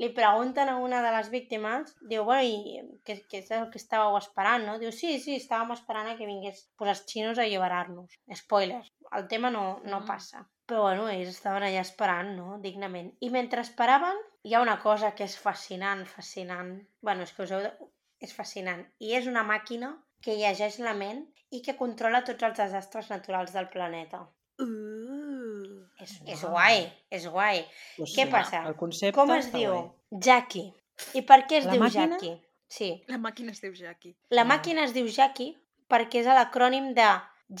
li 0.00 0.08
pregunten 0.16 0.68
a 0.72 0.78
una 0.80 1.02
de 1.04 1.10
les 1.12 1.28
víctimes, 1.32 1.92
diu, 2.08 2.24
bueno, 2.24 2.44
i 2.48 2.80
què, 3.04 3.18
què 3.28 3.42
és 3.42 3.50
el 3.56 3.68
que 3.72 3.80
estàveu 3.80 4.16
esperant, 4.16 4.64
no? 4.68 4.78
Diu, 4.80 4.92
sí, 4.92 5.18
sí, 5.20 5.36
estàvem 5.40 5.74
esperant 5.76 6.08
a 6.08 6.16
que 6.16 6.28
vingués 6.28 6.62
pues, 6.76 6.90
els 6.94 7.02
xinos 7.12 7.38
a 7.38 7.44
alliberar-nos. 7.44 8.16
Spoilers, 8.40 8.88
el 9.20 9.28
tema 9.28 9.50
no, 9.52 9.66
no 9.84 10.00
Mm. 10.00 10.06
passa. 10.08 10.46
Però 10.66 10.80
bueno, 10.82 11.04
ells 11.12 11.28
estaven 11.30 11.62
allà 11.68 11.82
esperant, 11.84 12.32
no?, 12.36 12.56
dignament. 12.64 13.12
I 13.20 13.28
mentre 13.30 13.60
esperaven, 13.62 14.16
hi 14.42 14.54
ha 14.56 14.60
una 14.64 14.78
cosa 14.82 15.12
que 15.14 15.24
és 15.28 15.36
fascinant, 15.38 16.06
fascinant. 16.08 16.72
bueno, 17.00 17.22
és 17.22 17.32
que 17.36 17.44
us 17.44 17.52
heu 17.52 17.60
de... 17.68 17.74
És 18.20 18.32
fascinant. 18.32 18.84
I 18.98 19.14
és 19.18 19.26
una 19.26 19.42
màquina 19.44 19.92
que 20.22 20.36
llegeix 20.36 20.78
la 20.80 20.94
ment 20.94 21.24
i 21.50 21.60
que 21.62 21.76
controla 21.76 22.22
tots 22.24 22.42
els 22.42 22.56
desastres 22.58 23.10
naturals 23.10 23.52
del 23.52 23.68
planeta. 23.68 24.22
Uh. 24.58 25.84
És, 26.00 26.16
és 26.26 26.42
Uau. 26.44 26.52
guai, 26.52 26.80
és 27.10 27.26
guai. 27.32 27.62
Pues 27.96 28.14
Què 28.16 28.24
sí, 28.26 28.30
passa? 28.32 28.62
El 28.68 28.76
concepte 28.76 29.14
Com 29.16 29.30
es 29.36 29.50
diu? 29.52 29.72
guai. 29.72 30.20
Jackie. 30.26 30.72
I 31.14 31.22
per 31.28 31.42
què 31.46 31.58
es 31.60 31.64
La 31.68 31.72
diu 31.76 31.82
màquina? 31.84 32.16
Jackie? 32.16 32.34
Sí. 32.68 32.90
La 33.08 33.18
màquina 33.22 33.52
es 33.52 33.60
diu 33.62 33.72
Jackie. 33.76 34.14
La 34.30 34.42
Ah. 34.42 34.48
màquina 34.52 34.84
es 34.84 34.92
diu 34.96 35.06
Jackie 35.08 35.56
perquè 35.88 36.20
és 36.20 36.26
l'acrònim 36.26 36.92
de 36.94 37.08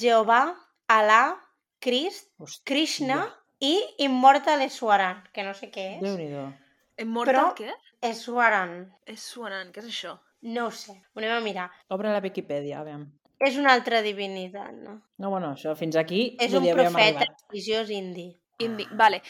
Jehovà, 0.02 0.56
Alà, 0.88 1.36
Crist, 1.80 2.30
Hòstia, 2.38 2.62
Krishna 2.64 3.18
i 3.60 3.74
Immortal 3.98 4.62
Eswaran, 4.62 5.22
que 5.32 5.42
no 5.44 5.52
sé 5.54 5.70
què 5.70 5.96
és. 5.96 6.02
Déu-n'hi-do. 6.02 6.52
Immortal 6.98 7.34
Però- 7.34 7.54
què? 7.54 7.72
Eswaran. 8.00 8.92
És 9.06 9.20
sonant, 9.20 9.70
què 9.72 9.78
és 9.84 9.86
això? 9.86 10.18
No 10.42 10.66
ho 10.66 10.70
sé, 10.70 10.92
ho 10.92 11.18
anem 11.18 11.32
a 11.36 11.40
mirar. 11.40 11.70
Obre 11.88 12.12
la 12.12 12.20
Viquipèdia, 12.20 12.80
aviam. 12.80 13.06
És 13.40 13.56
una 13.60 13.72
altra 13.74 14.00
divinitat, 14.02 14.72
no? 14.72 15.00
No, 15.18 15.30
bueno, 15.30 15.50
això 15.52 15.74
fins 15.76 15.96
aquí 15.96 16.36
És 16.40 16.54
un 16.54 16.64
profeta 16.72 17.26
religiós 17.50 17.90
indi. 17.90 18.30
Indi. 18.64 18.86
Ah. 18.90 18.94
Vale. 18.96 19.22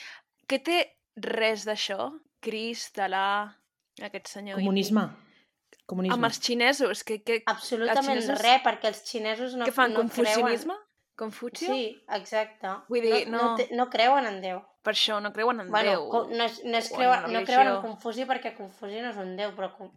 Què 0.47 0.61
té 0.63 0.77
res 1.17 1.65
d'això? 1.67 2.13
Crist, 2.41 2.99
Alà, 3.03 3.51
aquest 4.03 4.29
senyor 4.29 4.61
Comunisme. 4.61 5.03
indi? 5.09 5.83
Comunisme. 5.87 6.15
Amb 6.15 6.25
els 6.29 6.39
xinesos, 6.43 7.03
que, 7.07 7.23
que, 7.23 7.41
Absolutament 7.47 8.21
xinesos- 8.21 8.43
res, 8.43 8.61
perquè 8.63 8.89
els 8.93 9.03
xinesos 9.07 9.55
no, 9.57 9.67
què 9.67 9.73
fan? 9.73 9.93
no 9.93 10.01
Confucianisme? 10.05 10.75
creuen... 10.75 10.83
Confucio? 11.17 11.73
Sí, 11.73 12.03
exacte. 12.13 12.69
Vull 12.91 13.01
dir, 13.01 13.29
no, 13.31 13.39
no- 13.39 13.45
no, 13.51 13.57
te- 13.57 13.69
no 13.75 13.89
creuen 13.89 14.27
en 14.27 14.41
Déu. 14.43 14.59
Per 14.85 14.93
això 14.93 15.17
no 15.23 15.33
creuen 15.33 15.61
en 15.65 15.71
bueno, 15.73 15.91
Déu. 15.91 16.27
no, 16.37 16.45
es, 16.45 16.59
no, 16.65 16.77
es 16.77 16.91
creuen, 16.93 17.33
no 17.33 17.41
creuen 17.43 17.69
en. 17.73 17.81
Confuci 17.83 18.27
perquè 18.29 18.53
Confuci 18.55 19.01
no 19.01 19.11
és 19.11 19.17
un 19.17 19.33
déu, 19.37 19.55
però 19.57 19.71
com, 19.79 19.89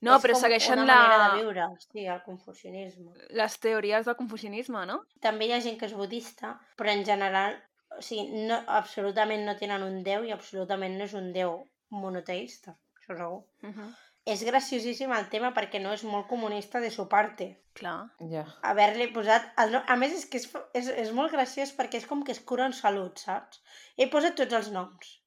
No, 0.00 0.16
és 0.16 0.24
però 0.24 0.36
com 0.36 0.42
segueixen 0.42 0.80
una 0.80 0.86
la... 0.86 0.98
manera 1.00 1.22
de 1.22 1.40
viure, 1.42 1.64
sí, 1.84 2.04
el 2.06 2.20
confucianisme. 2.24 3.10
les 3.40 3.56
teories 3.60 4.06
del 4.08 4.16
confucianisme, 4.16 4.84
no? 4.88 5.00
També 5.26 5.48
hi 5.48 5.52
ha 5.52 5.60
gent 5.64 5.76
que 5.80 5.88
és 5.90 5.96
budista, 5.96 6.54
però 6.80 6.94
en 6.96 7.04
general, 7.04 7.58
o 7.96 8.00
sigui, 8.04 8.44
no, 8.48 8.62
absolutament 8.80 9.44
no 9.48 9.58
tenen 9.60 9.84
un 9.84 10.00
déu 10.06 10.24
i 10.24 10.32
absolutament 10.36 10.96
no 10.96 11.08
és 11.10 11.16
un 11.20 11.32
déu 11.36 11.58
monoteista, 11.92 12.78
això 12.96 13.18
segur. 13.18 13.42
Uh 13.66 13.74
-huh. 13.74 13.90
És 14.24 14.42
graciosíssim 14.44 15.12
el 15.16 15.28
tema 15.28 15.52
perquè 15.56 15.80
no 15.80 15.92
és 15.92 16.02
molt 16.04 16.26
comunista 16.28 16.80
de 16.80 16.90
su 16.90 17.08
parte. 17.08 17.56
Clar. 17.72 18.10
Ja. 18.32 18.44
haver-li 18.62 19.06
posat... 19.14 19.52
El. 19.56 19.76
A 19.86 19.96
més, 19.96 20.12
és 20.12 20.26
que 20.26 20.38
és, 20.38 20.48
és, 20.74 20.88
és 21.04 21.12
molt 21.12 21.32
graciós 21.32 21.72
perquè 21.76 21.96
és 21.96 22.06
com 22.06 22.24
que 22.24 22.32
es 22.32 22.40
cura 22.40 22.66
en 22.66 22.72
salut, 22.72 23.18
saps? 23.18 23.62
He 23.96 24.08
posat 24.08 24.34
tots 24.34 24.52
els 24.52 24.70
noms. 24.70 25.19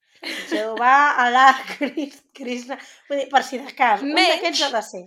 Jehovà, 0.52 0.94
Alà, 1.26 1.48
Crist, 1.74 2.24
Krishna... 2.38 2.78
Vull 3.10 3.20
dir, 3.24 3.28
per 3.32 3.44
si 3.44 3.60
de 3.60 3.74
cas, 3.76 4.02
un 4.06 4.14
Menys- 4.16 4.36
d'aquests 4.38 4.64
ha 4.68 4.72
de 4.78 4.82
ser. 4.90 5.04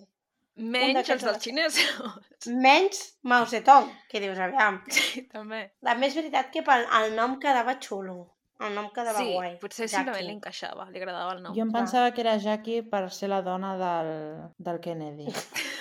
Menys 0.57 1.11
els 1.13 1.23
dels 1.27 1.43
xinesos. 1.45 2.15
Menys 2.49 3.01
Mao 3.29 3.45
Zedong, 3.51 3.91
que 4.09 4.21
dius, 4.23 4.39
aviam. 4.41 4.79
Sí, 4.89 5.27
també. 5.29 5.67
També 5.85 6.09
és 6.09 6.15
veritat 6.17 6.49
que 6.55 6.63
pel, 6.65 6.87
el 7.03 7.13
nom 7.19 7.35
quedava 7.43 7.75
xulo. 7.83 8.23
El 8.65 8.73
nom 8.73 8.87
quedava 8.89 9.21
Sí, 9.21 9.35
guai. 9.35 9.51
potser 9.61 9.85
Jackie. 9.85 9.97
simplement 9.99 10.25
li 10.25 10.33
encaixava, 10.33 10.87
li 10.89 10.97
agradava 11.03 11.35
el 11.37 11.43
nom. 11.45 11.53
Jo 11.53 11.61
em 11.67 11.69
clar. 11.71 11.83
pensava 11.83 12.13
que 12.17 12.23
era 12.25 12.39
Jackie 12.41 12.81
per 12.89 13.03
ser 13.13 13.29
la 13.29 13.43
dona 13.45 13.75
del, 13.77 14.13
del 14.57 14.81
Kennedy. 14.81 15.27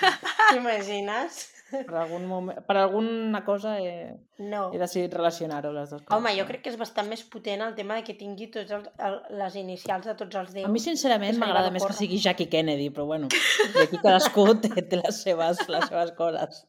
T'imagines? 0.49 1.37
Per, 1.71 1.95
algun 2.03 2.27
moment, 2.29 2.59
per 2.67 2.77
alguna 2.77 3.43
cosa 3.45 3.79
he, 3.81 4.13
No. 4.37 4.67
he 4.73 4.77
decidit 4.77 5.13
relacionar-ho 5.15 5.71
les 5.73 5.89
dues 5.89 6.03
coses. 6.03 6.17
Home, 6.17 6.33
jo 6.37 6.45
crec 6.45 6.61
que 6.65 6.71
és 6.73 6.77
bastant 6.77 7.09
més 7.09 7.23
potent 7.31 7.63
el 7.65 7.75
tema 7.77 7.97
de 7.97 8.03
que 8.05 8.17
tingui 8.19 8.49
tots 8.53 8.75
els, 8.77 8.89
el, 9.07 9.19
les 9.39 9.57
inicials 9.61 10.05
de 10.05 10.15
tots 10.19 10.41
els 10.41 10.53
déus. 10.53 10.67
A 10.69 10.73
mi, 10.73 10.81
sincerament, 10.83 11.39
m'agrada 11.41 11.71
més 11.73 11.85
que 11.87 11.97
sigui 11.97 12.21
Jackie 12.21 12.49
Kennedy, 12.51 12.91
però 12.93 13.07
bueno, 13.09 13.31
i 13.73 13.85
aquí 13.85 14.01
cadascú 14.03 14.47
té, 14.61 14.73
té 14.81 15.01
les, 15.01 15.21
seves, 15.25 15.63
les 15.71 15.87
seves 15.89 16.13
coses. 16.19 16.65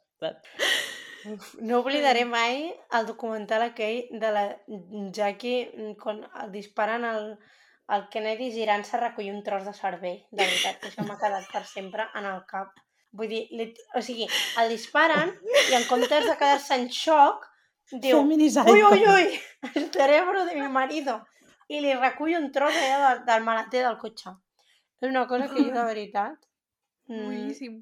No 1.59 1.81
oblidaré 1.83 2.25
mai 2.25 2.71
el 2.95 3.07
documental 3.09 3.67
aquell 3.67 4.07
de 4.23 4.33
la 4.33 4.47
Jackie 5.13 5.67
mm, 5.67 5.95
quan 6.01 6.23
el 6.43 6.53
disparen 6.55 7.05
al, 7.05 7.33
al 7.93 8.09
Kennedy 8.13 8.53
girant-se 8.55 8.97
a 8.97 9.01
recollir 9.09 9.35
un 9.35 9.43
tros 9.47 9.67
de 9.67 9.75
cervell. 9.77 10.21
De 10.31 10.45
veritat, 10.45 10.79
que 10.81 10.93
això 10.93 11.07
m'ha 11.07 11.19
quedat 11.21 11.51
per 11.53 11.65
sempre 11.69 12.07
en 12.15 12.31
el 12.31 12.45
cap. 12.51 12.73
Vull 13.17 13.31
dir, 13.33 13.43
li, 13.57 13.67
o 13.97 14.03
sigui, 14.05 14.27
el 14.63 14.73
disparen 14.73 15.33
i 15.71 15.77
en 15.79 15.87
comptes 15.91 16.27
de 16.29 16.37
quedar-se 16.37 16.77
en 16.77 16.89
xoc, 16.93 17.47
diu, 17.93 18.21
ui, 18.21 18.37
el 18.47 18.85
ui, 18.91 19.07
ui, 19.15 19.41
el 19.75 19.91
cerebro 19.95 20.45
de 20.45 20.57
mi 20.59 20.69
marido. 20.69 21.21
I 21.69 21.81
li 21.83 21.95
recull 21.99 22.37
un 22.39 22.51
tros 22.55 22.77
allà 22.79 22.99
del, 23.03 23.25
del 23.27 23.47
maleter 23.47 23.83
del 23.87 23.99
cotxe. 23.99 24.37
És 25.03 25.09
una 25.11 25.27
cosa 25.27 25.49
que 25.51 25.65
jo, 25.65 25.73
de 25.75 25.85
veritat... 25.89 26.39
mm, 27.11 27.25
Boníssim. 27.25 27.81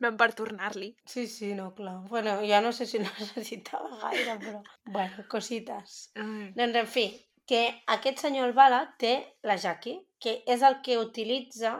Vam 0.00 0.16
per 0.16 0.30
tornar-li. 0.32 0.94
Sí, 1.04 1.26
sí, 1.28 1.52
no, 1.54 1.74
clar. 1.76 1.98
Bueno, 2.08 2.38
ja 2.48 2.62
no 2.64 2.72
sé 2.72 2.86
si 2.88 2.98
no 2.98 3.10
necessitava 3.18 3.98
gaire, 4.02 4.38
però... 4.40 4.62
Bueno, 4.86 5.26
cosites. 5.28 6.10
Mm. 6.16 6.54
Doncs, 6.56 6.78
en 6.82 6.88
fi, 6.88 7.06
que 7.50 7.62
aquest 7.94 8.22
senyor 8.24 8.48
el 8.48 8.56
Bala 8.56 8.80
té 8.98 9.12
la 9.42 9.58
Jackie, 9.60 9.98
que 10.22 10.38
és 10.46 10.62
el 10.66 10.80
que 10.86 10.98
utilitza 10.98 11.76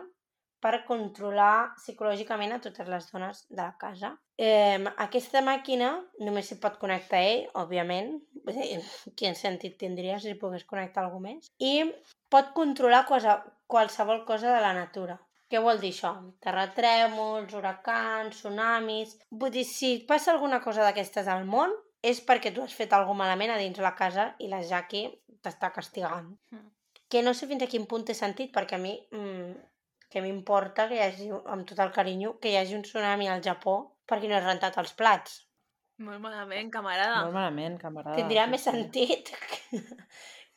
per 0.61 0.83
controlar 0.89 1.73
psicològicament 1.79 2.53
a 2.55 2.61
totes 2.65 2.89
les 2.93 3.09
dones 3.13 3.45
de 3.49 3.63
la 3.63 3.73
casa. 3.81 4.13
Eh, 4.41 4.79
aquesta 5.05 5.43
màquina 5.45 5.91
només 6.27 6.49
s'hi 6.49 6.59
pot 6.61 6.77
connectar 6.81 7.23
ell, 7.31 7.47
òbviament, 7.63 8.13
quin 9.17 9.37
sentit 9.37 9.79
tindria 9.81 10.21
si 10.21 10.37
pogués 10.41 10.67
connectar 10.69 11.05
algú 11.05 11.21
més? 11.25 11.51
I 11.59 11.91
pot 12.33 12.53
controlar 12.57 13.07
cosa, 13.09 13.41
qualsevol 13.67 14.25
cosa 14.29 14.55
de 14.55 14.63
la 14.65 14.73
natura. 14.77 15.19
Què 15.51 15.59
vol 15.59 15.81
dir 15.83 15.91
això? 15.91 16.13
Terratrèmols, 16.45 17.55
huracans, 17.59 18.37
tsunamis... 18.39 19.17
Vull 19.31 19.51
dir, 19.57 19.65
si 19.67 19.97
passa 20.07 20.31
alguna 20.31 20.61
cosa 20.63 20.85
d'aquestes 20.87 21.27
al 21.27 21.43
món, 21.49 21.75
és 22.07 22.21
perquè 22.27 22.53
tu 22.55 22.63
has 22.63 22.77
fet 22.77 22.93
alguna 22.95 23.25
malament 23.25 23.53
a 23.53 23.59
dins 23.59 23.81
la 23.83 23.97
casa 23.99 24.31
i 24.39 24.49
la 24.53 24.63
Jackie 24.63 25.11
t'està 25.43 25.73
castigant. 25.75 26.31
Mm. 26.55 26.69
Que 27.11 27.25
no 27.27 27.35
sé 27.35 27.49
fins 27.51 27.65
a 27.67 27.69
quin 27.73 27.89
punt 27.91 28.07
té 28.07 28.15
sentit, 28.15 28.53
perquè 28.55 28.79
a 28.79 28.83
mi 28.83 28.95
mm, 28.95 29.51
que 30.11 30.23
m'importa 30.25 30.89
que 30.91 30.99
hi 30.99 31.05
hagi, 31.05 31.31
amb 31.31 31.67
tot 31.69 31.81
el 31.85 31.93
carinyo, 31.95 32.35
que 32.43 32.51
hi 32.51 32.59
hagi 32.59 32.77
un 32.77 32.83
tsunami 32.87 33.29
al 33.31 33.43
Japó 33.47 33.77
perquè 34.11 34.29
no 34.29 34.37
he 34.37 34.43
rentat 34.43 34.79
els 34.83 34.93
plats. 34.99 35.45
Molt 36.03 36.23
malament, 36.25 36.71
camarada. 36.73 37.21
Molt 37.23 37.37
malament, 37.37 37.77
camarada. 37.79 38.17
Tindrà 38.17 38.47
sí, 38.47 38.53
més 38.55 38.65
sí. 38.65 38.71
sentit 38.71 39.31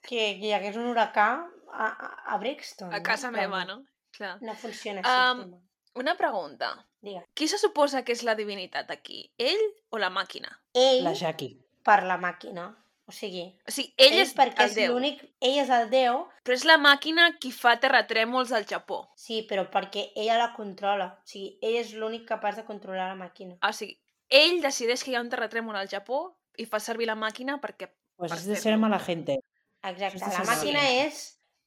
que, 0.08 0.24
que 0.38 0.48
hi 0.48 0.54
hagués 0.56 0.80
un 0.80 0.88
huracà 0.94 1.28
a, 1.44 1.90
a, 1.90 2.10
a 2.34 2.40
Brixton. 2.42 2.94
A 2.96 3.04
casa 3.06 3.30
Però 3.30 3.42
meva, 3.44 3.64
no? 3.70 3.82
Clar. 4.18 4.38
No 4.42 4.56
funciona 4.58 5.04
així. 5.04 5.44
Um. 5.44 5.60
Una 6.02 6.16
pregunta. 6.18 6.72
Digues. 7.06 7.28
Qui 7.38 7.46
se 7.52 7.60
suposa 7.62 8.02
que 8.02 8.16
és 8.16 8.24
la 8.26 8.34
divinitat 8.40 8.90
aquí? 8.90 9.28
Ell 9.38 9.62
o 9.94 10.00
la 10.02 10.10
màquina? 10.10 10.50
Ell 10.74 11.04
La 11.06 11.14
Jackie. 11.14 11.60
per 11.86 12.00
la 12.08 12.18
màquina. 12.18 12.70
O 13.06 13.12
sigui, 13.12 13.44
O 13.68 13.72
sigui, 13.72 13.92
ell, 14.00 14.14
és 14.22 14.30
perquè 14.36 14.64
el 14.64 14.78
és 14.78 14.90
l'únic... 14.90 15.24
Ell 15.44 15.58
és 15.60 15.70
el 15.76 15.90
déu, 15.92 16.22
però 16.44 16.56
és 16.56 16.64
la 16.64 16.78
màquina 16.80 17.26
qui 17.42 17.52
fa 17.52 17.74
terratrèmols 17.84 18.54
al 18.56 18.64
Japó. 18.70 19.02
sí, 19.20 19.42
però 19.50 19.66
perquè 19.70 20.12
ella 20.16 20.38
la 20.40 20.54
controla. 20.56 21.10
O 21.20 21.28
sigui, 21.28 21.58
ell 21.62 21.76
és 21.82 21.92
l'únic 22.00 22.24
capaç 22.30 22.56
de 22.62 22.64
controlar 22.70 23.10
la 23.12 23.18
màquina. 23.20 23.58
O 23.68 23.74
sigui, 23.76 23.98
ell 24.30 24.62
decideix 24.64 25.04
que 25.04 25.12
hi 25.12 25.16
ha 25.16 25.22
un 25.26 25.30
terratrèmol 25.30 25.76
al 25.76 25.90
Japó 25.92 26.22
i 26.58 26.66
fa 26.66 26.80
servir 26.80 27.08
la 27.12 27.16
màquina 27.20 27.60
perquè... 27.60 27.92
Pues 28.16 28.32
per 28.32 28.40
és 28.40 28.48
de 28.48 28.56
ser 28.62 28.78
mala 28.78 29.00
gente. 29.04 29.40
Exacte. 29.84 30.24
És 30.24 30.38
La 30.40 30.48
màquina 30.48 30.84
és 31.04 31.22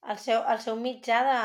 el 0.09 0.19
seu, 0.23 0.41
el 0.49 0.61
seu 0.65 0.77
mitjà 0.81 1.21
de, 1.27 1.39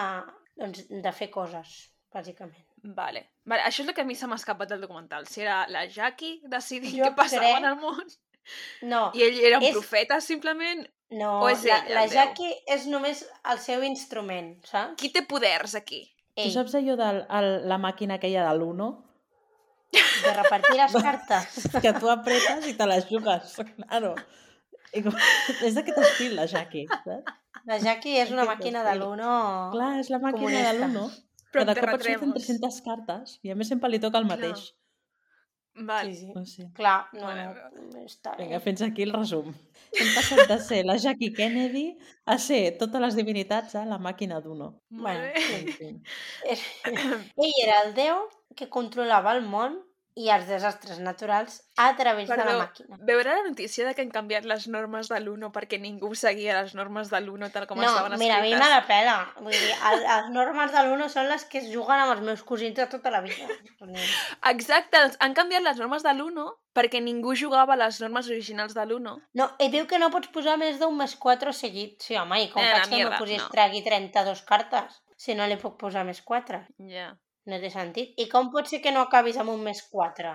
doncs, 0.62 0.86
de 0.88 1.12
fer 1.12 1.28
coses, 1.34 1.92
bàsicament. 2.14 2.64
Vale. 2.84 3.28
vale. 3.46 3.62
Això 3.68 3.84
és 3.84 3.90
el 3.90 3.94
que 3.94 4.02
a 4.02 4.08
mi 4.08 4.16
se 4.16 4.26
m'ha 4.30 4.38
escapat 4.40 4.70
del 4.72 4.82
documental. 4.82 5.28
Si 5.28 5.42
era 5.44 5.66
la 5.70 5.84
Jackie 5.92 6.40
decidint 6.50 6.96
Jo 7.02 7.10
què 7.12 7.16
passava 7.18 7.44
crec- 7.44 7.58
en 7.60 7.66
el 7.74 7.76
món 7.82 8.08
No, 8.82 9.12
i 9.14 9.24
ell 9.28 9.40
era 9.52 9.60
un 9.60 9.64
És- 9.68 9.76
profeta, 9.76 10.20
simplement. 10.22 10.88
no, 11.12 11.42
O 11.44 11.50
és 11.50 11.64
la, 11.68 11.78
ell, 11.78 11.88
el 11.92 11.94
la 11.96 12.06
déu? 12.08 12.14
Jackie 12.16 12.56
és 12.68 12.88
només 12.88 13.26
el 13.52 13.60
seu 13.60 13.84
instrument, 13.84 14.54
saps? 14.66 14.96
Qui 15.02 15.10
té 15.14 15.22
poders 15.28 15.76
aquí? 15.76 16.04
Tu 16.36 16.46
Ell, 16.46 16.52
saps 16.54 16.76
allò 16.80 16.96
de 16.96 17.10
la 17.68 17.78
màquina 17.78 18.16
aquella 18.16 18.46
de 18.50 18.58
l'Uno? 18.58 18.92
de 19.92 20.32
repartir 20.38 20.78
les 20.78 20.94
cartes. 21.04 21.66
Que 21.84 21.92
tu 22.00 22.08
apretes 22.10 22.68
i 22.70 22.74
te 22.80 22.86
les 22.88 23.08
jugues, 23.10 23.58
claro. 23.76 24.14
I 24.96 25.02
com... 25.04 25.16
És 25.68 25.76
d'aquest 25.76 25.98
estil, 26.00 26.36
la 26.38 26.46
Jackie, 26.48 26.86
saps? 26.88 27.36
La 27.68 27.78
Jackie 27.84 28.16
és 28.22 28.32
una 28.32 28.46
màquina 28.48 28.86
de 28.88 28.96
l'Uno... 28.98 29.34
Clar, 29.76 29.92
és 30.00 30.10
la 30.10 30.20
màquina 30.24 30.48
comunista. 30.48 30.72
de 30.72 30.80
l'Uno. 30.80 31.04
Però 31.52 31.66
de 31.68 31.76
cop 31.76 31.84
et 31.84 31.92
surten 31.92 32.32
terratrèmols. 32.32 32.46
300 32.48 32.80
cartes 32.88 33.34
i 33.44 33.52
a 33.52 33.56
més 33.60 33.68
sempre 33.68 33.90
li 33.92 34.00
toca 34.00 34.22
el 34.24 34.30
Clar. 34.32 34.40
Val. 35.76 36.14
Sí, 36.14 36.26
sí. 36.26 36.32
No 36.36 36.46
sé. 36.46 36.70
Clar, 36.76 37.08
no, 37.14 37.28
Vale, 37.28 37.46
no, 37.48 38.04
està 38.06 38.36
bé. 38.36 38.46
Vinga, 38.46 38.60
fins 38.64 38.82
aquí 38.86 39.06
el 39.08 39.14
resum. 39.16 39.54
Hem 39.92 40.10
passat 40.16 40.44
de 40.50 40.58
ser 40.64 40.82
la 40.86 40.98
Jackie 41.00 41.32
Kennedy 41.36 41.86
a 42.26 42.38
ser 42.40 42.78
totes 42.80 43.04
les 43.04 43.18
divinitats 43.20 43.76
a 43.80 43.86
la 43.88 44.00
màquina 44.00 44.42
d'Uno. 44.44 44.74
Bueno. 44.90 45.32
En 45.58 45.72
fi. 45.78 45.94
Ell 46.52 47.56
era 47.64 47.82
el 47.86 47.96
déu 47.98 48.26
que 48.56 48.68
controlava 48.70 49.34
el 49.38 49.46
món 49.48 49.80
i 50.20 50.28
els 50.30 50.44
desastres 50.50 50.98
naturals 51.00 51.62
a 51.80 51.96
través 51.96 52.28
de 52.28 52.36
la 52.36 52.44
Perdó, 52.44 52.58
màquina. 52.60 52.98
veure 53.08 53.32
la 53.38 53.44
notícia 53.48 53.86
de 53.88 53.94
que 53.96 54.02
han 54.04 54.10
canviat 54.12 54.44
les 54.44 54.68
normes 54.68 55.08
de 55.08 55.20
l'UNO 55.24 55.52
perquè 55.56 55.80
ningú 55.80 56.10
seguia 56.20 56.58
les 56.62 56.74
normes 56.76 57.10
de 57.10 57.22
l'UNO 57.24 57.48
tal 57.50 57.66
com 57.70 57.80
no, 57.80 57.86
estaven 57.88 58.20
mira, 58.20 58.38
a 58.38 58.42
mi 58.42 58.52
escrites. 58.52 58.60
me 58.60 58.76
la 58.76 58.82
pela. 58.88 59.16
Vull 59.40 59.56
dir, 59.56 59.72
el, 59.92 60.04
les 60.04 60.30
normes 60.36 60.72
de 60.76 60.84
l'UNO 60.88 61.08
són 61.10 61.30
les 61.32 61.46
que 61.46 61.62
es 61.64 61.70
juguen 61.72 62.00
amb 62.04 62.12
els 62.18 62.26
meus 62.28 62.44
cosins 62.44 62.76
de 62.76 62.88
tota 62.92 63.10
la 63.10 63.22
vida. 63.22 63.48
Exacte, 64.52 64.98
doncs 65.00 65.18
han 65.24 65.34
canviat 65.38 65.64
les 65.64 65.80
normes 65.80 66.04
de 66.04 66.14
l'UNO 66.18 66.48
perquè 66.76 67.02
ningú 67.04 67.34
jugava 67.36 67.76
les 67.80 68.00
normes 68.04 68.28
originals 68.32 68.76
de 68.76 68.86
l'UNO. 68.88 69.16
No, 69.36 69.50
i 69.60 69.70
diu 69.74 69.88
que 69.88 70.00
no 70.00 70.12
pots 70.14 70.30
posar 70.36 70.58
més 70.60 70.78
d'un 70.80 70.96
més 70.98 71.16
4 71.16 71.54
seguit. 71.56 71.98
Sí, 72.04 72.16
home, 72.20 72.44
i 72.46 72.50
com 72.52 72.62
Eh, 72.64 72.70
faig 72.76 72.90
que 72.90 73.18
cosí 73.18 73.36
es 73.40 73.44
no. 73.44 73.50
tregui 73.56 73.82
32 73.84 74.44
cartes 74.48 75.02
si 75.18 75.36
no 75.36 75.46
li 75.48 75.58
puc 75.58 75.78
posar 75.80 76.04
més 76.06 76.22
4? 76.22 76.62
Ja. 76.92 77.12
No 77.50 77.58
té 77.60 77.70
sentit. 77.74 78.14
I 78.22 78.28
com 78.30 78.52
pot 78.54 78.68
ser 78.70 78.82
que 78.84 78.92
no 78.94 79.02
acabis 79.02 79.38
amb 79.42 79.50
un 79.50 79.64
més 79.66 79.82
4? 79.90 80.34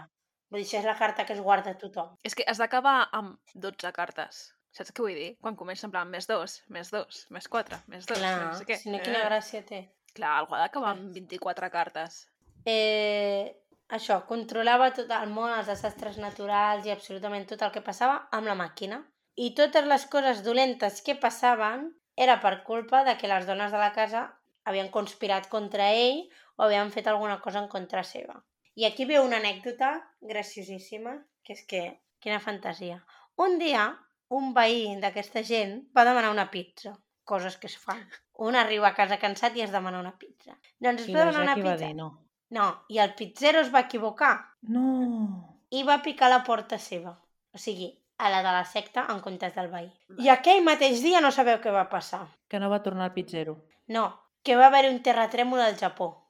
Vull 0.50 0.60
dir, 0.62 0.66
això 0.66 0.78
és 0.80 0.84
la 0.86 0.96
carta 0.98 1.24
que 1.26 1.32
es 1.34 1.40
guarda 1.42 1.74
tothom. 1.78 2.14
És 2.26 2.34
que 2.34 2.44
has 2.46 2.58
d'acabar 2.58 3.08
amb 3.12 3.36
12 3.54 3.92
cartes. 3.92 4.52
Saps 4.76 4.92
què 4.92 5.02
vull 5.02 5.14
dir? 5.16 5.30
Quan 5.40 5.56
comença 5.56 5.86
en 5.86 5.92
plan 5.94 6.08
més 6.10 6.26
2, 6.28 6.56
més 6.74 6.90
2, 6.92 7.20
més 7.32 7.46
4, 7.48 7.78
més 7.88 8.06
2, 8.06 8.18
Clar, 8.18 8.32
no 8.44 8.54
sé 8.58 8.66
què. 8.68 8.76
si 8.76 8.90
no, 8.90 8.98
quina 9.02 9.22
Eh, 9.22 9.28
gràcia 9.30 9.62
té. 9.64 9.80
Clar, 10.14 10.34
algú 10.42 10.54
ha 10.54 10.60
d'acabar 10.66 10.90
amb 10.94 11.12
24 11.14 11.70
cartes. 11.70 12.26
Eh, 12.66 13.56
això, 13.88 14.18
controlava 14.28 14.90
tot 14.94 15.10
el 15.14 15.28
món, 15.30 15.50
els 15.54 15.68
desastres 15.70 16.18
naturals 16.18 16.86
i 16.86 16.90
absolutament 16.92 17.46
tot 17.48 17.62
el 17.62 17.72
que 17.74 17.82
passava 17.86 18.26
amb 18.36 18.50
la 18.50 18.56
màquina. 18.58 19.00
I 19.36 19.52
totes 19.54 19.84
les 19.86 20.06
coses 20.12 20.42
dolentes 20.44 21.00
que 21.06 21.14
passaven 21.20 21.90
era 22.16 22.38
per 22.40 22.62
culpa 22.64 23.04
de 23.04 23.16
que 23.20 23.28
les 23.28 23.46
dones 23.46 23.72
de 23.72 23.78
la 23.78 23.92
casa 23.92 24.24
havien 24.64 24.88
conspirat 24.90 25.48
contra 25.52 25.90
ell 25.92 26.24
o 26.56 26.64
havien 26.64 26.90
fet 26.92 27.06
alguna 27.08 27.40
cosa 27.40 27.60
en 27.62 27.68
contra 27.68 28.02
seva. 28.04 28.42
I 28.76 28.84
aquí 28.84 29.04
ve 29.08 29.20
una 29.20 29.38
anècdota 29.40 29.94
graciosíssima, 30.20 31.16
que 31.44 31.54
és 31.56 31.62
que, 31.68 31.82
quina 32.20 32.40
fantasia. 32.40 33.04
Un 33.36 33.58
dia, 33.58 33.88
un 34.28 34.52
veí 34.54 34.96
d'aquesta 35.00 35.42
gent 35.44 35.86
va 35.96 36.04
demanar 36.04 36.30
una 36.30 36.50
pizza, 36.50 36.96
coses 37.24 37.56
que 37.56 37.68
es 37.70 37.76
fan. 37.78 38.02
Un 38.34 38.56
arriba 38.56 38.88
a 38.88 38.94
casa 38.94 39.18
cansat 39.18 39.56
i 39.56 39.62
es 39.64 39.72
demana 39.72 40.00
una 40.00 40.16
pizza. 40.18 40.58
Doncs 40.78 41.06
es 41.06 41.14
va 41.14 41.24
demanar 41.24 41.42
una 41.42 41.54
pizza. 41.56 41.76
dir 41.86 41.94
no. 41.96 42.10
No, 42.50 42.66
i 42.88 42.98
el 43.02 43.14
pizzero 43.18 43.58
es 43.60 43.72
va 43.74 43.80
equivocar 43.88 44.34
No. 44.62 45.56
i 45.70 45.82
va 45.82 46.02
picar 46.02 46.28
la 46.30 46.44
porta 46.44 46.78
seva. 46.78 47.16
O 47.52 47.58
sigui, 47.58 47.88
a 48.18 48.30
la 48.30 48.42
de 48.44 48.52
la 48.52 48.64
secta 48.64 49.06
en 49.10 49.20
comptes 49.20 49.54
del 49.56 49.68
veí. 49.72 49.88
I 50.22 50.28
aquell 50.28 50.62
mateix 50.64 51.02
dia 51.02 51.20
no 51.20 51.32
sabeu 51.32 51.58
què 51.60 51.72
va 51.72 51.88
passar. 51.90 52.26
Que 52.48 52.60
no 52.60 52.70
va 52.70 52.82
tornar 52.84 53.08
al 53.08 53.12
pizzero. 53.16 53.56
No, 53.88 54.06
que 54.42 54.54
va 54.56 54.68
haver 54.68 54.90
un 54.90 55.02
terratrèmol 55.02 55.60
al 55.60 55.76
Japó. 55.76 56.25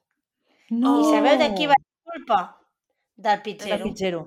No. 0.70 0.96
I 1.00 1.10
sabeu 1.14 1.38
de 1.38 1.50
qui 1.54 1.66
va 1.70 1.76
ser 1.78 2.12
culpa? 2.12 2.40
Del 3.16 3.36
Del 3.36 3.42
pizzero. 3.42 3.84
pizzero. 3.84 4.20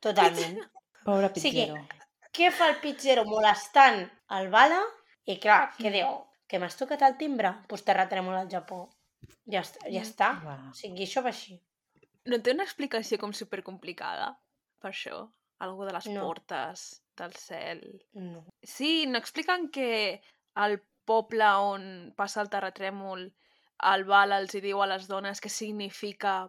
Totalment. 0.00 0.58
Pobre 1.04 1.26
O 1.26 1.34
sigui, 1.34 1.66
pizzero. 1.66 1.86
Què 2.34 2.50
fa 2.50 2.68
el 2.72 2.78
pizzero 2.82 3.24
molestant 3.24 4.00
el 4.38 4.48
bala? 4.50 4.80
I 5.26 5.38
clar, 5.40 5.72
què 5.78 5.92
diu? 5.92 6.08
Que 6.48 6.58
m'has 6.58 6.76
tocat 6.76 7.02
el 7.02 7.16
timbre? 7.16 7.48
Doncs 7.52 7.68
pues 7.68 7.84
terratrèmol 7.84 8.36
al 8.36 8.48
Japó. 8.50 8.88
Ja 9.50 9.60
està. 9.60 9.84
Ja 9.92 10.02
està. 10.02 10.32
Va. 10.44 10.56
O 10.70 10.74
sigui, 10.74 11.04
això 11.06 11.22
va 11.24 11.30
així. 11.32 11.60
No 12.26 12.38
té 12.40 12.52
una 12.52 12.64
explicació 12.64 13.18
com 13.20 13.32
supercomplicada 13.36 14.32
per 14.80 14.90
això? 14.90 15.28
Algo 15.64 15.84
de 15.86 15.92
les 15.92 16.06
No. 16.08 16.24
portes, 16.26 17.02
del 17.16 17.32
cel... 17.38 17.84
No. 18.14 18.44
Sí, 18.62 19.06
no 19.06 19.18
expliquen 19.18 19.68
que 19.70 20.20
al 20.54 20.80
poble 21.04 21.46
on 21.46 22.12
passa 22.16 22.40
el 22.42 22.50
terratrèmol 22.50 23.28
el 23.82 24.04
Val 24.08 24.32
els 24.32 24.54
hi 24.54 24.60
diu 24.64 24.82
a 24.82 24.86
les 24.86 25.08
dones 25.10 25.40
què 25.42 25.50
significa 25.50 26.44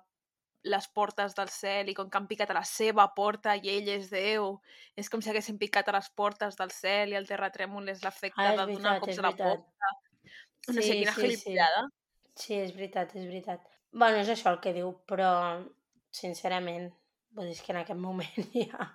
les 0.65 0.87
portes 0.89 1.35
del 1.37 1.49
cel 1.53 1.89
i 1.91 1.93
com 1.93 2.09
que 2.09 2.17
han 2.17 2.27
picat 2.27 2.49
a 2.49 2.57
la 2.57 2.63
seva 2.65 3.05
porta 3.17 3.53
i 3.55 3.69
ell 3.69 3.89
és 3.93 4.09
Déu. 4.09 4.55
És 4.97 5.11
com 5.13 5.21
si 5.21 5.29
haguessin 5.29 5.59
picat 5.61 5.89
a 5.89 5.95
les 5.97 6.09
portes 6.17 6.57
del 6.57 6.73
cel 6.73 7.13
i 7.13 7.19
el 7.19 7.27
terratrèmol 7.29 7.91
és 7.93 8.01
l'efecte 8.03 8.41
Ah, 8.41 8.53
és 8.53 8.59
de 8.59 8.65
donar 8.73 8.95
veritat, 8.97 9.05
cops 9.05 9.19
a 9.19 9.21
la 9.21 9.31
veritat. 9.31 9.61
porta. 9.61 9.93
No 10.67 10.81
sé, 10.81 10.97
quina 10.97 11.13
sí, 11.13 11.21
gilipollada. 11.21 11.85
Sí, 12.35 12.53
és 12.57 12.73
veritat, 12.75 13.15
és 13.15 13.27
veritat. 13.29 13.67
Bueno, 13.93 14.17
és 14.25 14.31
això 14.33 14.51
el 14.51 14.59
que 14.63 14.73
diu, 14.75 14.89
però 15.07 15.29
sincerament, 16.11 16.89
vull 17.37 17.51
dir 17.51 17.61
que 17.61 17.75
en 17.75 17.81
aquest 17.83 18.01
moment 18.01 18.49
ja... 18.65 18.89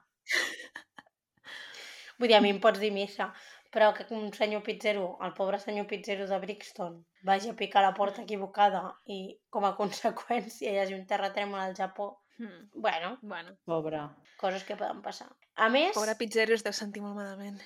Vull 2.18 2.28
dir, 2.28 2.36
a 2.36 2.42
mi 2.44 2.50
em 2.52 2.58
pots 2.60 2.82
dir 2.82 2.90
missa, 2.92 3.30
però 3.70 3.92
que 3.94 4.06
un 4.14 4.32
senyor 4.34 4.62
pizzero, 4.66 5.18
el 5.22 5.32
pobre 5.34 5.58
senyor 5.58 5.86
pizzero 5.86 6.26
de 6.26 6.38
Brixton, 6.42 7.04
vagi 7.22 7.50
a 7.50 7.54
picar 7.54 7.82
la 7.84 7.94
porta 7.94 8.22
equivocada 8.22 8.96
i 9.06 9.38
com 9.50 9.64
a 9.64 9.74
conseqüència 9.80 10.72
hi 10.72 10.78
hagi 10.82 10.94
un 10.98 11.06
terratrèmol 11.06 11.60
al 11.60 11.74
Japó, 11.76 12.16
Hmm. 12.40 12.70
bueno, 12.72 13.18
Bueno, 13.20 13.50
Pobre. 13.66 13.98
coses 14.40 14.64
que 14.64 14.74
poden 14.74 15.02
passar. 15.02 15.26
A 15.56 15.68
més, 15.68 15.92
pobre 15.92 16.14
pizzero 16.16 16.54
es 16.54 16.62
deu 16.64 16.72
sentir 16.72 17.02
molt 17.02 17.14
malament. 17.14 17.58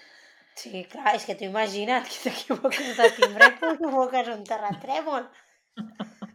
sí, 0.57 0.82
clar, 0.90 1.14
és 1.14 1.24
que 1.24 1.36
t'ho 1.36 1.44
imagina't 1.46 2.02
que 2.11 2.18
t'equivoques 2.24 2.96
de 2.98 3.07
timbre 3.14 3.46
i 3.55 3.76
provoques 3.78 4.28
un 4.34 4.42
terratrèmol. 4.42 5.28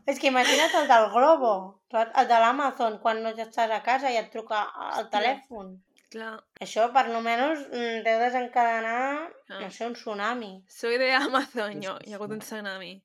És 0.08 0.20
que 0.20 0.28
imagina't 0.32 0.74
el 0.80 0.88
del 0.88 1.10
Globo, 1.12 1.82
el 1.92 2.28
de 2.32 2.40
l'Amazon, 2.40 2.98
quan 3.04 3.22
no 3.24 3.30
estàs 3.36 3.70
a 3.76 3.82
casa 3.84 4.10
i 4.10 4.16
et 4.18 4.32
truca 4.32 4.64
al 4.96 5.10
telèfon. 5.12 5.76
Clar, 6.10 6.40
Això, 6.60 6.88
per 6.92 7.08
lo 7.14 7.20
menos, 7.22 7.60
mm, 7.70 8.00
deu 8.06 8.20
desencadenar, 8.20 9.30
Ah. 9.50 9.60
no 9.62 9.70
sé, 9.72 9.86
un 9.86 9.94
tsunami. 9.94 10.64
soy 10.68 10.98
de 10.98 11.12
Amazon, 11.14 11.82
jo. 11.84 11.98
Hi 12.06 12.12
ha 12.14 12.16
hagut 12.16 12.32
un 12.32 12.40
tsunami. 12.40 13.04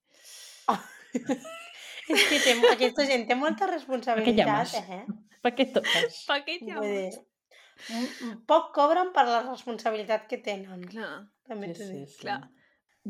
És 2.09 2.25
que 2.29 2.39
té, 2.45 2.55
aquesta 2.73 3.05
gent 3.09 3.27
té 3.29 3.35
molta 3.35 3.67
responsabilitat, 3.71 4.75
eh? 4.81 5.05
Per 5.45 5.53
què 5.57 5.67
toques? 5.73 6.25
Pa 6.29 6.41
què 6.45 6.59
llames? 6.63 7.21
poc 8.47 8.69
cobren 8.77 9.09
per 9.13 9.25
la 9.27 9.41
responsabilitat 9.49 10.29
que 10.31 10.39
tenen. 10.39 10.85
Clar, 10.89 11.27
També 11.49 11.73
Sí, 11.73 11.81
t'ho 11.81 11.87
sí, 11.89 11.93
dic. 11.99 12.09
sí. 12.09 12.19
clar. 12.23 12.41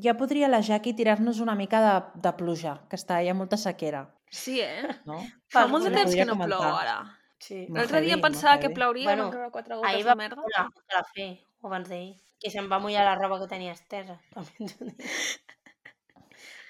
Ja 0.02 0.14
podria 0.18 0.48
la 0.48 0.60
Jackie 0.60 0.94
tirar-nos 0.94 1.38
una 1.40 1.54
mica 1.54 1.80
de, 1.84 2.20
de 2.20 2.32
pluja, 2.36 2.80
que 2.90 2.96
està, 2.96 3.20
hi 3.22 3.28
ha 3.28 3.34
molta 3.34 3.56
sequera, 3.56 4.08
Sí, 4.30 4.58
eh? 4.60 4.88
no? 5.06 5.20
Fa 5.52 5.60
Per 5.62 5.68
molt 5.70 5.84
de 5.86 5.92
temps 5.94 6.14
que 6.18 6.24
no 6.24 6.34
plou 6.34 6.58
comentar. 6.58 6.80
ara. 6.80 6.96
Sí. 7.44 7.64
L'altre 7.76 8.00
dia 8.04 8.16
pensava 8.22 8.58
que 8.62 8.70
plauria, 8.72 9.04
Bueno, 9.10 9.30
van 9.30 9.50
quatre 9.52 9.74
gotes 9.76 9.90
Ahir 9.90 10.04
de 10.04 10.08
va 10.10 10.14
merda. 10.20 10.36
ploure 10.36 10.60
a 10.62 10.68
Calafell, 10.92 11.34
o 11.60 11.68
abans 11.68 11.88
d'ahir, 11.90 12.14
que 12.40 12.50
se'm 12.52 12.70
va 12.72 12.78
mullar 12.80 13.04
la 13.04 13.16
roba 13.18 13.38
que 13.42 13.48
tenia 13.50 13.72
estesa. 13.76 14.16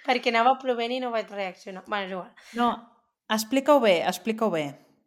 Perquè 0.04 0.32
anava 0.32 0.56
plovent 0.60 0.92
i 0.92 0.98
no 1.00 1.10
vaig 1.14 1.30
reaccionar. 1.32 1.84
Bueno, 1.86 2.04
és 2.04 2.12
igual. 2.12 2.32
No, 2.58 2.68
explica-ho 3.36 3.80
bé, 3.80 3.94
explica-ho 4.08 4.50
bé. 4.52 4.64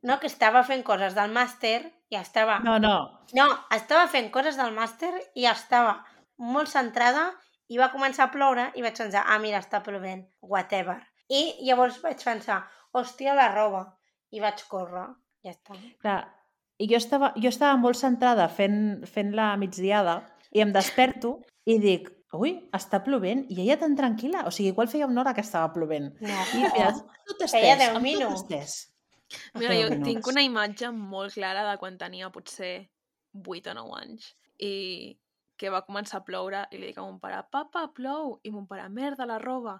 No, 0.07 0.19
que 0.21 0.29
estava 0.31 0.63
fent 0.63 0.83
coses 0.87 1.13
del 1.17 1.33
màster 1.35 1.81
i 2.09 2.15
estava... 2.17 2.59
No, 2.65 2.77
no, 2.79 2.95
No, 3.35 3.45
estava 3.75 4.07
fent 4.07 4.31
coses 4.31 4.55
del 4.57 4.71
màster 4.73 5.11
i 5.35 5.45
estava 5.51 5.97
molt 6.39 6.71
centrada 6.71 7.27
i 7.67 7.77
va 7.81 7.89
començar 7.91 8.29
a 8.29 8.31
ploure 8.31 8.69
i 8.79 8.81
vaig 8.85 8.95
pensar, 8.97 9.25
ah, 9.27 9.37
mira, 9.43 9.59
està 9.59 9.81
plovent, 9.83 10.23
whatever. 10.41 10.95
I 11.27 11.57
llavors 11.67 11.97
vaig 12.01 12.23
pensar, 12.23 12.61
hòstia, 12.95 13.35
la 13.35 13.49
roba. 13.53 13.83
I 14.31 14.39
vaig 14.43 14.63
córrer, 14.71 15.09
ja 15.47 15.55
està. 15.55 15.77
clar, 16.03 16.19
i 16.77 16.87
jo 16.91 16.99
estava, 16.99 17.31
jo 17.41 17.49
estava 17.49 17.77
molt 17.81 17.97
centrada 17.97 18.45
fent, 18.53 19.05
fent 19.09 19.31
la 19.37 19.55
migdiada 19.57 20.19
i 20.53 20.61
em 20.61 20.73
desperto 20.75 21.39
i 21.65 21.79
dic, 21.81 22.11
ui, 22.37 22.51
està 22.75 22.99
plovent, 23.03 23.45
i 23.49 23.57
ella 23.63 23.79
tan 23.81 23.95
tranquil·la, 23.97 24.43
o 24.47 24.51
sigui, 24.53 24.69
igual 24.75 24.89
feia 24.91 25.07
una 25.09 25.23
hora 25.23 25.33
que 25.33 25.41
estava 25.41 25.71
plovent. 25.73 26.11
No, 26.21 26.37
I 26.53 26.61
mira, 26.67 26.91
tot 27.27 27.41
estès, 27.47 27.55
Feia 27.55 27.77
deu 27.79 27.95
amb 27.95 27.97
tot 27.97 28.05
minuts. 28.05 28.43
estès. 28.43 28.75
Mira, 29.57 29.73
jo 29.75 29.89
minuts. 29.89 30.05
tinc 30.07 30.27
una 30.31 30.43
imatge 30.45 30.91
molt 30.95 31.33
clara 31.35 31.63
de 31.71 31.77
quan 31.81 31.97
tenia 31.99 32.29
potser 32.31 32.73
8 33.33 33.71
o 33.73 33.77
9 33.79 33.97
anys 34.01 34.29
i 34.63 34.73
que 35.57 35.71
va 35.73 35.81
començar 35.87 36.21
a 36.21 36.25
ploure 36.27 36.61
i 36.71 36.77
li 36.77 36.91
dic 36.91 36.99
a 37.01 37.03
mon 37.07 37.17
pare, 37.19 37.41
papa, 37.51 37.87
plou, 37.97 38.37
i 38.45 38.51
mon 38.53 38.67
pare, 38.69 38.85
merda, 38.93 39.25
la 39.25 39.39
roba. 39.41 39.79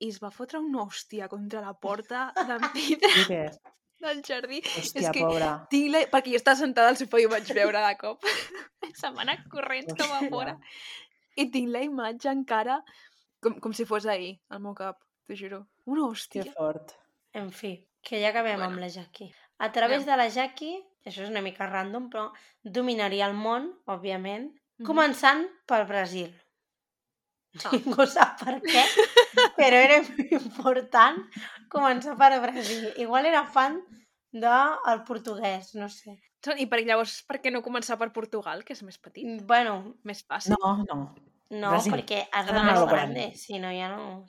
I 0.00 0.08
es 0.08 0.18
va 0.22 0.30
fotre 0.32 0.58
una 0.62 0.86
hòstia 0.86 1.28
contra 1.28 1.60
la 1.60 1.74
porta 1.74 2.30
de 2.38 2.56
vidre 2.74 3.10
I 3.22 3.26
què? 3.28 3.42
Del 4.00 4.22
jardí. 4.22 4.60
Hòstia, 4.62 5.10
que 5.12 5.20
pobra. 5.24 5.50
tinc 5.70 5.90
la... 5.92 6.00
Perquè 6.12 6.30
jo 6.34 6.38
estava 6.40 6.56
sentada 6.60 6.88
al 6.92 6.96
sofà 7.00 7.20
i 7.20 7.26
ho 7.26 7.32
vaig 7.32 7.50
veure 7.56 7.80
de 7.86 7.96
cop. 8.00 8.22
Se'm 9.00 9.16
va 9.18 9.22
anar 9.26 9.38
corrents 9.50 9.94
cap 9.98 10.10
a 10.18 10.22
fora. 10.30 10.56
I 11.36 11.48
tinc 11.54 11.68
la 11.74 11.82
imatge 11.86 12.30
encara 12.30 12.80
com, 13.42 13.58
com 13.62 13.72
si 13.72 13.84
fos 13.86 14.06
ahir, 14.06 14.38
al 14.50 14.60
meu 14.60 14.74
cap, 14.74 14.98
t'ho 15.26 15.36
juro. 15.38 15.64
Una 15.86 16.02
Que 16.02 16.08
hòstia. 16.12 16.46
fort. 16.56 16.94
En 17.34 17.50
fi, 17.52 17.74
que 18.02 18.20
ja 18.22 18.30
acabem 18.30 18.56
Bueno. 18.58 18.72
amb 18.72 18.80
la 18.80 18.88
Jackie. 18.88 19.32
A 19.58 19.70
través 19.72 20.06
de 20.06 20.16
la 20.16 20.28
Jackie, 20.28 20.80
això 21.04 21.22
és 21.22 21.30
una 21.30 21.42
mica 21.42 21.66
random, 21.66 22.08
però 22.10 22.32
dominaria 22.62 23.26
el 23.26 23.34
món, 23.34 23.72
òbviament, 23.86 24.48
Mhm. 24.78 24.86
començant 24.86 25.46
pel 25.66 25.86
Brasil. 25.86 26.32
Ningú 27.72 28.04
sap 28.06 28.38
per 28.42 28.58
què, 28.64 28.82
però 29.56 29.78
era 29.80 29.98
important 30.40 31.22
començar 31.72 32.16
per 32.20 32.32
Brasil. 32.44 32.90
Igual 33.00 33.28
era 33.30 33.44
fan 33.46 33.80
del 34.32 35.04
portuguès, 35.08 35.74
no 35.74 35.88
sé. 35.92 36.18
I 36.56 36.68
per 36.70 36.82
llavors, 36.86 37.18
per 37.26 37.40
què 37.42 37.50
no 37.50 37.64
començar 37.64 37.98
per 37.98 38.12
Portugal, 38.14 38.62
que 38.64 38.76
és 38.76 38.84
més 38.86 38.98
petit, 39.02 39.40
Bueno, 39.48 39.96
més 40.06 40.22
fàcil? 40.28 40.54
No, 40.54 40.84
no. 40.86 40.98
no, 41.50 41.72
Brasil. 41.72 41.96
perquè 41.96 42.20
has 42.30 42.46
d'anar 42.46 42.76
lo 42.78 42.86
grande. 42.86 43.32
si 43.34 43.58
no 43.58 43.72
ja 43.74 43.88
no. 43.90 44.24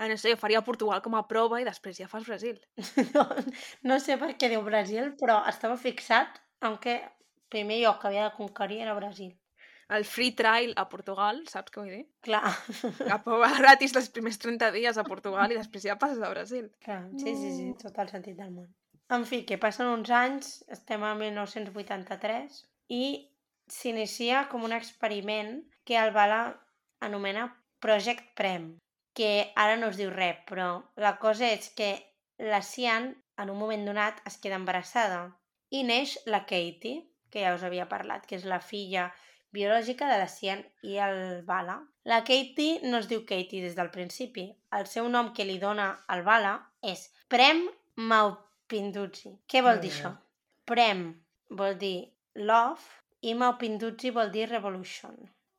Ah, 0.00 0.08
no 0.08 0.16
sé, 0.16 0.32
jo 0.32 0.40
faria 0.40 0.62
Portugal 0.64 1.02
com 1.04 1.14
a 1.14 1.26
prova 1.28 1.60
i 1.60 1.64
després 1.68 2.00
ja 2.00 2.08
fas 2.08 2.26
Brasil. 2.26 2.58
No, 3.14 3.26
no 3.84 4.00
sé 4.00 4.16
per 4.18 4.32
què 4.40 4.48
diu 4.48 4.64
Brasil, 4.66 5.12
però 5.20 5.42
estava 5.46 5.76
fixat 5.76 6.40
en 6.66 6.78
que 6.80 6.96
el 6.98 7.10
primer 7.52 7.80
lloc 7.82 8.00
que 8.00 8.08
havia 8.08 8.28
de 8.28 8.36
conquerir 8.36 8.80
era 8.86 8.96
Brasil. 8.96 9.34
El 9.90 10.04
free 10.06 10.30
trial 10.38 10.72
a 10.78 10.84
Portugal, 10.88 11.40
saps 11.50 11.72
què 11.74 11.80
vull 11.82 11.90
dir? 11.90 12.04
Clar, 12.22 12.44
La 13.10 13.16
prova 13.24 13.48
gratis 13.56 13.94
els 13.98 14.10
primers 14.14 14.38
30 14.38 14.70
dies 14.76 14.98
a 15.00 15.04
Portugal 15.04 15.50
i 15.50 15.58
després 15.58 15.82
ja 15.88 15.96
passes 15.98 16.22
a 16.22 16.30
Brasil. 16.30 16.68
clar, 16.84 17.02
sí, 17.18 17.34
sí, 17.34 17.50
sí, 17.56 17.66
tot 17.82 17.98
el 17.98 18.08
sentit 18.12 18.36
del 18.38 18.52
món. 18.54 18.68
En 19.10 19.24
fi, 19.26 19.42
que 19.46 19.58
passen 19.58 19.88
uns 19.90 20.10
anys, 20.14 20.52
estem 20.70 21.02
a 21.02 21.16
1983, 21.18 22.60
i 22.94 23.04
s'inicia 23.70 24.44
com 24.50 24.62
un 24.66 24.72
experiment 24.76 25.56
que 25.84 25.96
el 25.98 26.12
Bala 26.14 26.42
anomena 27.00 27.48
Project 27.82 28.34
Prem, 28.38 28.76
que 29.14 29.50
ara 29.56 29.76
no 29.76 29.88
es 29.90 29.98
diu 29.98 30.10
res, 30.14 30.38
però 30.46 30.68
la 30.96 31.16
cosa 31.18 31.48
és 31.50 31.70
que 31.74 31.90
la 32.38 32.62
Cian, 32.62 33.10
en 33.40 33.50
un 33.50 33.58
moment 33.58 33.84
donat, 33.86 34.20
es 34.26 34.38
queda 34.38 34.58
embarassada 34.60 35.24
i 35.70 35.82
neix 35.86 36.16
la 36.26 36.44
Katie, 36.46 37.06
que 37.30 37.42
ja 37.44 37.54
us 37.54 37.62
havia 37.66 37.88
parlat, 37.88 38.26
que 38.26 38.36
és 38.38 38.46
la 38.46 38.60
filla 38.60 39.08
biològica 39.56 40.08
de 40.10 40.18
la 40.20 40.28
Cian 40.28 40.62
i 40.86 40.98
el 41.06 41.42
Bala. 41.46 41.78
La 42.04 42.22
Katie 42.24 42.80
no 42.86 43.00
es 43.00 43.08
diu 43.10 43.24
Katie 43.28 43.62
des 43.64 43.76
del 43.78 43.90
principi. 43.94 44.46
El 44.78 44.86
seu 44.86 45.08
nom 45.08 45.32
que 45.36 45.46
li 45.48 45.58
dona 45.62 45.90
el 46.14 46.24
Bala 46.26 46.54
és 46.94 47.08
Prem 47.28 47.66
Maupinduzi. 48.12 49.34
Què 49.50 49.62
vol 49.66 49.82
dir 49.82 49.92
això? 49.92 50.14
Prem 50.70 51.04
vol 51.60 51.76
dir 51.78 52.10
love 52.50 52.82
i 53.26 53.34
Maupinduzi 53.34 54.14
vol 54.16 54.32
dir 54.34 54.48
revolution. 54.48 55.16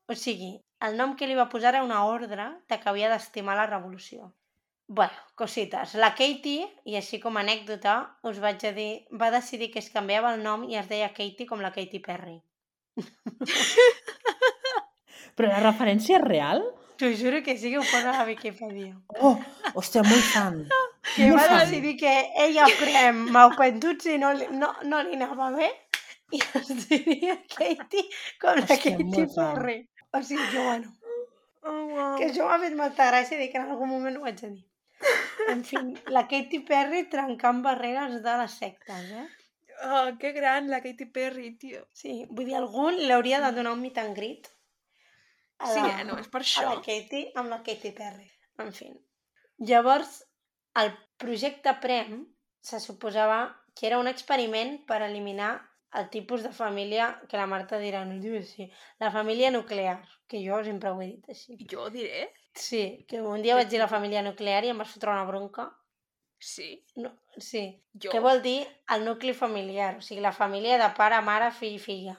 O 0.07 0.15
sigui, 0.17 0.53
el 0.87 0.97
nom 0.97 1.15
que 1.15 1.27
li 1.29 1.35
va 1.37 1.49
posar 1.49 1.75
era 1.75 1.83
una 1.87 2.03
ordre 2.09 2.47
de 2.69 2.79
que 2.79 2.89
havia 2.89 3.09
d'estimar 3.11 3.57
la 3.59 3.67
revolució. 3.69 4.31
Bueno, 4.87 5.19
cosites. 5.39 5.93
La 5.95 6.09
Katie, 6.19 6.65
i 6.83 6.97
així 6.99 7.19
com 7.23 7.37
a 7.37 7.43
anècdota, 7.45 7.93
us 8.27 8.41
vaig 8.43 8.65
a 8.67 8.71
dir, 8.75 8.89
va 9.21 9.29
decidir 9.31 9.69
que 9.71 9.79
es 9.79 9.91
canviava 9.93 10.33
el 10.35 10.41
nom 10.43 10.65
i 10.67 10.75
es 10.81 10.89
deia 10.89 11.13
Katie 11.19 11.47
com 11.47 11.63
la 11.63 11.71
Katy 11.75 12.01
Perry. 12.07 12.41
Però 15.35 15.47
la 15.51 15.61
referència 15.63 16.17
és 16.19 16.25
real? 16.25 16.61
T'ho 17.01 17.09
juro 17.17 17.39
que 17.41 17.55
sí 17.57 17.71
que 17.71 17.79
ho 17.79 17.85
posa 17.87 18.11
a 18.11 18.17
la 18.19 18.25
Wikipedia. 18.27 18.93
Oh, 19.25 19.33
hòstia, 19.73 20.03
molt 20.05 20.25
fan. 20.33 20.57
Que 21.15 21.29
Molt 21.31 21.39
va 21.39 21.45
fan. 21.47 21.59
decidir 21.63 21.95
que 21.97 22.11
ella 22.43 22.67
prem 22.77 23.23
Maupentuzzi 23.33 24.19
no, 24.21 24.33
li- 24.37 24.51
no, 24.53 24.69
no 24.85 24.99
li 25.07 25.15
anava 25.17 25.47
bé 25.55 25.71
i 26.31 26.39
es 26.59 26.69
diria 26.87 27.39
Katie 27.49 28.03
com 28.39 28.59
la 28.59 28.67
Hòstia, 28.67 28.99
molt 29.01 29.33
fan. 29.33 29.55
Perry. 29.55 29.77
O 30.13 30.21
sigui 30.23 30.45
que 30.51 30.65
bueno, 30.67 30.93
Oh, 31.63 31.85
wow. 31.93 32.13
que 32.17 32.25
això 32.29 32.45
m'ha 32.49 32.55
fet 32.61 32.73
molta 32.77 33.05
gràcia 33.11 33.37
i 33.37 33.49
que 33.51 33.59
en 33.61 33.67
algun 33.69 33.89
moment 33.91 34.15
ho 34.17 34.23
haig 34.25 34.39
de 34.41 34.47
dir. 34.49 34.63
En 35.49 35.59
fi, 35.65 35.77
la 36.13 36.23
Katy 36.29 36.59
Perry 36.65 37.03
trencant 37.09 37.59
barreres 37.65 38.15
de 38.23 38.33
les 38.39 38.55
sectes, 38.61 39.11
eh? 39.13 39.27
Oh, 39.84 40.09
que 40.19 40.32
gran, 40.32 40.69
la 40.69 40.82
Katy 40.82 41.05
Perry, 41.15 41.51
tio. 41.57 41.86
Sí, 42.01 42.15
vull 42.29 42.45
dir, 42.49 42.57
algú 42.59 42.89
li 42.95 43.11
hauria 43.15 43.39
de 43.43 43.51
donar 43.55 43.73
un 43.77 43.82
meet 43.82 43.97
and 44.01 44.15
greet 44.17 44.49
a 45.57 45.69
Sí, 45.71 45.79
la, 45.79 45.88
eh, 46.01 46.05
no, 46.09 46.17
és 46.21 46.27
per 46.34 46.41
a 46.41 46.43
això. 46.45 46.67
la 46.69 46.82
Katy 46.86 47.23
amb 47.41 47.49
la 47.53 47.61
Katy 47.65 47.91
Perry. 47.97 48.27
En 48.65 48.71
fi. 48.77 48.91
Llavors, 49.71 50.13
el 50.82 50.93
projecte 51.23 51.73
Prem 51.82 52.21
se 52.71 52.79
suposava 52.79 53.41
que 53.75 53.88
era 53.88 53.99
un 53.99 54.07
experiment 54.11 54.77
per 54.89 55.01
eliminar 55.07 55.51
el 55.99 56.09
tipus 56.09 56.43
de 56.43 56.51
família 56.55 57.07
que 57.29 57.38
la 57.39 57.47
Marta 57.51 57.79
dirà, 57.82 58.05
no 58.07 58.19
diu 58.23 58.38
així, 58.39 58.69
la 58.99 59.11
família 59.11 59.51
nuclear, 59.51 59.97
que 60.27 60.39
jo 60.45 60.61
sempre 60.63 60.91
ho 60.91 61.01
he 61.01 61.09
dit 61.15 61.34
així. 61.36 61.57
Jo 61.73 61.89
diré, 61.89 62.29
Sí, 62.53 63.05
que 63.07 63.21
un 63.21 63.41
dia 63.41 63.55
vaig 63.55 63.69
dir 63.71 63.79
la 63.79 63.88
família 63.88 64.21
nuclear 64.23 64.63
i 64.65 64.71
em 64.73 64.79
vas 64.82 64.91
fotre 64.91 65.11
una 65.13 65.23
bronca. 65.27 65.69
Sí. 66.41 66.67
No, 66.97 67.13
sí. 67.37 67.63
Jo. 67.93 68.11
Què 68.11 68.19
vol 68.23 68.41
dir 68.43 68.59
el 68.95 69.05
nucli 69.05 69.33
familiar? 69.37 69.95
O 69.99 70.03
sigui, 70.05 70.21
la 70.25 70.33
família 70.35 70.77
de 70.81 70.89
pare, 70.97 71.21
mare, 71.25 71.51
fill 71.55 71.77
i 71.77 71.81
filla. 71.81 72.17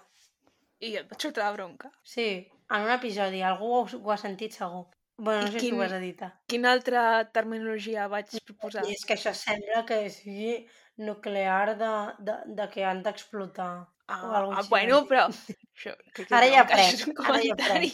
I 0.83 0.97
et 1.03 1.11
vaig 1.11 1.29
fotre 1.29 1.45
la 1.45 1.53
bronca. 1.55 1.91
Sí, 2.03 2.27
en 2.71 2.87
un 2.87 2.91
episodi. 2.97 3.43
Algú 3.47 3.73
ho, 3.77 3.83
ho 4.01 4.13
ha 4.15 4.19
sentit 4.19 4.55
segur. 4.57 4.87
Bueno, 5.19 5.43
no 5.43 5.49
I 5.49 5.53
sé 5.53 5.61
si 5.61 5.67
quin- 5.69 5.79
ho 5.79 5.83
has 5.85 5.93
editar. 5.99 6.31
Quina 6.51 6.73
altra 6.73 7.03
terminologia 7.31 8.09
vaig 8.11 8.33
proposar? 8.47 8.87
I 8.89 8.97
és 8.97 9.05
que 9.07 9.15
això 9.19 9.35
sembla 9.37 9.85
que 9.87 10.01
sigui 10.11 10.57
nuclear 10.97 11.77
de, 11.79 11.93
de, 12.19 12.39
de 12.59 12.69
que 12.73 12.85
han 12.85 13.03
d'explotar. 13.05 13.73
Ah, 14.09 14.19
ah, 14.19 14.63
bueno, 14.69 15.05
però... 15.09 15.29
Això, 15.29 15.95
que, 16.15 16.25
que 16.27 16.35
Ara 16.35 16.49
ja 16.51 16.65
après, 16.65 16.91
ara 16.91 16.99
ja 16.99 17.15
comentari. 17.17 17.93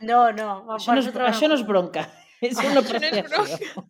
No, 0.00 0.20
no. 0.32 0.48
Això 0.76 0.94
no 0.94 1.02
és, 1.02 1.10
vas 1.12 1.34
això 1.34 1.50
no 1.50 1.58
és 1.58 1.66
bronca. 1.66 2.06
és 2.40 2.56
una 2.58 2.80
Això 2.80 2.98
no 3.00 3.10
és 3.10 3.20
apreciació. 3.24 3.84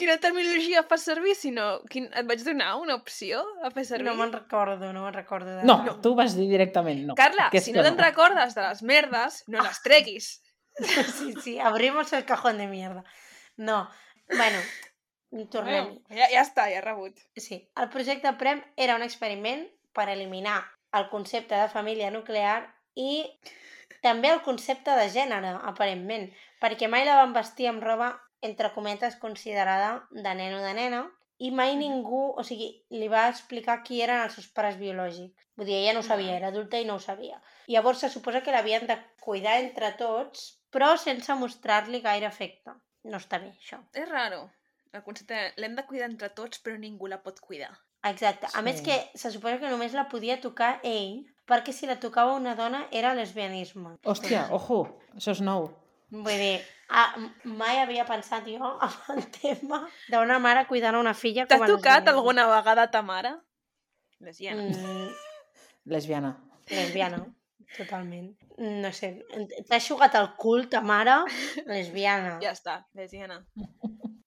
Quina 0.00 0.16
terminologia 0.18 0.82
fas 0.90 1.04
servir, 1.06 1.36
si 1.38 1.52
no... 1.54 1.80
Quin... 1.90 2.08
Et 2.18 2.26
vaig 2.26 2.40
donar 2.42 2.72
una 2.82 2.96
opció 2.98 3.44
a 3.62 3.70
fer 3.74 3.84
servir? 3.86 4.08
No 4.08 4.16
me'n 4.18 4.32
recordo, 4.34 4.90
no 4.92 5.04
me'n 5.04 5.14
recordo. 5.14 5.52
De 5.60 5.66
No, 5.68 5.78
tu 6.02 6.16
vas 6.18 6.34
dir 6.34 6.48
directament 6.50 7.04
no. 7.06 7.14
Carla, 7.18 7.46
si 7.54 7.74
no 7.74 7.84
te'n 7.86 8.00
recordes 8.00 8.56
de 8.58 8.64
les 8.66 8.82
merdes, 8.82 9.44
no 9.46 9.62
les 9.62 9.84
treguis. 9.86 10.32
Sí, 10.74 11.36
sí, 11.38 11.60
abrimos 11.62 12.12
el 12.12 12.24
cajón 12.24 12.58
de 12.58 12.66
mierda. 12.66 13.04
No, 13.56 13.88
bueno, 14.26 14.58
tornem 15.50 15.84
Bueno, 15.84 16.00
ja, 16.10 16.26
ja 16.32 16.42
està, 16.42 16.64
ja 16.72 16.80
rebut. 16.82 17.20
Sí, 17.38 17.60
el 17.78 17.90
projecte 17.92 18.32
Prem 18.40 18.64
era 18.74 18.96
un 18.98 19.06
experiment 19.06 19.62
per 19.94 20.08
eliminar 20.10 20.64
el 20.98 21.08
concepte 21.10 21.54
de 21.54 21.68
família 21.70 22.10
nuclear 22.10 22.64
i 22.98 23.26
també 24.02 24.30
el 24.30 24.42
concepte 24.42 24.94
de 24.98 25.06
gènere, 25.10 25.54
aparentment, 25.70 26.28
perquè 26.62 26.90
mai 26.90 27.06
la 27.06 27.20
van 27.22 27.32
vestir 27.36 27.70
amb 27.70 27.82
roba, 27.82 28.12
entre 28.44 28.70
cometes, 28.74 29.16
considerada 29.16 30.06
de 30.10 30.34
nen 30.38 30.54
o 30.54 30.62
de 30.62 30.72
nena, 30.76 31.02
i 31.42 31.50
mai 31.50 31.74
ningú, 31.76 32.20
o 32.38 32.42
sigui, 32.46 32.68
li 32.94 33.08
va 33.10 33.24
explicar 33.28 33.80
qui 33.82 34.00
eren 34.04 34.20
els 34.22 34.36
seus 34.38 34.46
pares 34.54 34.76
biològics. 34.78 35.48
Vull 35.58 35.66
dir, 35.66 35.74
ella 35.80 35.94
no 35.96 36.00
ho 36.04 36.06
sabia, 36.06 36.36
era 36.38 36.48
adulta 36.52 36.78
i 36.78 36.84
no 36.86 36.94
ho 36.96 37.02
sabia. 37.02 37.40
Llavors 37.66 38.04
se 38.04 38.10
suposa 38.12 38.42
que 38.42 38.52
l'havien 38.54 38.86
de 38.86 38.96
cuidar 39.20 39.56
entre 39.60 39.90
tots, 39.98 40.44
però 40.70 40.92
sense 40.98 41.34
mostrar-li 41.40 42.00
gaire 42.04 42.26
afecte. 42.30 42.70
No 43.04 43.18
està 43.18 43.40
bé, 43.42 43.50
això. 43.58 43.80
És 43.92 44.08
raro. 44.08 44.44
El 44.94 45.02
concepte 45.02 45.52
l'hem 45.58 45.74
de 45.74 45.84
cuidar 45.88 46.06
entre 46.08 46.30
tots, 46.30 46.62
però 46.62 46.78
ningú 46.78 47.08
la 47.10 47.18
pot 47.22 47.40
cuidar. 47.42 47.72
Exacte. 48.04 48.46
A 48.46 48.58
Sí. 48.60 48.62
més 48.62 48.80
que 48.82 48.96
se 49.18 49.30
suposa 49.32 49.58
que 49.58 49.70
només 49.70 49.92
la 49.92 50.08
podia 50.08 50.40
tocar 50.40 50.78
ell, 50.84 51.24
perquè 51.48 51.72
si 51.72 51.86
la 51.86 51.98
tocava 51.98 52.34
una 52.36 52.54
dona 52.54 52.86
era 52.92 53.14
lesbianisme. 53.14 53.96
Hòstia, 54.04 54.46
ojo, 54.52 54.84
això 55.16 55.32
és 55.32 55.40
nou. 55.40 55.70
Vull 56.14 56.38
dir, 56.38 56.60
ah, 56.94 57.14
m- 57.18 57.32
mai 57.58 57.78
havia 57.82 58.04
pensat 58.06 58.46
jo 58.46 58.68
en 59.10 59.18
el 59.18 59.24
tema 59.34 59.80
d'una 60.12 60.38
mare 60.38 60.66
cuidant 60.70 60.94
una 61.00 61.14
filla 61.14 61.46
T'ha 61.50 61.58
com 61.58 61.64
a 61.66 61.70
tocat 61.72 62.08
alguna 62.12 62.46
vegada 62.50 62.86
ta 62.90 63.02
mare? 63.02 63.32
Lesbiana. 64.20 64.62
Mm, 64.62 65.08
Lesbiana. 65.92 66.36
lesbiana, 66.70 67.18
totalment. 67.76 68.30
No 68.58 68.92
sé, 68.96 69.10
t'ha 69.68 69.80
xugat 69.82 70.14
el 70.20 70.30
cul 70.40 70.68
ta 70.70 70.80
mare, 70.80 71.18
lesbiana. 71.66 72.38
Ja 72.44 72.52
està, 72.54 72.78
lesbiana. 72.94 73.42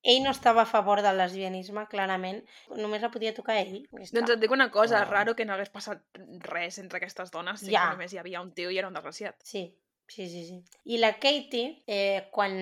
Ell 0.07 0.21
no 0.23 0.31
estava 0.31 0.61
a 0.63 0.69
favor 0.69 1.01
del 1.03 1.17
lesbianisme, 1.19 1.81
clarament. 1.91 2.43
Només 2.77 3.01
la 3.03 3.09
podia 3.11 3.33
tocar 3.35 3.57
ell. 3.59 3.81
ja 3.91 4.03
està. 4.05 4.13
Doncs 4.19 4.35
et 4.35 4.39
dic 4.43 4.51
una 4.55 4.69
cosa, 4.71 4.99
Ah. 4.99 5.03
és 5.03 5.09
raro 5.09 5.33
que 5.35 5.43
no 5.45 5.53
hagués 5.55 5.69
passat 5.73 6.03
res 6.51 6.77
entre 6.79 6.97
aquestes 7.01 7.31
dones 7.31 7.59
si 7.59 7.71
Ja. 7.73 7.89
només 7.91 8.13
hi 8.13 8.19
havia 8.21 8.41
un 8.41 8.53
tio 8.53 8.69
i 8.71 8.77
era 8.77 8.88
un 8.88 8.93
desgraciat. 8.95 9.35
Sí, 9.43 9.65
sí, 10.07 10.29
sí, 10.29 10.45
sí. 10.47 10.61
I 10.85 10.99
la 11.01 11.13
Katie, 11.19 11.83
eh, 11.87 12.27
quan 12.31 12.55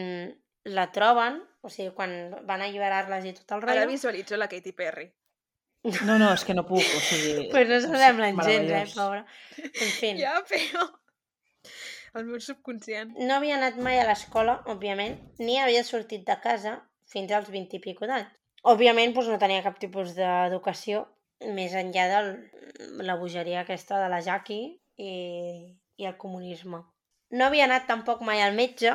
la 0.66 0.92
troben, 0.92 1.42
o 1.62 1.70
sigui, 1.70 1.92
quan 1.98 2.16
van 2.48 2.64
alliberar-les 2.66 3.30
i 3.30 3.36
tot 3.38 3.56
el 3.56 3.64
Ara 3.64 3.74
rotllo, 3.74 3.94
visualitzo 3.94 4.38
la 4.38 4.50
Katy 4.50 4.74
Perry. 4.74 5.08
No, 6.06 6.18
no, 6.18 6.32
és 6.34 6.44
que 6.46 6.56
no 6.58 6.66
puc, 6.66 6.82
o 6.82 7.02
sigui... 7.06 7.48
pues 7.54 7.70
no 7.70 7.80
s'assemblen 7.84 8.40
gens, 8.42 8.72
eh, 8.74 8.86
pobra. 8.96 9.26
En 9.62 9.92
fi, 10.00 10.16
Ja, 10.22 10.40
però... 10.50 10.88
El 12.16 12.24
meu 12.30 12.40
subconscient. 12.40 13.12
no 13.28 13.36
havia 13.36 13.58
anat 13.58 13.76
mai 13.84 14.00
a 14.00 14.06
l'escola, 14.08 14.62
òbviament, 14.72 15.18
ni 15.44 15.58
havia 15.60 15.84
sortit 15.84 16.24
de 16.28 16.38
casa 16.40 16.78
fins 17.12 17.34
als 17.36 17.50
20 17.52 17.76
i 17.76 17.82
pico 17.84 18.08
d'anys. 18.08 18.32
Òbviament, 18.66 19.12
doncs, 19.14 19.28
no 19.30 19.38
tenia 19.42 19.66
cap 19.66 19.76
tipus 19.82 20.16
d'educació 20.16 21.04
més 21.58 21.76
enllà 21.76 22.06
de 22.14 22.22
la 23.06 23.18
bogeria 23.20 23.62
aquesta 23.62 24.00
de 24.02 24.08
la 24.10 24.22
Jackie 24.26 24.78
i, 24.98 25.12
i 26.00 26.08
el 26.08 26.16
comunisme. 26.18 26.80
No 27.32 27.48
havia 27.50 27.66
anat 27.66 27.88
tampoc 27.90 28.22
mai 28.22 28.42
al 28.42 28.54
metge 28.54 28.94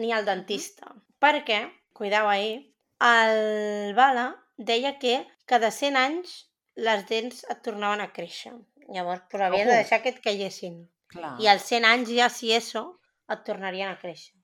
ni 0.00 0.12
al 0.12 0.24
dentista, 0.24 0.94
perquè, 1.20 1.60
cuidau 1.96 2.28
ahir, 2.30 2.60
el 3.04 3.92
Bala 3.96 4.30
deia 4.56 4.96
que 5.02 5.18
cada 5.50 5.70
100 5.70 5.98
anys 6.00 6.36
les 6.76 7.04
dents 7.08 7.44
et 7.52 7.62
tornaven 7.64 8.00
a 8.04 8.10
créixer. 8.16 8.54
Llavors, 8.90 9.26
doncs, 9.30 9.44
havies 9.46 9.68
de 9.68 9.76
deixar 9.76 10.00
que 10.02 10.14
et 10.14 10.22
caiguessin. 10.24 10.80
Clar. 11.10 11.34
I 11.42 11.50
als 11.50 11.66
100 11.68 11.86
anys 11.88 12.12
ja, 12.14 12.28
si 12.32 12.52
eso, 12.54 12.84
et 13.30 13.44
tornarien 13.46 13.90
a 13.90 13.98
créixer. 13.98 14.34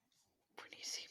Boníssim. 0.61 1.09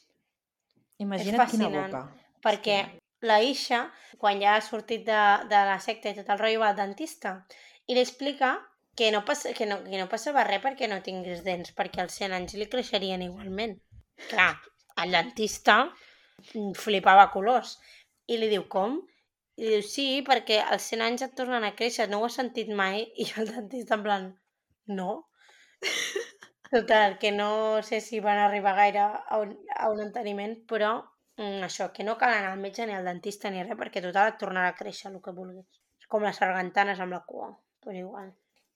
Imagina't 1.06 1.52
quina 1.52 1.72
boca. 1.74 2.04
Perquè 2.46 2.78
la 3.26 3.42
Isha, 3.42 3.86
quan 4.22 4.40
ja 4.42 4.56
ha 4.56 4.64
sortit 4.64 5.06
de, 5.08 5.22
de 5.50 5.62
la 5.70 5.80
secta 5.82 6.12
i 6.12 6.18
tot 6.18 6.30
el 6.30 6.40
rotllo, 6.42 6.62
va 6.62 6.72
al 6.74 6.80
dentista 6.80 7.40
i 7.88 7.96
li 7.96 8.04
explica 8.04 8.56
que 8.96 9.12
no, 9.12 9.24
passa, 9.28 9.54
que, 9.54 9.66
no, 9.70 9.82
que 9.84 10.00
no 10.00 10.08
passava 10.12 10.46
res 10.48 10.62
perquè 10.64 10.88
no 10.92 11.02
tingués 11.06 11.44
dents, 11.48 11.74
perquè 11.78 12.04
als 12.04 12.16
100 12.22 12.36
anys 12.38 12.56
li 12.60 12.68
creixerien 12.72 13.26
igualment. 13.26 13.76
Clar, 14.30 14.54
el 15.04 15.12
dentista 15.18 15.82
flipava 16.80 17.28
colors. 17.34 17.76
I 18.32 18.40
li 18.40 18.50
diu, 18.54 18.64
com? 18.72 19.02
I 19.60 19.72
diu, 19.74 19.84
sí, 19.88 20.08
perquè 20.28 20.62
als 20.64 20.88
100 20.94 21.04
anys 21.08 21.26
et 21.28 21.36
tornen 21.40 21.68
a 21.68 21.74
créixer, 21.80 22.08
no 22.12 22.22
ho 22.22 22.30
has 22.30 22.38
sentit 22.40 22.72
mai? 22.84 23.04
I 23.24 23.28
el 23.42 23.52
dentista 23.52 24.00
en 24.00 24.06
plan, 24.08 24.30
no. 25.02 25.10
Total, 26.72 27.18
que 27.20 27.32
no 27.32 27.84
sé 27.84 28.02
si 28.02 28.20
van 28.24 28.40
arribar 28.42 28.76
gaire 28.80 29.04
a 29.04 29.42
un, 29.44 29.54
a 29.76 29.92
un 29.92 30.02
enteniment, 30.08 30.56
però 30.72 30.96
mm, 31.38 31.68
això, 31.68 31.92
que 31.94 32.08
no 32.08 32.18
cal 32.22 32.34
anar 32.38 32.56
al 32.56 32.64
metge 32.64 32.88
ni 32.88 32.96
al 32.96 33.12
dentista 33.12 33.52
ni 33.52 33.64
res, 33.64 33.78
perquè 33.80 34.04
total 34.08 34.32
et 34.32 34.42
tornarà 34.42 34.72
a 34.72 34.80
créixer 34.80 35.12
el 35.12 35.22
que 35.28 35.36
vulguis. 35.36 35.84
És 36.02 36.10
com 36.12 36.26
les 36.26 36.42
sargantanes 36.42 37.04
amb 37.04 37.20
la 37.20 37.24
cua, 37.28 37.54
pues 37.84 38.02
igual. 38.02 38.34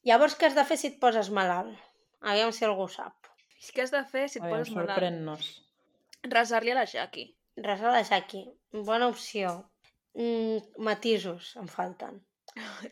Llavors, 0.07 0.35
què 0.39 0.47
has 0.47 0.55
de 0.55 0.63
fer 0.65 0.77
si 0.79 0.87
et 0.93 0.99
poses 1.01 1.29
malalt? 1.35 1.75
Aviam 2.21 2.51
si 2.55 2.65
algú 2.67 2.85
ho 2.87 2.91
sap. 2.91 3.27
Què 3.75 3.83
has 3.83 3.91
de 3.91 4.01
fer 4.07 4.27
si 4.29 4.39
et 4.39 4.45
Aviam, 4.45 4.59
poses 4.61 4.73
malalt? 4.75 4.93
sorprèn-nos. 4.95 5.49
Resar-li 6.31 6.71
a 6.71 6.77
la 6.79 6.85
Jackie. 6.87 7.33
Resar 7.59 7.91
la 7.95 8.03
Jackie, 8.07 8.45
bona 8.87 9.07
opció. 9.11 9.51
Mm, 10.15 10.63
matisos 10.87 11.53
em 11.59 11.67
falten. 11.71 12.21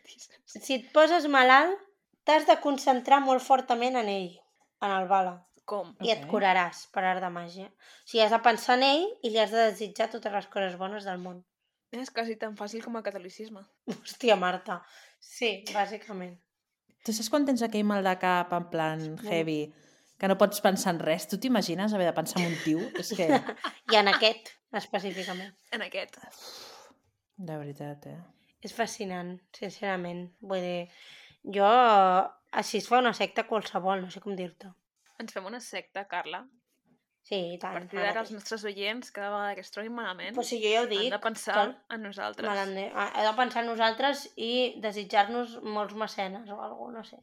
Si 0.48 0.76
et 0.78 0.86
poses 0.94 1.26
malalt, 1.32 1.80
t'has 2.28 2.46
de 2.48 2.56
concentrar 2.64 3.20
molt 3.24 3.42
fortament 3.44 3.98
en 4.00 4.08
ell, 4.12 4.30
en 4.86 4.92
el 4.94 5.08
bala, 5.10 5.34
Com? 5.68 5.90
i 6.06 6.12
et 6.14 6.22
Ok. 6.24 6.30
curaràs 6.32 6.86
per 6.94 7.04
art 7.04 7.20
de 7.24 7.30
màgia. 7.34 7.68
O 7.68 8.08
sigui, 8.08 8.22
has 8.24 8.32
de 8.32 8.40
pensar 8.46 8.78
en 8.78 8.84
ell 8.88 9.06
i 9.24 9.32
li 9.34 9.40
has 9.42 9.52
de 9.52 9.66
desitjar 9.72 10.08
totes 10.14 10.32
les 10.34 10.48
coses 10.54 10.78
bones 10.80 11.04
del 11.08 11.18
món. 11.20 11.42
És 11.92 12.12
quasi 12.12 12.36
tan 12.40 12.56
fàcil 12.60 12.84
com 12.84 12.96
el 13.00 13.04
catolicisme. 13.04 13.64
Hòstia, 13.92 14.36
Marta. 14.40 14.82
Sí, 15.20 15.64
bàsicament. 15.74 16.38
Tu 17.08 17.14
saps 17.16 17.30
quan 17.32 17.46
tens 17.48 17.62
aquell 17.64 17.86
mal 17.88 18.04
de 18.04 18.12
cap 18.20 18.50
en 18.52 18.66
plan 18.68 19.04
heavy, 19.30 19.62
que 20.20 20.28
no 20.28 20.36
pots 20.36 20.60
pensar 20.66 20.92
en 20.92 20.98
res? 21.00 21.24
Tu 21.32 21.38
t'imagines 21.40 21.94
haver 21.96 22.10
de 22.10 22.16
pensar 22.18 22.42
en 22.42 22.50
un 22.50 22.58
tio? 22.66 22.82
És 23.00 23.14
que, 23.16 23.28
I 23.94 24.00
en 24.02 24.12
aquest, 24.12 24.52
específicament. 24.76 25.54
En 25.72 25.86
aquest. 25.86 26.20
de 27.38 27.56
veritat, 27.62 28.10
eh? 28.12 28.18
És 28.60 28.76
fascinant, 28.76 29.38
sincerament. 29.56 30.26
Vull 30.52 30.66
dir, 30.66 30.82
jo... 31.60 31.72
Així 32.60 32.82
es 32.82 32.92
fa 32.92 33.00
una 33.00 33.14
secta 33.16 33.48
qualsevol, 33.48 34.04
no 34.04 34.12
sé 34.12 34.20
com 34.24 34.36
dir-te. 34.36 34.74
Ens 35.24 35.32
fem 35.36 35.48
una 35.48 35.64
secta, 35.64 36.04
Carla. 36.12 36.44
Sí, 37.28 37.36
i 37.36 37.56
A 37.58 37.60
tant. 37.60 37.74
partir 37.76 38.00
d'ara 38.00 38.22
els 38.24 38.30
nostres 38.32 38.62
oients, 38.70 39.10
cada 39.12 39.30
vegada 39.34 39.56
que 39.58 39.64
es 39.66 39.72
trobin 39.74 39.92
malament, 39.98 40.34
Pues 40.36 40.48
si 40.48 40.62
jo 40.62 40.70
ja 40.72 40.80
ho 40.80 40.84
han 40.86 40.90
dic, 40.94 41.10
de 41.12 41.20
pensar 41.20 41.56
que- 41.58 41.96
en 41.96 42.04
nosaltres. 42.08 42.48
Me 42.48 42.56
l'han 42.56 42.74
de... 42.78 42.86
De 43.28 43.34
pensar 43.36 43.64
en 43.64 43.68
nosaltres 43.74 44.22
i 44.38 44.52
desitjar-nos 44.80 45.58
molts 45.64 45.94
mecenes 46.00 46.50
o 46.50 46.62
alguna 46.64 47.00
no 47.00 47.04
sé. 47.04 47.18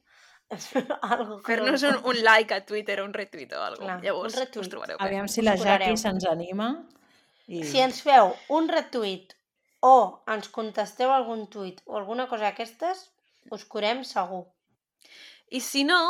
Fer-nos 1.47 1.83
no- 1.83 1.89
un, 1.89 2.01
un 2.11 2.19
like 2.23 2.53
a 2.55 2.65
Twitter 2.67 3.01
o 3.01 3.05
un 3.07 3.15
retweet 3.15 3.53
o 3.57 3.63
alguna 3.63 3.95
cosa. 3.97 4.05
Llavors 4.05 4.35
un 4.35 4.41
retweet. 4.41 4.61
us 4.67 4.69
trobareu 4.75 4.99
bé. 4.99 5.05
Aviam 5.07 5.29
si 5.29 5.43
la. 5.43 5.55
Jackie 5.57 5.97
se'ns 5.97 6.27
anima. 6.29 6.69
I... 7.47 7.63
Si 7.65 7.81
ens 7.81 8.03
feu 8.05 8.35
un 8.57 8.69
retweet 8.69 9.33
o 9.81 9.95
ens 10.29 10.49
contesteu 10.53 11.13
algun 11.13 11.47
tuit 11.53 11.81
o 11.87 11.97
alguna 11.97 12.29
cosa 12.29 12.51
d'aquestes, 12.51 13.07
us 13.53 13.65
curem 13.65 14.05
segur. 14.05 14.45
I 15.51 15.61
si 15.61 15.85
no, 15.85 16.01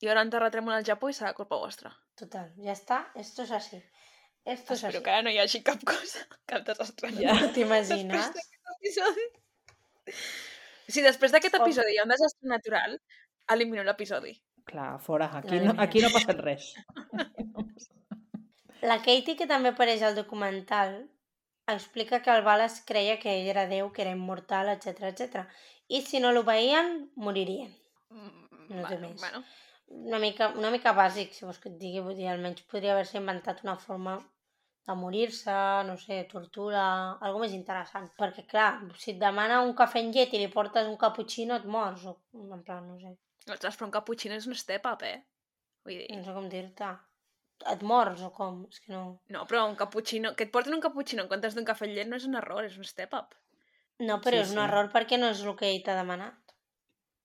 hi 0.00 0.08
haurà 0.08 0.24
un 0.24 0.32
terratrèmol 0.32 0.74
al 0.76 0.84
Japó 0.88 1.08
i 1.12 1.16
serà 1.16 1.32
culpa 1.36 1.56
vostra. 1.60 1.92
Total, 2.18 2.50
ja 2.62 2.72
està. 2.76 3.00
Esto 3.18 3.42
es 3.42 3.50
así. 3.50 3.80
Esto 4.44 4.74
es 4.74 4.82
Espero 4.84 4.98
así. 4.98 5.04
que 5.04 5.10
ara 5.10 5.22
no 5.26 5.30
hi 5.32 5.38
hagi 5.42 5.62
cap 5.66 5.80
cosa, 5.88 6.20
cap 6.50 6.66
desastre. 6.66 7.10
Ja. 7.18 7.34
T'imagines? 7.54 8.30
Després 8.34 8.34
d'aquest 8.36 8.74
episodi... 8.76 9.26
Si 10.94 11.00
després 11.00 11.32
d'aquest 11.32 11.54
episodi 11.56 11.94
hi 11.94 11.98
ha 11.98 12.04
un 12.04 12.12
desastre 12.12 12.48
natural, 12.50 12.98
elimino 13.50 13.82
l'episodi. 13.86 14.34
Clar, 14.68 14.98
fora. 15.00 15.30
Aquí 15.38 15.58
no, 15.64 15.72
aquí 15.80 16.00
no 16.02 16.08
ha 16.10 16.14
passat 16.14 16.40
res. 16.44 16.70
La 18.84 18.98
Katie, 19.00 19.34
que 19.36 19.46
també 19.48 19.70
apareix 19.72 20.02
al 20.04 20.14
documental, 20.18 20.98
explica 21.72 22.20
que 22.20 22.30
el 22.34 22.42
Balas 22.44 22.82
creia 22.84 23.16
que 23.18 23.32
ell 23.32 23.48
era 23.48 23.64
Déu, 23.66 23.90
que 23.96 24.02
era 24.04 24.12
immortal, 24.12 24.68
etc 24.74 25.06
etc. 25.08 25.46
I 25.88 26.02
si 26.04 26.20
no 26.20 26.32
l'obeïen, 26.36 27.08
moririen. 27.16 27.72
Mm, 28.12 28.42
No 28.74 28.82
té 28.88 28.96
bueno, 28.96 29.08
més. 29.10 29.20
Bueno, 29.20 29.40
Una 29.88 30.18
mica, 30.18 30.48
una 30.58 30.70
mica 30.70 30.92
bàsic, 30.96 31.34
si 31.34 31.44
vols 31.44 31.58
que 31.62 31.68
et 31.72 31.76
digui. 31.80 32.00
Vull 32.04 32.16
dir, 32.18 32.28
almenys 32.32 32.64
podria 32.70 32.94
haver-se 32.94 33.18
inventat 33.20 33.62
una 33.64 33.76
forma 33.76 34.16
de 34.86 34.94
morir-se, 35.00 35.52
no 35.88 35.96
sé, 36.00 36.18
tortura, 36.30 36.84
algo 37.26 37.40
més 37.40 37.54
interessant. 37.56 38.10
Perquè, 38.20 38.44
clar, 38.50 38.68
si 39.00 39.14
et 39.14 39.20
demana 39.20 39.62
un 39.64 39.72
cafè 39.76 40.02
amb 40.02 40.14
llet 40.16 40.34
i 40.34 40.42
li 40.42 40.50
portes 40.52 40.88
un 40.90 40.98
cappuccino, 41.00 41.56
et 41.56 41.64
mors. 41.76 42.04
O, 42.10 42.18
en 42.56 42.62
plan, 42.66 42.84
no 42.90 42.98
sé, 43.00 43.14
ostres, 43.48 43.76
però 43.76 43.88
un 43.88 43.94
cappuccino 43.96 44.36
és 44.40 44.48
un 44.50 44.56
step-up, 44.60 45.04
eh? 45.08 45.18
Vull 45.84 46.00
dir, 46.00 46.08
no 46.16 46.24
sé 46.26 46.36
com 46.36 46.48
dir-te. 46.52 46.92
Et 47.70 47.82
mors 47.86 48.20
o 48.26 48.30
com? 48.34 48.64
És 48.72 48.80
que 48.82 48.92
no... 48.92 49.02
no, 49.32 49.44
però 49.48 49.64
un 49.68 49.76
cappuccino... 49.80 50.34
Que 50.36 50.48
et 50.48 50.52
porten 50.52 50.74
un 50.76 50.82
cappuccino 50.84 51.24
en 51.24 51.30
comptes 51.32 51.54
d'un 51.56 51.64
cafè 51.68 51.86
amb 51.86 51.96
llet 51.96 52.10
no 52.10 52.20
és 52.20 52.26
un 52.28 52.36
error, 52.40 52.64
és 52.66 52.76
un 52.80 52.88
step-up. 52.88 53.36
No, 54.02 54.18
però 54.20 54.40
Sí, 54.40 54.42
és 54.42 54.50
un 54.52 54.58
sí. 54.58 54.64
error 54.66 54.90
perquè 54.92 55.20
no 55.20 55.30
és 55.32 55.40
el 55.44 55.54
que 55.60 55.70
ell 55.70 55.84
t'ha 55.86 55.94
demanat. 55.96 56.43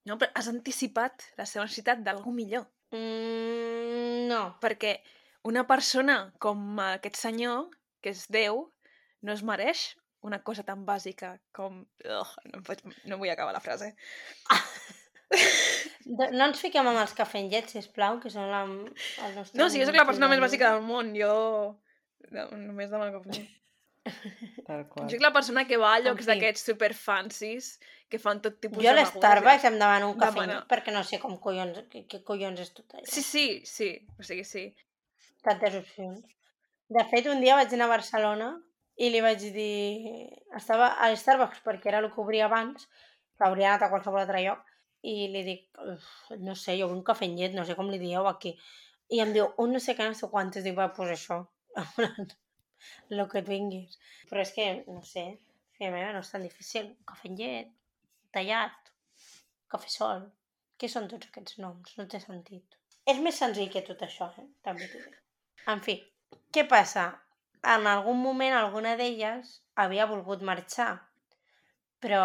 No, 0.09 0.17
però 0.17 0.33
has 0.39 0.49
anticipat 0.49 1.27
la 1.37 1.45
seva 1.45 1.67
necessitat 1.67 2.01
d'algú 2.05 2.33
millor. 2.33 2.65
Mm, 2.95 4.25
no. 4.31 4.41
Perquè 4.63 4.95
una 5.45 5.65
persona 5.69 6.19
com 6.41 6.79
aquest 6.89 7.19
senyor, 7.19 7.67
que 8.01 8.13
és 8.15 8.25
Déu, 8.33 8.63
no 9.21 9.35
es 9.35 9.43
mereix 9.45 9.91
una 10.25 10.41
cosa 10.43 10.65
tan 10.67 10.81
bàsica 10.87 11.35
com... 11.55 11.83
Ugh, 12.05 12.31
no, 12.49 12.57
em 12.59 12.65
faig... 12.65 12.81
no 13.07 13.19
vull 13.21 13.31
acabar 13.31 13.53
la 13.55 13.63
frase. 13.63 13.93
De, 16.09 16.25
no 16.33 16.47
ens 16.47 16.57
fiquem 16.63 16.87
amb 16.89 16.97
els 16.97 17.13
cafè 17.13 17.43
amb 17.43 17.53
llet, 17.53 17.69
sisplau, 17.69 18.17
que 18.23 18.31
són 18.33 18.49
la, 18.49 18.63
el 18.65 19.35
nostre... 19.37 19.59
No, 19.59 19.69
si 19.69 19.77
jo 19.77 19.85
sóc 19.85 19.99
la 19.99 20.07
persona 20.09 20.31
més 20.31 20.41
bàsica 20.41 20.73
del 20.73 20.81
món, 20.87 21.13
jo... 21.13 21.31
No, 22.33 22.49
només 22.57 22.89
demano 22.89 23.21
cafè. 23.21 23.45
Tal 24.65 24.87
qual. 24.89 25.05
Jo 25.05 25.13
soc 25.13 25.23
la 25.23 25.33
persona 25.35 25.67
que 25.69 25.77
va 25.77 25.93
a 25.95 26.01
llocs 26.01 26.25
d'aquests 26.25 26.65
super 26.71 26.91
fancies 26.97 27.75
que 28.09 28.19
fan 28.19 28.41
tot 28.41 28.59
tipus 28.61 28.83
Jo 28.83 28.89
a 28.91 28.95
de 28.97 29.01
l'Starbucks 29.03 29.45
begudes. 29.61 29.65
em 29.71 29.79
demano 29.79 30.09
un 30.11 30.17
cafè 30.19 30.39
Demana. 30.41 30.63
perquè 30.69 30.91
no 30.95 31.03
sé 31.03 31.19
com 31.21 31.37
collons, 31.41 31.77
què, 31.91 32.05
què 32.09 32.23
collons 32.25 32.59
és 32.63 32.71
tot 32.73 32.95
allò. 32.97 33.05
Sí, 33.05 33.21
sí, 33.21 33.45
sí. 33.65 33.89
O 34.17 34.23
sigui, 34.25 34.43
sí. 34.43 34.63
Tantes 35.45 35.75
opcions. 35.81 36.25
De 36.89 37.03
fet, 37.11 37.27
un 37.29 37.39
dia 37.43 37.55
vaig 37.55 37.73
anar 37.77 37.85
a 37.85 37.93
Barcelona 37.95 38.49
i 38.97 39.09
li 39.13 39.21
vaig 39.21 39.43
dir... 39.53 40.29
Estava 40.57 40.89
a 40.97 41.11
l'Starbucks 41.11 41.61
perquè 41.63 41.91
era 41.93 41.99
el 42.03 42.09
que 42.11 42.21
obria 42.23 42.47
abans, 42.49 42.87
que 43.37 43.45
hauria 43.47 43.69
anat 43.75 43.85
a 43.87 43.89
qualsevol 43.93 44.19
altre 44.25 44.41
lloc, 44.43 44.65
i 45.07 45.29
li 45.31 45.43
dic, 45.45 45.67
"Uf, 45.79 46.07
no 46.43 46.55
sé, 46.59 46.73
jo 46.79 46.87
vull 46.89 46.97
un 46.97 47.03
cafè 47.07 47.29
llet, 47.31 47.53
no 47.55 47.63
sé 47.63 47.75
com 47.77 47.87
li 47.89 47.99
dieu 48.01 48.25
aquí. 48.27 48.57
I 49.15 49.21
em 49.23 49.31
diu, 49.33 49.45
un 49.63 49.71
no 49.71 49.79
sé 49.79 49.95
què, 49.95 50.03
no 50.09 50.13
sé 50.17 50.27
quantes, 50.33 50.63
dic, 50.65 50.75
va, 50.77 50.89
pues 50.93 51.13
això, 51.13 51.37
el 53.09 53.23
que 53.31 53.39
et 53.39 53.47
vinguis. 53.47 53.95
Però 54.29 54.41
és 54.43 54.51
que, 54.55 54.65
no 54.87 55.01
sé, 55.07 55.23
filla 55.77 55.91
meva, 55.93 56.11
no 56.13 56.19
és 56.25 56.31
tan 56.33 56.43
difícil. 56.43 56.91
Un 56.97 57.07
cafè 57.13 57.29
amb 57.31 57.39
llet, 57.39 57.71
tallat, 58.35 58.93
cafè 59.71 59.95
sol... 59.95 60.27
Què 60.79 60.87
són 60.87 61.09
tots 61.11 61.27
aquests 61.27 61.57
noms? 61.59 61.95
No 61.99 62.05
té 62.07 62.21
sentit. 62.23 62.77
És 63.11 63.17
més 63.23 63.39
senzill 63.41 63.67
que 63.73 63.81
tot 63.87 63.99
això, 64.05 64.29
eh? 64.39 64.45
També 64.63 64.85
t'ho 64.87 65.01
dic. 65.01 65.17
En 65.73 65.81
fi, 65.83 65.95
què 66.55 66.63
passa? 66.71 67.03
En 67.73 67.87
algun 67.91 68.21
moment 68.23 68.55
alguna 68.55 68.93
d'elles 68.99 69.49
havia 69.83 70.07
volgut 70.07 70.45
marxar, 70.49 70.93
però 71.99 72.23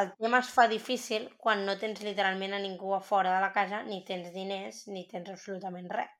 el 0.00 0.10
tema 0.16 0.40
es 0.42 0.48
fa 0.54 0.64
difícil 0.70 1.26
quan 1.44 1.66
no 1.66 1.76
tens 1.82 2.00
literalment 2.06 2.56
a 2.56 2.62
ningú 2.62 2.94
a 2.96 3.02
fora 3.10 3.34
de 3.34 3.42
la 3.44 3.52
casa, 3.58 3.82
ni 3.90 4.00
tens 4.08 4.32
diners, 4.34 4.80
ni 4.94 5.04
tens 5.10 5.28
absolutament 5.34 5.92
res. 5.92 6.10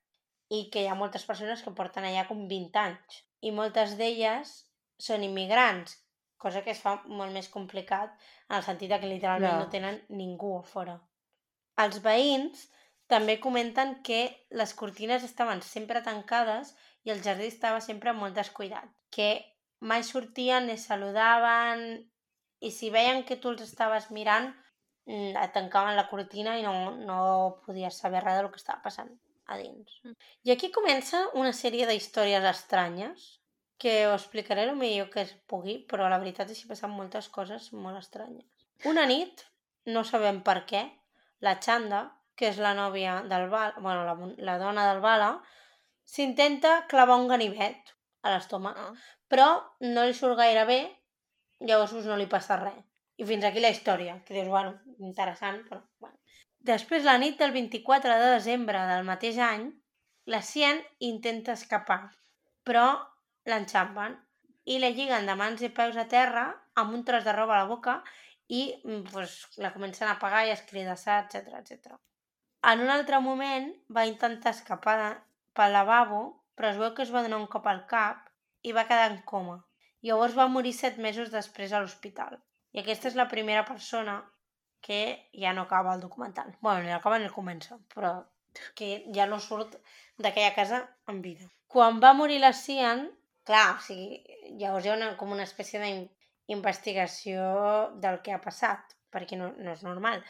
I 0.53 0.69
que 0.71 0.85
hi 0.85 0.91
ha 0.91 0.99
moltes 1.01 1.25
persones 1.27 1.65
que 1.65 1.73
porten 1.79 2.05
allà 2.05 2.27
com 2.29 2.45
20 2.51 2.81
anys. 2.85 3.23
I 3.41 3.51
moltes 3.57 3.97
d'elles 3.99 4.53
són 5.09 5.25
immigrants, 5.27 5.97
cosa 6.45 6.63
que 6.65 6.75
es 6.77 6.85
fa 6.85 6.99
molt 7.09 7.33
més 7.33 7.51
complicat 7.53 8.13
en 8.51 8.59
el 8.61 8.65
sentit 8.69 8.95
que 8.95 9.11
literalment 9.11 9.51
Clar. 9.51 9.65
no 9.65 9.73
tenen 9.73 10.01
ningú 10.21 10.55
a 10.59 10.65
fora. 10.69 10.99
Els 11.85 12.01
veïns 12.05 12.69
també 13.11 13.39
comenten 13.41 13.99
que 14.07 14.21
les 14.61 14.73
cortines 14.79 15.25
estaven 15.27 15.61
sempre 15.63 16.03
tancades 16.05 16.73
i 17.05 17.13
el 17.13 17.23
jardí 17.25 17.49
estava 17.51 17.81
sempre 17.85 18.15
molt 18.17 18.37
descuidat, 18.37 18.89
que 19.11 19.31
mai 19.85 20.05
sortien 20.07 20.69
ni 20.69 20.77
saludaven 20.81 21.85
i 22.65 22.71
si 22.73 22.91
veien 22.91 23.25
que 23.29 23.37
tu 23.37 23.53
els 23.53 23.65
estaves 23.67 24.09
mirant 24.17 24.49
mm, 25.07 25.35
et 25.37 25.53
tancaven 25.57 25.99
la 25.99 26.09
cortina 26.09 26.57
i 26.59 26.65
no, 26.65 26.95
no 26.97 27.21
podies 27.67 28.01
saber 28.01 28.25
res 28.25 28.41
del 28.41 28.51
que 28.53 28.63
estava 28.63 28.81
passant 28.87 29.13
a 29.47 29.59
dins. 29.61 30.01
Mm. 30.05 30.17
I 30.49 30.55
aquí 30.55 30.73
comença 30.73 31.27
una 31.41 31.53
sèrie 31.53 31.89
d'històries 31.91 32.49
estranyes 32.55 33.27
que 33.79 34.07
ho 34.07 34.15
explicaré 34.15 34.65
el 34.65 34.77
millor 34.77 35.11
que 35.11 35.23
es 35.23 35.33
pugui, 35.51 35.79
però 35.91 36.09
la 36.09 36.21
veritat 36.23 36.51
és 36.51 36.63
que 36.63 36.71
passen 36.71 36.93
moltes 36.95 37.29
coses 37.29 37.73
molt 37.73 37.99
estranyes. 37.99 38.47
Una 38.91 39.07
nit, 39.11 39.43
no 39.87 40.05
sabem 40.05 40.41
per 40.47 40.63
què, 40.69 40.85
la 41.45 41.59
Xanda, 41.61 42.05
que 42.39 42.49
és 42.51 42.59
la 42.59 42.75
nòvia 42.75 43.21
del 43.31 43.49
Bala, 43.51 43.75
bueno, 43.79 44.05
la, 44.07 44.15
la 44.49 44.59
dona 44.59 44.87
del 44.91 45.03
Bala, 45.05 45.31
s'intenta 46.05 46.85
clavar 46.89 47.19
un 47.21 47.29
ganivet 47.29 47.95
a 48.23 48.33
l'estómac, 48.33 48.79
Ah. 48.79 48.93
però 49.29 49.49
no 49.81 50.05
li 50.05 50.15
surt 50.15 50.37
gaire 50.39 50.65
bé, 50.65 50.81
llavors 51.61 51.93
no 52.07 52.17
li 52.17 52.27
passa 52.27 52.57
res. 52.61 52.83
I 53.17 53.25
fins 53.25 53.45
aquí 53.45 53.61
la 53.61 53.71
història, 53.71 54.23
que 54.27 54.35
dius, 54.35 54.49
bueno, 54.49 54.81
interessant, 54.99 55.63
però... 55.69 55.81
Bueno. 56.01 56.19
Després, 56.59 57.05
la 57.05 57.19
nit 57.19 57.39
del 57.39 57.53
24 57.53 58.17
de 58.19 58.31
desembre 58.33 58.81
del 58.89 59.05
mateix 59.05 59.39
any, 59.39 59.69
la 60.27 60.41
Cien 60.43 60.81
intenta 60.99 61.53
escapar, 61.53 62.11
però 62.65 63.14
l'enxampen 63.51 64.17
i 64.65 64.79
la 64.81 64.91
lliguen 64.97 65.27
de 65.29 65.37
mans 65.41 65.63
i 65.63 65.71
peus 65.79 65.97
a 66.01 66.07
terra 66.09 66.47
amb 66.81 66.95
un 66.97 67.05
tros 67.05 67.25
de 67.25 67.35
roba 67.37 67.57
a 67.57 67.63
la 67.65 67.71
boca 67.71 67.99
i 68.49 68.63
mm, 68.85 69.05
pues, 69.13 69.37
la 69.57 69.73
comencen 69.75 70.09
a 70.09 70.19
pagar 70.19 70.45
i 70.47 70.53
a 70.53 70.59
escridassar, 70.59 71.25
etc 71.25 71.61
etc. 71.61 71.99
En 72.73 72.81
un 72.81 72.91
altre 72.91 73.21
moment 73.21 73.71
va 73.93 74.07
intentar 74.09 74.55
escapar 74.57 74.97
de, 75.01 75.11
pel 75.57 75.73
lavabo, 75.77 76.23
però 76.57 76.71
es 76.73 76.81
veu 76.81 76.95
que 76.97 77.05
es 77.05 77.13
va 77.15 77.23
donar 77.25 77.41
un 77.43 77.51
cop 77.51 77.67
al 77.69 77.85
cap 77.91 78.29
i 78.63 78.73
va 78.73 78.87
quedar 78.89 79.11
en 79.13 79.21
coma. 79.29 79.59
Llavors 80.05 80.37
va 80.37 80.49
morir 80.53 80.73
set 80.77 80.97
mesos 81.01 81.33
després 81.33 81.73
a 81.73 81.81
l'hospital. 81.81 82.39
I 82.73 82.81
aquesta 82.83 83.09
és 83.11 83.19
la 83.19 83.29
primera 83.31 83.65
persona 83.69 84.19
que 84.85 85.01
ja 85.33 85.53
no 85.57 85.63
acaba 85.65 85.95
el 85.95 86.01
documental. 86.01 86.57
bueno, 86.61 86.83
ni 86.83 86.93
acaba 86.93 87.19
ni 87.19 87.25
el 87.25 87.33
comença, 87.33 87.79
però 87.95 88.27
que 88.75 89.05
ja 89.15 89.27
no 89.27 89.39
surt 89.41 89.77
d'aquella 90.19 90.55
casa 90.55 90.81
en 91.09 91.23
vida. 91.23 91.49
Quan 91.69 92.01
va 92.01 92.13
morir 92.13 92.41
la 92.41 92.53
Cian, 92.53 93.09
clar, 93.49 93.77
o 93.77 93.81
sigui, 93.85 94.21
llavors 94.61 94.87
hi 94.87 94.93
ha 94.93 94.97
una, 94.99 95.13
com 95.21 95.33
una 95.37 95.47
espècie 95.49 95.81
d'investigació 95.83 97.47
del 98.05 98.21
que 98.25 98.35
ha 98.35 98.43
passat, 98.45 98.97
perquè 99.15 99.39
no, 99.41 99.53
no 99.59 99.75
és 99.77 99.85
normal. 99.87 100.25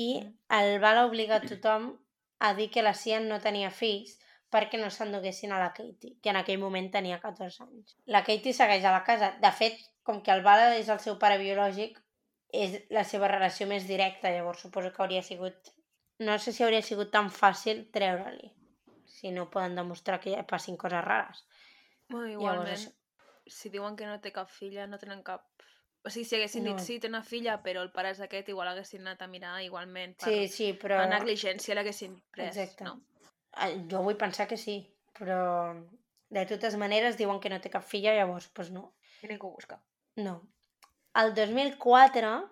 I 0.00 0.10
el 0.58 0.80
Bala 0.82 1.06
obliga 1.06 1.38
a 1.38 1.46
tothom 1.46 1.92
a 2.40 2.52
dir 2.58 2.70
que 2.70 2.82
la 2.82 2.94
Cian 2.98 3.28
no 3.30 3.40
tenia 3.40 3.70
fills 3.70 4.16
perquè 4.54 4.78
no 4.78 4.90
s'enduguessin 4.90 5.52
a 5.52 5.58
la 5.58 5.72
Katie, 5.74 6.16
que 6.22 6.30
en 6.30 6.38
aquell 6.38 6.60
moment 6.62 6.90
tenia 6.94 7.18
14 7.22 7.64
anys. 7.64 7.96
La 8.06 8.22
Katie 8.26 8.54
segueix 8.54 8.84
a 8.86 8.92
la 8.94 9.02
casa. 9.06 9.32
De 9.42 9.50
fet, 9.50 9.80
com 10.06 10.20
que 10.22 10.34
el 10.34 10.44
Bala 10.46 10.74
és 10.78 10.90
el 10.94 11.00
seu 11.02 11.16
pare 11.22 11.40
biològic, 11.40 11.96
és 12.54 12.76
la 12.94 13.02
seva 13.08 13.30
relació 13.32 13.66
més 13.66 13.88
directa, 13.88 14.30
llavors 14.30 14.62
suposo 14.62 14.92
que 14.94 15.02
hauria 15.02 15.24
sigut... 15.26 15.72
No 16.22 16.36
sé 16.38 16.52
si 16.54 16.62
hauria 16.62 16.82
sigut 16.86 17.10
tan 17.10 17.30
fàcil 17.34 17.80
treure-li, 17.94 18.52
si 19.10 19.32
no 19.34 19.48
poden 19.50 19.74
demostrar 19.74 20.20
que 20.22 20.36
passin 20.46 20.78
coses 20.78 21.02
rares. 21.02 21.42
Bueno, 22.08 22.26
Llavors, 22.28 22.40
igualment, 22.42 22.74
això. 22.74 22.92
si 23.46 23.70
diuen 23.70 23.96
que 23.96 24.06
no 24.06 24.20
té 24.20 24.32
cap 24.32 24.48
filla, 24.50 24.86
no 24.86 24.98
tenen 24.98 25.22
cap... 25.22 25.46
O 26.04 26.10
sigui, 26.12 26.24
si 26.28 26.36
haguessin 26.36 26.64
No. 26.64 26.74
dit 26.74 26.84
sí, 26.84 26.98
té 27.00 27.08
una 27.08 27.22
filla, 27.24 27.62
però 27.64 27.80
el 27.82 27.90
pare 27.90 28.10
és 28.12 28.20
aquest, 28.20 28.48
igual 28.52 28.68
haguessin 28.68 29.00
anat 29.06 29.22
a 29.22 29.26
mirar 29.26 29.62
igualment. 29.64 30.16
Per, 30.20 30.28
Sí, 30.28 30.48
sí, 30.48 30.72
però... 30.74 30.98
per 31.00 31.08
negligència 31.08 31.74
l'haguessin 31.74 32.18
pres, 32.30 32.56
Exacte. 32.56 32.84
no? 32.84 33.00
Eh, 33.56 33.86
Jo 33.90 34.02
vull 34.02 34.16
pensar 34.20 34.46
que 34.46 34.58
sí, 34.60 34.74
però 35.18 35.72
de 36.28 36.44
totes 36.46 36.76
maneres 36.76 37.16
diuen 37.16 37.40
que 37.40 37.48
no 37.48 37.60
té 37.60 37.70
cap 37.70 37.84
filla, 37.84 38.12
llavors, 38.14 38.50
doncs 38.52 38.70
no. 38.70 38.92
I 39.22 39.28
ningú 39.32 39.54
busca. 39.54 39.80
No. 40.16 40.42
El 41.14 41.32
2004, 41.32 42.50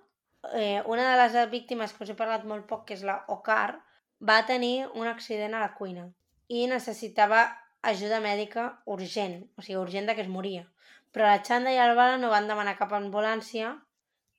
eh, 0.54 0.82
una 0.86 1.10
de 1.10 1.16
les 1.28 1.50
víctimes 1.50 1.92
que 1.92 2.04
us 2.04 2.10
he 2.10 2.14
parlat 2.14 2.44
molt 2.48 2.66
poc, 2.66 2.86
que 2.86 2.94
és 2.94 3.02
la 3.04 3.24
Ocar, 3.28 3.82
va 4.22 4.46
tenir 4.46 4.86
un 4.94 5.06
accident 5.06 5.52
a 5.54 5.60
la 5.60 5.74
cuina 5.74 6.08
i 6.48 6.66
necessitava 6.70 7.42
ajuda 7.90 8.20
mèdica 8.24 8.68
urgent, 8.86 9.40
o 9.58 9.62
sigui, 9.62 9.80
urgent 9.80 10.08
de 10.08 10.14
que 10.16 10.24
es 10.24 10.30
moria. 10.30 10.66
Però 11.12 11.26
la 11.28 11.42
Xanda 11.44 11.72
i 11.74 11.80
el 11.82 11.96
Bala 11.98 12.18
no 12.20 12.30
van 12.32 12.48
demanar 12.48 12.78
cap 12.78 12.94
ambulància 12.96 13.74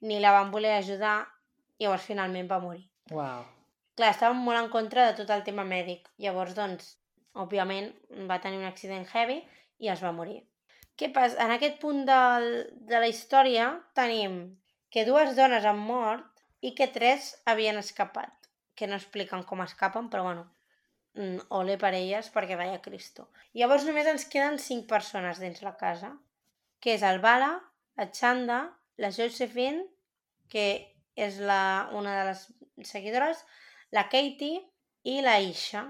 ni 0.01 0.19
la 0.19 0.31
van 0.35 0.51
voler 0.51 0.77
ajudar 0.77 1.17
i 1.77 1.85
llavors 1.85 2.07
finalment 2.07 2.49
va 2.49 2.61
morir. 2.63 2.87
Uau. 3.11 3.43
Clar, 3.93 4.09
estàvem 4.09 4.39
molt 4.41 4.59
en 4.59 4.69
contra 4.73 5.05
de 5.09 5.17
tot 5.19 5.29
el 5.35 5.43
tema 5.45 5.65
mèdic. 5.67 6.07
Llavors, 6.23 6.55
doncs, 6.57 6.95
òbviament, 7.43 7.91
va 8.29 8.39
tenir 8.41 8.57
un 8.61 8.69
accident 8.69 9.05
heavy 9.11 9.37
i 9.83 9.91
es 9.93 10.01
va 10.01 10.15
morir. 10.15 10.39
Què 10.97 11.09
passa? 11.13 11.37
En 11.45 11.53
aquest 11.53 11.79
punt 11.81 12.03
del, 12.09 12.47
de 12.89 13.01
la 13.01 13.09
història 13.09 13.69
tenim 13.97 14.39
que 14.93 15.05
dues 15.05 15.35
dones 15.37 15.65
han 15.65 15.81
mort 15.81 16.43
i 16.61 16.73
que 16.77 16.89
tres 16.95 17.33
havien 17.49 17.77
escapat. 17.81 18.33
Que 18.77 18.89
no 18.89 18.97
expliquen 18.97 19.43
com 19.49 19.61
escapen, 19.61 20.09
però 20.09 20.25
bueno, 20.25 20.47
ole 21.49 21.77
per 21.77 21.93
elles 21.93 22.29
perquè 22.33 22.57
vaya 22.57 22.81
Cristo. 22.81 23.27
Llavors 23.53 23.85
només 23.85 24.07
ens 24.09 24.25
queden 24.29 24.57
cinc 24.61 24.87
persones 24.89 25.41
dins 25.41 25.61
la 25.61 25.75
casa, 25.77 26.13
que 26.81 26.95
és 26.97 27.03
el 27.05 27.21
Bala, 27.21 27.51
la 27.97 28.07
Xanda, 28.09 28.61
la 28.97 29.11
Josephine, 29.13 29.85
que 30.49 30.65
és 31.15 31.37
la, 31.37 31.89
una 31.93 32.15
de 32.19 32.23
les 32.31 32.47
seguidores, 32.89 33.43
la 33.93 34.07
Katie 34.09 34.63
i 35.03 35.19
la 35.21 35.37
Isha. 35.39 35.85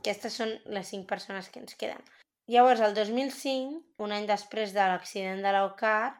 Aquestes 0.00 0.40
són 0.40 0.56
les 0.74 0.90
cinc 0.90 1.06
persones 1.08 1.48
que 1.52 1.62
ens 1.62 1.76
queden. 1.78 2.02
Llavors, 2.50 2.82
el 2.82 2.96
2005, 2.96 3.78
un 4.02 4.12
any 4.16 4.26
després 4.26 4.74
de 4.74 4.82
l'accident 4.90 5.42
de 5.44 5.54
l'Ocar, 5.54 6.10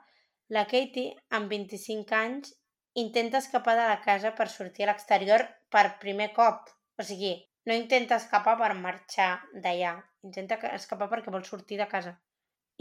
la 0.54 0.66
Katie, 0.70 1.16
amb 1.34 1.50
25 1.50 2.14
anys, 2.14 2.54
intenta 2.94 3.38
escapar 3.38 3.74
de 3.78 3.86
la 3.88 4.00
casa 4.04 4.34
per 4.38 4.46
sortir 4.50 4.86
a 4.86 4.92
l'exterior 4.92 5.46
per 5.74 5.98
primer 6.02 6.30
cop. 6.36 6.70
O 6.98 7.06
sigui, 7.06 7.32
no 7.68 7.76
intenta 7.76 8.16
escapar 8.16 8.56
per 8.60 8.72
marxar 8.74 9.30
d'allà. 9.52 9.94
Intenta 10.26 10.58
escapar 10.74 11.08
perquè 11.12 11.32
vol 11.32 11.44
sortir 11.44 11.78
de 11.80 11.88
casa. 11.88 12.16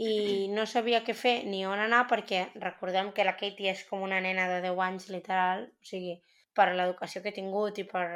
I 0.00 0.12
no 0.56 0.66
sabia 0.66 1.02
què 1.06 1.14
fer 1.16 1.34
ni 1.48 1.64
on 1.68 1.80
anar 1.80 2.06
perquè 2.10 2.46
recordem 2.56 3.12
que 3.16 3.26
la 3.26 3.36
Katie 3.40 3.74
és 3.74 3.84
com 3.88 4.04
una 4.06 4.20
nena 4.24 4.48
de 4.52 4.60
10 4.68 4.84
anys, 4.86 5.08
literal. 5.12 5.66
O 5.68 5.90
sigui, 5.92 6.16
per 6.56 6.70
l'educació 6.72 7.22
que 7.22 7.32
he 7.32 7.36
tingut 7.36 7.78
i 7.78 7.86
per 7.88 8.06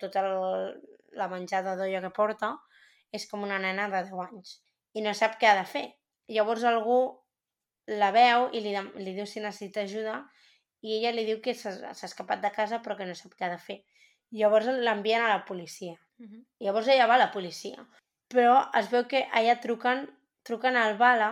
tota 0.00 0.24
el, 0.24 0.72
la 1.18 1.28
menjada 1.32 1.76
d'olla 1.76 2.02
que 2.04 2.14
porta, 2.16 2.54
és 3.12 3.24
com 3.28 3.44
una 3.44 3.60
nena 3.62 3.88
de 3.92 4.02
10 4.08 4.26
anys. 4.28 4.58
I 4.96 5.04
no 5.04 5.14
sap 5.14 5.38
què 5.40 5.50
ha 5.50 5.56
de 5.60 5.68
fer. 5.68 5.86
Llavors 6.32 6.64
algú 6.68 6.98
la 7.88 8.10
veu 8.12 8.50
i 8.52 8.60
li, 8.60 8.74
li 9.00 9.14
diu 9.16 9.26
si 9.26 9.40
necessita 9.40 9.84
ajuda 9.86 10.18
i 10.84 10.98
ella 10.98 11.12
li 11.14 11.24
diu 11.26 11.38
que 11.44 11.54
s'ha 11.56 11.92
escapat 11.92 12.42
de 12.42 12.50
casa 12.54 12.82
però 12.84 12.96
que 12.98 13.06
no 13.08 13.16
sap 13.16 13.32
què 13.36 13.46
ha 13.46 13.54
de 13.54 13.62
fer. 13.62 13.78
Llavors 14.30 14.66
l'envien 14.66 15.22
a 15.24 15.28
la 15.28 15.44
policia. 15.44 15.94
Uh 16.18 16.26
-huh. 16.26 16.44
Llavors 16.60 16.88
ella 16.88 17.06
va 17.06 17.14
a 17.14 17.24
la 17.24 17.32
policia. 17.32 17.86
Però 18.28 18.68
es 18.78 18.90
veu 18.90 19.06
que 19.08 19.26
allà 19.32 19.60
truquen, 19.60 20.08
truquen 20.42 20.76
al 20.76 20.96
Bala 20.96 21.30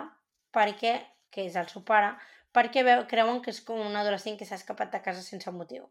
perquè 0.52 0.94
que 1.30 1.44
és 1.44 1.56
el 1.56 1.68
seu 1.68 1.84
pare, 1.84 2.14
perquè 2.56 2.82
veu, 2.82 3.06
creuen 3.06 3.42
que 3.44 3.50
és 3.50 3.60
com 3.60 3.80
un 3.84 3.96
adolescent 3.96 4.38
que 4.38 4.46
s'ha 4.48 4.60
escapat 4.60 4.92
de 4.92 5.02
casa 5.06 5.22
sense 5.22 5.50
motiu. 5.50 5.90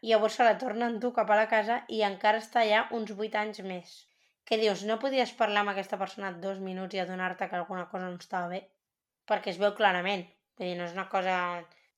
I 0.00 0.10
llavors 0.10 0.34
se 0.34 0.44
la 0.44 0.58
torna 0.58 0.86
a 0.86 0.90
endur 0.90 1.12
cap 1.14 1.30
a 1.30 1.36
la 1.36 1.48
casa 1.48 1.84
i 1.88 2.02
encara 2.02 2.38
està 2.38 2.62
allà 2.64 2.88
uns 2.98 3.12
8 3.12 3.38
anys 3.42 3.60
més. 3.72 4.06
Què 4.48 4.58
dius? 4.58 4.82
No 4.88 4.98
podies 4.98 5.32
parlar 5.40 5.60
amb 5.62 5.70
aquesta 5.70 5.98
persona 6.00 6.32
dos 6.44 6.58
minuts 6.58 6.96
i 6.96 7.02
adonar-te 7.02 7.48
que 7.48 7.58
alguna 7.58 7.86
cosa 7.92 8.08
no 8.08 8.18
estava 8.18 8.48
bé? 8.48 8.64
Perquè 9.30 9.52
es 9.52 9.60
veu 9.62 9.76
clarament. 9.80 10.24
Vull 10.58 10.72
dir, 10.72 10.76
no 10.80 10.88
és 10.88 10.96
una 10.96 11.06
cosa... 11.12 11.36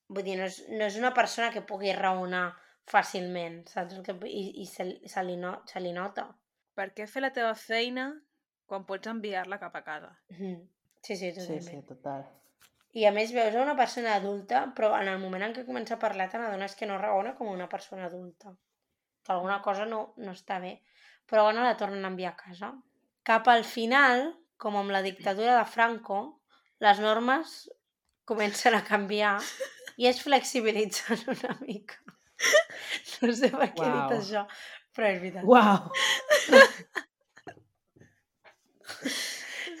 Vull 0.09 0.27
dir, 0.27 0.35
no 0.37 0.45
és, 0.45 0.59
no 0.69 0.85
és 0.85 0.99
una 0.99 1.13
persona 1.17 1.49
que 1.55 1.65
pugui 1.65 1.95
raonar 1.97 2.45
fàcilment, 2.89 3.63
saps? 3.71 3.97
El 3.97 4.03
que... 4.05 4.15
I, 4.27 4.43
i 4.63 4.65
se, 4.69 4.85
se, 5.07 5.23
li 5.23 5.37
no, 5.39 5.55
se 5.69 5.79
li 5.83 5.93
nota. 5.95 6.27
Per 6.75 6.89
què 6.97 7.07
fer 7.07 7.21
la 7.23 7.33
teva 7.35 7.53
feina 7.55 8.07
quan 8.69 8.85
pots 8.89 9.09
enviar-la 9.11 9.59
cap 9.61 9.75
a 9.75 9.83
casa? 9.85 10.13
Mhm. 10.33 10.61
Sí, 11.03 11.15
sí, 11.17 11.31
Sí, 11.31 11.39
totalment. 11.39 11.63
sí, 11.67 11.81
total. 11.87 12.23
I 12.93 13.05
a 13.09 13.11
més 13.11 13.31
veus 13.33 13.55
una 13.57 13.75
persona 13.75 14.13
adulta, 14.15 14.67
però 14.77 14.93
en 15.01 15.09
el 15.11 15.17
moment 15.19 15.43
en 15.43 15.53
què 15.55 15.65
comença 15.65 15.95
a 15.95 15.99
parlar 15.99 16.29
te 16.29 16.37
n'adones 16.39 16.75
que 16.79 16.85
no 16.87 16.97
raona 17.01 17.33
com 17.35 17.49
una 17.49 17.67
persona 17.67 18.05
adulta. 18.05 18.53
Que 19.25 19.33
alguna 19.33 19.61
cosa 19.65 19.85
no, 19.89 20.13
no 20.17 20.31
està 20.31 20.59
bé. 20.61 20.77
Però 21.29 21.43
bueno, 21.47 21.63
la 21.63 21.75
tornen 21.77 22.05
a 22.05 22.11
enviar 22.13 22.33
a 22.33 22.37
casa. 22.37 22.71
Cap 23.23 23.47
al 23.49 23.63
final, 23.63 24.29
com 24.57 24.77
amb 24.77 24.91
la 24.91 25.01
dictadura 25.01 25.57
de 25.57 25.65
Franco, 25.65 26.19
les 26.79 26.99
normes 26.99 27.69
comencen 28.25 28.75
a 28.75 28.83
canviar 28.83 29.37
i 29.97 30.07
es 30.07 30.21
flexibilitzen 30.23 31.25
una 31.35 31.57
mica. 31.65 31.99
No 33.23 33.31
sé 33.31 33.47
per 33.53 33.69
què 33.71 33.85
he 33.85 33.87
Uau. 33.87 34.09
dit 34.09 34.17
això, 34.17 34.41
però 34.95 35.07
és 35.13 35.19
veritat. 35.21 35.43
Uau, 35.47 35.87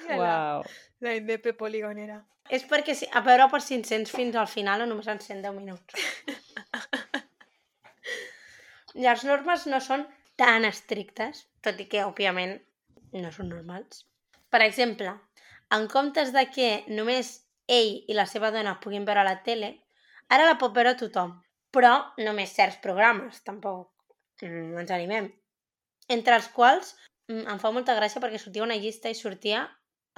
La, 0.07 0.15
uau. 0.17 0.63
la 1.03 1.15
indepe 1.17 1.53
poligonera. 1.57 2.21
És 2.51 2.63
perquè 2.69 2.93
si, 2.95 3.07
a 3.11 3.21
veure 3.23 3.47
per 3.51 3.61
si 3.63 3.75
encens 3.77 4.11
fins 4.11 4.35
al 4.39 4.47
final 4.51 4.81
o 4.83 4.85
només 4.89 5.07
encén 5.11 5.41
10 5.43 5.53
minuts. 5.55 5.95
Les 9.05 9.23
normes 9.25 9.65
no 9.71 9.79
són 9.81 10.03
tan 10.39 10.65
estrictes, 10.67 11.45
tot 11.65 11.79
i 11.81 11.85
que, 11.89 12.03
òbviament, 12.05 12.59
no 13.15 13.31
són 13.33 13.49
normals. 13.49 14.03
Per 14.53 14.61
exemple, 14.65 15.11
en 15.73 15.87
comptes 15.89 16.31
de 16.35 16.43
que 16.53 16.69
només 16.91 17.39
ell 17.71 17.93
i 18.11 18.13
la 18.17 18.27
seva 18.29 18.51
dona 18.53 18.79
puguin 18.83 19.05
veure 19.07 19.23
la 19.25 19.39
tele, 19.47 19.69
ara 20.29 20.45
la 20.49 20.57
pot 20.61 20.73
veure 20.75 20.93
tothom, 20.99 21.31
però 21.73 21.93
només 22.21 22.53
certs 22.53 22.77
programes, 22.83 23.41
tampoc 23.43 23.89
mm, 24.43 24.77
ens 24.83 24.91
animem. 24.93 25.31
Entre 26.13 26.35
els 26.37 26.47
quals 26.53 26.93
mm, 27.31 27.47
em 27.55 27.59
fa 27.61 27.71
molta 27.75 27.95
gràcia 27.97 28.21
perquè 28.21 28.39
sortia 28.39 28.63
una 28.65 28.77
llista 28.77 29.09
i 29.09 29.15
sortia 29.17 29.65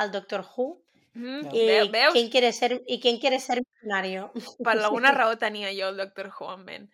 el 0.03 0.11
Doctor 0.11 0.43
Who 0.55 0.73
Mm, 1.15 1.45
i 1.55 1.61
Ve- 1.65 1.89
veus? 1.93 2.11
quién 2.11 2.29
quiere 2.29 2.49
ser 2.51 2.81
y 2.85 2.99
quién 2.99 3.21
quiere 3.21 3.39
ser 3.39 3.61
millonario. 3.63 4.33
Per 4.35 4.73
alguna 4.99 5.13
raó 5.15 5.37
tenia 5.39 5.69
jo 5.71 5.87
el 5.93 5.95
Doctor 5.95 6.27
Who 6.27 6.49
en 6.57 6.65
ment. 6.65 6.89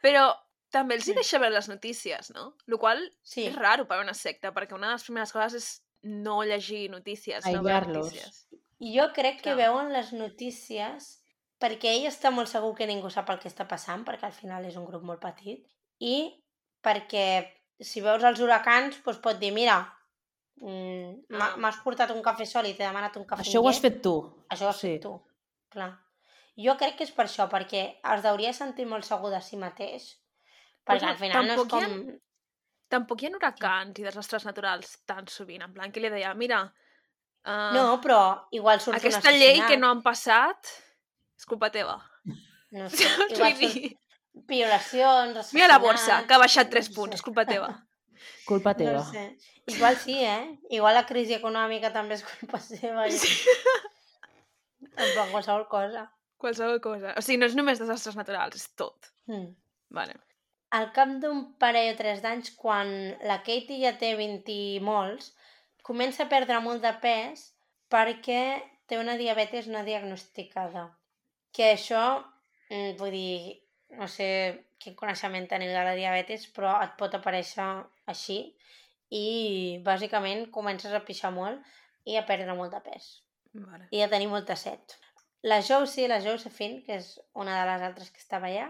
Però 0.00 0.28
també 0.70 0.94
els 0.94 1.08
hi 1.08 1.16
deixa 1.16 1.40
veure 1.42 1.56
les 1.56 1.66
notícies, 1.68 2.30
no? 2.30 2.52
Lo 2.66 2.78
qual 2.78 3.02
Sí. 3.26 3.48
és 3.48 3.56
raro 3.56 3.88
per 3.90 3.98
una 3.98 4.14
secta, 4.14 4.52
perquè 4.54 4.76
una 4.78 4.86
de 4.86 4.92
les 4.92 5.02
primeres 5.02 5.32
coses 5.34 5.56
és 5.58 5.82
no 6.06 6.44
llegir 6.44 6.84
notícies, 6.92 7.42
no 7.50 7.64
veure 7.66 7.88
notícies. 7.90 8.46
I 8.78 8.94
jo 9.00 9.08
crec 9.12 9.40
que 9.42 9.50
Clar. 9.50 9.56
veuen 9.64 9.90
les 9.92 10.12
notícies 10.12 11.19
perquè 11.60 11.90
ell 11.96 12.06
està 12.08 12.30
molt 12.32 12.48
segur 12.48 12.74
que 12.76 12.86
ningú 12.88 13.10
sap 13.12 13.28
el 13.30 13.38
que 13.42 13.48
està 13.50 13.66
passant, 13.68 14.04
perquè 14.06 14.24
al 14.30 14.32
final 14.36 14.64
és 14.64 14.76
un 14.80 14.86
grup 14.88 15.02
molt 15.04 15.20
petit, 15.20 15.64
i 16.00 16.14
perquè 16.82 17.26
si 17.80 18.00
veus 18.04 18.24
els 18.24 18.40
huracans, 18.40 19.00
doncs 19.04 19.18
pot 19.20 19.38
dir, 19.40 19.52
mira, 19.52 19.78
mm, 20.60 21.26
Ah. 21.40 21.56
m'has 21.56 21.76
portat 21.84 22.10
un 22.12 22.22
cafè 22.22 22.46
sol 22.46 22.66
i 22.66 22.74
t'he 22.74 22.84
demanat 22.86 23.16
un 23.16 23.24
cafè 23.26 23.42
Això 23.44 23.60
ho 23.62 23.68
has 23.68 23.80
fet 23.80 24.00
tu. 24.02 24.14
Això 24.50 24.64
ho 24.66 24.68
has 24.72 24.80
sí. 24.80 24.94
fet 24.94 25.02
tu. 25.02 25.14
Clar. 25.70 25.92
Jo 26.60 26.74
crec 26.76 26.96
que 26.98 27.04
és 27.04 27.12
per 27.12 27.24
això, 27.26 27.46
perquè 27.48 27.84
es 28.14 28.22
deuria 28.22 28.52
sentir 28.52 28.86
molt 28.86 29.04
segur 29.04 29.30
de 29.30 29.40
si 29.40 29.56
mateix, 29.56 30.10
perquè 30.84 31.06
al 31.12 31.16
final 31.16 31.46
no 31.46 31.54
és 31.62 31.68
com... 31.68 31.82
ha- 31.84 32.18
Tampoc 32.90 33.22
hi 33.22 33.26
ha 33.28 33.36
huracans 33.36 33.98
i 34.00 34.02
desastres 34.02 34.44
naturals 34.44 34.96
tan 35.06 35.28
sovint, 35.28 35.62
en 35.62 35.72
plan 35.72 35.92
que 35.92 36.00
li 36.00 36.08
deia, 36.10 36.32
mira, 36.34 36.64
uh, 37.46 37.70
No, 37.72 38.00
però 38.02 38.48
igual 38.50 38.80
surt 38.80 38.96
aquesta 38.98 39.30
llei 39.30 39.60
que 39.68 39.76
no 39.78 39.90
han 39.92 40.02
passat 40.02 40.66
és 41.40 41.48
culpa 41.48 41.70
teva. 41.74 41.96
No 42.76 42.86
sé, 42.92 43.08
Saps 43.08 43.34
igual 43.34 43.56
vull 43.58 43.74
dir? 43.80 43.92
violacions, 44.50 45.52
Mira 45.56 45.66
la 45.72 45.78
borsa, 45.82 46.20
que 46.26 46.36
ha 46.36 46.38
baixat 46.42 46.68
assassinats, 46.68 46.90
3 46.90 46.90
no 46.90 46.96
punts, 47.00 47.16
sé. 47.16 47.18
és 47.18 47.24
culpa 47.28 47.44
teva. 47.48 47.70
Culpa 48.46 48.74
teva. 48.76 48.98
No 49.00 49.04
sé. 49.08 49.24
Igual 49.70 49.96
sí, 49.96 50.16
eh? 50.24 50.58
Igual 50.76 50.94
la 50.98 51.06
crisi 51.08 51.34
econòmica 51.36 51.90
també 51.94 52.16
és 52.18 52.24
culpa 52.26 52.60
seva. 52.70 53.06
I... 53.08 53.16
En 54.96 55.12
plan, 55.14 55.30
qualsevol 55.32 55.66
cosa. 55.70 56.06
Qualsevol 56.40 56.80
cosa. 56.84 57.14
O 57.18 57.22
sigui, 57.24 57.38
no 57.40 57.48
és 57.50 57.56
només 57.58 57.80
desastres 57.80 58.16
naturals, 58.18 58.56
és 58.56 58.68
tot. 58.80 59.10
Mm. 59.30 59.50
Vale. 59.96 60.16
Al 60.76 60.90
cap 60.94 61.10
d'un 61.22 61.40
parell 61.60 61.92
o 61.94 61.98
tres 61.98 62.20
d'anys, 62.22 62.52
quan 62.58 62.90
la 63.26 63.40
Katie 63.46 63.80
ja 63.82 63.92
té 63.98 64.12
20 64.18 64.52
i 64.54 64.78
molts, 64.84 65.32
comença 65.86 66.24
a 66.24 66.30
perdre 66.30 66.60
molt 66.62 66.82
de 66.84 66.92
pes 67.02 67.48
perquè 67.90 68.42
té 68.86 68.98
una 69.00 69.16
diabetes 69.18 69.66
no 69.70 69.82
diagnosticada. 69.86 70.86
Que 71.56 71.72
això, 71.74 72.04
mm, 72.70 72.96
vull 73.00 73.14
dir, 73.14 73.60
no 73.98 74.06
sé 74.08 74.30
quin 74.80 74.96
coneixement 74.96 75.48
teniu 75.50 75.72
de 75.74 75.84
la 75.84 75.96
diabetes, 75.98 76.46
però 76.56 76.76
et 76.84 76.96
pot 77.00 77.14
aparèixer 77.16 77.68
així 78.08 78.40
i 79.10 79.26
bàsicament 79.84 80.46
comences 80.54 80.94
a 80.94 81.02
pixar 81.06 81.32
molt 81.34 81.60
i 82.08 82.16
a 82.16 82.24
perdre 82.26 82.54
molt 82.56 82.72
de 82.74 82.80
pes 82.84 83.08
vale. 83.52 83.88
i 83.90 84.02
a 84.02 84.08
tenir 84.08 84.30
molta 84.30 84.56
set. 84.56 84.96
La 85.42 85.60
Josie, 85.64 86.08
la 86.08 86.20
Josephine, 86.20 86.82
que 86.86 86.98
és 87.00 87.14
una 87.34 87.58
de 87.58 87.66
les 87.70 87.86
altres 87.88 88.10
que 88.14 88.22
estava 88.22 88.48
allà, 88.48 88.68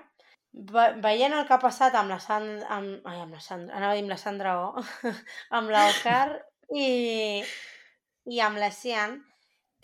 ve 0.52 0.86
veient 1.04 1.34
el 1.34 1.46
que 1.46 1.54
ha 1.54 1.62
passat 1.62 1.94
amb 1.98 2.10
la 2.10 2.18
Sandra, 2.22 2.66
amb, 2.76 3.06
ai, 3.06 3.20
amb 3.22 3.34
la 3.36 3.42
Sandra, 3.42 3.74
anava 3.76 3.92
a 3.92 3.98
dir 3.98 4.04
amb 4.04 4.14
la 4.14 4.20
Sandra 4.24 4.54
O, 4.64 4.84
amb 5.58 5.70
la 5.74 5.84
Ocar 5.90 6.26
i, 6.74 7.42
i 8.26 8.40
amb 8.46 8.58
la 8.62 8.70
Cian, 8.74 9.20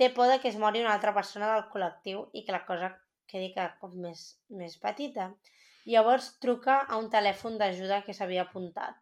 té 0.00 0.10
por 0.16 0.28
de 0.30 0.40
que 0.40 0.48
es 0.52 0.58
mori 0.60 0.82
una 0.84 0.94
altra 0.94 1.14
persona 1.16 1.52
del 1.52 1.66
col·lectiu 1.72 2.26
i 2.32 2.44
que 2.44 2.54
la 2.54 2.64
cosa 2.68 2.92
quedi 3.30 3.52
cada 3.54 3.74
cop 3.80 3.94
més, 4.06 4.26
més 4.60 4.76
petita. 4.82 5.30
Llavors 5.86 6.32
truca 6.42 6.80
a 6.82 6.98
un 7.00 7.08
telèfon 7.10 7.58
d'ajuda 7.60 8.02
que 8.06 8.14
s'havia 8.18 8.44
apuntat, 8.46 8.98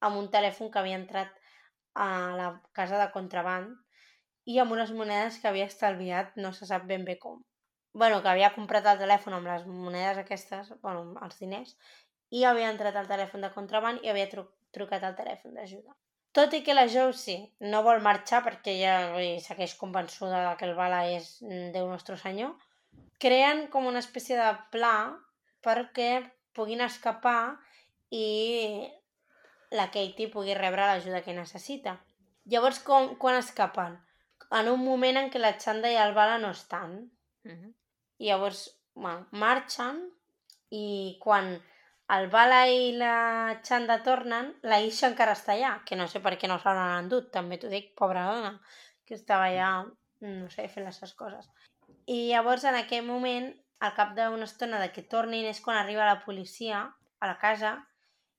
amb 0.00 0.18
un 0.20 0.28
telèfon 0.34 0.70
que 0.72 0.80
havia 0.80 0.98
entrat 1.00 1.32
a 1.94 2.08
la 2.40 2.48
casa 2.78 2.98
de 3.00 3.08
contraband 3.14 3.74
i 4.52 4.58
amb 4.58 4.74
unes 4.76 4.92
monedes 4.96 5.38
que 5.40 5.48
havia 5.50 5.68
estalviat 5.70 6.38
no 6.44 6.52
se 6.56 6.68
sap 6.70 6.86
ben 6.92 7.04
bé 7.08 7.18
com. 7.24 7.42
bueno, 8.00 8.22
que 8.22 8.28
havia 8.28 8.54
comprat 8.54 8.86
el 8.88 9.00
telèfon 9.02 9.34
amb 9.36 9.48
les 9.50 9.66
monedes 9.68 10.18
aquestes, 10.22 10.70
bueno, 10.80 11.02
els 11.26 11.36
diners, 11.38 11.74
i 12.32 12.44
havia 12.48 12.70
entrat 12.72 12.96
al 12.96 13.10
telèfon 13.10 13.44
de 13.44 13.50
contraband 13.52 14.00
i 14.02 14.08
havia 14.08 14.30
tru 14.30 14.46
trucat 14.72 15.04
al 15.04 15.18
telèfon 15.18 15.52
d'ajuda. 15.58 15.92
Tot 16.32 16.54
i 16.56 16.62
que 16.64 16.74
la 16.74 16.88
Josie 16.88 17.50
no 17.72 17.82
vol 17.84 18.00
marxar 18.04 18.40
perquè 18.44 18.72
dir, 18.78 19.40
segueix 19.44 19.74
convençuda 19.80 20.54
que 20.60 20.64
el 20.68 20.76
bala 20.78 21.02
és 21.12 21.34
mm, 21.44 21.72
Déu 21.74 21.90
Nostre 21.90 22.16
Senyor, 22.16 22.54
creen 23.20 23.66
com 23.72 23.86
una 23.86 24.00
espècie 24.00 24.38
de 24.38 24.48
pla 24.72 25.12
perquè 25.62 26.22
puguin 26.56 26.80
escapar 26.84 27.58
i 28.12 28.24
la 29.72 29.88
Katie 29.92 30.30
pugui 30.32 30.56
rebre 30.56 30.88
l'ajuda 30.88 31.22
que 31.24 31.36
necessita. 31.36 31.98
Llavors, 32.52 32.80
com, 32.84 33.12
quan 33.20 33.38
escapen? 33.38 34.00
En 34.52 34.68
un 34.68 34.82
moment 34.84 35.20
en 35.20 35.30
què 35.32 35.40
la 35.40 35.54
Xanda 35.60 35.92
i 35.92 36.00
el 36.00 36.12
Bala 36.16 36.38
no 36.40 36.50
estan. 36.52 36.96
Mhm. 37.44 37.72
I 38.20 38.28
llavors, 38.28 38.66
bueno, 38.94 39.26
marxen 39.32 40.02
i 40.70 41.18
quan 41.20 41.54
el 42.14 42.28
Bala 42.32 42.60
i 42.68 42.92
la 43.00 43.58
Xanda 43.64 44.02
tornen, 44.04 44.50
la 44.68 44.80
Isha 44.84 45.08
encara 45.08 45.32
està 45.38 45.54
allà, 45.54 45.72
que 45.88 45.96
no 45.96 46.06
sé 46.10 46.20
per 46.24 46.34
què 46.40 46.48
no 46.50 46.58
se 46.60 46.72
l'han 46.76 47.04
endut, 47.04 47.30
també 47.32 47.58
t'ho 47.58 47.70
dic, 47.72 47.92
pobra 47.98 48.26
dona, 48.28 48.52
que 49.06 49.16
estava 49.16 49.46
allà, 49.48 49.68
no 50.26 50.50
sé, 50.52 50.66
fent 50.68 50.84
les 50.88 50.98
seves 51.00 51.14
coses. 51.18 51.48
I 52.06 52.18
llavors, 52.30 52.66
en 52.68 52.76
aquell 52.76 53.06
moment, 53.06 53.48
al 53.80 53.94
cap 53.96 54.12
d'una 54.18 54.48
estona 54.48 54.80
de 54.82 54.90
que 54.94 55.06
tornin, 55.14 55.46
és 55.48 55.62
quan 55.64 55.78
arriba 55.78 56.08
la 56.08 56.20
policia 56.24 56.82
a 57.20 57.30
la 57.30 57.38
casa 57.38 57.76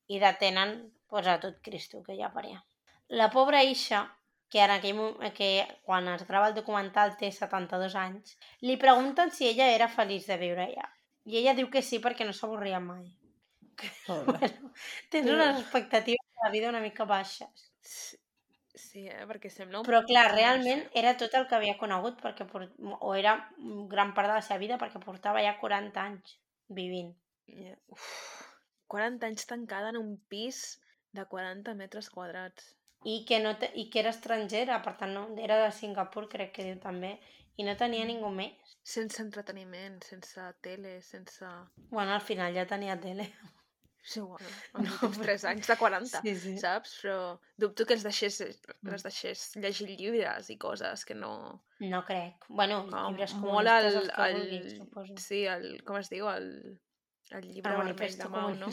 i 0.08 0.20
detenen 0.22 0.76
pues, 1.10 1.28
a 1.28 1.40
tot 1.40 1.58
Cristo 1.66 2.04
que 2.04 2.16
per 2.36 2.44
allà. 2.46 2.62
La 3.10 3.30
pobra 3.32 3.64
Isha, 3.64 4.04
que, 4.50 4.62
en 4.62 4.72
aquell, 4.76 4.96
mo- 4.96 5.18
que 5.34 5.50
quan 5.84 6.08
es 6.14 6.28
grava 6.28 6.52
el 6.52 6.56
documental 6.60 7.18
té 7.18 7.32
72 7.32 7.96
anys, 7.96 8.38
li 8.62 8.78
pregunten 8.78 9.32
si 9.32 9.48
ella 9.50 9.72
era 9.74 9.90
feliç 9.90 10.30
de 10.30 10.38
viure 10.38 10.68
allà. 10.70 10.88
I 11.26 11.42
ella 11.42 11.58
diu 11.58 11.70
que 11.74 11.82
sí 11.82 12.00
perquè 12.04 12.26
no 12.28 12.34
s'avorria 12.38 12.80
mai. 12.80 13.06
Pobra. 14.08 14.38
Bueno, 14.40 14.74
tens 15.14 15.32
unes 15.32 15.62
expectatives 15.62 16.28
de 16.30 16.46
la 16.46 16.52
vida 16.52 16.70
una 16.70 16.84
mica 16.84 17.06
baixes. 17.10 17.66
Sí, 17.84 18.20
sí, 18.76 19.08
eh? 19.08 19.26
perquè 19.30 19.52
sembla 19.54 19.82
un... 19.82 19.88
Però 19.88 20.04
clar, 20.08 20.30
realment 20.34 20.86
era 21.02 21.16
tot 21.20 21.34
el 21.40 21.48
que 21.50 21.58
havia 21.60 21.78
conegut 21.82 22.22
perquè 22.24 22.48
por... 22.50 22.68
o 22.78 23.16
era 23.16 23.36
gran 23.92 24.14
part 24.18 24.32
de 24.32 24.38
la 24.38 24.46
seva 24.46 24.62
vida 24.64 24.80
perquè 24.82 25.02
portava 25.04 25.44
ja 25.46 25.58
40 25.60 26.06
anys 26.08 26.38
vivint. 26.80 27.12
Ja, 27.52 27.76
Uf, 27.92 28.08
40 28.94 29.28
anys 29.28 29.48
tancada 29.50 29.92
en 29.92 30.00
un 30.00 30.16
pis 30.30 30.64
de 31.14 31.26
40 31.30 31.76
metres 31.80 32.10
quadrats. 32.10 32.74
i 33.04 33.26
que, 33.28 33.40
no 33.44 33.58
te, 33.60 33.68
i 33.76 33.90
que 33.92 34.00
era 34.00 34.14
estrangera, 34.16 34.78
per 34.84 34.94
tant, 35.00 35.12
no, 35.12 35.24
era 35.44 35.58
de 35.60 35.72
Singapur, 35.76 36.30
crec 36.32 36.54
que 36.56 36.68
diu 36.68 36.78
també, 36.80 37.18
i 37.60 37.66
no 37.68 37.76
tenia 37.80 38.06
ningú 38.08 38.30
més. 38.34 38.78
Sense 38.94 39.20
entreteniment, 39.24 40.00
sense 40.08 40.46
tele, 40.66 40.96
sense... 41.02 41.50
Bueno, 41.90 42.14
al 42.16 42.24
final 42.24 42.56
ja 42.56 42.66
tenia 42.70 42.96
tele. 43.00 43.28
Sí, 44.06 44.20
bueno, 44.20 44.50
els 44.76 44.90
últims 44.98 45.20
3 45.24 45.44
anys 45.48 45.68
de 45.72 45.76
40, 45.80 46.20
Sí, 46.26 46.34
sí. 46.36 46.54
saps? 46.60 46.98
Però 47.02 47.18
dubto 47.58 47.86
que 47.88 47.96
els 47.96 48.04
deixés, 48.04 48.42
les 48.84 49.04
deixés 49.06 49.44
llegir 49.56 49.88
llibres 49.96 50.50
i 50.52 50.58
coses 50.60 51.06
que 51.08 51.16
no... 51.16 51.30
No 51.80 52.02
crec. 52.06 52.44
Bueno, 52.50 52.82
Ah, 52.92 53.06
llibres 53.10 53.34
molt 53.40 53.70
comunistes 53.70 53.94
el, 53.96 54.02
els 54.02 54.10
que 54.12 54.26
el, 54.30 54.40
vulguis, 54.42 54.74
suposo. 54.82 55.16
sí, 55.24 55.46
el, 55.48 55.70
com 55.88 55.96
es 56.02 56.10
diu, 56.12 56.28
el, 56.34 56.50
el 57.32 57.48
llibre 57.54 57.72
El 57.78 57.80
vermell 57.94 58.18
de 58.20 58.28
Mao, 58.34 58.50
no? 58.60 58.68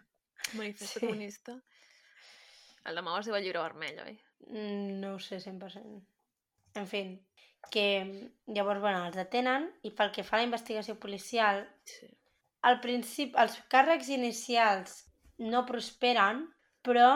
Manifesto 0.54 0.98
Sí. 0.98 1.06
comunista. 1.06 1.58
El 2.86 2.94
de 2.96 3.02
Mao 3.04 3.18
es 3.20 3.26
diu 3.28 3.36
el 3.36 3.44
llibre 3.44 3.60
vermell, 3.66 4.00
oi? 4.06 4.14
Mm, 4.48 5.00
No 5.02 5.14
ho 5.14 5.20
sé 5.20 5.42
100%. 5.44 6.00
En 6.80 6.86
fi, 6.88 7.02
que 7.70 7.84
llavors, 8.46 8.80
bueno, 8.80 9.04
els 9.06 9.16
detenen 9.20 9.68
i 9.84 9.90
pel 9.92 10.08
que 10.14 10.24
fa 10.24 10.38
a 10.38 10.40
la 10.40 10.48
investigació 10.48 10.96
policial, 10.98 11.66
Sí. 11.84 12.08
Al 12.68 12.80
principi, 12.84 13.36
els 13.42 13.56
càrrecs 13.72 14.10
inicials 14.12 14.96
no 15.52 15.64
prosperen, 15.68 16.42
però 16.86 17.08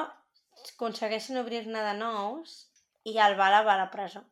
aconsegueixen 0.65 1.41
obrir-ne 1.41 1.83
de 1.89 1.93
nous 1.99 2.55
i 3.11 3.19
el 3.27 3.37
Bala 3.41 3.63
va 3.67 3.75
a 3.75 3.83
la 3.83 3.91
presó. 3.93 4.25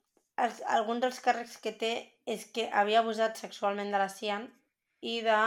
Els, 0.42 0.62
alguns 0.78 1.04
dels 1.04 1.20
càrrecs 1.24 1.58
que 1.64 1.74
té 1.82 1.92
és 2.34 2.46
que 2.56 2.68
havia 2.80 3.02
abusat 3.02 3.40
sexualment 3.40 3.92
de 3.92 4.00
la 4.00 4.08
Cian 4.08 4.48
i 5.12 5.18
de 5.26 5.38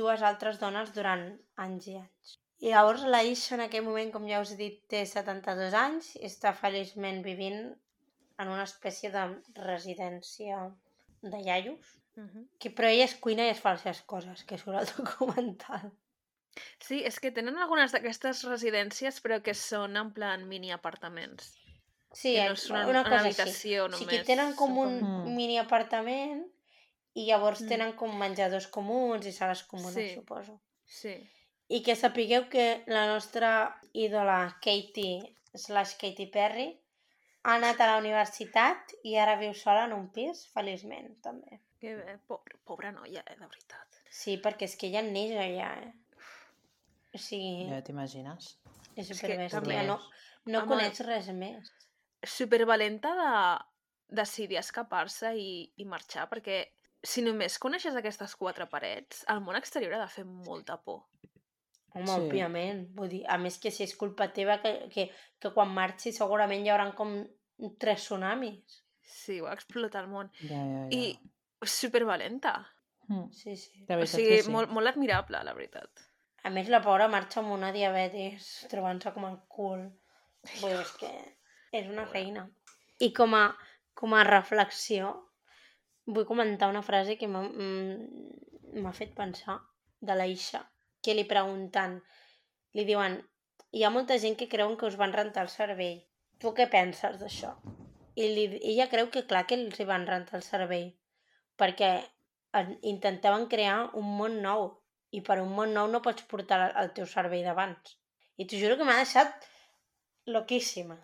dues 0.00 0.24
altres 0.30 0.60
dones 0.60 0.92
durant 0.96 1.24
anys 1.64 1.88
i 1.88 1.96
anys. 2.02 2.34
I 2.64 2.72
llavors 2.74 3.04
la 3.14 3.22
Isha 3.24 3.56
en 3.56 3.64
aquell 3.64 3.84
moment, 3.86 4.12
com 4.12 4.28
ja 4.28 4.42
us 4.44 4.52
he 4.54 4.60
dit, 4.60 4.76
té 4.92 5.04
72 5.08 5.74
anys 5.80 6.12
i 6.20 6.28
està 6.28 6.52
feliçment 6.60 7.22
vivint 7.24 7.60
en 8.42 8.50
una 8.52 8.64
espècie 8.68 9.10
de 9.14 9.24
residència 9.64 10.60
de 11.22 11.40
iaios. 11.48 11.98
Uh 12.16 12.22
-huh. 12.22 12.48
Que, 12.60 12.70
però 12.70 12.88
ella 12.88 13.04
és 13.04 13.14
cuina 13.16 13.44
i 13.46 13.50
es 13.50 13.60
fa 13.60 13.72
les 13.72 13.80
seves 13.82 14.02
coses, 14.02 14.44
que 14.44 14.58
surt 14.58 14.76
al 14.76 14.86
documental. 14.96 15.90
Sí, 16.78 17.02
és 17.04 17.18
que 17.18 17.32
tenen 17.32 17.56
algunes 17.58 17.90
d'aquestes 17.92 18.44
residències, 18.44 19.20
però 19.22 19.42
que 19.42 19.54
són 19.54 19.96
en 19.96 20.12
plan 20.12 20.46
mini 20.48 20.70
apartaments. 20.70 21.56
Sí, 22.12 22.34
Que 22.36 22.44
no 22.46 22.52
és 22.52 22.70
una- 22.70 22.80
una, 22.86 23.00
una 23.00 23.02
cosa 23.04 23.20
habitació 23.20 23.84
així. 23.86 23.98
Sí, 23.98 24.04
que 24.06 24.12
només, 24.12 24.26
tenen 24.26 24.54
com 24.54 24.78
un. 24.78 25.00
Mm. 25.02 25.34
mini 25.34 25.58
apartament 25.58 26.46
i 27.14 27.26
llavors 27.26 27.60
Mm. 27.62 27.68
tenen 27.68 27.92
com 27.96 28.16
menjadors 28.16 28.68
comuns 28.68 29.26
i 29.26 29.32
sales 29.32 29.64
comunes, 29.64 29.94
Sí. 29.94 30.14
suposo. 30.14 30.60
Sí. 30.86 31.28
I 31.68 31.82
que 31.82 31.96
sapigueu 31.96 32.48
que 32.48 32.84
la 32.86 33.06
nostra 33.08 33.80
ídola 33.92 34.58
Katy, 34.62 35.36
slash 35.54 35.96
Katy 35.96 36.26
Perry, 36.26 36.80
ha 37.42 37.54
anat 37.56 37.80
a 37.80 37.86
la 37.86 37.98
universitat 37.98 38.92
i 39.02 39.16
ara 39.16 39.36
viu 39.36 39.52
sola 39.54 39.84
en 39.86 39.92
un 39.92 40.12
pis, 40.12 40.46
feliçment, 40.52 41.20
també. 41.20 41.60
Que 41.84 41.94
bé, 41.98 42.14
pobra, 42.26 42.56
pobra 42.64 42.90
noia, 42.96 43.20
eh, 43.28 43.34
de 43.36 43.44
veritat. 43.46 43.96
Sí, 44.08 44.38
perquè 44.40 44.64
és 44.64 44.76
que 44.80 44.88
ella 44.88 45.02
neix 45.04 45.34
allà, 45.36 45.70
eh? 45.84 45.92
O 47.14 47.18
sigui, 47.20 47.66
Ja 47.68 47.82
t'imagines. 47.84 48.54
és 48.96 49.08
que 49.08 49.14
superbèstia. 49.18 49.60
també- 49.60 49.86
No, 49.86 49.98
no 50.46 50.58
Home, 50.62 50.68
coneix 50.70 51.00
res 51.04 51.28
més. 51.36 51.68
Supervalenta 52.22 53.12
de 53.18 54.16
decidir 54.16 54.56
escapar-se 54.58 55.34
i, 55.36 55.72
i 55.76 55.84
marxar, 55.84 56.28
perquè 56.30 56.62
si 57.04 57.20
només 57.22 57.58
coneixes 57.58 57.94
aquestes 57.96 58.34
quatre 58.36 58.66
parets, 58.70 59.24
el 59.28 59.40
món 59.44 59.56
exterior 59.56 59.92
ha 59.94 60.00
de 60.06 60.08
fer 60.08 60.24
molta 60.24 60.78
por. 60.80 61.02
Home, 61.94 62.06
Sí. 62.06 62.12
òbviament. 62.12 62.88
Vull 62.96 63.08
dir, 63.08 63.22
a 63.28 63.36
més 63.38 63.58
que 63.58 63.70
si 63.70 63.84
és 63.84 63.94
culpa 63.96 64.32
teva, 64.32 64.60
que, 64.62 64.88
que, 64.88 65.10
que 65.38 65.52
quan 65.52 65.68
marxi 65.74 66.12
segurament 66.12 66.64
hi 66.64 66.70
haurà 66.72 66.88
com 66.96 67.28
tres 67.78 68.00
tsunamis. 68.08 68.80
Sí, 69.02 69.40
va 69.40 69.52
explotar 69.52 70.02
el 70.04 70.08
món. 70.10 70.30
Ja, 70.40 70.56
ja, 70.56 70.88
ja. 70.88 70.88
I 70.90 71.18
supervalenta. 71.70 72.56
Mm. 73.08 73.28
Sí, 73.32 73.56
sí. 73.56 73.84
O 73.88 74.06
sigui, 74.06 74.40
sí. 74.42 74.50
molt, 74.50 74.72
molt 74.72 74.90
admirable, 74.90 75.42
la 75.44 75.54
veritat. 75.56 76.06
A 76.44 76.52
més, 76.52 76.68
la 76.72 76.82
pobra 76.84 77.08
marxa 77.08 77.40
amb 77.40 77.54
una 77.54 77.72
diabetis, 77.72 78.48
trobant-se 78.72 79.12
com 79.14 79.28
el 79.28 79.38
cul. 79.48 79.84
Vull 80.60 80.74
dir, 80.74 80.80
és 80.80 80.96
que 81.00 81.12
és 81.80 81.86
una 81.88 82.04
reina. 82.10 82.46
I 83.00 83.10
com 83.16 83.36
a, 83.36 83.46
com 83.96 84.12
a 84.14 84.24
reflexió, 84.28 85.14
vull 86.04 86.28
comentar 86.28 86.68
una 86.68 86.84
frase 86.84 87.16
que 87.20 87.28
m'ha 87.28 87.40
mm, 87.48 88.82
m'ha 88.82 88.92
fet 88.92 89.14
pensar 89.14 89.58
de 90.00 90.16
la 90.18 90.26
Isha, 90.26 90.60
que 91.02 91.14
li 91.14 91.24
pregunten, 91.30 92.00
li 92.76 92.84
diuen, 92.88 93.16
hi 93.74 93.84
ha 93.84 93.92
molta 93.94 94.18
gent 94.22 94.36
que 94.40 94.50
creuen 94.50 94.76
que 94.80 94.88
us 94.90 94.98
van 95.00 95.14
rentar 95.14 95.44
el 95.46 95.52
cervell. 95.52 96.02
Tu 96.40 96.52
què 96.58 96.66
penses 96.70 97.18
d'això? 97.20 97.54
I 98.14 98.28
li, 98.30 98.44
ella 98.72 98.88
creu 98.90 99.10
que 99.14 99.24
clar 99.30 99.44
que 99.50 99.58
els 99.58 99.80
hi 99.80 99.86
van 99.88 100.06
rentar 100.10 100.38
el 100.40 100.46
cervell, 100.46 100.90
perquè 101.58 101.90
en- 102.54 102.78
intentaven 102.82 103.46
crear 103.50 103.90
un 103.98 104.08
món 104.18 104.40
nou 104.42 104.68
i 105.14 105.20
per 105.22 105.40
un 105.42 105.52
món 105.54 105.72
nou 105.74 105.86
no 105.90 106.00
pots 106.02 106.22
portar 106.30 106.72
el- 106.76 106.92
teu 106.94 107.06
cervell 107.06 107.44
d'abans. 107.46 107.96
I 108.36 108.46
t'ho 108.46 108.58
juro 108.58 108.76
que 108.76 108.84
m'ha 108.84 108.96
deixat 108.98 109.46
loquíssima. 110.26 110.96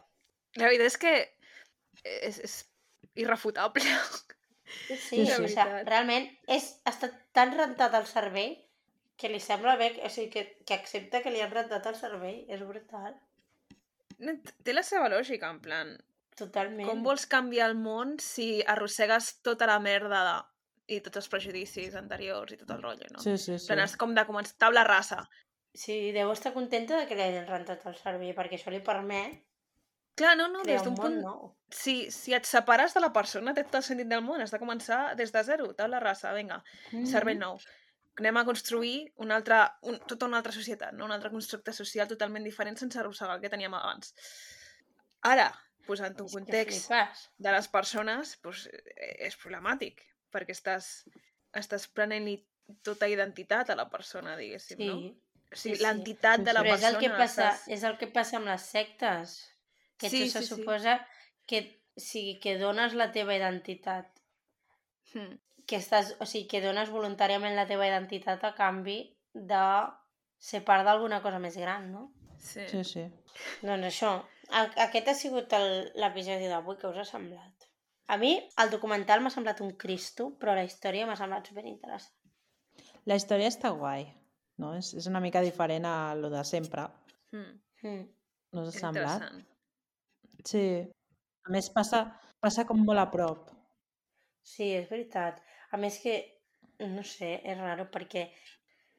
La 0.57 0.67
veritat 0.67 0.87
és 0.87 0.97
que 0.99 1.13
és, 2.05 2.39
és 2.47 2.55
irrefutable. 3.15 3.85
Sí, 4.71 4.97
Sí, 4.97 4.97
sí, 4.99 5.21
o 5.35 5.49
sigui, 5.51 5.81
realment 5.89 6.29
és, 6.47 6.67
ha 6.87 6.93
estat 6.95 7.15
tan 7.35 7.51
rentat 7.59 7.95
el 7.99 8.05
cervell 8.07 8.53
que 9.19 9.29
li 9.29 9.41
sembla 9.43 9.75
bé, 9.77 9.89
o 10.07 10.09
sigui, 10.09 10.31
que, 10.31 10.45
que 10.67 10.75
accepta 10.79 11.21
que 11.25 11.31
li 11.35 11.41
han 11.43 11.51
rentat 11.51 11.87
el 11.91 11.97
cervell. 11.99 12.45
És 12.49 12.63
brutal. 12.63 13.17
Té 14.63 14.73
la 14.73 14.85
seva 14.87 15.09
lògica, 15.11 15.51
en 15.51 15.59
plan, 15.65 15.91
Totalment. 16.41 16.89
com 16.89 17.03
vols 17.07 17.27
canviar 17.31 17.69
el 17.71 17.77
món 17.79 18.17
si 18.23 18.63
arrossegues 18.67 19.37
tota 19.47 19.69
la 19.71 19.79
merda 19.85 20.23
de... 20.29 20.39
i 20.97 20.99
tots 21.05 21.21
els 21.21 21.29
prejudicis 21.31 21.95
anteriors 21.95 22.51
i 22.53 22.59
tot 22.59 22.73
el 22.75 22.83
rotllo, 22.83 23.07
no? 23.15 23.21
Sí, 23.23 23.37
sí, 23.39 23.59
sí. 23.63 23.73
És 23.77 23.95
com 24.01 24.15
de 24.17 24.25
començar 24.27 24.57
tabla 24.59 24.83
rasa. 24.89 25.21
Sí, 25.71 26.11
deu 26.17 26.33
estar 26.33 26.51
contenta 26.57 26.97
de 26.99 27.07
que 27.07 27.15
li 27.15 27.23
hagin 27.23 27.47
rentat 27.47 27.85
el 27.87 27.95
cervell, 28.01 28.35
perquè 28.35 28.59
això 28.59 28.73
li 28.75 28.81
permet 28.83 29.39
Clar, 30.19 30.33
no, 30.37 30.49
no, 30.53 30.65
des 30.67 30.83
un 30.83 30.89
d'un 30.91 30.97
punt... 30.99 31.15
nou. 31.23 31.45
Si, 31.71 32.11
si 32.11 32.35
et 32.35 32.45
separes 32.45 32.93
de 32.93 33.01
la 33.01 33.13
persona, 33.15 33.55
té 33.55 33.63
tot 33.65 33.79
el 33.79 33.85
sentit 33.87 34.09
del 34.11 34.21
món. 34.27 34.43
Has 34.43 34.51
de 34.53 34.59
començar 34.61 35.15
des 35.17 35.31
de 35.33 35.43
zero, 35.47 35.71
tabla 35.79 36.01
rasa, 36.03 36.33
vinga, 36.37 36.59
Mm. 36.91 37.07
cervell 37.07 37.39
nou. 37.39 37.61
Anem 38.19 38.37
a 38.37 38.45
construir 38.45 39.13
una 39.23 39.37
altra, 39.39 39.61
un, 39.87 39.97
tota 40.11 40.27
una 40.27 40.37
altra 40.43 40.53
societat, 40.53 40.93
no? 40.93 41.07
un 41.07 41.15
altre 41.15 41.31
constructe 41.31 41.73
social 41.73 42.09
totalment 42.11 42.45
diferent 42.45 42.77
sense 42.77 42.99
arrossegar 43.01 43.37
el 43.39 43.41
que 43.41 43.49
teníem 43.49 43.73
abans. 43.79 44.13
Ara, 45.23 45.47
posant 45.87 46.15
un 46.21 46.27
És 46.27 46.33
context 46.35 46.91
de 47.39 47.53
les 47.53 47.69
persones 47.69 48.37
doncs, 48.43 48.67
eh, 48.67 49.27
és 49.27 49.37
problemàtic, 49.41 50.01
perquè 50.33 50.55
estàs, 50.55 51.05
estàs 51.57 51.87
prenent-li 51.89 52.37
tota 52.87 53.09
identitat 53.11 53.71
a 53.71 53.77
la 53.77 53.89
persona, 53.91 54.37
diguéssim, 54.37 54.79
Sí. 54.79 54.87
no? 54.87 54.97
O 55.53 55.57
sigui, 55.57 55.77
sí. 55.77 55.83
l'entitat 55.83 56.39
Sí, 56.39 56.45
de 56.45 56.53
la 56.53 56.61
sí. 56.61 56.67
Però 56.69 56.75
és 56.75 56.81
persona... 56.81 56.99
el, 56.99 57.03
que 57.03 57.17
passa, 57.17 57.49
l'estàs- 57.51 57.69
és 57.75 57.83
el 57.83 57.97
que 57.99 58.07
passa 58.07 58.37
amb 58.37 58.47
les 58.47 58.63
sectes. 58.63 59.33
Que 59.99 60.09
Sí, 60.09 60.21
tu 60.25 60.31
se 60.31 60.39
sí, 60.41 60.47
sí. 60.47 60.55
suposa 60.55 61.07
que, 61.47 61.83
o 61.97 62.01
sigui, 62.01 62.39
que 62.41 62.57
dones 62.59 62.95
la 62.95 63.11
teva 63.13 63.35
identitat. 63.35 64.07
Hmm. 65.13 65.35
Que 65.67 65.77
estàs, 65.77 66.15
o 66.21 66.27
sigui, 66.27 66.47
que 66.49 66.61
dones 66.63 66.89
voluntàriament 66.91 67.57
la 67.57 67.67
teva 67.67 67.87
identitat 67.89 68.45
a 68.45 68.55
canvi 68.55 69.17
de 69.35 69.65
ser 70.39 70.63
part 70.65 70.85
d'alguna 70.87 71.21
cosa 71.23 71.39
més 71.43 71.57
gran, 71.57 71.91
no? 71.93 72.13
Sí. 72.39 72.65
Sí, 72.71 72.85
sí. 72.85 73.05
Doncs 73.63 73.87
això, 73.91 74.13
aquest 74.53 75.09
ha 75.09 75.15
sigut 75.15 75.53
l'episodi 75.99 76.49
d'avui 76.51 76.77
que 76.81 76.89
us 76.91 76.99
ha 77.03 77.05
semblat. 77.09 77.67
A 78.11 78.17
mi 78.19 78.33
el 78.63 78.71
documental 78.71 79.21
m'ha 79.23 79.31
semblat 79.31 79.61
un 79.63 79.77
cristo, 79.79 80.31
però 80.39 80.55
la 80.57 80.65
història 80.67 81.07
m'ha 81.07 81.17
semblat 81.19 81.47
superinteressant. 81.47 82.17
La 83.07 83.17
història 83.17 83.49
està 83.49 83.71
guai, 83.77 84.09
no? 84.59 84.75
És, 84.77 84.93
és 84.99 85.07
una 85.07 85.21
mica 85.23 85.41
diferent 85.47 85.87
a 85.87 86.15
lo 86.19 86.31
de 86.33 86.43
sempre. 86.45 86.89
Hmm. 87.33 87.61
Mm. 87.83 88.03
No 88.53 88.65
És 88.67 88.75
s'ha 88.75 88.89
semblat? 88.91 89.29
Sí. 90.45 90.65
A 91.47 91.53
més, 91.55 91.71
passa, 91.73 92.03
passa 92.43 92.67
com 92.69 92.83
molt 92.85 93.01
a 93.01 93.07
prop. 93.13 93.49
Sí, 94.43 94.73
és 94.75 94.89
veritat. 94.91 95.39
A 95.71 95.79
més 95.81 96.01
que, 96.03 96.17
no 96.81 97.05
sé, 97.07 97.37
és 97.45 97.59
raro 97.59 97.87
perquè 97.95 98.27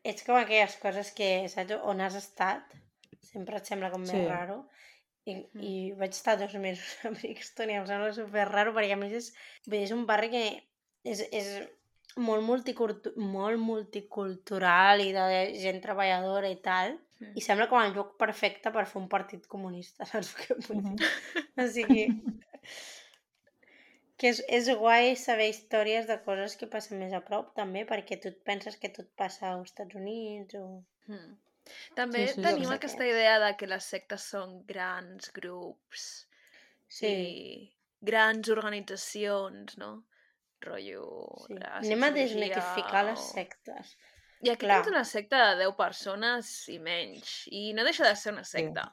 ets 0.07 0.23
com 0.25 0.37
aquelles 0.39 0.77
coses 0.81 1.11
que, 1.17 1.29
saps, 1.51 1.75
on 1.83 2.01
has 2.01 2.15
estat, 2.17 2.71
sempre 3.21 3.59
et 3.59 3.67
sembla 3.69 3.91
com 3.91 4.05
Sí. 4.05 4.15
més 4.15 4.29
raro. 4.29 4.63
I, 5.29 5.35
Mm. 5.53 5.61
I 5.61 5.73
vaig 5.99 6.15
estar 6.15 6.33
dos 6.39 6.53
mesos 6.57 6.95
a 7.05 7.11
Brixton 7.13 7.69
i 7.69 7.77
em 7.77 7.85
sembla 7.85 8.09
super 8.15 8.47
raro 8.49 8.73
perquè 8.73 8.95
a 8.95 8.99
més 8.99 9.13
és, 9.19 9.27
dir, 9.67 9.83
és 9.85 9.93
un 9.93 10.07
barri 10.09 10.31
que 10.33 10.41
és, 11.05 11.21
és 11.29 11.51
molt, 12.17 12.43
multicultu 12.43 13.13
molt 13.15 13.61
multicultural 13.61 15.03
i 15.03 15.11
de 15.15 15.25
gent 15.61 15.81
treballadora 15.83 16.49
i 16.49 16.57
tal. 16.65 16.97
Mm. 17.21 17.35
I 17.37 17.43
sembla 17.45 17.69
com 17.69 17.81
el 17.83 17.93
lloc 17.93 18.15
perfecte 18.21 18.73
per 18.73 18.87
fer 18.89 19.01
un 19.01 19.09
partit 19.11 19.45
comunista, 19.51 20.07
saps 20.09 20.33
què 20.39 20.57
vull 20.57 20.81
dir? 20.81 20.95
Mhm. 20.95 21.61
O 21.61 21.67
sigui, 21.75 22.07
que 24.17 24.31
és, 24.33 24.41
és 24.57 24.71
guai 24.81 25.15
saber 25.17 25.51
històries 25.51 26.09
de 26.09 26.17
coses 26.25 26.57
que 26.57 26.69
passen 26.73 26.99
més 27.01 27.13
a 27.13 27.21
prop, 27.29 27.53
també, 27.57 27.85
perquè 27.89 28.17
tu 28.21 28.29
et 28.33 28.41
penses 28.47 28.77
que 28.81 28.89
tot 28.97 29.07
passa 29.21 29.53
als 29.53 29.71
Estats 29.71 29.97
Units 30.01 30.57
o... 30.59 30.65
Hmm. 31.07 31.31
També 31.95 32.25
Sí, 32.27 32.33
sí, 32.33 32.39
sí. 32.39 32.45
tenim 32.47 32.71
aquesta 32.73 33.05
idea 33.07 33.37
de 33.39 33.51
que 33.57 33.67
les 33.67 33.85
sectes 33.85 34.23
són 34.33 34.61
grans 34.67 35.31
grups 35.35 36.07
Sí. 36.91 37.07
i 37.07 37.75
grans 38.01 38.49
organitzacions, 38.49 39.77
no? 39.77 40.03
Rotllo... 40.61 41.05
sí. 41.47 41.53
la 41.59 41.77
Anem 41.79 42.03
a 42.03 42.11
desmitificar 42.11 43.05
les 43.05 43.19
o- 43.19 43.29
sectes. 43.33 43.95
I 44.41 44.49
aquí 44.49 44.65
Clar. 44.65 44.81
tens 44.81 44.89
una 44.95 45.03
secta 45.05 45.39
de 45.51 45.63
10 45.65 45.75
persones 45.77 46.49
i 46.73 46.79
menys. 46.81 47.43
I 47.53 47.73
no 47.77 47.83
deixa 47.85 48.07
de 48.07 48.15
ser 48.17 48.33
una 48.33 48.43
secta. 48.43 48.87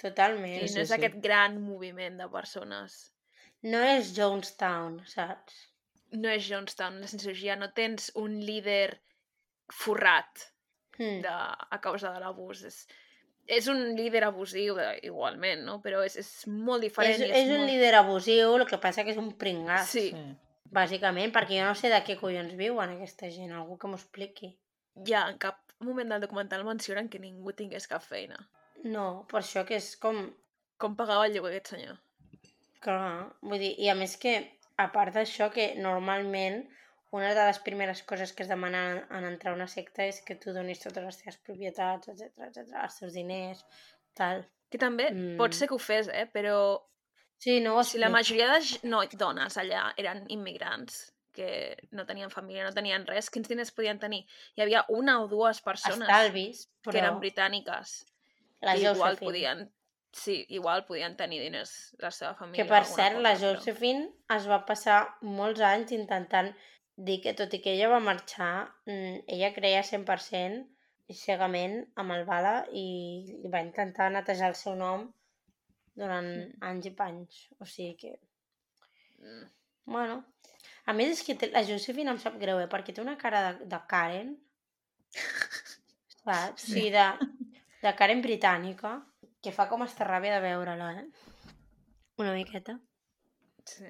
Totalment. 0.00 0.62
I 0.64 0.68
Sí, 0.68 0.74
no 0.78 0.80
és 0.86 0.88
sí. 0.88 0.94
aquest 0.96 1.18
gran 1.20 1.58
moviment 1.60 2.16
de 2.16 2.28
persones. 2.32 3.12
No 3.62 3.82
és 3.84 4.14
Jonestown, 4.16 5.02
saps? 5.06 5.66
No 6.16 6.28
és 6.32 6.46
Jonestown, 6.48 6.96
la 7.02 7.06
Scientologia. 7.06 7.56
No 7.60 7.68
tens 7.76 8.08
un 8.16 8.38
líder 8.40 9.02
forrat 9.70 10.46
Mm. 11.00 11.22
de, 11.24 11.32
a 11.76 11.80
causa 11.80 12.12
de 12.12 12.20
l'abús. 12.22 12.62
És, 12.68 12.82
és 13.50 13.66
un 13.72 13.80
líder 13.96 14.26
abusiu, 14.28 14.76
de, 14.76 14.92
igualment, 15.08 15.64
no? 15.66 15.78
Però 15.82 16.04
és, 16.04 16.18
és 16.20 16.30
molt 16.46 16.84
diferent. 16.84 17.24
És, 17.24 17.32
és 17.42 17.50
un 17.50 17.64
molt... 17.64 17.72
líder 17.72 17.94
abusiu, 17.98 18.54
el 18.58 18.66
que 18.68 18.78
passa 18.82 19.06
que 19.06 19.14
és 19.16 19.20
un 19.20 19.32
pringat. 19.40 19.88
Sí, 19.88 20.10
Sí. 20.14 20.28
Bàsicament, 20.70 21.32
perquè 21.34 21.56
jo 21.58 21.64
no 21.66 21.74
sé 21.74 21.88
de 21.90 21.98
què 22.06 22.14
collons 22.14 22.52
viuen 22.54 22.92
aquesta 22.92 23.26
gent, 23.34 23.50
algú 23.50 23.74
que 23.80 23.88
m'ho 23.90 23.98
expliqui. 23.98 24.52
ja 25.08 25.24
en 25.26 25.38
cap 25.42 25.58
moment 25.80 26.12
del 26.12 26.20
documental 26.20 26.62
mencionen 26.64 27.08
que 27.08 27.18
ningú 27.18 27.52
tingués 27.56 27.88
cap 27.90 28.04
feina. 28.04 28.36
No, 28.84 29.26
per 29.30 29.40
això 29.40 29.64
que 29.66 29.80
és 29.80 29.96
com... 29.96 30.28
Com 30.80 30.94
pagava 30.96 31.26
el 31.26 31.34
lloguer 31.34 31.50
aquest 31.56 31.74
senyor? 31.74 31.96
Clar, 32.84 33.32
vull 33.42 33.58
dir, 33.60 33.74
i 33.82 33.90
a 33.92 33.96
més 33.98 34.14
que, 34.20 34.36
a 34.80 34.86
part 34.94 35.16
d'això, 35.16 35.50
que 35.52 35.74
normalment 35.76 36.62
una 37.12 37.32
de 37.34 37.44
les 37.46 37.58
primeres 37.58 38.02
coses 38.06 38.32
que 38.32 38.44
es 38.44 38.48
demanen 38.48 39.00
en 39.10 39.24
entrar 39.24 39.52
a 39.52 39.56
una 39.56 39.66
secta 39.68 40.04
és 40.06 40.20
que 40.22 40.36
tu 40.38 40.52
donis 40.54 40.78
totes 40.82 41.02
les 41.04 41.16
teves 41.18 41.38
propietats, 41.46 42.08
etc 42.08 42.38
etc, 42.46 42.76
els 42.84 42.98
teus 43.00 43.12
diners, 43.16 43.64
tal. 44.14 44.44
Que 44.70 44.78
també 44.78 45.10
Mm. 45.10 45.36
pot 45.38 45.52
ser 45.54 45.66
que 45.68 45.74
ho 45.74 45.78
fes, 45.78 46.08
eh? 46.08 46.26
Però 46.32 46.80
Sí, 47.40 47.58
no 47.60 47.82
si 47.82 47.96
la 47.98 48.10
majoria 48.10 48.50
de 48.52 48.60
no, 48.86 49.00
dones 49.16 49.56
allà 49.56 49.94
eren 49.96 50.26
immigrants, 50.28 51.14
que 51.32 51.74
no 51.92 52.04
tenien 52.04 52.28
família, 52.30 52.64
no 52.66 52.72
tenien 52.76 53.06
res, 53.06 53.30
quins 53.30 53.48
diners 53.48 53.70
podien 53.72 53.98
tenir? 53.98 54.26
Hi 54.56 54.62
havia 54.62 54.84
una 54.90 55.22
o 55.22 55.26
dues 55.26 55.62
persones 55.62 56.06
Estalvis, 56.06 56.66
però 56.84 56.92
que 56.92 56.98
eren 56.98 57.18
britàniques 57.18 58.04
la 58.60 58.74
que 58.74 58.80
igual 58.82 59.16
Josephine, 59.16 59.26
podien... 59.26 59.72
Sí, 60.12 60.44
igual 60.50 60.84
podien 60.84 61.16
tenir 61.16 61.40
diners 61.40 61.94
la 61.98 62.10
seva 62.10 62.34
família. 62.34 62.62
que 62.64 62.68
per 62.68 62.84
cert, 62.84 63.16
la 63.22 63.32
cosa, 63.32 63.46
però- 63.46 63.56
Josephine 63.56 64.08
es 64.36 64.46
va 64.50 64.64
passar 64.66 65.16
molts 65.22 65.60
anys 65.60 65.92
intentant 65.92 66.52
dir 67.06 67.20
que 67.24 67.32
tot 67.38 67.54
i 67.56 67.60
que 67.64 67.72
ella 67.76 67.88
va 67.92 68.00
marxar, 68.04 68.52
mm, 68.86 69.22
ella 69.36 69.52
creia 69.56 69.82
100% 69.86 70.66
cegament 71.20 71.78
amb 71.98 72.12
el 72.14 72.24
Bala 72.28 72.54
i 72.76 73.38
va 73.52 73.62
intentar 73.64 74.10
netejar 74.14 74.50
el 74.52 74.58
seu 74.58 74.76
nom 74.78 75.08
durant 75.98 76.28
Mm. 76.28 76.52
anys 76.68 76.86
i 76.86 76.92
panys. 77.00 77.40
O 77.58 77.64
sigui 77.66 77.96
que, 77.96 78.12
Mm. 79.18 79.48
bueno... 79.96 80.20
A 80.86 80.92
més, 80.96 81.10
és 81.12 81.20
que 81.22 81.34
té, 81.38 81.50
la 81.52 81.60
Josephine 81.62 82.10
em 82.10 82.18
sap 82.18 82.38
greu, 82.40 82.58
eh? 82.58 82.66
Perquè 82.66 82.92
té 82.94 83.02
una 83.02 83.16
cara 83.20 83.40
de, 83.52 83.66
de 83.70 83.78
Karen, 83.86 84.30
saps? 86.24 86.62
Sí, 86.72 86.88
de, 86.90 87.04
de 87.82 87.92
Karen 87.98 88.22
britànica, 88.24 88.94
que 89.44 89.52
fa 89.54 89.68
com 89.70 89.84
esta 89.86 90.06
ràbia 90.08 90.34
de 90.36 90.40
veure-la, 90.48 90.88
eh? 91.02 91.06
Una 92.18 92.32
miqueta. 92.34 92.78
Sí. 93.64 93.84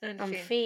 En, 0.00 0.18
En 0.20 0.32
fi. 0.32 0.42
fi, 0.48 0.62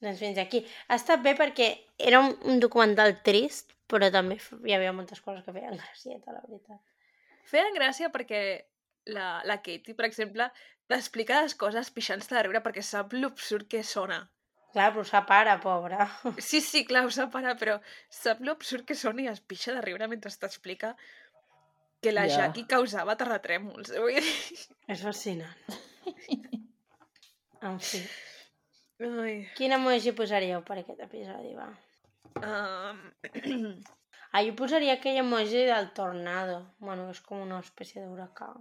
doncs 0.00 0.22
fins 0.22 0.40
aquí. 0.40 0.62
Ha 0.88 0.96
estat 1.00 1.22
bé 1.24 1.34
perquè 1.38 1.70
era 1.98 2.22
un, 2.24 2.34
un 2.48 2.60
documental 2.62 3.18
trist, 3.26 3.74
però 3.90 4.08
també 4.12 4.38
hi 4.66 4.74
havia 4.76 4.94
moltes 4.96 5.20
coses 5.24 5.44
que 5.44 5.54
feien 5.54 5.76
gracieta, 5.76 6.34
la 6.34 6.42
veritat. 6.46 6.80
Feien 7.50 7.74
gràcia 7.74 8.10
perquè 8.14 8.42
la, 9.10 9.40
la 9.44 9.58
Katie, 9.64 9.96
per 9.98 10.06
exemple, 10.06 10.46
t'explica 10.90 11.40
les 11.44 11.56
coses 11.58 11.90
pixant-se 11.94 12.34
de 12.34 12.44
riure 12.46 12.62
perquè 12.64 12.84
sap 12.86 13.14
l'absurd 13.16 13.68
que 13.70 13.82
sona. 13.86 14.22
Clar, 14.70 14.92
però 14.94 15.02
sa 15.06 15.24
pare, 15.26 15.56
pobra. 15.62 16.06
Sí, 16.38 16.60
sí, 16.62 16.84
clar, 16.86 17.02
ho 17.08 17.10
sap 17.10 17.34
ara, 17.40 17.56
però 17.58 17.80
sap 18.14 18.44
l'absurd 18.46 18.86
que 18.86 18.94
sona 18.94 19.24
i 19.24 19.30
es 19.30 19.42
pixa 19.42 19.74
de 19.74 19.82
riure 19.82 20.06
mentre 20.10 20.30
t'explica 20.30 20.94
que 22.00 22.14
la 22.14 22.28
Ja. 22.30 22.46
Jackie 22.46 22.68
causava 22.70 23.16
terratrèmols. 23.18 23.90
Vull 23.98 24.20
dir... 24.22 24.34
És 24.94 25.02
fascinant. 25.02 25.80
En 27.60 27.78
fi. 27.82 28.00
Ai. 29.00 29.36
Quin 29.56 29.72
emoji 29.76 30.12
posaríeu 30.16 30.60
per 30.66 30.80
aquest 30.82 31.00
episodi, 31.06 31.54
va? 31.56 31.70
Um... 32.42 33.80
Ah, 34.30 34.44
jo 34.46 34.52
posaria 34.54 34.92
aquell 34.94 35.16
emoji 35.18 35.64
del 35.66 35.88
tornado. 35.90 36.60
Bueno, 36.78 37.08
és 37.10 37.18
com 37.26 37.40
una 37.42 37.56
espècie 37.64 38.04
d'huracà. 38.04 38.52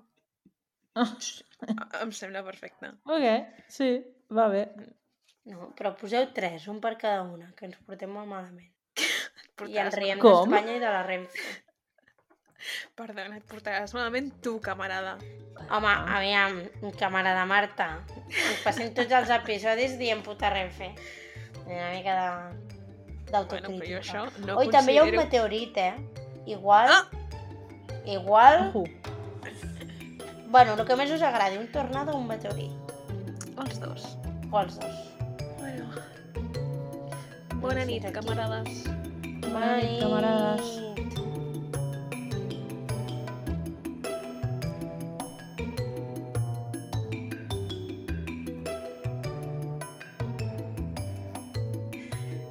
em 2.02 2.14
sembla 2.20 2.42
perfecte. 2.48 2.90
Ok, 3.06 3.54
sí, 3.70 3.92
va 4.34 4.48
bé. 4.50 4.64
No, 5.50 5.70
però 5.78 5.94
poseu 6.00 6.26
tres, 6.34 6.66
un 6.74 6.82
per 6.82 6.96
cada 6.98 7.22
una, 7.22 7.52
que 7.58 7.70
ens 7.70 7.78
portem 7.86 8.12
molt 8.18 8.30
malament. 8.32 8.74
I 8.98 9.04
ens 9.06 9.60
Portaràs 9.62 10.00
riem 10.02 10.24
d'Espanya 10.26 10.78
i 10.80 10.82
de 10.82 10.94
la 10.98 11.04
Renfe. 11.06 11.46
Perdona, 13.00 13.38
et 13.38 13.46
portaràs 13.50 13.94
malament 13.96 14.32
tu, 14.44 14.58
camarada. 14.62 15.18
Home, 15.70 15.92
aviam, 16.16 16.60
camarada 17.00 17.46
Marta, 17.46 17.90
ens 18.30 18.62
passem 18.64 18.94
tots 18.96 19.12
els 19.12 19.30
episodis 19.36 19.98
dient 20.00 20.24
puta 20.24 20.50
Renfe. 20.54 20.94
Una 21.66 21.92
mica 21.92 22.16
de 22.16 22.70
Bueno, 23.30 23.46
d'autocrítica. 23.46 23.78
però 23.78 23.90
jo 23.92 23.98
això 24.00 24.46
no 24.48 24.56
Ui, 24.58 24.70
també 24.74 24.94
hi 24.94 24.98
ha 24.98 25.04
un 25.04 25.12
considero- 25.12 25.24
meteorit, 25.24 25.78
eh? 25.78 25.94
Igual... 26.48 26.90
Ah! 26.90 27.10
Igual... 28.06 28.70
Ojo. 28.70 28.84
Bueno, 30.50 30.74
el 30.74 30.86
que 30.88 30.96
més 30.98 31.12
us 31.14 31.22
agradi, 31.22 31.60
un 31.62 31.68
tornado 31.72 32.16
o 32.16 32.18
un 32.18 32.26
meteorit. 32.26 32.74
Els 33.62 33.80
dos. 33.84 34.08
O 34.50 34.60
els 34.64 34.80
dos. 34.80 34.96
Bueno. 35.60 35.92
Bona 37.62 37.86
nit, 37.86 38.06
aquí. 38.06 38.14
camarades. 38.18 38.84
Bona 39.46 39.76
nit, 39.78 40.00
camarades. 40.02 40.89